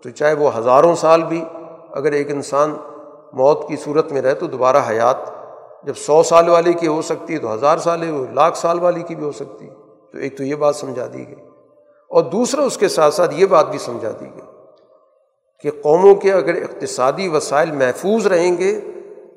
تو 0.03 0.10
چاہے 0.10 0.34
وہ 0.34 0.57
ہزاروں 0.57 0.95
سال 0.95 1.23
بھی 1.23 1.45
اگر 1.91 2.11
ایک 2.11 2.31
انسان 2.31 2.76
موت 3.34 3.68
کی 3.68 3.76
صورت 3.76 4.11
میں 4.11 4.22
رہے 4.22 4.34
تو 4.34 4.48
دوبارہ 4.48 4.77
حیات، 4.90 5.15
جب 5.84 5.94
سو 5.95 6.23
سال 6.23 6.49
والے 6.49 6.73
کی 6.73 6.88
ہو 6.88 7.02
سکتی 7.02 7.34
ہے 7.34 7.40
تو 7.40 7.53
ہزار 7.53 7.77
سال 7.77 8.26
لاکھ 8.34 8.57
سال 8.57 8.80
والی 8.80 9.02
کی 9.02 9.15
بھی 9.15 9.26
ہو 9.26 9.31
سکتی 9.31 9.69
ہے۔ 9.69 9.73
تو 10.11 10.18
ایک 10.18 10.38
تو 10.38 10.44
یہ 10.44 10.56
بات 10.56 10.76
سمجھا 10.76 11.07
دی 11.14 11.27
گئی۔ 11.27 11.48
اور 12.10 12.23
دوسرا 12.23 12.64
اس 12.64 12.77
کے 12.77 12.88
ساتھ 12.88 13.14
ساتھ 13.14 13.31
یہ 13.35 13.45
بات 13.45 13.69
بھی 13.69 13.80
سمجھا 13.80 14.11
دی 14.19 14.26
گئی۔ 14.26 14.52
کہ 15.64 15.72
قوموں 15.81 16.15
کے 16.15 16.34
اگر 16.34 16.61
اقتصادی 16.61 17.27
وسائل 17.27 17.72
محفوظ 17.72 18.27
رہیں 18.27 18.57
گے، 18.57 18.80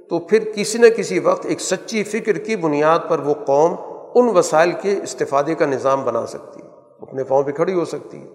تو 0.09 0.19
پھر 0.19 0.53
کسی 0.55 0.78
نہ 0.78 0.86
کسی 0.86 1.19
وقت 1.19 1.47
ایک 1.47 1.61
سچی 1.61 2.05
فکر 2.05 2.39
کی 2.39 2.57
بنیاد 2.57 2.98
پر 3.09 3.19
وہ 3.19 3.35
قوم 3.35 3.74
ان 4.15 4.36
وسائل 4.36 4.73
کے 4.73 5.01
استفادے 5.03 5.55
کا 5.55 5.66
نظام 5.66 6.05
بنا 6.05 6.27
سکتی 6.27 6.62
ہے۔ 6.62 6.69
اپنے 7.01 7.24
پاؤں 7.24 7.43
پہ 7.43 7.53
کھڑی 7.53 7.74
ہو 7.74 7.85
سکتی 7.85 8.20
ہے۔ 8.20 8.27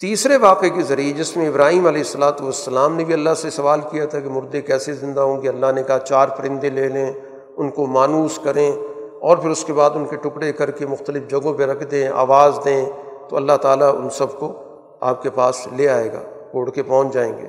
تیسرے 0.00 0.36
واقعے 0.36 0.70
کے 0.70 0.82
ذریعے، 0.82 1.12
جس 1.12 1.36
میں 1.36 1.48
ابراہیم 1.48 1.86
علیہ 1.86 2.00
السلاۃ 2.00 2.40
والسلام 2.40 2.96
نے 2.96 3.04
بھی 3.04 3.14
اللہ 3.14 3.34
سے 3.36 3.50
سوال 3.50 3.80
کیا 3.90 4.04
تھا 4.04 4.20
کہ 4.20 4.28
مردے 4.28 4.60
کیسے 4.60 4.92
زندہ 4.92 5.20
ہوں 5.20 5.42
گے؟ 5.42 5.48
اللہ 5.48 5.66
نے 5.74 5.82
کہا، 5.82 5.98
چار 5.98 6.28
پرندے 6.28 6.70
لے 6.70 6.88
لیں، 6.88 7.12
ان 7.56 7.70
کو 7.70 7.86
مانوس 7.86 8.38
کریں 8.44 8.72
اور 9.20 9.36
پھر 9.36 9.50
اس 9.50 9.64
کے 9.64 9.72
بعد 9.72 9.90
ان 9.94 10.04
کے 10.06 10.16
ٹکڑے 10.16 10.52
کر 10.52 10.70
کے 10.70 10.86
مختلف 10.86 11.28
جگہوں 11.28 11.54
پہ 11.54 11.62
رکھ 11.62 11.84
دیں، 11.84 12.08
آواز 12.08 12.58
دیں، 12.64 12.86
تو 13.28 13.36
اللہ 13.36 13.56
تعالیٰ 13.62 13.96
ان 13.96 14.10
سب 14.10 14.38
کو 14.38 14.62
آپ 15.06 15.22
کے 15.22 15.30
پاس 15.30 15.68
لے 15.76 15.88
آئے 15.88 16.12
گا 16.12 16.20
اڑ 16.54 16.70
کے 16.70 16.82
پہنچ 16.82 17.14
جائیں 17.14 17.38
گے۔ 17.38 17.48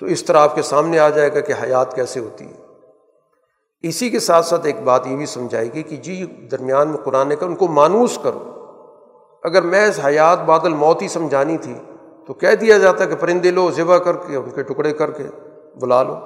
تو 0.00 0.06
اس 0.06 0.24
طرح 0.24 0.38
آپ 0.38 0.54
کے 0.54 0.62
سامنے 0.62 0.98
آ 0.98 1.08
جائے 1.08 1.34
گا 1.34 1.40
کہ 1.40 1.52
حیات 1.62 1.94
کیسے 1.94 2.20
ہوتی 2.20 2.44
ہے۔ 2.44 2.68
اسی 3.82 4.10
کے 4.10 4.18
ساتھ 4.18 4.46
ساتھ 4.46 4.66
ایک 4.66 4.82
بات 4.82 5.06
یہ 5.06 5.16
بھی 5.16 5.26
سمجھائے 5.26 5.68
گی 5.74 5.82
کہ 5.82 5.96
جی 5.96 6.26
درمیان 6.50 6.88
میں 6.88 6.98
قرآن 6.98 7.36
کا 7.36 7.46
ان 7.46 7.56
کو 7.56 7.66
مانوس 7.66 8.18
کرو۔ 8.22 8.38
اگر 9.42 9.62
محض 9.62 10.00
حیات 10.06 10.40
بادل 10.40 10.74
موت 10.74 11.02
ہی 11.02 11.08
سمجھانی 11.08 11.56
تھی، 11.56 11.74
تو 12.26 12.34
کہہ 12.34 12.54
دیا 12.60 12.78
جاتا 12.78 13.04
کہ 13.04 13.14
پرندے 13.14 13.50
لو 13.50 13.70
ذبح 13.70 13.98
کر 13.98 14.16
کے، 14.16 14.36
ان 14.36 14.50
کے 14.50 14.62
ٹکڑے 14.62 14.92
کر 14.92 15.10
کے 15.10 15.24
بلا 15.80 16.02
لو۔ 16.02 16.16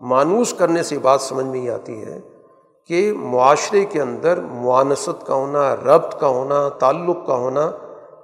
مانوس 0.00 0.54
کرنے 0.54 0.82
سے 0.82 0.98
بات 0.98 1.20
سمجھ 1.20 1.46
میں 1.46 1.60
ہی 1.60 1.70
آتی 1.70 2.04
ہے 2.04 2.20
کہ 2.86 3.12
معاشرے 3.16 3.84
کے 3.84 4.00
اندر 4.00 4.40
معانست 4.40 5.26
کا 5.26 5.34
ہونا، 5.34 5.76
ربط 5.76 6.20
کا 6.20 6.26
ہونا، 6.26 6.68
تعلق 6.68 7.26
کا 7.26 7.34
ہونا 7.34 7.70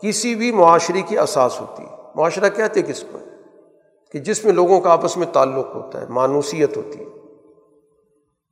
کسی 0.03 0.35
بھی 0.35 0.53
معاشرے 0.53 1.03
کی 1.03 1.19
اساس 1.19 1.61
ہوتی 1.61 1.83
ہے۔ 1.83 1.97
معاشرہ 2.15 2.49
کہتے 2.49 2.83
کس 2.83 3.05
کو 3.13 3.19
کہ 4.13 4.19
جس 4.19 4.45
میں 4.45 4.53
لوگوں 4.53 4.81
کا 4.81 4.93
آپس 4.93 5.17
میں 5.17 5.27
تعلق 5.33 5.75
ہوتا 5.75 6.01
ہے، 6.01 6.07
مانوسیت 6.09 6.77
ہوتی 6.77 7.01
ہے۔ 7.01 7.05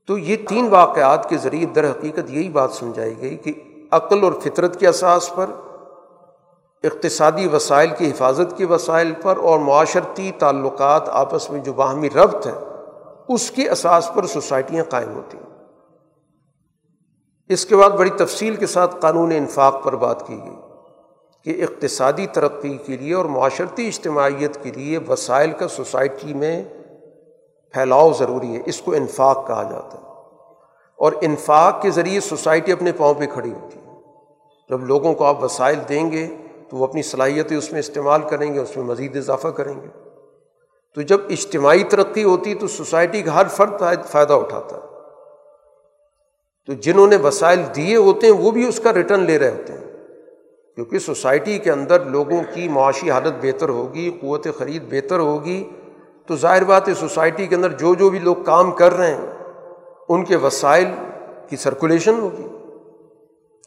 تو 0.07 0.19
یہ 0.19 0.37
تین 0.49 0.69
واقعات 0.69 1.29
کے 1.29 1.37
ذریعے 1.37 1.67
در 1.67 1.91
حقیقت 1.91 2.31
یہی 2.31 2.49
بات 2.49 2.73
سمجھائی 2.73 3.21
گئی 3.21 3.37
کہ 3.37 3.53
عقل 3.91 4.25
اور 4.25 4.33
فطرت 4.33 4.81
کے 4.81 4.89
اساس 4.89 5.31
پر، 5.35 5.51
اقتصادی 6.85 7.49
وسائل 7.49 7.91
کی 7.99 8.11
حفاظت 8.11 8.57
کے 8.57 8.65
وسائل 8.65 9.13
پر 9.23 9.37
اور 9.37 9.59
معاشرتی 9.59 10.33
تعلقات 10.39 11.09
آپس 11.09 11.51
میں 11.51 11.61
جو 11.61 11.73
باہمی 11.73 12.11
ربط 12.11 12.47
ہے 12.47 12.53
اس 13.29 13.51
کے 13.51 13.71
اساس 13.71 14.11
پر 14.15 14.27
سوسائٹیاں 14.27 14.85
قائم 14.85 15.15
ہوتی 15.15 15.39
ہیں۔ 15.39 15.45
اس 17.49 17.67
کے 17.67 17.77
بعد 17.77 17.91
بڑی 17.91 18.11
تفصیل 18.11 18.57
کے 18.57 18.67
ساتھ 18.67 18.97
قانون 19.01 19.33
انفاق 19.33 19.85
پر 19.85 19.97
بات 19.97 20.27
کی 20.27 20.39
گئی۔ 20.39 20.57
کہ 21.45 21.63
اقتصادی 21.63 22.27
ترقی 22.27 22.77
کے 22.77 22.97
لیے 22.97 23.15
اور 23.15 23.25
معاشرتی 23.25 23.87
اجتماعیت 23.87 24.63
کے 24.63 24.71
لیے 24.71 24.99
وسائل 25.09 25.51
کا 25.51 25.69
سوسائٹی 25.69 26.35
میں 26.35 26.65
پھیلاؤ 27.73 28.13
ضروری 28.13 28.57
ہے، 28.57 28.63
اس 28.67 28.81
کو 28.81 28.95
انفاق 28.95 29.47
کہا 29.47 29.63
جاتا 29.63 29.99
ہے۔ 29.99 30.05
اور 30.97 31.13
انفاق 31.21 31.83
کے 31.83 31.91
ذریعے 31.91 32.21
سوسائٹی 32.21 32.73
اپنے 32.73 32.93
پاؤں 32.93 33.15
پہ 33.15 33.27
کھڑی 33.27 33.53
ہوتی 33.53 33.79
ہے۔ 33.79 33.93
جب 34.71 34.81
لوگوں 34.85 35.15
کو 35.15 35.25
آپ 35.25 35.45
وسائل 35.45 35.79
دیں 35.89 36.13
گے 36.13 36.29
تو 36.71 36.77
وہ 36.77 36.87
اپنی 36.87 37.03
صلاحیتیں 37.03 37.57
اس 37.57 37.73
میں 37.73 37.81
استعمال 37.81 38.23
کریں 38.23 38.55
گے، 38.55 38.59
اس 38.59 38.77
میں 38.77 38.85
مزید 38.85 39.17
اضافہ 39.17 39.49
کریں 39.49 39.75
گے۔ 39.83 39.89
تو 40.95 41.03
جب 41.03 41.21
اجتماعی 41.31 41.85
ترقی 41.85 42.25
ہوتی 42.25 42.55
تو 42.55 42.69
سوسائٹی 42.69 43.23
کا 43.23 43.35
ہر 43.35 43.49
فرد 43.49 43.83
فائدہ 44.09 44.33
اٹھاتا 44.33 44.77
ہے۔ 44.77 44.83
تو 46.67 46.73
جنہوں 46.73 47.07
نے 47.07 47.17
وسائل 47.17 47.63
دیے 47.77 47.97
ہوتے 47.97 48.27
ہیں، 48.27 48.35
وہ 48.35 48.51
بھی 48.51 48.69
اس 48.69 48.81
کا 48.85 48.93
ریٹرن 48.93 49.21
لے 49.21 49.39
رہے 49.39 49.51
ہوتے 49.51 49.73
ہیں۔ 49.73 49.84
کیونکہ 50.75 50.99
سوسائٹی 50.99 51.59
کے 51.59 51.71
اندر 51.71 52.05
لوگوں 52.05 52.43
کی 52.55 52.69
معاشی 52.69 53.11
حالت 53.11 53.35
بہتر 53.43 53.69
ہوگی، 53.69 54.19
قوت 54.21 54.47
خرید 54.59 54.83
بہتر 54.91 55.19
ہوگی، 55.19 55.71
تو 56.27 56.37
ظاہر 56.37 56.65
بات 56.65 56.89
ہے 56.89 56.95
سوسائٹی 56.95 57.47
کے 57.47 57.55
اندر 57.55 57.69
جو 57.69 57.95
جو 57.95 58.11
بھی 58.11 58.19
لوگ 58.19 58.37
کام 58.45 58.73
کر 58.73 58.95
رہے 58.95 59.15
ہیں، 59.15 59.27
ان 60.09 60.25
کے 60.25 60.37
وسائل 60.37 60.85
کی 61.49 61.57
سرکولیشن 61.57 62.19
ہوگی۔ 62.19 62.49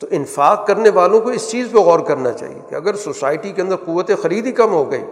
تو 0.01 0.07
انفاق 0.09 0.67
کرنے 0.67 0.89
والوں 0.89 1.21
کو 1.21 1.29
اس 1.29 1.51
چیز 1.51 1.67
پہ 1.71 1.77
غور 1.77 1.99
کرنا 1.99 2.31
چاہیے 2.31 2.59
کہ 2.69 2.75
اگر 2.75 2.95
سوسائٹی 2.95 3.51
کے 3.51 3.61
اندر 3.61 3.75
قوت 3.75 4.11
خرید 4.21 4.45
ہی 4.45 4.51
کم 4.51 4.71
ہو 4.71 4.91
گئی 4.91 5.03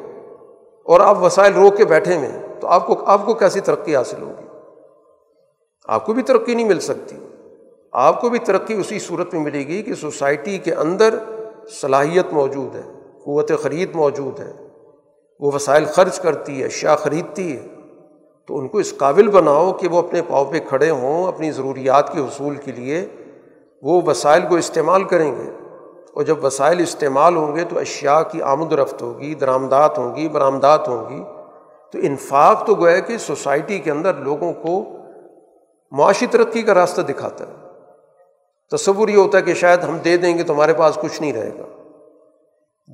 اور 0.84 1.00
آپ 1.00 1.24
وسائل 1.24 1.54
روک 1.54 1.78
کے 1.78 1.86
بیٹھے 1.86 2.18
ہوئے 2.18 2.30
تو 2.60 2.68
آپ 2.68 2.88
کو 2.88 3.06
آپ 3.06 3.26
کو 3.26 3.34
کیسی 3.34 3.60
ترقی 3.60 3.96
حاصل 3.96 4.22
ہوگی؟ 4.22 4.46
آپ 5.86 6.06
کو 6.06 6.14
بھی 6.14 6.24
ترقی 6.24 6.56
نہیں 6.56 6.68
مل 6.68 6.80
سکتی۔ 6.80 7.16
آپ 7.92 8.22
کو 8.22 8.30
بھی 8.30 8.40
ترقی 8.40 8.74
اسی 8.74 9.00
صورت 9.00 9.34
میں 9.34 9.42
ملے 9.42 9.60
گی 9.60 9.82
کہ 9.82 9.94
سوسائٹی 9.94 10.58
کے 10.58 10.74
اندر 10.74 11.16
صلاحیت 11.70 12.26
موجود 12.32 12.76
ہے، 12.76 12.82
قوت 13.24 13.52
خرید 13.64 13.96
موجود 13.96 14.40
ہے، 14.40 14.54
وہ 15.40 15.52
وسائل 15.56 15.86
خرچ 15.86 16.20
کرتی 16.20 16.62
ہے 16.62 16.66
اشیاء 16.66 16.96
خریدتی 16.96 17.58
ہے، 17.58 17.68
تو 18.48 18.58
ان 18.58 18.68
کو 18.68 18.78
اس 18.78 18.98
قابل 18.98 19.28
بناؤ 19.28 19.74
کہ 19.74 19.88
وہ 19.88 20.00
اپنے 20.00 20.22
پاؤں 20.22 20.46
پہ 20.46 20.60
کھڑے 20.68 20.90
ہوں، 20.90 21.28
اپنی 21.28 21.52
ضروریات 21.52 22.14
کے 22.14 22.20
حصول 22.20 22.56
کے 22.56 22.72
لیے 22.72 23.06
وہ 23.82 24.02
وسائل 24.06 24.42
کو 24.50 24.56
استعمال 24.56 25.04
کریں 25.04 25.36
گے۔ 25.36 25.52
اور 26.14 26.24
جب 26.24 26.46
وسائل 26.46 26.80
استعمال 26.80 27.36
ہوں 27.36 27.56
گے 27.56 27.64
تو 27.64 27.80
اشیاء 27.80 28.22
کی 28.32 28.42
آمد 28.42 28.74
و 28.74 28.84
رفت 28.84 29.02
ہوگی، 29.02 29.36
درآمدات 29.36 29.98
ہوں 29.98 30.16
گی، 30.16 30.30
برآمدات 30.30 30.88
ہوں 30.88 31.10
گی۔ 31.10 31.24
تو 31.92 31.98
انفاق 32.02 32.66
تو 32.66 32.76
گویا 32.76 33.00
کہ 33.00 33.18
سوسائٹی 33.18 33.80
کے 33.80 33.92
اندر 33.92 34.14
لوگوں 34.14 34.54
کو 34.54 34.84
معاشی 35.92 36.26
ترقی 36.28 36.62
کا 36.62 36.74
راستہ 36.74 37.02
دکھاتا 37.02 37.46
ہے۔ 37.48 37.65
تصور 38.72 39.08
یہ 39.08 39.18
ہوتا 39.18 39.38
ہے 39.38 39.44
کہ 39.44 39.54
شاید 39.54 39.80
ہم 39.80 39.98
دے 39.98 40.18
دیں 40.18 40.38
گے 40.38 40.44
تو 40.44 40.54
ہمارے 40.54 40.74
پاس 40.74 40.96
کچھ 41.02 41.22
نہیں 41.22 41.34
رہے 41.34 41.50
گا۔ 41.50 41.92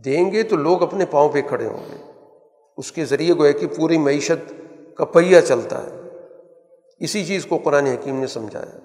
دیں 0.06 0.32
گے 0.32 0.44
تو 0.44 0.56
لوگ 0.56 0.84
اپنے 0.84 1.06
پاؤں 1.06 1.30
پہ 1.30 1.42
کھڑے 1.42 1.68
ہوں 1.68 1.78
گے۔ 1.78 2.12
اس 2.78 2.92
کے 2.92 3.06
ذریعے 3.06 3.34
گویا 3.38 3.52
کہ 3.52 3.68
پوری 3.68 3.98
معیشت 3.98 4.54
کا 4.98 5.06
پہیہ 5.06 5.42
چلتا 5.42 5.84
ہے۔ 5.84 6.02
اسی 7.00 7.26
چیز 7.26 7.46
کو 7.46 7.58
قرآن 7.64 7.86
حکیم 7.86 8.20
نے 8.20 8.28
سمجھایا۔ 8.28 8.80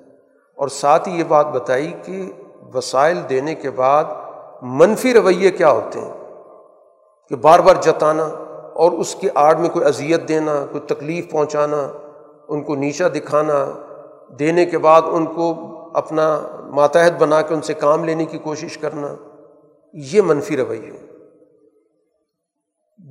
اور 0.55 0.69
ساتھ 0.69 1.09
ہی 1.09 1.19
یہ 1.19 1.25
بات 1.25 1.47
بتائی 1.47 1.93
کہ 2.05 2.31
وسائل 2.75 3.19
دینے 3.31 3.55
کے 3.55 3.71
بعد 3.71 4.05
منفی 4.63 5.15
رویے 5.15 5.51
کیا 5.51 5.71
ہوتے 5.71 6.01
ہیں؟ 6.01 6.13
کہ 7.29 7.37
بار 7.37 7.59
بار 7.59 7.75
جتانا 7.83 8.25
اور 8.75 8.93
اس 8.93 9.15
کی 9.15 9.29
آڑ 9.35 9.57
میں 9.57 9.69
کوئی 9.69 9.85
اذیت 9.85 10.29
دینا، 10.29 10.67
کوئی 10.73 10.95
تکلیف 10.95 11.31
پہنچانا، 11.31 11.93
ان 12.49 12.63
کو 12.63 12.75
نیچا 12.75 13.09
دکھانا، 13.09 13.71
دینے 14.39 14.67
کے 14.67 14.79
بعد 14.79 15.03
ان 15.07 15.27
کو 15.27 15.76
اپنا 15.97 16.43
ماتحت 16.65 17.13
بنا 17.19 17.43
کے 17.43 17.55
ان 17.55 17.63
سے 17.63 17.75
کام 17.75 18.05
لینے 18.05 18.25
کی 18.25 18.39
کوشش 18.39 18.79
کرنا، 18.79 19.15
یہ 19.93 20.23
منفی 20.23 20.57
رویے 20.57 20.91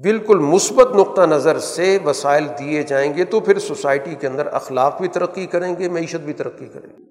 بالکل 0.01 0.39
مثبت 0.39 0.95
نقطہ 0.95 1.21
نظر 1.21 1.59
سے 1.59 1.97
وسائل 2.05 2.47
دیے 2.59 2.83
جائیں 2.83 3.13
گے 3.13 3.25
تو 3.25 3.39
پھر 3.39 3.59
سوسائٹی 3.59 4.15
کے 4.15 4.27
اندر 4.27 4.47
اخلاق 4.47 5.01
بھی 5.01 5.07
ترقی 5.07 5.45
کریں 5.45 5.75
گے، 5.79 5.89
معیشت 5.89 6.15
بھی 6.15 6.33
ترقی 6.33 6.65
کریں 6.65 6.89
گے۔ 6.89 7.03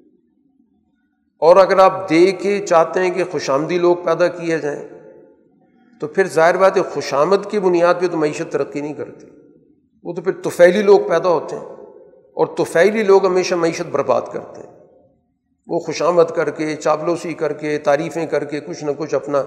اور 1.39 1.57
اگر 1.57 1.79
آپ 1.79 2.11
دے 2.11 2.33
کے 2.33 2.67
چاہتے 2.67 3.01
ہیں 3.01 3.11
کہ 3.11 3.25
خوش 3.31 3.51
آمدی 3.51 3.79
لوگ 3.79 3.97
پیدا 3.97 4.29
کیے 4.29 4.59
جائیں، 4.59 4.89
تو 6.01 6.07
پھر 6.07 6.27
ظاہر 6.27 6.57
بات 6.57 6.77
ہے 6.77 6.83
خوش 6.83 7.15
آمد 7.15 7.51
کی 7.51 7.59
بنیاد 7.59 7.95
پہ 8.01 8.09
تو 8.09 8.17
معیشت 8.17 8.53
ترقی 8.53 8.81
نہیں 8.81 8.95
کرتی۔ 8.95 9.27
وہ 10.03 10.13
تو 10.13 10.23
پھر 10.23 10.33
توفیلی 10.33 10.83
لوگ 10.83 11.01
پیدا 11.09 11.29
ہوتے 11.29 11.57
ہیں 11.57 11.65
اور 12.35 12.47
توفیلی 12.47 13.03
لوگ 13.03 13.27
ہمیشہ 13.27 13.55
معیشت 13.55 13.91
برباد 13.91 14.23
کرتے 14.33 14.61
ہیں۔ 14.61 14.74
وہ 15.67 15.79
خوش 15.79 16.03
آمد 16.03 16.31
کر 16.35 16.51
کے 16.51 16.77
چاپلوسی 16.77 17.35
کر 17.35 17.53
کے، 17.53 17.79
تعریفیں 17.79 18.27
کر 18.27 18.45
کے، 18.45 18.61
کچھ 18.61 18.85
نہ 18.85 18.91
کچھ 18.99 19.15
اپنا 19.15 19.45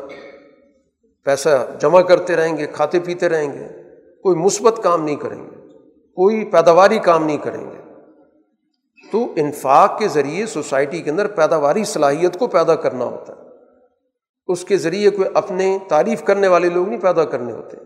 پیسہ 1.24 1.68
جمع 1.80 2.02
کرتے 2.02 2.36
رہیں 2.36 2.58
گے، 2.58 2.66
کھاتے 2.66 3.00
پیتے 3.00 3.30
رہیں 3.30 3.54
گے۔ 3.54 3.68
کوئی 4.24 4.36
مثبت 4.36 4.84
کام 4.84 5.04
نہیں 5.04 5.16
کریں 5.16 5.44
گے، 5.44 5.68
کوئی 6.16 6.46
پیداواری 6.46 7.00
کام 7.00 7.26
نہیں 7.26 7.38
کریں 7.38 7.72
گے۔ 7.72 7.92
تو 9.12 9.34
انفاق 9.36 10.00
کے 10.00 10.08
ذریعے 10.08 10.46
سوسائٹی 10.46 11.02
کے 11.02 11.12
اندر 11.12 11.28
پیداواری، 11.28 11.84
صلاحیت 11.84 12.40
کو 12.40 12.48
پیدا 12.48 12.76
کرنا 12.76 13.06
ہوتا 13.06 13.34
ہے۔ 13.34 13.40
اس 14.48 14.66
کے 14.66 14.78
ذریعے 14.78 15.10
کوئی 15.10 15.30
اپنے 15.34 15.78
تعریف 15.88 16.24
کرنے 16.24 16.48
والے 16.48 16.70
لوگ 16.70 16.90
نہیں 16.90 17.02
پیدا 17.02 17.26
کرنے 17.26 17.52
ہوتے۔ 17.52 17.78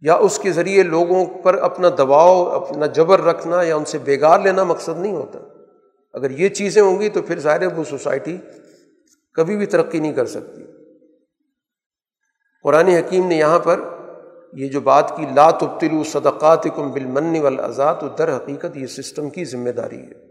یا 0.00 0.14
اس 0.14 0.38
کے 0.38 0.52
ذریعے 0.52 0.82
لوگوں 0.82 1.26
پر 1.42 1.54
اپنا 1.54 1.88
دباؤ، 1.88 2.44
اپنا 2.44 2.86
جبر 2.86 3.20
رکھنا 3.20 3.62
یا 3.62 3.76
ان 3.76 3.84
سے 3.84 3.98
بےگار 3.98 4.40
لینا 4.40 4.64
مقصد 4.64 4.98
نہیں 4.98 5.12
ہوتا۔ 5.12 5.38
اگر 6.16 6.30
یہ 6.30 6.48
چیزیں 6.48 6.82
ہوں 6.82 7.00
گی 7.00 7.08
تو 7.08 7.22
پھر 7.22 7.38
ظاہر 7.38 7.78
وہ 7.78 7.84
سوسائٹی 7.84 8.36
کبھی 9.32 9.56
بھی 9.56 9.66
ترقی 9.66 9.98
نہیں 9.98 10.12
کر 10.12 10.26
سکتی۔ 10.26 10.62
قرآن 12.62 12.88
حکیم 12.88 13.26
نے 13.26 13.36
یہاں 13.36 13.58
پر 13.58 13.80
یہ 14.52 14.68
جو 14.68 14.80
بات 14.80 15.16
کی، 15.16 15.26
لا 15.34 15.50
تبتلو 15.50 16.04
صدقات 16.04 16.64
کم 16.64 16.92
بالمن 16.92 17.40
والازا 17.40 17.92
تو 17.92 18.08
در 18.08 18.36
حقیقت 18.36 18.76
یہ 18.76 18.86
سسٹم 18.86 19.30
کی 19.30 19.44
ذمہ 19.44 19.70
داری 19.70 19.98
ہے۔ 19.98 20.26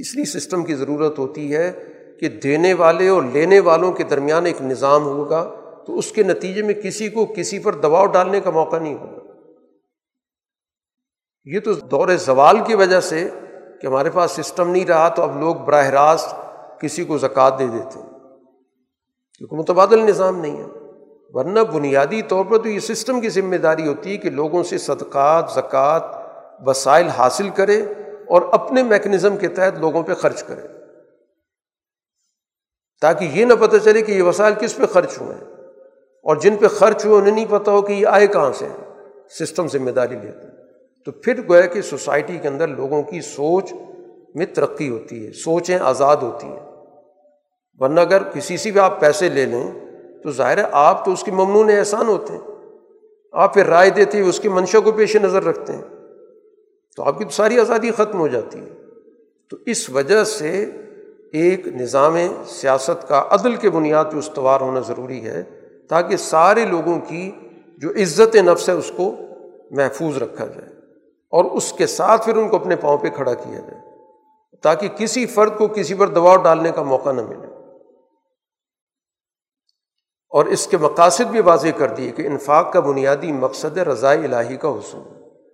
اس 0.00 0.14
لیے 0.14 0.24
سسٹم 0.24 0.64
کی 0.64 0.74
ضرورت 0.74 1.18
ہوتی 1.18 1.56
ہے 1.56 1.72
کہ 2.20 2.28
دینے 2.28 2.74
والے 2.74 3.08
اور 3.08 3.22
لینے 3.32 3.60
والوں 3.60 3.92
کے 3.92 4.04
درمیان 4.04 4.46
ایک 4.46 4.62
نظام 4.62 5.02
ہوگا 5.02 5.54
تو 5.86 5.98
اس 5.98 6.12
کے 6.12 6.22
نتیجے 6.22 6.62
میں 6.62 6.74
کسی 6.74 7.08
کو 7.08 7.26
کسی 7.26 7.58
پر 7.58 7.74
دباؤ 7.74 8.06
ڈالنے 8.06 8.40
کا 8.40 8.50
موقع 8.50 8.76
نہیں 8.76 8.94
ہوگا۔ 8.94 9.32
یہ 11.44 11.60
تو 11.60 11.72
دور 11.72 12.08
زوال 12.16 12.56
کی 12.66 12.74
وجہ 12.74 13.00
سے 13.00 13.28
کہ 13.80 13.86
ہمارے 13.86 14.10
پاس 14.10 14.30
سسٹم 14.30 14.70
نہیں 14.70 14.86
رہا 14.86 15.08
تو 15.08 15.22
اب 15.22 15.40
لوگ 15.40 15.54
براہ 15.54 15.86
راست 15.86 16.34
کسی 16.80 17.04
کو 17.04 17.18
زکوٰۃ 17.18 17.58
دے 17.58 17.66
دیتے 17.66 17.98
ہیں۔ 17.98 18.10
کیونکہ 19.38 19.56
متبادل 19.56 19.98
نظام 19.98 20.40
نہیں 20.40 20.56
ہے۔ 20.56 20.64
ورنہ 21.32 21.60
بنیادی 21.60 22.22
طور 22.22 22.44
پر 22.44 22.58
تو 22.58 22.68
یہ 22.68 22.80
سسٹم 22.80 23.20
کی 23.20 23.28
ذمہ 23.28 23.56
داری 23.56 23.88
ہوتی 23.88 24.12
ہے 24.12 24.16
کہ 24.16 24.30
لوگوں 24.30 24.62
سے 24.62 24.78
صدقات، 24.78 25.50
زکوٰۃ 25.50 26.00
وسائل 26.66 27.08
حاصل 27.08 27.48
کرے 27.50 27.82
اور 28.26 28.42
اپنے 28.52 28.82
میکنزم 28.82 29.36
کے 29.36 29.48
تحت 29.48 29.78
لوگوں 29.78 30.02
پہ 30.02 30.14
خرچ 30.14 30.42
کرے۔ 30.42 30.68
تاکہ 33.00 33.24
یہ 33.24 33.44
نہ 33.44 33.54
پتہ 33.54 33.76
چلے 33.76 34.02
کہ 34.02 34.12
یہ 34.12 34.22
وسائل 34.22 34.54
کس 34.54 34.76
پہ 34.76 34.86
خرچ 34.86 35.20
ہوئے 35.20 35.34
ہیں۔ 35.34 35.44
اور 36.22 36.36
جن 36.36 36.56
پہ 36.56 36.68
خرچ 36.68 37.06
ہوئے، 37.06 37.20
انہیں 37.20 37.34
نہیں 37.34 37.46
پتہ 37.50 37.70
ہو 37.70 37.82
کہ 37.82 37.92
یہ 37.92 38.06
آئے 38.06 38.26
کہاں 38.26 38.52
سے 38.52 38.68
سسٹم 39.30 39.68
ذمہ 39.68 39.90
داری 39.90 40.14
لیتے 40.14 40.45
تو 41.06 41.12
پھر 41.12 41.40
گویا 41.48 41.66
کہ 41.66 41.82
سوسائٹی 41.82 42.38
کے 42.42 42.48
اندر 42.48 42.68
لوگوں 42.68 43.02
کی 43.02 43.20
سوچ 43.20 43.72
میں 44.34 44.46
ترقی 44.46 44.88
ہوتی 44.88 45.26
ہے، 45.26 45.32
سوچیں 45.32 45.78
آزاد 45.78 46.16
ہوتی 46.16 46.46
ہیں۔ 46.46 46.60
ورنہ 47.78 48.00
اگر 48.00 48.22
کسی 48.22 48.56
سے 48.56 48.70
بھی 48.70 48.80
آپ 48.80 49.00
پیسے 49.00 49.28
لے 49.28 49.46
لیں، 49.46 49.70
تو 50.22 50.30
ظاہر 50.30 50.58
ہے 50.58 50.62
آپ 50.72 51.04
تو 51.04 51.12
اس 51.12 51.22
کے 51.22 51.30
ممنون 51.30 51.70
احسان 51.70 52.06
ہوتے 52.08 52.32
ہیں۔ 52.32 52.40
آپ 53.32 53.54
پھر 53.54 53.66
رائے 53.66 53.90
دیتے 53.90 54.18
ہیں 54.18 54.28
اس 54.28 54.40
کی 54.40 54.48
منشا 54.48 54.80
کو 54.80 54.92
پیش 54.92 55.16
نظر 55.16 55.44
رکھتے 55.44 55.72
ہیں۔ 55.72 55.82
تو 56.96 57.02
آپ 57.02 57.18
کی 57.18 57.24
تو 57.24 57.30
ساری 57.30 57.60
آزادی 57.60 57.90
ختم 57.90 58.18
ہو 58.18 58.28
جاتی 58.28 58.58
ہے۔ 58.58 58.70
تو 59.50 59.56
اس 59.66 59.90
وجہ 59.90 60.24
سے 60.24 60.70
ایک 61.32 61.68
نظام 61.68 62.16
سیاست 62.46 63.08
کا 63.08 63.24
عدل 63.30 63.54
کے 63.54 63.70
بنیاد 63.70 64.04
پہ 64.12 64.16
استوار 64.16 64.60
ہونا 64.60 64.80
ضروری 64.80 65.24
ہے، 65.26 65.42
تاکہ 65.88 66.16
سارے 66.16 66.64
لوگوں 66.64 67.00
کی 67.00 67.32
جو 67.78 67.90
عزت 67.90 68.36
نفس 68.36 68.68
ہے، 68.68 68.74
اس 68.74 68.92
کو 68.96 69.14
محفوظ 69.70 70.16
رکھا 70.16 70.46
جائے۔ 70.46 70.75
اور 71.36 71.44
اس 71.44 71.72
کے 71.72 71.86
ساتھ 71.86 72.24
پھر 72.24 72.36
ان 72.36 72.48
کو 72.48 72.56
اپنے 72.56 72.76
پاؤں 72.76 72.98
پہ 72.98 73.08
کھڑا 73.08 73.34
کیا 73.34 73.58
جائے 73.58 73.80
تاکہ 74.62 74.88
کسی 74.88 75.26
فرد 75.26 75.58
کو 75.58 75.68
کسی 75.68 75.94
پر 75.94 76.08
دباؤ 76.08 76.36
ڈالنے 76.36 76.70
کا 76.70 76.82
موقع 76.82 77.12
نہ 77.12 77.22
ملے۔ 77.22 77.46
اور 80.30 80.44
اس 80.44 80.66
کے 80.66 80.76
مقاصد 80.76 81.30
بھی 81.30 81.40
واضح 81.40 81.68
کر 81.76 81.88
دیے 81.88 82.10
کہ 82.10 82.26
انفاق 82.26 82.72
کا 82.72 82.80
بنیادی 82.80 83.32
مقصد 83.32 83.78
رضاء 83.78 84.12
الہی 84.12 84.56
کا 84.56 84.68
حصول 84.68 85.02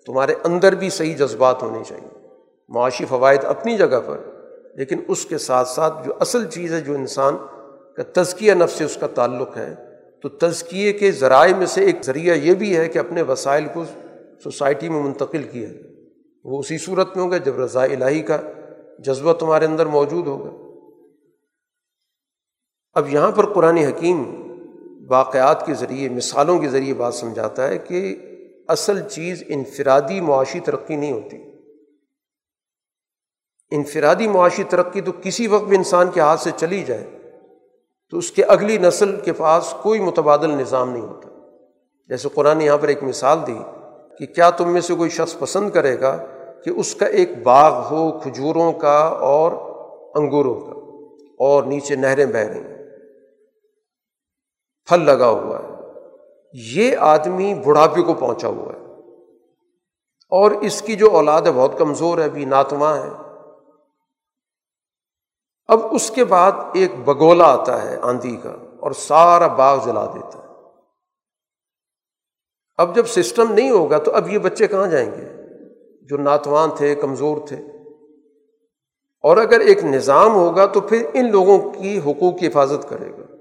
تمہارے 0.06 0.34
اندر 0.44 0.74
بھی 0.74 0.90
صحیح 0.90 1.16
جذبات 1.16 1.62
ہونے 1.62 1.84
چاہیے۔ 1.88 2.26
معاشی 2.68 3.04
فوائد 3.04 3.44
اپنی 3.44 3.76
جگہ 3.76 4.00
پر، 4.06 4.18
لیکن 4.74 5.00
اس 5.09 5.26
کے 5.26 5.38
ساتھ 5.38 5.68
ساتھ 5.68 6.06
جو 6.06 6.12
اصل 6.20 6.48
چیز 6.48 6.72
ہے، 6.72 6.80
جو 6.80 6.94
انسان 6.94 7.36
کا 7.96 8.22
تزکیہ 8.22 8.52
نفس 8.52 8.72
سے 8.72 8.84
اس 8.84 8.96
کا 9.00 9.06
تعلق 9.06 9.56
ہے، 9.56 9.74
تو 10.22 10.28
تزکیے 10.28 10.92
کے 10.92 11.12
ذرائع 11.12 11.54
میں 11.54 11.66
سے 11.66 11.84
ایک 11.84 11.96
ذریعہ 12.02 12.34
یہ 12.34 12.54
بھی 12.54 12.76
ہے 12.76 12.88
کہ 12.88 12.98
اپنے 12.98 13.22
وسائل 13.22 13.66
کو 13.74 13.84
سوسائٹی 14.44 14.89
میں 14.89 15.02
منتقل 15.02 15.43
کیا۔ 15.43 15.69
وہ 16.44 16.59
اسی 16.59 16.78
صورت 16.78 17.16
میں 17.16 17.24
ہوگا 17.24 17.36
جب 17.36 17.60
رضاء 17.60 17.85
الہی 17.85 18.23
کا 18.23 18.39
جذبہ 18.98 19.32
تمہارے 19.32 19.64
اندر 19.64 19.86
موجود 19.86 20.27
ہوگا۔ 20.27 20.51
اب 22.93 23.09
یہاں 23.09 23.32
پر 23.32 23.52
قرآن 23.52 23.77
حکیم 23.77 24.43
واقعات 25.09 25.66
کے 25.66 25.74
ذریعے، 25.74 26.09
مثالوں 26.09 26.59
کے 26.59 26.69
ذریعے 26.69 26.94
بات 26.94 27.14
سمجھاتا 27.14 27.69
ہے 27.69 27.78
کہ 27.78 28.16
اصل 28.69 29.09
چیز 29.09 29.44
انفرادی 29.47 30.20
معاشی 30.20 30.60
ترقی 30.60 30.97
نہیں 30.97 31.12
ہوتی۔ 31.12 31.36
انفرادی 33.70 34.28
معاشی 34.28 34.64
ترقی 34.64 35.01
تو 35.01 35.12
کسی 35.23 35.47
وقت 35.47 35.64
بھی 35.64 35.77
انسان 35.77 36.10
کے 36.10 36.20
ہاتھ 36.20 36.40
سے 36.40 36.51
چلی 36.56 36.85
جائے، 36.85 37.10
تو 38.10 38.19
اس 38.19 38.31
کے 38.31 38.44
اگلی 38.44 38.78
نسل 38.78 39.20
کے 39.20 39.32
پاس 39.32 39.74
کوئی 39.82 40.01
متبادل 40.01 40.51
نظام 40.51 40.90
نہیں 40.90 41.02
ہوتا۔ 41.02 41.28
جیسے 42.09 42.28
قرآن 42.35 42.60
یہاں 42.60 42.78
پر 42.78 42.89
ایک 42.89 43.02
مثال 43.02 43.39
دی۔ 43.47 43.81
کہ 44.18 44.26
کیا 44.26 44.51
تم 44.51 44.72
میں 44.72 44.80
سے 44.80 44.94
کوئی 44.94 45.10
شخص 45.10 45.39
پسند 45.39 45.70
کرے 45.70 46.01
گا 46.01 46.24
کہ 46.64 46.70
اس 46.70 46.94
کا 46.94 47.06
ایک 47.06 47.43
باغ 47.43 47.72
ہو 47.90 48.18
کھجوروں 48.18 48.72
کا 48.72 48.98
اور 49.20 49.52
انگوروں 50.14 50.55
کا 50.55 50.72
اور 51.39 51.62
نیچے 51.62 51.94
نہریں 51.94 52.26
بہ 52.26 52.36
رہی 52.36 52.59
ہیں؟ 52.59 52.72
پھل 54.86 55.01
لگا 55.01 55.28
ہوا 55.28 55.59
ہے۔ 55.59 55.68
یہ 56.52 56.97
آدمی 56.97 57.55
بڑھاپے 57.55 58.02
کو 58.02 58.14
پہنچا 58.14 58.48
ہوا 58.48 58.72
ہے۔ 58.72 58.82
اور 60.30 60.51
اس 60.51 60.82
کی 60.82 60.97
جو 60.97 61.10
اولاد 61.10 61.43
ہے 61.43 61.52
بہت 61.52 61.78
کمزور 61.78 62.18
ہے، 62.18 62.24
ابھی 62.24 62.44
ناتواں 62.44 62.97
ہے۔ 62.97 63.09
اب 65.66 65.78
اس 65.90 66.10
کے 66.10 66.24
بعد 66.24 66.52
ایک 66.72 66.93
بگولا 67.05 67.44
آتا 67.44 67.82
ہے 67.82 67.98
آندھی 68.02 68.36
کا 68.36 68.56
اور 68.80 68.93
سارا 68.93 69.47
باغ 69.47 69.84
جلا 69.84 70.06
دیتا 70.06 70.39
ہے۔ 70.39 70.41
اب 72.77 72.97
جب 72.97 73.07
سسٹم 73.07 73.53
نہیں 73.53 73.70
ہوگا 73.70 73.99
تو 73.99 74.11
اب 74.11 74.28
یہ 74.28 74.39
بچے 74.39 74.66
کہاں 74.66 74.86
جائیں 74.86 75.11
گے؟ 75.11 75.43
جو 76.03 76.16
ناتوان 76.16 76.70
تھے، 76.77 76.94
کمزور 76.94 77.47
تھے۔ 77.47 77.57
اور 79.20 79.36
اگر 79.36 79.61
ایک 79.61 79.85
نظام 79.85 80.35
ہوگا 80.35 80.66
تو 80.66 80.81
پھر 80.81 81.07
ان 81.15 81.31
لوگوں 81.31 81.70
کی 81.70 81.99
حقوق 81.99 82.39
کی 82.39 82.47
حفاظت 82.47 82.89
کرے 82.89 83.11
گا۔ 83.11 83.35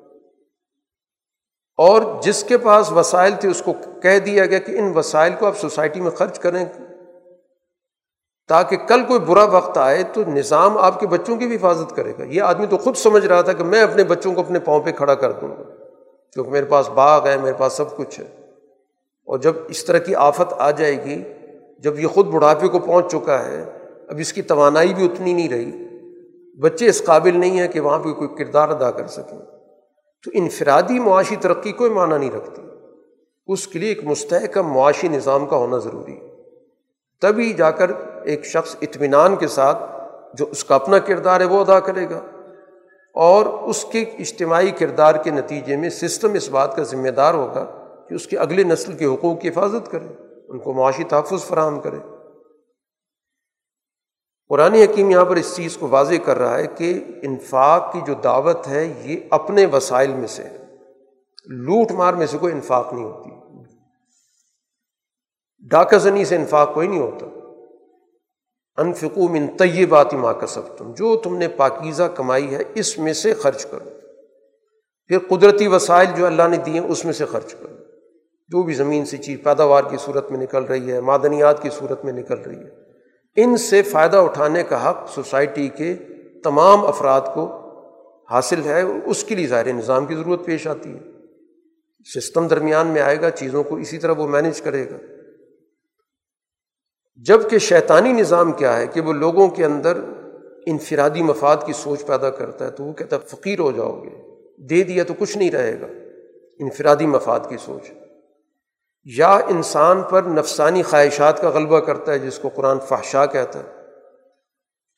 اور 1.77 2.01
جس 2.21 2.43
کے 2.43 2.57
پاس 2.57 2.91
وسائل 2.91 3.33
تھے، 3.39 3.49
اس 3.49 3.61
کو 3.65 3.73
کہہ 4.03 4.19
دیا 4.19 4.45
گیا 4.45 4.59
کہ 4.59 4.71
ان 4.71 4.97
وسائل 4.97 5.33
کو 5.39 5.45
آپ 5.45 5.57
سوسائٹی 5.57 6.01
میں 6.01 6.11
خرچ 6.11 6.39
کریں۔ 6.39 6.65
تاکہ 8.47 8.77
کل 8.77 9.05
کوئی 9.05 9.19
برا 9.19 9.43
وقت 9.43 9.77
آئے 9.77 10.03
تو 10.03 10.21
نظام 10.27 10.77
آپ 10.77 10.99
کے 10.99 11.07
بچوں 11.07 11.37
کی 11.37 11.47
بھی 11.47 11.55
حفاظت 11.55 11.95
کرے 11.95 12.13
گا۔ 12.19 12.23
یہ 12.23 12.41
آدمی 12.41 12.65
تو 12.65 12.77
خود 12.77 12.95
سمجھ 12.95 13.25
رہا 13.25 13.41
تھا 13.41 13.53
کہ 13.53 13.63
میں 13.63 13.81
اپنے 13.81 14.03
بچوں 14.03 14.33
کو 14.33 14.41
اپنے 14.41 14.59
پاؤں 14.59 14.79
پہ 14.79 14.91
کھڑا 14.91 15.15
کر 15.15 15.31
دوں 15.31 15.49
گا، 15.49 15.63
کیونکہ 16.33 16.51
میرے 16.51 16.65
پاس 16.65 16.89
باغ 16.89 17.27
ہے، 17.27 17.37
میرے 17.37 17.55
پاس 17.57 17.73
سب 17.73 17.97
کچھ 17.97 18.19
ہے۔ 18.19 18.40
اور 19.31 19.39
جب 19.39 19.53
اس 19.67 19.85
طرح 19.85 19.97
کی 19.97 20.15
آفت 20.15 20.53
آ 20.57 20.71
جائے 20.71 21.03
گی، 21.03 21.23
جب 21.79 21.99
یہ 21.99 22.07
خود 22.07 22.27
بڑھاپے 22.27 22.67
کو 22.67 22.79
پہنچ 22.79 23.11
چکا 23.11 23.45
ہے، 23.45 23.65
اب 24.09 24.17
اس 24.17 24.33
کی 24.33 24.41
توانائی 24.41 24.93
بھی 24.93 25.05
اتنی 25.05 25.33
نہیں 25.33 25.49
رہی، 25.49 25.71
بچے 26.59 26.87
اس 26.87 27.03
قابل 27.05 27.39
نہیں 27.39 27.59
ہیں 27.59 27.67
کہ 27.67 27.79
وہاں 27.79 27.99
پہ 27.99 28.09
کوئی 28.09 28.29
کردار 28.37 28.69
ادا 28.69 28.91
کر 28.91 29.07
سکیں۔ 29.07 29.37
تو 30.23 30.31
انفرادی 30.33 30.99
معاشی 30.99 31.35
ترقی 31.35 31.71
کوئی 31.71 31.91
معنی 31.91 32.17
نہیں 32.17 32.31
رکھتی۔ 32.31 32.61
اس 33.47 33.67
کے 33.67 33.79
لیے 33.79 33.89
ایک 33.89 34.03
مستحکم 34.03 34.73
معاشی 34.73 35.07
نظام 35.07 35.45
کا 35.45 35.55
ہونا 35.55 35.77
ضروری۔ 35.77 36.15
تبھی 37.21 37.53
جا 37.53 37.71
کر 37.71 37.91
ایک 38.23 38.45
شخص 38.45 38.75
اطمینان 38.81 39.35
کے 39.35 39.47
ساتھ 39.47 39.77
جو 40.33 40.45
اس 40.51 40.63
کا 40.63 40.75
اپنا 40.75 40.99
کردار 40.99 41.39
ہے 41.39 41.45
وہ 41.45 41.61
ادا 41.61 41.79
کرے 41.79 42.09
گا۔ 42.09 42.21
اور 43.13 43.45
اس 43.45 43.85
کے 43.85 44.01
اجتماعی 44.01 44.71
کردار 44.71 45.15
کے 45.15 45.29
نتیجے 45.29 45.75
میں 45.75 45.89
سسٹم 45.89 46.33
اس 46.33 46.49
بات 46.49 46.75
کا 46.75 46.83
ذمہ 46.83 47.09
دار 47.09 47.33
ہوگا 47.33 47.80
کہ 48.11 48.15
اس 48.15 48.27
کے 48.27 48.37
اگلے 48.37 48.63
نسل 48.63 48.97
کے 48.97 49.05
حقوق 49.05 49.41
کی 49.41 49.49
حفاظت 49.49 49.91
کرے، 49.91 50.07
ان 50.47 50.59
کو 50.59 50.73
معاشی 50.73 51.03
تحفظ 51.03 51.43
فراہم 51.43 51.79
کرے۔ 51.79 51.97
قرآن 54.49 54.73
حکیم 54.73 55.09
یہاں 55.09 55.25
پر 55.25 55.35
اس 55.35 55.55
چیز 55.55 55.77
کو 55.77 55.87
واضح 55.87 56.15
کر 56.25 56.37
رہا 56.37 56.57
ہے 56.57 56.67
کہ 56.67 57.03
انفاق 57.23 57.93
کی 57.93 57.99
جو 58.07 58.13
دعوت 58.13 58.67
ہے، 58.67 58.93
یہ 59.03 59.19
اپنے 59.29 59.65
وسائل 59.65 60.13
میں 60.13 60.27
سے 60.27 60.43
لوٹ 61.45 61.91
مار 61.91 62.13
میں 62.13 62.25
سے 62.25 62.37
کوئی 62.37 62.53
انفاق 62.53 62.93
نہیں 62.93 63.05
ہوتی۔ 63.05 63.29
ڈاکہ 65.67 65.97
زنی 65.97 66.25
سے 66.25 66.35
انفاق 66.35 66.73
کوئی 66.73 66.87
نہیں 66.87 66.99
ہوتا۔ 66.99 67.25
انفقو 68.81 69.27
من 69.27 69.47
طیبات 69.47 70.13
ماں 70.13 70.33
کا 70.33 70.47
سب 70.47 70.77
تم 70.77 70.93
جو 70.93 71.15
تم 71.15 71.37
نے 71.37 71.47
پاکیزہ 71.47 72.03
کمائی 72.03 72.55
ہے، 72.55 72.63
اس 72.75 72.97
میں 72.97 73.13
سے 73.13 73.33
خرچ 73.33 73.65
کرو۔ 73.65 73.89
پھر 75.05 75.19
قدرتی 75.29 75.67
وسائل 75.67 76.07
جو 76.17 76.25
اللہ 76.25 76.47
نے 76.47 76.57
دیے، 76.57 76.79
اس 76.79 77.05
میں 77.05 77.13
سے 77.13 77.25
خرچ 77.25 77.53
کرو۔ 77.53 77.80
جو 78.51 78.63
بھی 78.63 78.73
زمین 78.73 79.05
سے 79.05 79.17
چیز 79.17 79.39
پیداوار 79.43 79.83
کی 79.89 79.97
صورت 79.99 80.31
میں 80.31 80.39
نکل 80.39 80.63
رہی 80.63 80.91
ہے، 80.91 81.01
معدنیات 81.01 81.63
کی 81.63 81.69
صورت 81.69 82.05
میں 82.05 82.13
نکل 82.13 82.37
رہی 82.41 82.55
ہے۔ 82.55 82.81
ان 83.35 83.57
سے 83.57 83.81
فائدہ 83.81 84.17
اٹھانے 84.17 84.63
کا 84.63 84.89
حق 84.89 85.09
سوسائٹی 85.15 85.67
کے 85.67 85.95
تمام 86.43 86.85
افراد 86.85 87.21
کو 87.33 87.61
حاصل 88.31 88.61
ہے، 88.65 88.81
اس 88.81 89.23
کے 89.23 89.35
لیے 89.35 89.47
ظاہر 89.47 89.73
نظام 89.73 90.05
کی 90.05 90.15
ضرورت 90.15 90.45
پیش 90.45 90.67
آتی 90.67 90.93
ہے۔ 90.93 90.99
سسٹم 92.15 92.47
درمیان 92.47 92.87
میں 92.87 93.01
آئے 93.01 93.21
گا، 93.21 93.29
چیزوں 93.29 93.63
کو 93.63 93.75
اسی 93.75 93.97
طرح 93.97 94.13
وہ 94.17 94.27
مینج 94.27 94.61
کرے 94.61 94.89
گا۔ 94.89 94.97
جبکہ 97.15 97.57
شیطانی 97.57 98.13
نظام 98.13 98.51
کیا 98.51 98.77
ہے 98.77 98.87
کہ 98.87 99.01
وہ 99.01 99.13
لوگوں 99.13 99.47
کے 99.47 99.65
اندر 99.65 99.97
انفرادی 100.65 101.23
مفاد 101.23 101.57
کی 101.65 101.73
سوچ 101.73 102.05
پیدا 102.05 102.29
کرتا 102.29 102.65
ہے 102.65 102.71
تو 102.71 102.83
وہ 102.83 102.93
کہتا 102.93 103.15
ہے، 103.15 103.21
فقیر 103.27 103.59
ہو 103.59 103.71
جاؤ 103.71 104.03
گے، 104.03 104.09
دے 104.67 104.83
دیا 104.83 105.03
تو 105.03 105.13
کچھ 105.19 105.37
نہیں 105.37 105.51
رہے 105.51 105.81
گا۔ 105.81 105.87
انفرادی 106.59 107.05
مفاد 107.05 107.39
کی 107.49 107.57
سوچ۔ 107.65 107.91
یا 109.07 109.31
انسان 109.49 110.01
پر 110.03 110.23
نفسانی 110.23 110.83
خواہشات 110.83 111.41
کا 111.41 111.49
غلبہ 111.49 111.79
کرتا 111.79 112.11
ہے، 112.11 112.19
جس 112.19 112.39
کو 112.39 112.49
قرآن 112.49 112.79
فحشا 112.79 113.25
کہتا 113.25 113.59
ہے، 113.59 113.79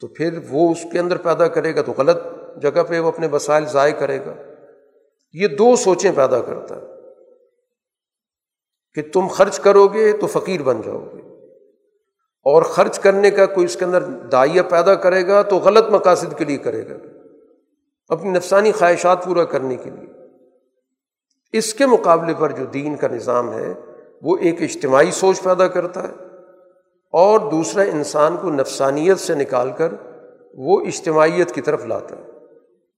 تو 0.01 0.07
پھر 0.07 0.39
وہ 0.49 0.71
اس 0.71 0.85
کے 0.91 0.99
اندر 0.99 1.17
پیدا 1.17 1.47
کرے 1.47 1.75
گا، 1.75 1.81
تو 1.81 1.93
غلط 1.97 2.17
جگہ 2.61 2.83
پہ 2.83 2.99
وہ 2.99 3.07
اپنے 3.07 3.27
وسائل 3.27 3.65
ضائع 3.65 3.93
کرے 3.93 4.19
گا۔ 4.25 4.33
یہ 5.35 5.47
دو 5.47 5.75
سوچیں 5.75 6.11
پیدا 6.15 6.41
کرتا 6.41 6.75
ہے 6.75 6.91
کہ 8.93 9.01
تم 9.13 9.27
خرچ 9.27 9.59
کرو 9.59 9.87
گے 9.87 10.11
تو 10.11 10.27
فقیر 10.27 10.61
بن 10.63 10.81
جاؤ 10.81 11.03
گے، 11.03 11.21
اور 12.45 12.61
خرچ 12.61 12.99
کرنے 12.99 13.31
کا 13.31 13.45
کوئی 13.45 13.65
اس 13.65 13.75
کے 13.75 13.85
اندر 13.85 14.03
دائیہ 14.31 14.61
پیدا 14.61 14.95
کرے 14.95 15.25
گا 15.27 15.41
تو 15.41 15.57
غلط 15.57 15.89
مقاصد 15.89 16.37
کے 16.37 16.45
لیے 16.45 16.57
کرے 16.57 16.87
گا۔ 16.89 16.95
اپنی 18.09 18.29
نفسانی 18.29 18.71
خواہشات 18.71 19.23
پورا 19.25 19.43
کرنے 19.45 19.75
کے 19.75 19.89
لیے۔ 19.89 20.11
اس 21.53 21.73
کے 21.73 21.85
مقابلے 21.85 22.33
پر 22.39 22.51
جو 22.51 22.65
دین 22.65 22.95
کا 22.97 23.07
نظام 23.07 23.51
ہے 23.53 23.73
وہ 24.23 24.37
ایک 24.37 24.61
اجتماعی 24.61 25.11
سوچ 25.11 25.43
پیدا 25.43 25.67
کرتا 25.67 26.03
ہے 26.03 26.13
اور 27.11 27.51
دوسرا 27.51 27.81
انسان 27.81 28.37
کو 28.41 28.49
نفسانیت 28.49 29.19
سے 29.19 29.35
نکال 29.35 29.71
کر 29.77 29.93
وہ 30.53 30.81
اجتماعیت 30.81 31.51
کی 31.51 31.61
طرف 31.61 31.85
لاتا 31.85 32.15
ہے۔ 32.17 32.23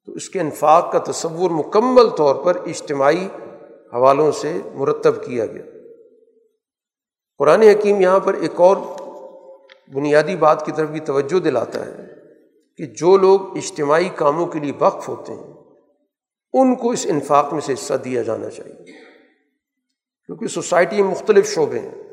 تو 0.06 0.12
اس 0.12 0.30
کے 0.30 0.40
انفاق 0.40 0.92
کا 0.92 1.12
تصور 1.12 1.52
مکمل 1.52 2.10
طور 2.10 2.36
پر 2.36 2.56
اجتماعی 2.56 3.28
حوالوں 3.94 4.32
سے 4.32 4.54
مرتب 4.74 5.26
کیا 5.26 5.46
گیا۔ 5.46 5.64
قرآن 7.38 7.62
حکیم 7.62 8.02
یہاں 8.02 8.20
پر 8.20 8.34
ایک 8.34 8.62
اور 8.62 8.78
بنیادی 9.94 10.36
بات 10.36 10.66
کی 10.66 10.72
طرف 10.76 10.90
بھی 10.90 11.00
توجہ 11.00 11.40
دلاتا 11.40 11.86
ہے 11.86 12.06
کہ 12.78 12.86
جو 12.86 13.18
لوگ 13.18 13.58
اجتماعی 13.58 14.10
کاموں 14.16 14.46
کے 14.46 14.60
لیے 14.60 14.72
وقف 14.80 15.10
ہوتے 15.10 15.34
ہیں، 15.34 15.54
ان 16.54 16.76
کو 16.76 16.92
اس 16.92 17.06
انفاق 17.10 17.54
میں 17.54 17.62
سے 17.62 17.74
حصہ 17.74 17.94
دیا 17.94 18.22
جانا 18.22 18.50
چاہیے۔ 18.50 19.15
کیونکہ 20.26 20.48
سوسائٹی 20.48 21.02
میں 21.02 21.12
مختلف 21.12 21.54
شعبے 21.54 21.80
ہیں۔ 21.80 22.04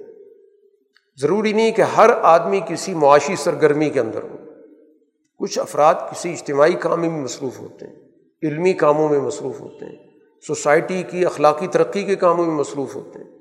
ضروری 1.21 1.53
نہیں 1.53 1.73
کہ 1.73 1.83
ہر 1.83 2.11
آدمی 2.23 2.61
کسی 2.69 2.95
معاشی 2.95 3.37
سرگرمی 3.37 3.91
کے 3.91 4.01
اندر 4.01 4.23
ہو۔ 4.23 4.37
کچھ 5.39 5.59
افراد 5.59 5.95
کسی 5.95 6.33
اجتماعی 6.33 6.73
کام 6.73 7.01
میں 7.01 7.11
مصروف 7.11 7.61
ہوتے 7.61 7.87
ہیں، 7.87 7.95
علمی 8.43 8.73
کاموں 8.73 9.09
میں 9.09 9.21
مصروف 9.21 9.61
ہوتے 9.61 9.85
ہیں، 9.85 10.11
سوسائٹی 10.47 11.03
کی 11.11 11.27
اخلاقی 11.27 11.67
ترقی 11.67 12.03
کے 12.03 12.17
کاموں 12.17 12.47
میں 12.47 12.55
مصروف 12.55 12.97
ہوتے 12.97 13.19
ہیں۔ 13.19 13.39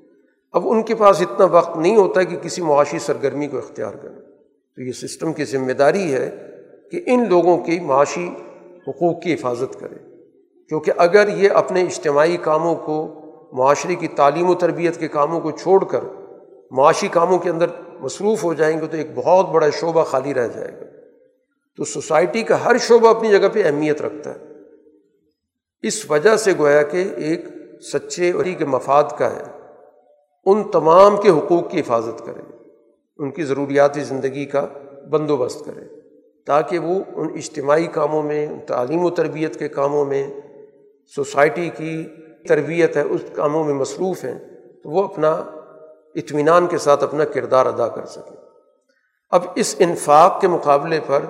اب 0.52 0.68
ان 0.68 0.82
کے 0.82 0.94
پاس 0.94 1.20
اتنا 1.20 1.44
وقت 1.44 1.76
نہیں 1.76 1.96
ہوتا 1.96 2.22
کہ 2.22 2.36
کسی 2.36 2.62
معاشی 2.62 2.98
سرگرمی 2.98 3.46
کو 3.46 3.58
اختیار 3.58 3.94
کریں۔ 3.94 4.20
تو 4.76 4.82
یہ 4.82 4.92
سسٹم 4.92 5.32
کی 5.32 5.44
ذمہ 5.44 5.72
داری 5.72 6.12
ہے 6.12 6.30
کہ 6.90 7.00
ان 7.06 7.28
لوگوں 7.28 7.58
کی 7.58 7.80
معاشی 7.80 8.28
حقوق 8.88 9.22
کی 9.22 9.34
حفاظت 9.34 9.80
کرے۔ 9.80 10.16
کیونکہ 10.68 10.92
اگر 10.96 11.28
یہ 11.36 11.50
اپنے 11.50 11.82
اجتماعی 11.82 12.36
کاموں 12.36 12.76
کو 12.76 13.21
معاشرے 13.52 13.94
کی 13.94 14.08
تعلیم 14.08 14.50
و 14.50 14.54
تربیت 14.54 15.00
کے 15.00 15.08
کاموں 15.08 15.40
کو 15.40 15.50
چھوڑ 15.50 15.84
کر 15.84 16.00
معاشی 16.70 17.08
کاموں 17.08 17.38
کے 17.38 17.50
اندر 17.50 17.66
مصروف 18.00 18.44
ہو 18.44 18.54
جائیں 18.54 18.80
گے 18.80 18.86
تو 18.86 18.96
ایک 18.96 19.06
بہت 19.14 19.48
بڑا 19.48 19.70
شعبہ 19.70 20.04
خالی 20.04 20.34
رہ 20.34 20.48
جائے 20.48 20.72
گا۔ 20.72 20.86
تو 21.76 21.84
سوسائٹی 21.84 22.42
کا 22.42 22.64
ہر 22.64 22.78
شعبہ 22.78 23.08
اپنی 23.08 23.30
جگہ 23.30 23.48
پہ 23.52 23.62
اہمیت 23.64 24.02
رکھتا 24.02 24.30
ہے۔ 24.30 24.38
اس 25.82 26.10
وجہ 26.10 26.36
سے 26.36 26.52
گویا 26.58 26.82
کہ 26.82 27.08
ایک 27.16 27.40
سچے 27.92 28.32
اور 28.32 28.44
کے 28.58 28.64
مفاد 28.64 29.04
کا 29.18 29.36
ہے۔ 29.36 29.42
ان 30.46 30.70
تمام 30.70 31.16
کے 31.16 31.28
حقوق 31.28 31.70
کی 31.70 31.80
حفاظت 31.80 32.26
کرے 32.26 32.56
ان 33.18 33.30
کی 33.30 33.42
ضروریاتی 33.42 34.00
زندگی 34.00 34.44
کا 34.44 34.66
بندوبست 35.10 35.64
کرے 35.64 36.00
تاکہ 36.46 36.78
وہ 36.78 37.00
ان 37.14 37.28
اجتماعی 37.34 37.86
کاموں 37.86 38.22
میں، 38.22 38.46
تعلیم 38.66 39.04
و 39.04 39.10
تربیت 39.10 39.58
کے 39.58 39.68
کاموں 39.68 40.04
میں 40.04 40.40
سوسائٹی 41.16 41.70
کی 41.76 42.06
تربیت 42.48 42.96
ہے، 42.96 43.02
اس 43.02 43.20
کاموں 43.32 43.64
میں 43.64 43.74
مصروف 43.74 44.24
ہیں، 44.24 44.38
تو 44.82 44.90
وہ 44.90 45.04
اپنا 45.04 45.30
اطمینان 46.14 46.66
کے 46.66 46.78
ساتھ 46.78 47.04
اپنا 47.04 47.24
کردار 47.24 47.66
ادا 47.66 47.88
کر 47.88 48.04
سکیں۔ 48.04 48.36
اب 49.30 49.42
اس 49.54 49.76
انفاق 49.78 50.40
کے 50.40 50.48
مقابلے 50.48 51.00
پر 51.06 51.20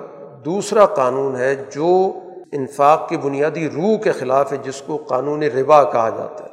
دوسرا 0.45 0.85
قانون 0.85 1.35
ہے 1.35 1.55
جو 1.55 2.13
انفاق 2.51 3.09
کی 3.09 3.17
بنیادی 3.17 3.69
روح 3.69 3.97
کے 4.03 4.11
خلاف 4.11 4.51
ہے، 4.51 4.57
جس 4.57 4.81
کو 4.81 4.97
قانون 4.97 5.43
ربا 5.43 5.83
کہا 5.83 6.09
جاتا 6.09 6.43
ہے۔ 6.43 6.49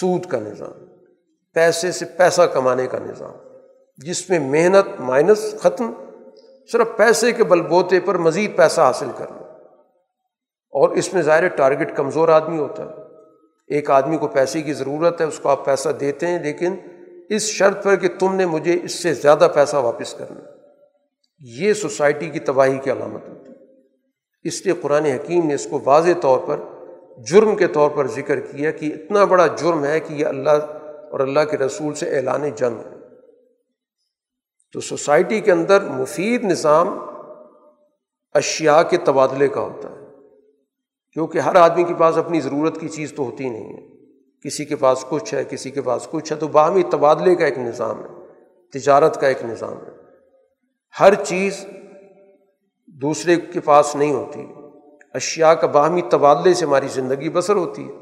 سود 0.00 0.26
کا 0.26 0.38
نظام، 0.38 0.84
پیسے 1.54 1.92
سے 1.92 2.04
پیسہ 2.04 2.42
کمانے 2.42 2.86
کا 2.86 2.98
نظام، 2.98 3.32
جس 3.96 4.30
میں 4.30 4.38
محنت 4.38 5.00
مائنس 5.00 5.54
ختم، 5.60 5.92
صرف 6.72 6.88
پیسے 6.96 7.32
کے 7.32 7.44
بل 7.44 7.60
بوتے 7.60 8.00
پر 8.00 8.18
مزید 8.18 8.56
پیسہ 8.56 8.80
حاصل 8.80 9.08
کرنا۔ 9.16 9.36
اور 10.70 10.88
اس 10.88 11.14
میں 11.14 11.22
ظاہر 11.22 11.48
ٹارگیٹ 11.48 11.96
کمزور 11.96 12.28
آدمی 12.28 12.58
ہوتا 12.58 12.82
ہے۔ 12.82 13.01
ایک 13.74 13.90
آدمی 13.90 14.16
کو 14.16 14.28
پیسے 14.28 14.62
کی 14.62 14.72
ضرورت 14.72 15.20
ہے، 15.20 15.26
اس 15.26 15.38
کو 15.38 15.48
آپ 15.48 15.64
پیسہ 15.64 15.88
دیتے 15.88 16.26
ہیں، 16.26 16.42
لیکن 16.42 16.74
اس 17.28 17.42
شرط 17.42 17.84
پر 17.84 17.96
کہ 17.96 18.08
تم 18.18 18.34
نے 18.34 18.46
مجھے 18.46 18.78
اس 18.82 19.02
سے 19.02 19.14
زیادہ 19.14 19.48
پیسہ 19.54 19.76
واپس 19.76 20.14
کرنا 20.14 20.40
یہ 21.40 21.72
سوسائٹی 21.72 22.30
کی 22.30 22.38
تباہی 22.38 22.78
کی 22.78 22.92
علامت 22.92 23.28
ہوتی 23.28 23.50
ہے۔ 23.50 23.54
اس 24.44 24.66
لیے 24.66 24.74
قرآن 24.80 25.04
حکیم 25.04 25.46
نے 25.46 25.54
اس 25.54 25.66
کو 25.70 25.80
واضح 25.84 26.10
طور 26.22 26.38
پر، 26.46 26.60
جرم 27.26 27.56
کے 27.56 27.66
طور 27.66 27.90
پر 27.90 28.06
ذکر 28.06 28.40
کیا 28.40 28.70
کہ 28.70 28.86
اتنا 28.86 29.24
بڑا 29.24 29.46
جرم 29.46 29.84
ہے 29.84 30.00
کہ 30.00 30.14
یہ 30.14 30.26
اللہ 30.26 30.50
اور 31.10 31.20
اللہ 31.20 31.40
کے 31.50 31.58
رسول 31.58 31.94
سے 31.94 32.16
اعلان 32.16 32.50
جنگ 32.56 32.78
ہے۔ 32.78 32.96
تو 34.72 34.80
سوسائٹی 34.80 35.40
کے 35.40 35.52
اندر 35.52 35.82
مفید 35.82 36.44
نظام 36.44 36.98
اشیاء 38.32 38.82
کے 38.82 38.96
تبادلے 38.96 39.48
کا 39.48 39.60
ہوتا 39.60 39.88
ہے۔ 39.88 40.01
کیونکہ 41.12 41.38
ہر 41.38 41.54
آدمی 41.54 41.84
کے 41.84 41.94
پاس 41.94 42.18
اپنی 42.18 42.40
ضرورت 42.40 42.80
کی 42.80 42.88
چیز 42.88 43.12
تو 43.12 43.24
ہوتی 43.24 43.48
نہیں 43.48 43.72
ہے۔ 43.72 43.92
کسی 44.44 44.64
کے 44.64 44.76
پاس 44.76 45.04
کچھ 45.08 45.34
ہے، 45.34 45.44
کسی 45.44 45.70
کے 45.70 45.82
پاس 45.82 46.08
کچھ 46.10 46.32
ہے، 46.32 46.38
تو 46.38 46.48
باہمی 46.48 46.82
تبادلے 46.82 47.34
کا 47.34 47.44
ایک 47.44 47.58
نظام 47.58 47.98
ہے، 47.98 48.08
تجارت 48.72 49.20
کا 49.20 49.26
ایک 49.26 49.44
نظام 49.44 49.72
ہے۔ 49.72 49.90
ہر 51.00 51.14
چیز 51.14 51.66
دوسرے 52.86 53.36
کے 53.36 53.60
پاس 53.60 53.96
نہیں 53.96 54.12
ہوتی۔ 54.12 54.46
اشیاء 55.14 55.52
کا 55.52 55.66
باہمی 55.66 56.02
تبادلے 56.02 56.54
سے 56.54 56.64
ہماری 56.64 56.88
زندگی 56.88 57.28
بسر 57.28 57.56
ہوتی 57.56 57.88
ہے۔ 57.88 57.92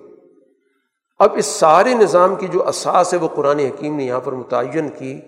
اب 1.18 1.32
اس 1.36 1.46
سارے 1.46 1.94
نظام 1.94 2.34
کی 2.34 2.46
جو 2.46 2.68
اساس 2.68 3.14
ہے، 3.14 3.18
وہ 3.18 3.28
قرآن 3.28 3.58
حکیم 3.58 3.96
نے 3.96 4.04
یہاں 4.04 4.20
پر 4.20 4.32
متعین 4.32 4.88
کی۔ 4.88 5.20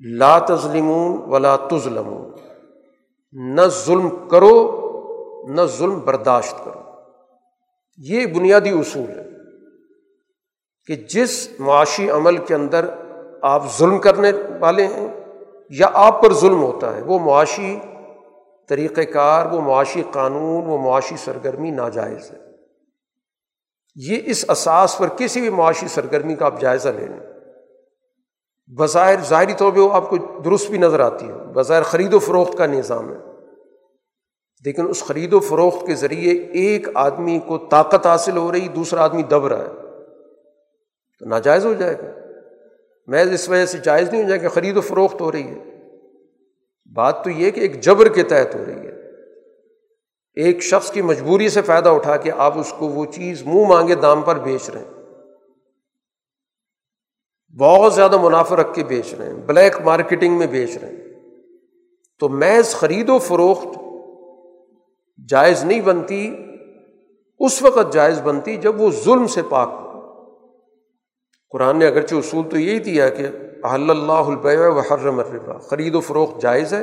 لا 0.00 0.38
تظلمون 0.38 1.30
ولا 1.30 1.56
تظلمون۔ 1.56 2.30
نہ 3.32 3.60
ظلم 3.86 4.08
کرو 4.30 4.79
نہ 5.48 5.60
ظلم 5.66 6.00
برداشت 6.00 6.64
کرو۔ 6.64 6.80
یہ 7.96 8.26
بنیادی 8.26 8.70
اصول 8.70 9.18
ہے 9.18 9.26
کہ 10.86 10.94
جس 10.94 11.48
معاشی 11.58 12.10
عمل 12.10 12.36
کے 12.36 12.54
اندر 12.54 12.90
آپ 13.42 13.78
ظلم 13.78 13.98
کرنے 13.98 14.32
والے 14.60 14.86
ہیں 14.86 15.08
یا 15.70 15.90
آپ 15.92 16.22
پر 16.22 16.32
ظلم 16.32 16.62
ہوتا 16.62 16.96
ہے، 16.96 17.02
وہ 17.02 17.18
معاشی 17.18 17.80
طریقۂ 18.68 19.12
کار، 19.12 19.46
وہ 19.46 19.60
معاشی 19.60 20.02
قانون، 20.10 20.66
وہ 20.66 20.78
معاشی 20.78 21.16
سرگرمی 21.16 21.70
ناجائز 21.70 22.30
ہے۔ 22.30 22.38
یہ 23.94 24.18
اس 24.24 24.44
اساس 24.48 24.98
پر 24.98 25.08
کسی 25.08 25.40
بھی 25.40 25.50
معاشی 25.50 25.88
سرگرمی 25.88 26.34
کا 26.34 26.46
آپ 26.46 26.60
جائزہ 26.60 26.88
لے 26.88 27.06
لیں۔ 27.06 27.20
بظاہر 28.78 29.20
ظاہری 29.20 29.54
طور 29.54 29.72
پہ 29.72 29.78
وہ 29.78 29.92
آپ 29.92 30.10
کو 30.10 30.16
درست 30.44 30.70
بھی 30.70 30.78
نظر 30.78 31.00
آتی 31.00 31.28
ہے، 31.28 31.32
بظاہر 31.32 31.82
خرید 31.82 32.14
و 32.14 32.18
فروخت 32.18 32.58
کا 32.58 32.66
نظام 32.66 33.10
ہے۔ 33.10 33.29
لیکن 34.64 34.88
اس 34.88 35.02
خرید 35.02 35.32
و 35.32 35.40
فروخت 35.40 35.86
کے 35.86 35.94
ذریعے 35.94 36.32
ایک 36.32 36.88
آدمی 36.94 37.38
کو 37.38 37.58
طاقت 37.58 38.06
حاصل 38.06 38.36
ہو 38.36 38.52
رہی، 38.52 38.68
دوسرا 38.68 39.04
آدمی 39.04 39.22
دب 39.22 39.46
رہا 39.46 39.58
ہے۔ 39.58 39.80
تو 41.18 41.26
ناجائز 41.26 41.66
ہو 41.66 41.74
جائے 41.74 41.94
گا۔ 41.94 42.20
میں 43.06 43.24
اس 43.24 43.48
وجہ 43.48 43.66
سے 43.66 43.78
جائز 43.78 44.10
نہیں 44.10 44.24
ہو 44.24 44.28
جائے 44.28 44.42
گا 44.42 44.48
خرید 44.48 44.76
و 44.76 44.80
فروخت 44.80 45.20
ہو 45.20 45.32
رہی 45.32 45.48
ہے۔ 45.48 45.86
بات 46.94 47.24
تو 47.24 47.30
یہ 47.30 47.50
کہ 47.50 47.60
ایک 47.60 47.80
جبر 47.80 48.08
کے 48.08 48.22
تحت 48.22 48.56
ہو 48.56 48.64
رہی 48.66 48.86
ہے۔ 48.86 48.90
ایک 50.34 50.62
شخص 50.62 50.90
کی 50.90 51.02
مجبوری 51.02 51.48
سے 51.48 51.62
فائدہ 51.62 51.88
اٹھا 51.88 52.16
کے 52.16 52.30
آپ 52.36 52.58
اس 52.58 52.74
کو 52.78 52.88
وہ 52.88 53.04
چیز 53.04 53.42
منہ 53.42 53.66
مانگے 53.68 53.94
دام 53.94 54.22
پر 54.22 54.38
بیچ 54.38 54.70
رہے 54.70 54.80
ہیں۔ 54.80 54.90
بہت 57.58 57.94
زیادہ 57.94 58.18
منافع 58.18 58.56
رکھ 58.56 58.74
کے 58.74 58.84
بیچ 58.84 59.14
رہے 59.14 59.26
ہیں۔ 59.26 59.34
بلیک 59.34 59.80
مارکیٹنگ 59.80 60.38
میں 60.38 60.46
بیچ 60.46 60.76
رہے 60.76 60.88
ہیں۔ 60.88 60.96
تو 62.18 62.28
محض 62.28 62.70
خرید 62.70 63.08
و 63.08 63.18
فروخت 63.18 63.78
جائز 65.28 65.64
نہیں 65.64 65.80
بنتی، 65.80 66.36
اس 67.38 67.62
وقت 67.62 67.92
جائز 67.92 68.20
بنتی 68.20 68.56
جب 68.56 68.80
وہ 68.80 68.90
ظلم 68.90 69.26
سے 69.26 69.42
پاک 69.48 69.68
ہو۔ 69.72 69.90
قرآن 71.50 71.76
نے 71.78 71.86
اگرچہ 71.86 72.14
اصول 72.14 72.48
تو 72.48 72.58
یہی 72.58 72.78
دیا 72.78 73.08
کہ 73.08 73.26
احل 73.64 73.90
اللہ 73.90 74.12
البیع 74.12 74.68
و 74.68 74.78
حرم 74.78 75.18
الربا، 75.18 75.58
خرید 75.58 75.94
و 75.94 76.00
فروخت 76.00 76.42
جائز 76.42 76.74
ہے، 76.74 76.82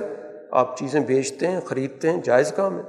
آپ 0.52 0.78
چیزیں 0.78 1.00
بیچتے 1.00 1.48
ہیں، 1.48 1.62
خریدتے 1.62 2.10
ہیں، 2.10 2.22
جائز 2.22 2.52
کام 2.52 2.76
ہے۔ 2.76 2.84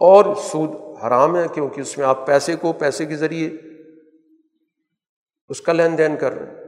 اور 0.00 0.34
سود 0.34 0.70
حرام 1.06 1.36
ہے 1.36 1.46
کیونکہ 1.54 1.80
اس 1.80 1.98
میں 1.98 2.06
آپ 2.06 2.26
پیسے 2.26 2.56
کو 2.56 2.72
پیسے 2.72 3.06
کے 3.06 3.16
ذریعے 3.16 3.50
اس 5.48 5.60
کا 5.60 5.72
لین 5.72 5.98
دین 5.98 6.16
کر 6.16 6.32
رہے 6.32 6.46
ہیں۔ 6.46 6.61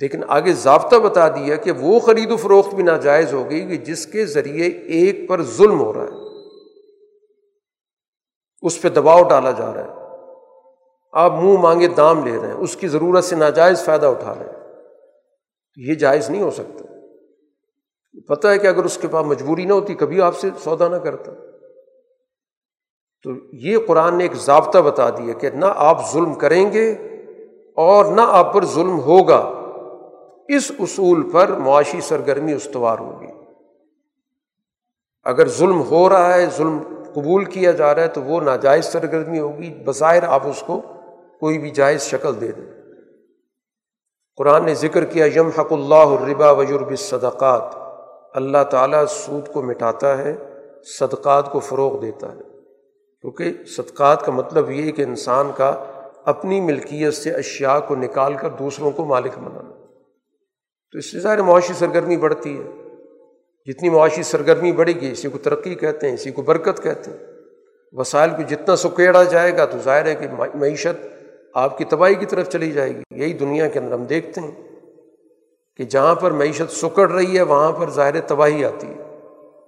لیکن 0.00 0.20
آگے 0.28 0.52
ضابطہ 0.52 0.96
بتا 0.96 1.28
دیا 1.28 1.56
کہ 1.56 1.72
وہ 1.72 2.00
خرید 2.00 2.30
و 2.30 2.36
فروخت 2.36 2.74
بھی 2.74 2.82
ناجائز 2.82 3.34
ہو 3.34 3.50
گئی 3.50 3.68
کہ 3.68 3.76
جس 3.76 4.06
کے 4.06 4.26
ذریعے 4.26 4.68
ایک 4.68 5.28
پر 5.28 5.42
ظلم 5.42 5.80
ہو 5.80 5.92
رہا 5.92 6.02
ہے۔ 6.02 6.24
اس 8.62 8.82
پہ 8.82 8.88
دباؤ 8.88 9.22
ڈالا 9.22 9.50
جا 9.50 9.74
رہا 9.74 9.84
ہے۔ 9.84 10.16
آپ 11.12 11.32
منہ 11.32 11.58
مانگے 11.60 11.88
دام 11.88 12.26
لے 12.26 12.40
رہے 12.40 12.46
ہیں، 12.46 12.54
اس 12.54 12.76
کی 12.76 12.88
ضرورت 12.88 13.24
سے 13.24 13.36
ناجائز 13.36 13.84
فائدہ 13.84 14.06
اٹھا 14.06 14.34
رہے 14.34 14.44
ہیں۔ 14.44 14.82
یہ 15.76 15.94
جائز 15.94 16.30
نہیں 16.30 16.42
ہو 16.42 16.50
سکتا۔ 16.50 16.84
پتہ 18.28 18.48
ہے 18.48 18.58
کہ 18.58 18.66
اگر 18.66 18.84
اس 18.84 18.98
کے 18.98 19.08
پاس 19.08 19.26
مجبوری 19.26 19.64
نہ 19.64 19.72
ہوتی، 19.72 19.94
کبھی 19.94 20.20
آپ 20.20 20.38
سے 20.38 20.50
سودا 20.64 20.88
نہ 20.88 20.96
کرتا۔ 20.96 21.32
تو 23.22 23.30
یہ 23.52 23.78
قرآن 23.86 24.18
نے 24.18 24.24
ایک 24.24 24.34
ضابطہ 24.34 24.78
بتا 24.78 25.10
دیا 25.10 25.32
کہ 25.32 25.50
نہ 25.50 25.66
آپ 25.68 26.12
ظلم 26.12 26.34
کریں 26.34 26.72
گے 26.72 26.92
اور 27.76 28.04
نہ 28.04 28.20
آپ 28.26 28.54
پر 28.54 28.64
ظلم 28.64 29.00
ہوگا۔ 29.00 29.63
اس 30.48 30.72
اصول 30.78 31.30
پر 31.30 31.48
معاشی 31.48 32.00
سرگرمی 32.00 32.52
استوار 32.52 32.98
ہوگی۔ 32.98 33.26
اگر 35.24 35.48
ظلم 35.48 35.82
ہو 35.82 36.08
رہا 36.08 36.34
ہے، 36.34 36.46
ظلم 36.46 36.78
قبول 37.14 37.44
کیا 37.44 37.70
جا 37.70 37.94
رہا 37.94 38.02
ہے، 38.02 38.08
تو 38.08 38.22
وہ 38.22 38.40
ناجائز 38.40 38.84
سرگرمی 38.84 39.40
ہوگی۔ 39.40 39.82
بظاہر 39.84 40.22
آپ 40.22 40.46
اس 40.46 40.62
کو 40.66 40.80
کوئی 41.40 41.58
بھی 41.58 41.70
جائز 41.70 42.02
شکل 42.02 42.40
دے 42.40 42.52
دیں۔ 42.52 42.72
قرآن 44.36 44.64
نے 44.64 44.74
ذکر 44.74 45.04
کیا 45.04 45.26
یم 45.36 45.48
حق 45.48 45.72
اللہ 45.72 45.94
الربا 45.94 46.50
وجرب 46.50 46.98
صدقات 46.98 47.62
اللہ 48.36 48.64
تعالیٰ 48.70 49.04
سود 49.06 49.48
کو 49.48 49.62
مٹاتا 49.62 50.18
ہے، 50.18 50.36
صدقات 51.00 51.52
کو 51.52 51.60
فروغ 51.60 52.00
دیتا 52.00 52.32
ہے۔ 52.32 52.40
کیونکہ 53.20 53.64
صدقات 53.64 54.26
کا 54.26 54.32
مطلب 54.32 54.70
یہ 54.70 54.82
ہے 54.82 54.92
کہ 54.92 55.02
انسان 55.02 55.50
کا 55.56 55.84
اپنی 56.24 56.60
ملکیت 56.60 57.14
سے 57.14 57.30
اشیاء 57.30 57.78
کو 57.78 57.96
نکال 57.96 58.34
کر 58.34 58.48
دوسروں 58.48 58.90
کو 58.90 59.04
مالک 59.04 59.38
بنانا۔ 59.38 59.83
تو 60.94 60.98
اس 60.98 61.12
سے 61.12 61.20
ظاہر 61.20 61.42
معاشی 61.42 61.72
سرگرمی 61.72 62.16
بڑھتی 62.16 62.58
ہے۔ 62.58 62.62
جتنی 63.66 63.90
معاشی 63.90 64.22
سرگرمی 64.22 64.72
بڑھے 64.72 64.92
گی، 64.92 65.12
اسی 65.12 65.28
کو 65.28 65.38
ترقی 65.38 65.74
کہتے 65.74 66.06
ہیں، 66.06 66.14
اسی 66.14 66.30
کو 66.30 66.42
برکت 66.42 66.82
کہتے 66.82 67.10
ہیں۔ 67.10 67.18
وسائل 67.92 68.30
کو 68.30 68.42
جتنا 68.42 68.76
سکیڑا 68.76 69.22
جائے 69.22 69.56
گا 69.56 69.64
تو 69.64 69.78
ظاہر 69.78 70.06
ہے 70.06 70.14
کہ 70.14 70.26
معیشت 70.54 71.06
آپ 71.54 71.78
کی 71.78 71.84
تباہی 71.84 72.14
کی 72.14 72.26
طرف 72.26 72.48
چلی 72.48 72.72
جائے 72.72 72.90
گی۔ 72.90 73.02
یہی 73.10 73.32
دنیا 73.32 73.68
کے 73.68 73.78
اندر 73.78 73.94
ہم 73.94 74.04
دیکھتے 74.04 74.40
ہیں 74.40 74.68
کہ 75.76 75.84
جہاں 75.84 76.14
پر 76.14 76.30
معیشت 76.30 76.72
سکڑ 76.72 77.10
رہی 77.10 77.36
ہے، 77.36 77.42
وہاں 77.42 77.72
پر 77.72 77.90
ظاہر 77.90 78.20
تباہی 78.20 78.64
آتی 78.64 78.86
ہے۔ 78.86 79.18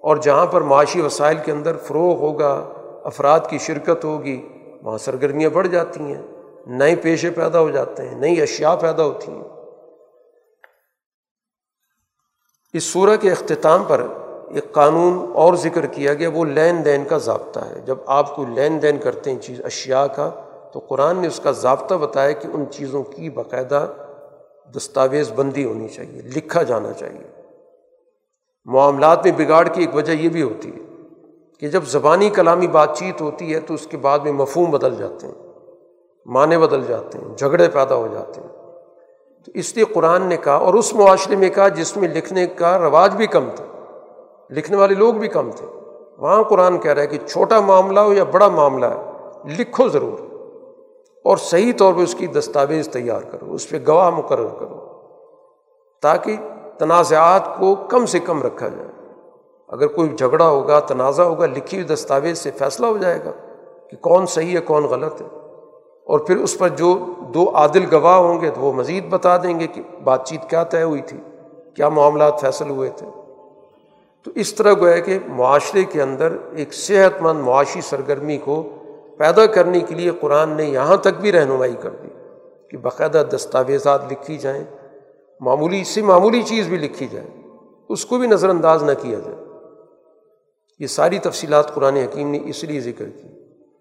اور 0.01 0.17
جہاں 0.17 0.47
پر 0.47 0.61
معاشی 0.61 1.01
وسائل 1.01 1.37
کے 1.45 1.53
اندر 1.53 1.77
فروغ 1.77 2.17
ہوگا، 2.17 2.73
افراد 3.05 3.41
کی 3.51 3.59
شرکت 3.59 4.05
ہوگی، 4.05 4.49
وہاں 4.83 4.99
سرگرمیاں 4.99 5.51
بڑھ 5.51 5.69
جاتی 5.69 6.01
ہیں، 6.01 6.23
نئے 6.67 6.97
پیشے 6.97 7.31
پیدا 7.31 7.61
ہو 7.61 7.71
جاتے 7.71 8.03
ہیں، 8.03 8.19
نئی 8.19 8.43
اشیاء 8.43 8.75
پیدا 8.75 9.05
ہوتی 9.05 9.33
ہیں۔ 9.33 9.56
اس 12.77 12.85
صورح 12.85 13.17
کے 13.17 13.31
اختتام 13.31 13.85
پر 13.85 14.07
ایک 14.49 14.73
قانون 14.73 15.33
اور 15.35 15.55
ذکر 15.55 15.87
کیا 15.87 16.15
گیا، 16.15 16.31
وہ 16.35 16.45
لین 16.45 16.85
دین 16.85 17.05
کا 17.05 17.19
ضابطہ 17.19 17.61
ہے۔ 17.61 17.81
جب 17.85 17.97
آپ 18.07 18.37
کو 18.37 18.45
لین 18.55 18.83
دین 18.83 18.99
کرتے 18.99 19.31
ہیں 19.31 19.39
چیز 19.39 19.61
اشیاء 19.65 20.07
کا، 20.07 20.31
تو 20.73 20.79
قرآن 20.79 21.17
نے 21.17 21.27
اس 21.27 21.41
کا 21.41 21.51
ضابطہ 21.51 21.95
بتایا 21.95 22.33
کہ 22.33 22.49
ان 22.53 22.65
چیزوں 22.71 23.03
کی 23.03 23.31
باقاعدہ 23.31 23.87
دستاویز 24.77 25.33
بندی 25.35 25.65
ہونی 25.65 25.89
چاہیے، 25.89 26.23
لکھا 26.23 26.63
جانا 26.63 26.93
چاہیے۔ 26.93 27.43
معاملات 28.65 29.25
میں 29.25 29.33
بگاڑ 29.37 29.69
کی 29.69 29.81
ایک 29.81 29.95
وجہ 29.95 30.13
یہ 30.13 30.29
بھی 30.29 30.43
ہوتی 30.43 30.71
ہے 30.73 30.83
کہ 31.61 31.69
جب 31.69 31.85
زبانی 31.85 32.31
کلامی 32.31 32.67
بات 32.67 32.99
چیت 32.99 33.21
ہوتی 33.21 33.55
ہے 33.55 33.61
تو 33.61 33.75
اس 33.75 33.87
کے 33.87 33.97
بعد 33.97 34.19
میں 34.19 34.33
مفہوم 34.33 34.71
بدل 34.71 34.95
جاتے 34.97 35.27
ہیں، 35.27 35.35
معنی 36.27 36.57
بدل 36.57 36.85
جاتے 36.89 37.19
ہیں، 37.19 37.37
جھگڑے 37.37 37.69
پیدا 37.69 37.95
ہو 37.95 38.09
جاتے 38.13 38.41
ہیں۔ 38.41 38.56
تو 39.47 39.53
اس 39.55 39.77
لیے 39.77 39.85
قرآن 39.85 40.23
نے 40.23 40.37
کہا 40.37 40.55
اور 40.55 40.75
اس 40.75 40.95
معاشرے 40.95 41.37
میں 41.37 41.49
کہا 41.49 41.69
جس 41.69 41.97
میں 41.97 42.09
لکھنے 42.09 42.47
کا 42.47 42.79
رواج 42.79 43.17
بھی 43.17 43.27
کم 43.27 43.49
تھا، 43.57 43.65
لکھنے 44.51 44.77
والے 44.77 44.95
لوگ 44.95 45.15
بھی 45.15 45.29
کم 45.29 45.51
تھے۔ 45.51 45.67
وہاں 46.19 46.43
قرآن 46.43 46.79
کہہ 46.79 46.93
رہا 46.93 47.03
ہے 47.03 47.07
کہ 47.07 47.19
چھوٹا 47.27 47.61
معاملہ 47.61 48.01
ہو 48.01 48.13
یا 48.13 48.25
بڑا 48.25 48.49
معاملہ 48.49 48.87
ہے، 48.87 49.11
لکھو 49.59 49.89
ضرور۔ 49.89 50.37
اور 51.25 51.37
صحیح 51.37 51.73
طور 51.77 51.95
پہ 51.95 52.01
اس 52.01 52.15
کی 52.15 52.27
دستاویز 52.27 52.89
تیار 52.89 53.21
کرو، 53.21 53.55
اس 53.55 53.71
پہ 53.71 53.77
گواہ 53.89 54.11
مقرر 54.11 54.49
کرو۔ 54.59 54.87
تاکہ 56.03 56.37
تنازعات 56.79 57.59
کو 57.59 57.75
کم 57.75 58.07
سے 58.07 58.19
کم 58.19 58.43
رکھا 58.43 58.69
جائے۔ 58.69 58.89
اگر 59.69 59.87
کوئی 59.87 60.09
جھگڑا 60.09 60.49
ہوگا، 60.49 60.81
تنازع 60.81 61.23
ہوگا، 61.23 61.47
لکھی 61.47 61.79
ہوئی 61.79 61.95
دستاویز 61.95 62.39
سے 62.39 62.51
فیصلہ 62.51 62.87
ہو 62.87 62.99
جائے 62.99 63.19
گا 63.25 63.31
کہ 63.91 63.97
کون 63.97 64.27
صحیح 64.27 64.57
ہے، 64.57 64.61
کون 64.61 64.85
غلط 64.85 65.23
ہے۔ 65.23 65.27
اور 66.07 66.19
پھر 66.19 66.37
اس 66.37 66.59
پر 66.59 66.69
جو 66.69 67.15
دو 67.35 67.57
عادل 67.57 67.95
گواہ 67.95 68.17
ہوں 68.17 68.41
گے 68.41 68.51
تو 68.51 68.61
وہ 68.61 68.73
مزید 68.73 69.09
بتا 69.09 69.37
دیں 69.37 69.61
گے 69.61 69.67
کہ 69.67 69.83
بات 70.05 70.29
چیت 70.29 70.51
کیا 70.51 70.65
طے 70.65 70.83
ہوئی 70.83 71.01
تھی، 71.01 71.19
کیا 71.75 71.89
معاملات 71.89 72.41
فیصل 72.41 72.71
ہوئے 72.71 72.91
تھے۔ 72.97 73.07
تو 74.25 74.31
اس 74.35 74.55
طرح 74.55 74.73
گویا 74.73 74.99
کہ 74.99 75.19
معاشرے 75.27 75.85
کے 75.85 76.03
اندر 76.03 76.37
ایک 76.57 76.75
صحت 76.75 77.23
مند 77.23 77.41
معاشی 77.41 77.81
سرگرمی 77.81 78.39
کو 78.39 78.69
پیدا 79.19 79.47
کرنے 79.47 79.81
کے 79.81 79.95
لیے 79.95 80.11
قرآن 80.11 80.51
نے 80.51 80.65
یہاں 80.65 80.97
تک 80.97 81.21
بھی 81.21 81.33
رہنمائی 81.33 81.75
کر 81.81 81.91
دی 81.91 82.09
کہ 82.71 82.77
باقاعدہ 82.77 83.23
دستاویزات 83.35 84.13
لکھی 84.13 84.37
جائیں، 84.37 84.65
معمولی 85.41 85.85
سے 85.85 86.03
معمولی 86.03 86.43
چیز 86.43 86.69
بھی 86.69 86.77
لکھی 86.77 87.07
جائے 87.11 87.27
اس 87.89 88.07
کو 88.07 88.19
بھی 88.19 88.27
نظر 88.27 88.49
انداز 88.49 88.83
نہ 88.83 88.93
کیا 89.03 89.19
جائے۔ 89.19 89.37
یہ 90.79 90.87
ساری 90.87 91.19
تفصیلات 91.19 91.75
قرآن 91.75 91.97
حکیم 91.97 92.31
نے 92.31 92.41
اس 92.45 92.65
لیے 92.65 92.81
ذکر 92.81 93.05
کی۔ 93.05 93.29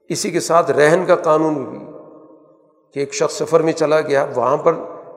اسی 0.10 0.32
کے 0.32 0.40
ساتھ 0.40 0.72
رہن 0.72 1.04
کا 1.08 1.16
قانون 1.16 1.54
بھی۔ 1.54 1.95
کہ 2.96 3.00
ایک 3.00 3.14
شخص 3.14 3.34
سفر 3.34 3.60
میں 3.60 3.74
چلا 3.74 4.02
گیا، 4.02 4.28
وہاں 4.36 4.58
پر 4.58 4.74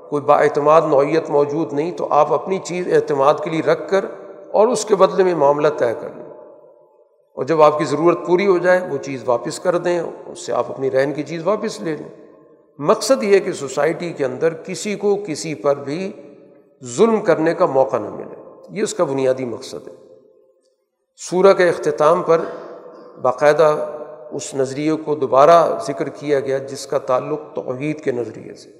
کوئی 0.09 0.23
با 0.23 0.37
اعتماد، 0.37 0.83
نوعیت 0.83 1.31
موجود 1.31 1.73
نہیں، 1.73 1.93
تو 1.93 2.07
آپ 2.11 2.33
اپنی 2.33 2.59
چیز 2.59 2.93
اعتماد 2.93 3.35
کے 3.45 3.51
لیے 3.51 3.63
رکھ 3.63 3.91
کر 3.91 4.05
اور 4.53 4.69
اس 4.69 4.85
کے 4.85 4.97
بدلے 4.97 5.25
میں 5.25 5.35
معاملہ 5.35 5.69
طے 5.69 5.93
کر 6.01 6.09
لیں۔ 6.17 6.25
اور 7.35 7.45
جب 7.45 7.63
آپ 7.63 7.79
کی 7.79 7.85
ضرورت 7.85 8.19
پوری 8.27 8.47
ہو 8.47 8.59
جائے، 8.59 8.81
وہ 8.91 8.99
چیز 8.99 9.23
واپس 9.27 9.61
کر 9.61 9.79
دیں، 9.79 10.03
اس 10.27 10.47
سے 10.47 10.53
آپ 10.53 10.71
اپنی 10.71 10.91
رہن 10.91 11.13
کی 11.13 11.23
چیز 11.23 11.47
واپس 11.47 11.81
لے 11.81 11.97
لیں۔ 11.97 12.27
مقصد 12.79 13.23
یہ 13.23 13.39
کہ 13.39 13.53
سوسائٹی 13.53 14.13
کے 14.13 14.25
اندر 14.25 14.55
کسی 14.55 14.95
کو 14.95 15.17
کسی 15.27 15.55
پر 15.55 15.77
بھی 15.77 16.13
ظلم 16.85 17.21
کرنے 17.21 17.55
کا 17.55 17.67
موقع 17.67 17.97
نہ 17.97 18.11
ملے۔ 18.11 18.51
یہ 18.71 18.83
اس 18.83 18.95
کا 18.95 19.05
بنیادی 19.05 19.45
مقصد 19.45 19.89
ہے۔ 19.89 19.93
سورہ 21.17 21.53
کے 21.53 21.69
اختتام 21.69 22.23
پر 22.23 22.41
باقاعدہ 23.23 23.93
اس 24.31 24.55
نظریے 24.55 24.93
کو 24.93 25.15
دوبارہ 25.15 25.79
ذکر 25.87 26.09
کیا 26.09 26.41
گیا 26.41 26.59
جس 26.59 26.87
کا 26.87 26.99
تعلق 26.99 27.41
توحید 27.55 28.01
کے 28.01 28.13
نظریے 28.13 28.55
سے۔ 28.55 28.71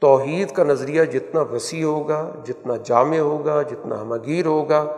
توحید 0.00 0.50
کا 0.50 0.64
نظریہ 0.64 1.04
جتنا 1.04 1.40
وسیع 1.40 1.84
ہوگا، 1.84 2.30
جتنا 2.44 2.74
جامع 2.84 3.18
ہوگا، 3.18 3.62
جتنا 3.62 4.00
ہمگیر 4.00 4.46
ہوگا، 4.46 4.96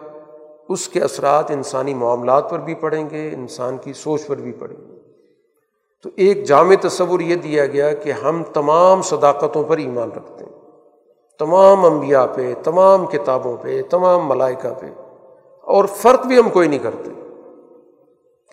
اس 0.68 0.88
کے 0.88 1.00
اثرات 1.00 1.50
انسانی 1.50 1.94
معاملات 1.94 2.50
پر 2.50 2.58
بھی 2.58 2.74
پڑیں 2.74 3.10
گے، 3.10 3.30
انسان 3.32 3.76
کی 3.76 3.92
سوچ 3.92 4.26
پر 4.26 4.36
بھی 4.36 4.52
پڑیں 4.52 4.76
گے۔ 4.76 4.96
تو 6.02 6.10
ایک 6.16 6.44
جامع 6.44 6.74
تصور 6.80 7.20
یہ 7.20 7.36
دیا 7.36 7.66
گیا 7.66 7.92
کہ 7.92 8.12
ہم 8.12 8.42
تمام 8.52 9.02
صداقتوں 9.02 9.64
پر 9.64 9.76
ایمان 9.76 10.10
رکھتے 10.16 10.44
ہیں۔ 10.44 10.52
تمام 11.38 11.84
انبیاء 11.84 12.26
پہ، 12.34 12.54
تمام 12.64 13.06
کتابوں 13.06 13.56
پہ، 13.62 13.82
تمام 13.90 14.28
ملائکہ 14.28 14.74
پہ۔ 14.80 14.86
اور 15.62 15.84
فرق 15.84 16.26
بھی 16.26 16.38
ہم 16.38 16.50
کوئی 16.50 16.68
نہیں 16.68 16.78
کرتے۔ 16.78 17.23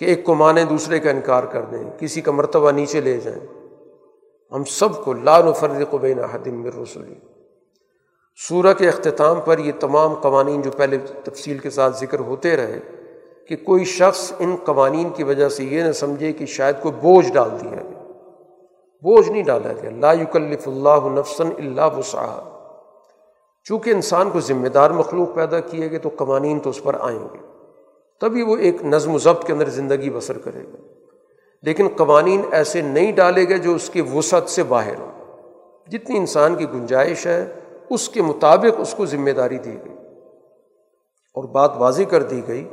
کہ 0.01 0.05
ایک 0.05 0.23
کو 0.23 0.35
مانیں 0.35 0.63
دوسرے 0.63 0.99
کا 0.99 1.09
انکار 1.09 1.43
کر 1.43 1.61
دیں، 1.61 1.83
کسی 1.99 2.21
کا 2.21 2.31
مرتبہ 2.31 2.71
نیچے 2.71 3.01
لے 3.01 3.19
جائیں۔ 3.19 3.39
ہم 4.51 4.63
سب 4.63 5.03
کو 5.03 5.13
لال 5.13 5.47
و 5.47 5.53
فرق 5.53 5.95
بین 5.95 6.19
حدم 6.19 6.65
رسولی 6.65 7.15
سورہ 8.47 8.73
کے 8.73 8.87
اختتام 8.87 9.39
پر 9.45 9.59
یہ 9.59 9.71
تمام 9.79 10.13
قوانین 10.13 10.61
جو 10.61 10.71
پہلے 10.71 10.97
تفصیل 11.23 11.57
کے 11.57 11.69
ساتھ 11.69 11.99
ذکر 11.99 12.19
ہوتے 12.19 12.55
رہے 12.55 12.79
کہ 13.47 13.55
کوئی 13.55 13.85
شخص 13.85 14.33
ان 14.39 14.55
قوانین 14.63 15.09
کی 15.09 15.23
وجہ 15.23 15.49
سے 15.49 15.63
یہ 15.63 15.83
نہ 15.83 15.91
سمجھے 15.91 16.33
کہ 16.33 16.45
شاید 16.45 16.75
کوئی 16.81 16.95
بوجھ 16.95 17.31
ڈال 17.31 17.49
دیا 17.51 17.71
گیا۔ 17.71 18.11
بوجھ 19.01 19.29
نہیں 19.29 19.43
ڈالا 19.43 19.73
گیا۔ 19.81 19.89
لا 19.99 20.13
یکلف 20.13 20.67
اللہ 20.67 21.19
نفسن 21.19 21.49
اللہ 21.57 21.97
وسع 21.97 22.39
چونکہ 23.63 23.89
انسان 23.89 24.29
کو 24.29 24.39
ذمہ 24.39 24.67
دار 24.67 24.91
مخلوق 24.91 25.35
پیدا 25.35 25.59
کیے 25.59 25.91
گئے 25.91 25.99
تو 25.99 26.09
قوانین 26.17 26.59
تو 26.59 26.69
اس 26.69 26.83
پر 26.83 26.95
آئیں 26.99 27.19
گے۔ 27.19 27.50
تبھی 28.21 28.41
وہ 28.41 28.57
ایک 28.57 28.83
نظم 28.83 29.15
و 29.15 29.17
ضبط 29.17 29.45
کے 29.45 29.53
اندر 29.53 29.69
زندگی 29.69 30.09
بسر 30.09 30.37
کرے 30.37 30.63
گا۔ 30.63 30.77
لیکن 31.63 31.87
قوانین 31.87 32.41
ایسے 32.51 32.81
نہیں 32.81 33.11
ڈالے 33.11 33.49
گئے 33.49 33.57
جو 33.57 33.75
اس 33.75 33.89
کی 33.89 34.01
وسعت 34.01 34.49
سے 34.49 34.63
باہر 34.63 34.95
ہوں۔ 34.95 35.11
جتنی 35.91 36.17
انسان 36.17 36.55
کی 36.55 36.65
گنجائش 36.73 37.27
ہے، 37.27 37.51
اس 37.89 38.09
کے 38.09 38.21
مطابق 38.21 38.79
اس 38.79 38.93
کو 38.93 39.05
ذمہ 39.05 39.31
داری 39.31 39.57
دی 39.57 39.73
گئی۔ 39.73 39.95
اور 41.33 41.43
بات 41.43 41.71
واضح 41.77 42.03
کر 42.03 42.23
دی 42.23 42.41
گئی 42.47 42.67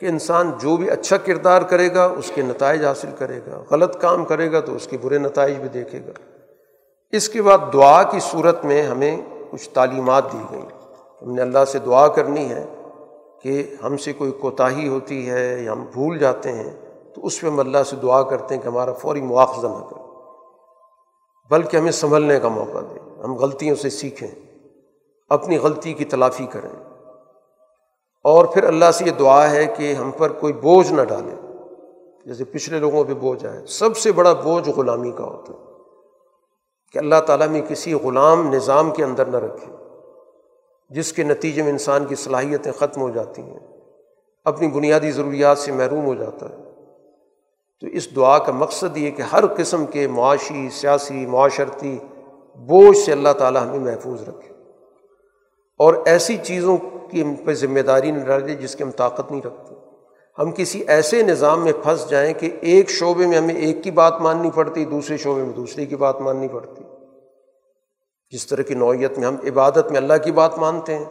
کہ 0.00 0.06
انسان 0.06 0.50
جو 0.60 0.76
بھی 0.76 0.90
اچھا 0.90 1.16
کردار 1.16 1.62
کرے 1.62 1.94
گا، 1.94 2.04
اس 2.04 2.32
کے 2.34 2.42
نتائج 2.42 2.84
حاصل 2.84 3.08
کرے 3.18 3.40
گا۔ 3.46 3.64
غلط 3.70 4.00
کام 4.00 4.24
کرے 4.24 4.52
گا 4.52 4.60
تو 4.60 4.74
اس 4.74 4.86
کے 4.86 4.98
برے 5.02 5.18
نتائج 5.18 5.56
بھی 5.56 5.68
دیکھے 5.68 6.00
گا۔ 6.06 6.12
اس 7.10 7.28
کے 7.28 7.42
بعد 7.42 7.58
دعا 7.72 8.02
کی 8.02 8.18
صورت 8.20 8.64
میں 8.64 8.82
ہمیں 8.82 9.16
کچھ 9.50 9.70
تعلیمات 9.70 10.32
دی 10.32 10.38
گئیں 10.50 10.68
ہم 11.22 11.34
نے 11.34 11.42
اللہ 11.42 11.64
سے 11.66 11.78
دعا 11.78 12.08
کرنی 12.08 12.50
ہے 12.50 12.66
کہ 13.42 13.74
ہم 13.84 13.96
سے 13.96 14.12
کوئی 14.12 14.30
کوتاہی 14.30 14.88
ہوتی 14.88 15.30
ہے 15.30 15.62
یا 15.62 15.72
ہم 15.72 15.84
بھول 15.92 16.18
جاتے 16.18 16.52
ہیں، 16.52 16.76
تو 17.14 17.26
اس 17.26 17.40
پہ 17.40 17.46
ہم 17.46 17.60
اللہ 17.60 17.82
سے 17.82 17.96
دعا 17.96 18.22
کرتے 18.22 18.54
ہیں 18.54 18.62
کہ 18.62 18.68
ہمارا 18.68 18.92
فوری 18.92 19.20
مواخذہ 19.20 19.66
نہ 19.66 19.84
کریں۔ 19.90 20.06
بلکہ 21.50 21.76
ہمیں 21.76 21.92
سنبھلنے 21.92 22.40
کا 22.40 22.48
موقع 22.48 22.78
دیں۔ 22.90 23.22
ہم 23.24 23.34
غلطیوں 23.34 23.76
سے 23.76 23.90
سیکھیں۔ 23.90 24.28
اپنی 25.28 25.58
غلطی 25.58 25.92
کی 25.92 26.04
تلافی 26.04 26.46
کریں۔ 26.46 26.84
اور 28.24 28.44
پھر 28.44 28.64
اللہ 28.64 28.90
سے 28.94 29.04
یہ 29.04 29.10
دعا 29.10 29.50
ہے 29.50 29.66
کہ 29.76 29.92
ہم 29.92 30.10
پر 30.10 30.32
کوئی 30.32 30.52
بوجھ 30.52 30.92
نہ 30.92 31.02
ڈالے 31.02 31.52
جیسے 32.26 32.44
پچھلے 32.44 32.78
لوگوں 32.78 33.04
پہ 33.04 33.14
بوجھ 33.14 33.46
آئے 33.46 33.66
سب 33.66 33.96
سے 33.96 34.12
بڑا 34.12 34.32
بوجھ 34.32 34.68
غلامی 34.68 35.10
کا 35.10 35.24
ہوتا 35.24 35.52
ہے۔ 35.52 35.58
کہ 36.92 36.98
اللہ 36.98 37.14
تعالیٰ 37.26 37.48
میں 37.48 37.60
کسی 37.60 37.94
غلام 37.94 38.54
نظام 38.54 38.90
کے 38.90 39.04
اندر 39.04 39.26
نہ 39.26 39.36
رکھے۔ 39.36 39.79
جس 40.90 41.12
کے 41.12 41.22
نتیجے 41.22 41.62
میں 41.62 41.72
انسان 41.72 42.04
کی 42.04 42.14
صلاحیتیں 42.14 42.72
ختم 42.72 43.00
ہو 43.00 43.10
جاتی 43.10 43.42
ہیں، 43.42 43.58
اپنی 44.44 44.68
بنیادی 44.68 45.10
ضروریات 45.10 45.58
سے 45.58 45.72
محروم 45.72 46.04
ہو 46.04 46.14
جاتا 46.14 46.48
ہے۔ 46.48 46.56
تو 47.80 47.86
اس 47.86 48.16
دعا 48.16 48.38
کا 48.38 48.52
مقصد 48.52 48.96
یہ 48.96 49.10
کہ 49.10 49.22
ہر 49.22 49.46
قسم 49.46 49.86
کے 49.86 50.06
معاشی، 50.06 50.68
سیاسی، 50.72 51.26
معاشرتی 51.26 51.98
بوجھ 52.54 52.98
سے 52.98 53.12
اللہ 53.12 53.32
تعالیٰ 53.38 53.62
ہمیں 53.62 53.78
محفوظ 53.78 54.22
رکھے۔ 54.22 54.54
اور 55.78 55.94
ایسی 56.04 56.36
چیزوں 56.42 56.76
کی 57.10 57.22
ہم 57.22 57.34
پہ 57.34 57.54
ذمہ 57.54 57.80
داری 57.80 58.10
نہ 58.10 58.24
ڈالے 58.24 58.54
جس 58.54 58.76
کی 58.76 58.84
ہم 58.84 58.90
طاقت 58.90 59.30
نہیں 59.30 59.42
رکھتے۔ 59.42 59.74
ہم 60.38 60.50
کسی 60.56 60.84
ایسے 60.88 61.22
نظام 61.22 61.64
میں 61.64 61.72
پھنس 61.82 62.10
جائیں 62.10 62.34
کہ 62.34 62.50
ایک 62.60 62.90
شعبے 62.90 63.26
میں 63.26 63.38
ہمیں 63.38 63.54
ایک 63.54 63.84
کی 63.84 63.90
بات 63.90 64.20
ماننی 64.20 64.50
پڑتی، 64.54 64.84
دوسرے 64.84 65.16
شعبے 65.16 65.42
میں 65.42 65.54
دوسرے 65.54 65.86
کی 65.86 65.96
بات 65.96 66.20
ماننی 66.20 66.48
پڑتی۔ 66.48 66.84
جس 68.30 68.46
طرح 68.46 68.62
کی 68.62 68.74
نوعیت 68.74 69.18
میں 69.18 69.26
ہم 69.26 69.36
عبادت 69.46 69.90
میں 69.90 69.96
اللہ 69.96 70.12
کی 70.24 70.32
بات 70.32 70.58
مانتے 70.58 70.94
ہیں، 70.94 71.04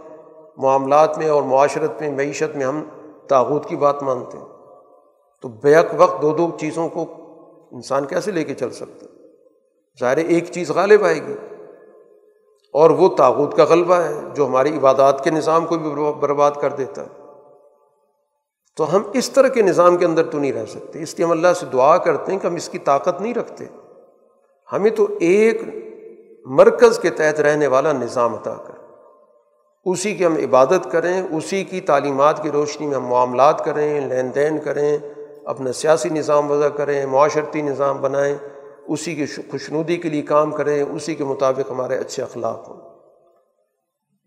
معاملات 0.58 1.18
میں 1.18 1.30
اور 1.30 1.44
معاشرت 1.44 2.02
میں، 2.02 2.12
معیشت 2.12 2.56
میں 2.56 2.66
ہم 2.66 2.84
تاغت 3.28 3.70
کی 3.70 3.76
بات 3.76 4.04
مانتے 4.04 4.38
ہیں۔ 4.38 4.46
تو 5.41 5.48
بیک 5.48 5.86
وقت 5.98 6.22
دو 6.22 6.32
دو 6.32 6.58
چیزوں 6.60 6.90
کو 6.90 7.06
انسان 7.72 8.06
کیسے 8.06 8.32
لے 8.32 8.44
کے 8.44 8.54
چل 8.54 8.72
سکتا 8.72 9.06
ظاہر 10.00 10.18
ایک 10.18 10.44
چیز 10.52 10.72
غالب 10.72 11.06
آئے 11.06 11.16
گی۔ 11.16 11.36
اور 12.74 12.90
وہ 12.90 13.16
تاغت 13.16 13.58
کا 13.58 13.64
غلبہ 13.64 13.96
ہے 13.96 14.14
جو 14.36 14.46
ہماری 14.46 14.78
عبادات 14.78 15.24
کے 15.24 15.30
نظام 15.30 15.66
کو 15.66 15.78
بھی 15.78 15.90
برباد 16.20 16.52
کر 16.62 16.70
دیتا 16.70 17.04
ہے۔ 17.04 17.08
تو 18.78 18.96
ہم 18.96 19.04
اس 19.14 19.30
طرح 19.30 19.48
کے 19.48 19.62
نظام 19.62 19.98
کے 19.98 20.06
اندر 20.06 20.24
تو 20.24 20.40
نہیں 20.40 20.54
رہ 20.54 20.66
سکتے۔ 20.66 21.02
اس 21.02 21.16
لیے 21.18 21.26
ہم 21.26 21.32
اللہ 21.32 21.54
سے 21.56 21.66
دعا 21.66 21.98
کرتے 21.98 22.32
ہیں 22.32 22.40
کہ 22.40 22.48
ہم 22.48 22.56
اس 22.56 22.70
کی 22.70 22.78
طاقت 22.78 23.22
نہیں 23.22 23.34
رکھتے۔ 23.34 23.66
ہمیں 24.72 24.91
تو 24.91 25.08
ایک 25.20 25.62
مرکز 26.45 26.99
کے 26.99 27.10
تحت 27.10 27.40
رہنے 27.40 27.68
والا 27.68 27.91
نظام 27.91 28.36
عطا 28.36 28.53
کر۔ 28.53 28.80
اسی 29.86 30.16
کی 30.16 30.26
ہم 30.26 30.36
عبادت 30.36 30.91
کریں، 30.91 31.22
اسی 31.32 31.64
کی 31.64 31.82
تعلیمات 31.82 32.44
کی 32.44 32.52
روشنی 32.52 32.88
میں 32.88 32.95
ہم 32.95 33.06
معاملات 33.06 33.66
کریں، 33.66 34.02
لین 34.02 34.36
دین 34.36 34.57
کریں، 34.57 34.98
اپنا 35.45 35.72
سیاسی 35.72 36.10
نظام 36.10 36.52
وضع 36.52 36.68
کریں، 36.68 37.06
معاشرتی 37.06 37.61
نظام 37.61 38.02
بنائیں، 38.02 38.38
اسی 38.88 39.16
کی 39.16 39.26
خوشنودی 39.26 39.98
کے 39.98 40.10
لیے 40.10 40.22
کام 40.22 40.52
کریں، 40.52 40.84
اسی 40.84 41.16
کے 41.16 41.24
مطابق 41.24 41.72
ہمارے 41.72 41.98
اچھے 41.98 42.24
اخلاق 42.24 42.70
ہوں۔ 42.70 42.78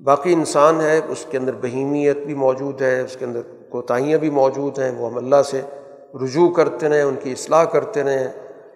باقی 0.01 0.32
انسان 0.32 0.80
ہے، 0.80 1.01
اس 1.09 1.26
کے 1.30 1.39
اندر 1.39 1.52
بہیمیت 1.52 2.16
بھی 2.16 2.34
موجود 2.34 2.82
ہے، 2.82 3.01
اس 3.01 3.16
کے 3.16 3.24
اندر 3.24 3.40
کوتاہیاں 3.70 4.18
بھی 4.18 4.30
موجود 4.30 4.78
ہیں، 4.78 4.90
وہ 4.98 5.10
ہم 5.10 5.16
اللہ 5.16 5.43
سے 5.44 5.60
رجوع 6.24 6.51
کرتے 6.51 6.89
رہیں، 6.89 7.02
ان 7.02 7.16
کی 7.22 7.32
اصلاح 7.32 7.64
کرتے 7.64 8.02
رہیں 8.02 8.28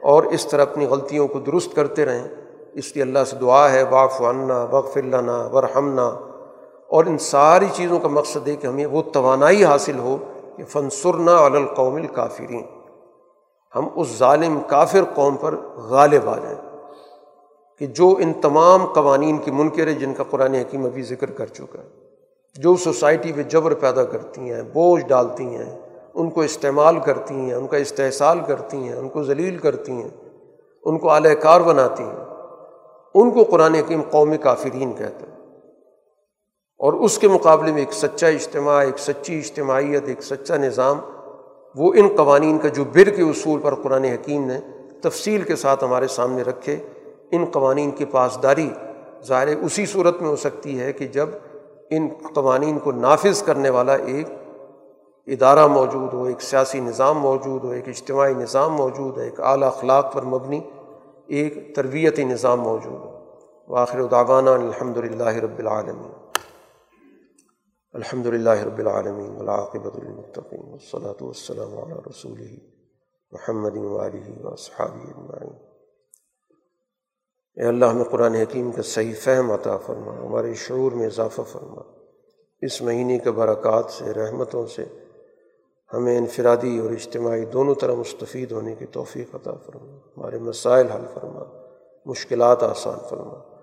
اور 0.02 0.22
اس 0.22 0.46
طرح 0.46 0.62
اپنی 0.62 0.86
غلطیوں 0.86 1.28
کو 1.28 1.38
درست 1.38 1.74
کرتے 1.74 2.04
رہیں۔ 2.04 2.28
اس 2.76 2.94
لیے 2.94 3.02
اللہ 3.02 3.24
سے 3.24 3.36
دعا 3.36 3.70
ہے 3.72 3.82
واقف 3.82 4.20
عنا 4.22 4.62
وقف 4.70 4.96
اللہ 4.96 5.48
ورحمنا 5.52 6.06
اور 6.90 7.04
ان 7.04 7.18
ساری 7.18 7.66
چیزوں 7.72 7.98
کا 7.98 8.08
مقصد 8.08 8.48
ہے 8.48 8.56
کہ 8.56 8.66
ہمیں 8.66 8.86
وہ 8.86 9.02
توانائی 9.02 9.64
حاصل 9.64 9.98
ہو 9.98 10.16
کہ 10.56 10.64
فنسرنا 10.64 11.36
القوم 11.38 11.94
الکافرین۔ 11.94 12.64
ہم 13.74 13.88
اس 13.94 14.16
ظالم 14.18 14.58
کافر 14.66 15.04
قوم 15.14 15.36
پر 15.36 15.54
غالب 15.88 16.28
آ 16.28 16.36
جائیں 16.38 16.58
کہ 17.80 17.86
جو 17.86 18.08
ان 18.18 18.32
تمام 18.32 18.86
قوانین 18.86 19.38
کی 19.38 19.50
منکر 19.50 19.86
ہے 19.86 19.94
جن 19.94 20.14
کا 20.14 20.24
قرآن 20.30 20.54
حکیم 20.54 20.84
ابھی 20.84 21.02
ذکر 21.02 21.30
کر 21.30 21.46
چکا 21.46 21.78
ہے، 21.78 21.88
جو 22.56 22.76
سوسائٹی 22.76 23.32
پہ 23.32 23.42
جبر 23.42 23.74
پیدا 23.74 24.04
کرتی 24.04 24.52
ہیں، 24.52 24.62
بوجھ 24.62 25.04
ڈالتی 25.04 25.44
ہیں، 25.44 25.70
ان 26.14 26.30
کو 26.30 26.40
استعمال 26.40 26.98
کرتی 26.98 27.34
ہیں، 27.34 27.54
ان 27.54 27.66
کا 27.66 27.76
استحصال 27.76 28.40
کرتی 28.40 28.76
ہیں، 28.76 28.94
ان 28.94 29.08
کو 29.08 29.22
ذلیل 29.22 29.58
کرتی 29.58 29.92
ہیں، 29.92 30.08
ان 30.84 30.98
کو 30.98 31.10
اعلی 31.10 31.34
کار 31.34 31.60
بناتی 31.60 32.04
ہیں۔ 32.04 32.25
ان 33.16 33.30
کو 33.30 33.44
قرآن 33.44 33.74
حکیم 33.74 34.02
قوم 34.10 34.36
کافرین 34.36 34.92
کہتے 34.92 35.26
ہیں۔ 35.26 35.36
اور 36.78 36.92
اس 36.92 37.18
کے 37.18 37.28
مقابلے 37.28 37.72
میں 37.72 37.80
ایک 37.80 37.92
سچا 37.92 38.26
اجتماع، 38.26 38.84
ایک 38.84 38.98
سچی 38.98 39.38
اجتماعیت، 39.38 40.02
ایک 40.06 40.22
سچا 40.22 40.56
نظام، 40.56 41.00
وہ 41.74 41.92
ان 41.96 42.08
قوانین 42.16 42.58
کا 42.58 42.68
جو 42.68 42.84
بر 42.84 43.08
کے 43.08 43.22
اصول 43.22 43.60
پر 43.60 43.74
قرآن 43.74 44.04
حکیم 44.04 44.46
نے 44.46 44.60
تفصیل 45.02 45.42
کے 45.42 45.56
ساتھ 45.56 45.84
ہمارے 45.84 46.06
سامنے 46.06 46.42
رکھے، 46.42 46.76
ان 47.32 47.44
قوانین 47.44 47.90
کی 47.90 48.04
پاسداری 48.04 48.70
ظاہر 49.26 49.56
اسی 49.56 49.86
صورت 49.86 50.22
میں 50.22 50.30
ہو 50.30 50.36
سکتی 50.36 50.80
ہے 50.80 50.92
کہ 50.92 51.06
جب 51.06 51.28
ان 51.90 52.08
قوانین 52.34 52.78
کو 52.78 52.92
نافذ 52.92 53.42
کرنے 53.42 53.70
والا 53.70 53.94
ایک 53.94 54.26
ادارہ 55.26 55.66
موجود 55.66 56.14
ہو، 56.14 56.24
ایک 56.24 56.42
سیاسی 56.42 56.80
نظام 56.80 57.18
موجود 57.18 57.64
ہو، 57.64 57.70
ایک 57.70 57.88
اجتماعی 57.88 58.34
نظام 58.34 58.72
موجود 58.72 59.16
ہو، 59.16 59.22
ایک 59.22 59.40
اعلیٰ 59.40 59.68
اخلاق 59.68 60.12
پر 60.12 60.22
مبنی 60.22 60.60
ایک 61.28 61.76
تربیتی 61.76 62.24
نظام 62.24 62.60
موجود 62.60 62.92
ہو 62.92 63.16
واخر 63.68 64.04
داغانہ 64.04 64.50
الحمد 64.50 64.96
للہ 64.96 65.24
رب 65.24 65.58
العالمین۔ 65.58 66.12
الحمد 67.92 68.26
للہ 68.26 68.50
رب 68.50 68.78
العالمین 68.78 69.36
ولاقبۃ 69.36 70.00
المطقین 70.02 70.68
والصلاة 70.68 71.20
والسلام 71.20 71.78
علی 71.78 71.94
رسول 72.10 72.40
محمد 73.30 73.76
علیہ 73.76 74.46
اجمعین۔ 74.46 75.52
اے 77.54 77.66
اللہ 77.66 77.84
ہمیں 77.84 78.04
قرآن 78.04 78.34
حکیم 78.34 78.72
کا 78.72 78.82
صحیح 78.82 79.14
فہم 79.20 79.52
عطا 79.52 79.76
فرما، 79.76 80.18
ہمارے 80.18 80.54
شعور 80.54 80.92
میں 80.92 81.06
اضافہ 81.06 81.42
فرما۔ 81.42 81.82
اس 82.62 82.82
مہینے 82.82 83.18
کے 83.18 83.30
برکات 83.30 83.90
سے، 83.90 84.04
رحمتوں 84.04 84.66
سے 84.66 84.84
ہمیں 85.92 86.18
انفرادی 86.18 86.78
اور 86.78 86.90
اجتماعی 86.90 87.44
دونوں 87.44 87.74
طرح 87.74 87.94
مستفید 87.94 88.52
ہونے 88.52 88.74
کی 88.74 88.86
توفیق 88.86 89.34
عطا 89.34 89.52
فرما۔ 89.52 89.96
ہمارے 90.16 90.38
مسائل 90.38 90.86
حل 90.86 91.06
فرما۔ 91.14 91.40
مشکلات 92.06 92.62
آسان 92.62 92.98
فرما۔ 93.10 93.56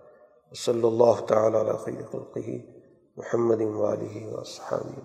صلی 0.55 0.87
اللہ 0.87 1.25
تعالیٰ 1.25 1.61
علیہ 1.61 2.03
خلقی 2.11 2.59
محمد 3.17 3.61
والی 3.61 4.27
و 4.31 4.43
صحابی 4.43 5.01